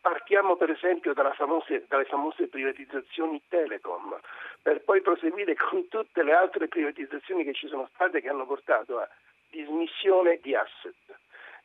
partiamo 0.00 0.56
per 0.56 0.70
esempio 0.70 1.14
famose, 1.34 1.84
dalle 1.88 2.04
famose 2.04 2.48
privatizzazioni 2.48 3.40
Telecom, 3.48 4.18
per 4.62 4.82
poi 4.82 5.00
proseguire 5.00 5.54
con 5.56 5.88
tutte 5.88 6.22
le 6.22 6.32
altre 6.32 6.68
privatizzazioni 6.68 7.44
che 7.44 7.54
ci 7.54 7.68
sono 7.68 7.88
state 7.94 8.20
che 8.20 8.28
hanno 8.28 8.46
portato 8.46 8.98
a 8.98 9.08
dismissione 9.50 10.38
di 10.42 10.54
asset, 10.54 10.94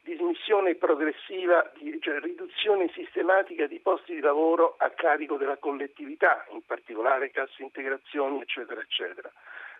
dismissione 0.02 0.76
progressiva, 0.76 1.72
cioè 2.00 2.20
riduzione 2.20 2.90
sistematica 2.94 3.68
di 3.68 3.80
posti 3.80 4.16
di 4.16 4.22
lavoro 4.22 4.76
a 4.78 4.90
carico 4.92 5.38
della 5.38 5.58
collettività, 5.58 6.46
in 6.52 6.62
particolare 6.66 7.32
casse 7.32 7.64
integrazioni, 7.64 8.42
eccetera, 8.42 8.82
eccetera 8.82 9.32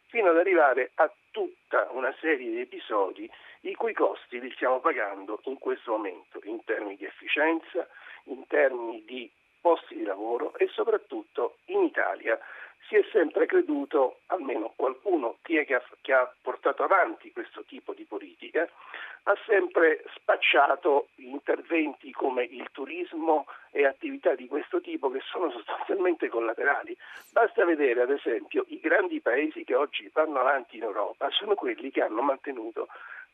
fino 0.08 0.30
ad 0.30 0.38
arrivare 0.38 0.92
a 0.96 1.12
tutta 1.32 1.88
una 1.92 2.14
serie 2.20 2.50
di 2.50 2.60
episodi 2.60 3.30
i 3.62 3.74
cui 3.76 3.94
costi 3.94 4.40
li 4.40 4.52
stiamo 4.52 4.80
pagando 4.80 5.42
in 5.46 5.58
questo 5.58 5.92
momento 5.92 6.40
in 6.44 6.64
termini 6.64 6.96
di 6.96 7.06
efficienza, 7.06 7.88
in 8.26 8.46
termini 8.48 9.04
di 9.06 9.30
posti 9.60 9.96
di 9.96 10.04
lavoro 10.04 10.56
e 10.58 10.68
soprattutto 10.68 11.58
in 11.66 11.84
Italia 11.84 12.40
si 12.88 12.96
è 12.96 13.06
sempre 13.12 13.46
creduto, 13.46 14.20
almeno 14.28 14.74
qualcuno 14.76 15.38
chi 15.42 15.58
è 15.58 15.66
che 15.66 15.76
ha, 15.76 15.84
che 16.02 16.14
ha, 16.14 16.32
portato 16.42 16.84
avanti 16.84 17.32
questo 17.32 17.64
tipo 17.64 17.94
di 17.94 18.04
politica, 18.04 18.68
ha 19.24 19.36
sempre 19.46 20.04
spacciato 20.16 21.08
interventi 21.16 22.12
come 22.12 22.44
il 22.44 22.68
turismo 22.72 23.48
e 23.72 23.86
attività 23.86 24.36
di 24.36 24.48
questo 24.48 24.82
tipo 24.82 25.10
che 25.10 25.22
sono 25.22 25.50
sostanzialmente 25.52 26.30
collaterali. 26.30 26.96
Basta 27.32 27.66
vedere 27.66 28.02
ad 28.02 28.12
esempio 28.12 28.66
i 28.68 28.80
grandi 28.80 29.20
paesi 29.20 29.64
che 29.64 29.76
oggi 29.76 30.10
vanno 30.14 30.40
avanti 30.40 30.78
in 30.78 30.84
Europa, 30.84 31.30
sono 31.32 31.56
quelli 31.56 31.90
che 31.90 32.02
hanno 32.02 32.22
mantenuto 32.22 32.88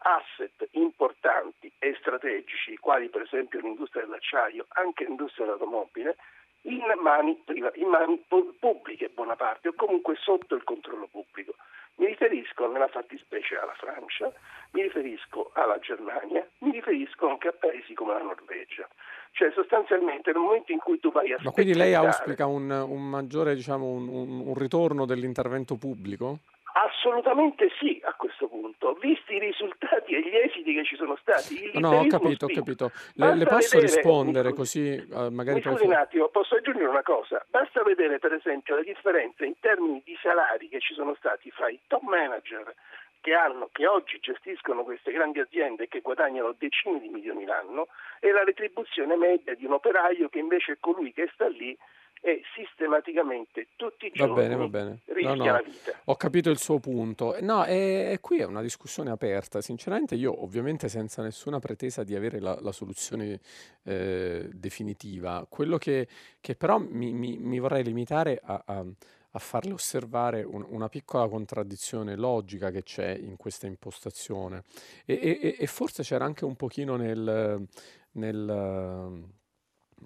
asset 0.03 0.67
importanti 0.71 1.71
e 1.77 1.95
strategici, 1.99 2.77
quali 2.77 3.09
per 3.09 3.21
esempio 3.21 3.59
l'industria 3.59 4.03
dell'acciaio, 4.03 4.65
anche 4.69 5.03
l'industria 5.03 5.45
dell'automobile, 5.45 6.15
in 6.63 6.81
mani, 7.01 7.41
in 7.75 7.87
mani 7.87 8.23
pubbliche 8.59 9.09
buona 9.13 9.35
parte 9.35 9.69
o 9.69 9.73
comunque 9.73 10.15
sotto 10.19 10.55
il 10.55 10.63
controllo 10.63 11.07
pubblico. 11.09 11.55
Mi 11.95 12.07
riferisco 12.07 12.71
nella 12.71 12.87
fattispecie 12.87 13.57
alla 13.57 13.75
Francia, 13.75 14.31
mi 14.71 14.81
riferisco 14.81 15.51
alla 15.53 15.77
Germania, 15.79 16.47
mi 16.59 16.71
riferisco 16.71 17.29
anche 17.29 17.49
a 17.49 17.53
paesi 17.53 17.93
come 17.93 18.13
la 18.13 18.23
Norvegia. 18.23 18.87
Cioè 19.31 19.51
sostanzialmente 19.51 20.31
nel 20.31 20.41
momento 20.41 20.71
in 20.71 20.79
cui 20.79 20.99
tu 20.99 21.11
vai 21.11 21.31
a... 21.31 21.37
Ma 21.41 21.51
quindi 21.51 21.75
lei 21.75 21.93
auspica 21.93 22.45
un, 22.47 22.69
un 22.69 23.09
maggiore, 23.09 23.55
diciamo, 23.55 23.85
un, 23.85 24.07
un, 24.07 24.47
un 24.47 24.55
ritorno 24.55 25.05
dell'intervento 25.05 25.75
pubblico? 25.75 26.39
Assolutamente 26.73 27.69
sì 27.79 28.01
a 28.03 28.13
questo 28.13 28.47
punto 28.47 28.93
visti 28.93 29.33
i 29.33 29.39
risultati 29.39 30.13
e 30.13 30.21
gli 30.21 30.35
esiti 30.35 30.73
che 30.73 30.83
ci 30.85 30.95
sono 30.95 31.17
stati. 31.19 31.71
no, 31.75 31.89
ho 31.89 32.07
capito, 32.07 32.17
spinto. 32.17 32.45
ho 32.45 32.49
capito. 32.49 32.91
Le, 33.15 33.35
le 33.35 33.45
posso 33.45 33.77
vedere, 33.77 33.95
rispondere 33.95 34.53
così 34.53 35.07
uh, 35.09 35.29
magari... 35.29 35.61
Mi 35.63 35.71
scusi 35.71 35.85
un 35.85 35.93
attimo, 35.93 36.27
posso 36.29 36.55
aggiungere 36.55 36.87
una 36.87 37.03
cosa? 37.03 37.45
Basta 37.49 37.83
vedere 37.83 38.19
per 38.19 38.33
esempio 38.33 38.75
la 38.75 38.83
differenza 38.83 39.43
in 39.43 39.55
termini 39.59 40.01
di 40.05 40.17
salari 40.21 40.69
che 40.69 40.79
ci 40.79 40.93
sono 40.93 41.13
stati 41.15 41.51
fra 41.51 41.69
i 41.69 41.79
top 41.87 42.03
manager 42.03 42.73
che, 43.21 43.33
hanno, 43.33 43.69
che 43.71 43.87
oggi 43.87 44.19
gestiscono 44.19 44.83
queste 44.83 45.11
grandi 45.11 45.39
aziende 45.39 45.83
e 45.83 45.87
che 45.87 46.01
guadagnano 46.01 46.55
decine 46.57 46.99
di 46.99 47.09
milioni 47.09 47.45
l'anno 47.45 47.87
e 48.19 48.31
la 48.31 48.43
retribuzione 48.43 49.15
media 49.15 49.55
di 49.55 49.65
un 49.65 49.73
operaio 49.73 50.27
che 50.29 50.39
invece 50.39 50.73
è 50.73 50.77
colui 50.79 51.13
che 51.13 51.29
sta 51.33 51.47
lì 51.47 51.77
e 52.23 52.43
sistematicamente 52.55 53.69
tutti 53.75 54.05
i 54.05 54.11
giorni 54.13 54.35
va 54.35 54.41
bene, 54.41 54.55
va 54.55 54.67
bene. 54.67 54.99
No, 55.23 55.33
no, 55.33 55.43
la 55.43 55.61
vita. 55.65 55.99
Ho 56.05 56.15
capito 56.15 56.51
il 56.51 56.59
suo 56.59 56.79
punto. 56.79 57.35
No, 57.41 57.65
e, 57.65 58.11
e, 58.11 58.19
qui 58.21 58.39
è 58.39 58.45
una 58.45 58.61
discussione 58.61 59.09
aperta. 59.09 59.59
Sinceramente 59.59 60.13
io 60.13 60.43
ovviamente 60.43 60.87
senza 60.87 61.23
nessuna 61.23 61.57
pretesa 61.57 62.03
di 62.03 62.15
avere 62.15 62.39
la, 62.39 62.55
la 62.61 62.71
soluzione 62.71 63.39
eh, 63.83 64.47
definitiva, 64.53 65.47
quello 65.49 65.79
che, 65.79 66.07
che 66.39 66.55
però 66.55 66.77
mi, 66.77 67.11
mi, 67.11 67.37
mi, 67.39 67.57
vorrei 67.57 67.83
limitare 67.83 68.39
a, 68.43 68.61
a, 68.65 68.85
a 69.31 69.39
farle 69.39 69.73
osservare 69.73 70.43
un, 70.43 70.63
una 70.69 70.89
piccola 70.89 71.27
contraddizione 71.27 72.15
logica 72.15 72.69
che 72.69 72.83
c'è 72.83 73.17
in 73.19 73.35
questa 73.35 73.65
impostazione 73.65 74.63
e, 75.05 75.39
e, 75.41 75.55
e 75.57 75.67
forse 75.67 76.03
c'era 76.03 76.25
anche 76.25 76.45
un 76.45 76.55
pochino 76.55 76.95
nel... 76.97 77.67
nel 78.11 79.39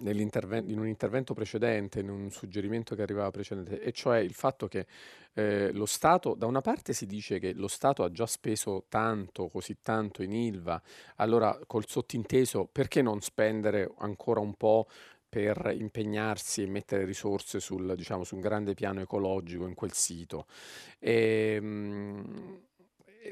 in 0.00 0.78
un 0.78 0.86
intervento 0.86 1.34
precedente, 1.34 2.00
in 2.00 2.10
un 2.10 2.30
suggerimento 2.30 2.94
che 2.94 3.02
arrivava 3.02 3.30
precedente, 3.30 3.80
e 3.80 3.92
cioè 3.92 4.18
il 4.18 4.34
fatto 4.34 4.68
che 4.68 4.86
eh, 5.34 5.72
lo 5.72 5.86
Stato, 5.86 6.34
da 6.34 6.46
una 6.46 6.60
parte 6.60 6.92
si 6.92 7.06
dice 7.06 7.38
che 7.38 7.52
lo 7.52 7.68
Stato 7.68 8.02
ha 8.04 8.10
già 8.10 8.26
speso 8.26 8.84
tanto, 8.88 9.48
così 9.48 9.78
tanto 9.82 10.22
in 10.22 10.32
ILVA, 10.32 10.82
allora 11.16 11.58
col 11.66 11.86
sottinteso 11.86 12.66
perché 12.70 13.02
non 13.02 13.20
spendere 13.20 13.90
ancora 13.98 14.40
un 14.40 14.54
po' 14.54 14.86
per 15.28 15.74
impegnarsi 15.76 16.62
e 16.62 16.66
mettere 16.66 17.04
risorse 17.04 17.60
sul, 17.60 17.94
diciamo, 17.96 18.24
su 18.24 18.36
un 18.36 18.40
grande 18.40 18.74
piano 18.74 19.00
ecologico 19.00 19.66
in 19.66 19.74
quel 19.74 19.92
sito? 19.92 20.46
E, 20.98 21.54
ehm, 21.56 21.64
mh, 21.66 22.65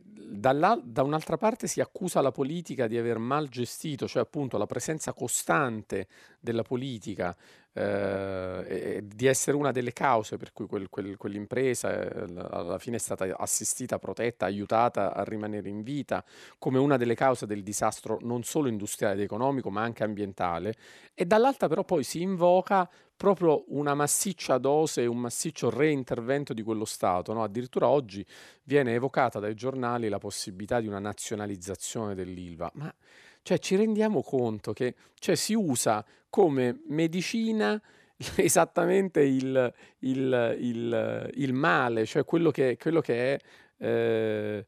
da 0.03 1.03
un'altra 1.03 1.37
parte 1.37 1.67
si 1.67 1.81
accusa 1.81 2.21
la 2.21 2.33
politica 2.33 2.87
di 2.87 2.99
aver 2.99 3.19
mal 3.19 3.49
gestito, 3.49 4.07
cioè 4.07 4.23
appunto 4.23 4.59
la 4.59 4.67
presenza 4.67 5.13
costante 5.13 6.09
della 6.41 6.63
politica 6.63 7.37
eh, 7.77 9.03
di 9.05 9.27
essere 9.27 9.57
una 9.57 9.73
delle 9.73 9.93
cause 9.93 10.37
per 10.37 10.53
cui 10.53 10.67
quel, 10.67 10.89
quel, 10.89 11.17
quell'impresa 11.17 11.93
eh, 11.93 12.25
alla 12.51 12.79
fine 12.79 12.97
è 12.97 13.01
stata 13.01 13.37
assistita, 13.37 13.99
protetta, 13.99 14.47
aiutata 14.47 15.13
a 15.13 15.25
rimanere 15.25 15.69
in 15.69 15.83
vita, 15.83 16.25
come 16.59 16.79
una 16.79 16.97
delle 16.97 17.15
cause 17.17 17.47
del 17.47 17.63
disastro 17.63 18.19
non 18.23 18.45
solo 18.45 18.69
industriale 18.69 19.15
ed 19.15 19.21
economico 19.23 19.71
ma 19.71 19.83
anche 19.83 20.05
ambientale, 20.05 20.75
e 21.15 21.25
dall'altra 21.25 21.67
però 21.67 21.85
poi 21.85 22.05
si 22.05 22.23
invoca 22.23 22.89
proprio 23.17 23.65
una 23.69 23.95
massiccia 23.95 24.59
dose 24.59 25.07
un 25.07 25.19
massiccio 25.19 25.71
reintervento 25.71 26.53
di 26.53 26.63
quello 26.63 26.85
Stato. 26.85 27.33
No? 27.33 27.43
Addirittura 27.43 27.89
oggi 27.89 28.25
viene 28.65 28.95
evocata 28.95 29.39
dai 29.39 29.55
giornali 29.55 30.09
la 30.09 30.19
possibilità 30.19 30.81
di 30.81 30.87
una 30.87 30.99
nazionalizzazione 30.99 32.15
dell'ILVA. 32.15 32.71
Ma 32.75 32.95
cioè, 33.43 33.59
ci 33.59 33.77
rendiamo 33.77 34.23
conto 34.23 34.73
che 34.73 34.95
cioè, 35.19 35.35
si 35.35 35.53
usa 35.53 36.05
come 36.31 36.81
medicina 36.89 37.81
esattamente 38.37 39.21
il, 39.21 39.73
il, 40.01 40.57
il, 40.61 41.31
il 41.35 41.53
male, 41.53 42.07
cioè 42.07 42.25
quello 42.25 42.51
che, 42.51 42.79
quello 42.81 43.01
che, 43.01 43.35
è, 43.35 43.85
eh, 43.85 44.67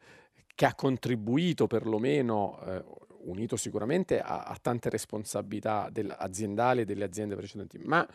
che 0.55 0.66
ha 0.66 0.74
contribuito 0.74 1.66
perlomeno 1.66 2.60
eh, 2.66 2.85
unito 3.26 3.56
sicuramente 3.56 4.20
a, 4.20 4.42
a 4.42 4.56
tante 4.60 4.88
responsabilità 4.88 5.90
aziendali 6.16 6.82
e 6.82 6.84
delle 6.84 7.04
aziende 7.04 7.36
precedenti, 7.36 7.78
ma 7.78 8.06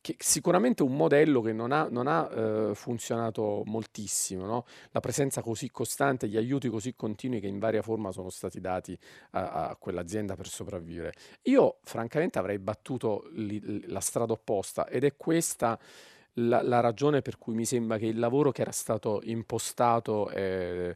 che 0.00 0.16
sicuramente 0.18 0.82
un 0.82 0.96
modello 0.96 1.40
che 1.40 1.52
non 1.52 1.72
ha, 1.72 1.88
non 1.90 2.06
ha 2.06 2.28
eh, 2.30 2.74
funzionato 2.74 3.62
moltissimo, 3.66 4.46
no? 4.46 4.64
la 4.90 5.00
presenza 5.00 5.42
così 5.42 5.70
costante, 5.70 6.28
gli 6.28 6.36
aiuti 6.36 6.68
così 6.68 6.94
continui 6.94 7.40
che 7.40 7.46
in 7.46 7.58
varia 7.58 7.82
forma 7.82 8.12
sono 8.12 8.30
stati 8.30 8.60
dati 8.60 8.98
a, 9.32 9.68
a 9.68 9.76
quell'azienda 9.76 10.36
per 10.36 10.46
sopravvivere. 10.46 11.12
Io 11.42 11.78
francamente 11.82 12.38
avrei 12.38 12.58
battuto 12.58 13.28
li, 13.32 13.86
la 13.88 14.00
strada 14.00 14.32
opposta 14.32 14.86
ed 14.88 15.04
è 15.04 15.16
questa 15.16 15.78
la, 16.38 16.62
la, 16.62 16.80
ragione 16.80 17.20
per 17.20 17.38
cui 17.38 17.54
mi 17.54 17.64
sembra 17.64 17.98
che 17.98 18.06
il 18.06 18.18
lavoro 18.18 18.52
che 18.52 18.62
era 18.62 18.70
stato 18.70 19.20
impostato 19.24 20.30
eh, 20.30 20.94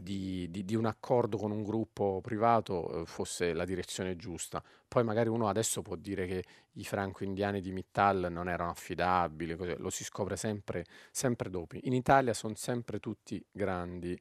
di, 0.00 0.48
di, 0.50 0.64
di, 0.64 0.76
un 0.76 0.86
accordo 0.86 1.36
con 1.36 1.50
un 1.50 1.64
gruppo 1.64 2.20
privato 2.22 3.02
eh, 3.02 3.04
fosse 3.04 3.52
la 3.52 3.64
direzione 3.64 4.14
giusta. 4.14 4.62
Poi 4.86 5.02
magari 5.02 5.28
uno 5.28 5.48
adesso 5.48 5.82
può 5.82 5.96
dire 5.96 6.26
che 6.26 6.44
i 6.74 6.84
franco-indiani 6.84 7.60
di 7.60 7.72
Mittal 7.72 8.28
non 8.30 8.48
erano 8.48 8.70
affidabili, 8.70 9.56
così, 9.56 9.74
lo 9.78 9.90
si 9.90 10.04
scopre 10.04 10.36
sempre, 10.36 10.84
sempre 11.10 11.50
dopo. 11.50 11.76
In 11.82 11.94
Italia 11.94 12.32
sono 12.32 12.54
sempre 12.54 13.00
tutti 13.00 13.44
grandi 13.50 14.16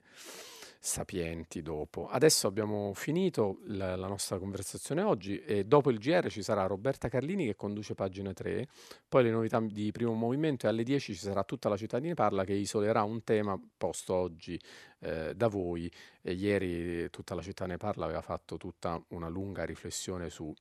sapienti 0.79 1.61
dopo. 1.61 2.07
Adesso 2.07 2.47
abbiamo 2.47 2.93
finito 2.93 3.59
la, 3.65 3.95
la, 3.95 4.07
nostra 4.07 4.37
conversazione 4.37 5.01
oggi 5.01 5.39
e 5.39 5.65
dopo 5.65 5.89
il 5.89 5.99
GR 5.99 6.29
ci 6.29 6.41
sarà 6.41 6.65
Roberta 6.65 7.09
Carlini 7.09 7.45
che 7.45 7.55
conduce 7.55 7.95
pagina 7.95 8.33
3, 8.33 8.67
poi 9.07 9.23
le 9.23 9.31
novità 9.31 9.59
di 9.59 9.91
primo 9.91 10.13
movimento 10.13 10.65
e 10.65 10.69
alle 10.69 10.83
10 10.83 11.13
ci 11.13 11.19
sarà 11.19 11.43
tutta 11.43 11.69
la 11.69 11.77
città 11.77 11.99
di 11.99 12.13
parla 12.13 12.43
che 12.43 12.53
isolerà 12.53 13.03
un 13.03 13.23
tema 13.23 13.59
posto 13.77 14.13
oggi 14.13 14.59
eh, 14.99 15.33
da 15.35 15.47
voi. 15.47 15.91
E 16.21 16.33
ieri 16.33 17.09
tutta 17.09 17.35
la 17.35 17.41
città 17.41 17.65
ne 17.65 17.77
parla 17.77 18.05
aveva 18.05 18.21
fatto 18.21 18.57
tutta 18.57 19.01
una 19.09 19.27
lunga 19.27 19.63
riflessione 19.65 20.29
su 20.29 20.53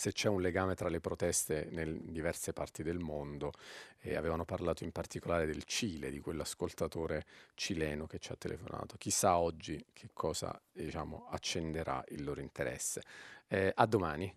se 0.00 0.12
c'è 0.12 0.28
un 0.28 0.40
legame 0.40 0.74
tra 0.74 0.88
le 0.88 0.98
proteste 0.98 1.68
in 1.70 2.10
diverse 2.10 2.54
parti 2.54 2.82
del 2.82 2.98
mondo 2.98 3.52
e 3.98 4.16
avevano 4.16 4.46
parlato 4.46 4.82
in 4.82 4.92
particolare 4.92 5.44
del 5.44 5.64
Cile, 5.64 6.10
di 6.10 6.20
quell'ascoltatore 6.20 7.26
cileno 7.52 8.06
che 8.06 8.18
ci 8.18 8.32
ha 8.32 8.36
telefonato. 8.36 8.96
Chissà 8.96 9.36
oggi 9.36 9.84
che 9.92 10.08
cosa 10.14 10.58
diciamo, 10.72 11.26
accenderà 11.28 12.02
il 12.08 12.24
loro 12.24 12.40
interesse. 12.40 13.02
Eh, 13.46 13.72
a 13.74 13.84
domani. 13.84 14.34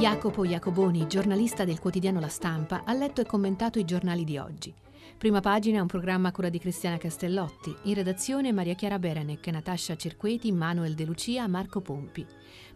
Jacopo 0.00 0.46
Iacoboni, 0.46 1.06
giornalista 1.06 1.66
del 1.66 1.78
quotidiano 1.78 2.20
La 2.20 2.28
Stampa, 2.28 2.84
ha 2.86 2.94
letto 2.94 3.20
e 3.20 3.26
commentato 3.26 3.78
i 3.78 3.84
giornali 3.84 4.24
di 4.24 4.38
oggi. 4.38 4.72
Prima 5.18 5.40
pagina 5.40 5.82
un 5.82 5.86
programma 5.86 6.28
a 6.28 6.32
cura 6.32 6.48
di 6.48 6.58
Cristiana 6.58 6.96
Castellotti, 6.96 7.76
in 7.82 7.92
redazione 7.92 8.50
Maria 8.50 8.72
Chiara 8.72 8.98
Berenec, 8.98 9.46
Natascia 9.48 9.96
Cerqueti, 9.96 10.52
Manuel 10.52 10.94
De 10.94 11.04
Lucia, 11.04 11.46
Marco 11.48 11.82
Pompi. 11.82 12.26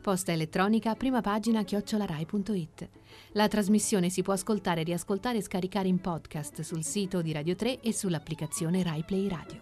Posta 0.03 0.33
elettronica 0.33 0.95
prima 0.97 1.23
pagina 1.23 1.65
chiocciolarai.it. 1.65 2.89
La 3.33 3.49
trasmissione 3.49 4.11
si 4.11 4.21
può 4.21 4.35
ascoltare, 4.35 4.83
riascoltare 4.83 5.39
e 5.39 5.43
scaricare 5.43 5.89
in 5.89 6.03
podcast 6.03 6.61
sul 6.61 6.85
sito 6.85 7.23
di 7.23 7.33
Radio 7.33 7.57
3 7.57 7.81
e 7.81 7.95
sull'applicazione 7.95 8.83
Rai 8.83 9.03
Play 9.03 9.29
Radio. 9.29 9.61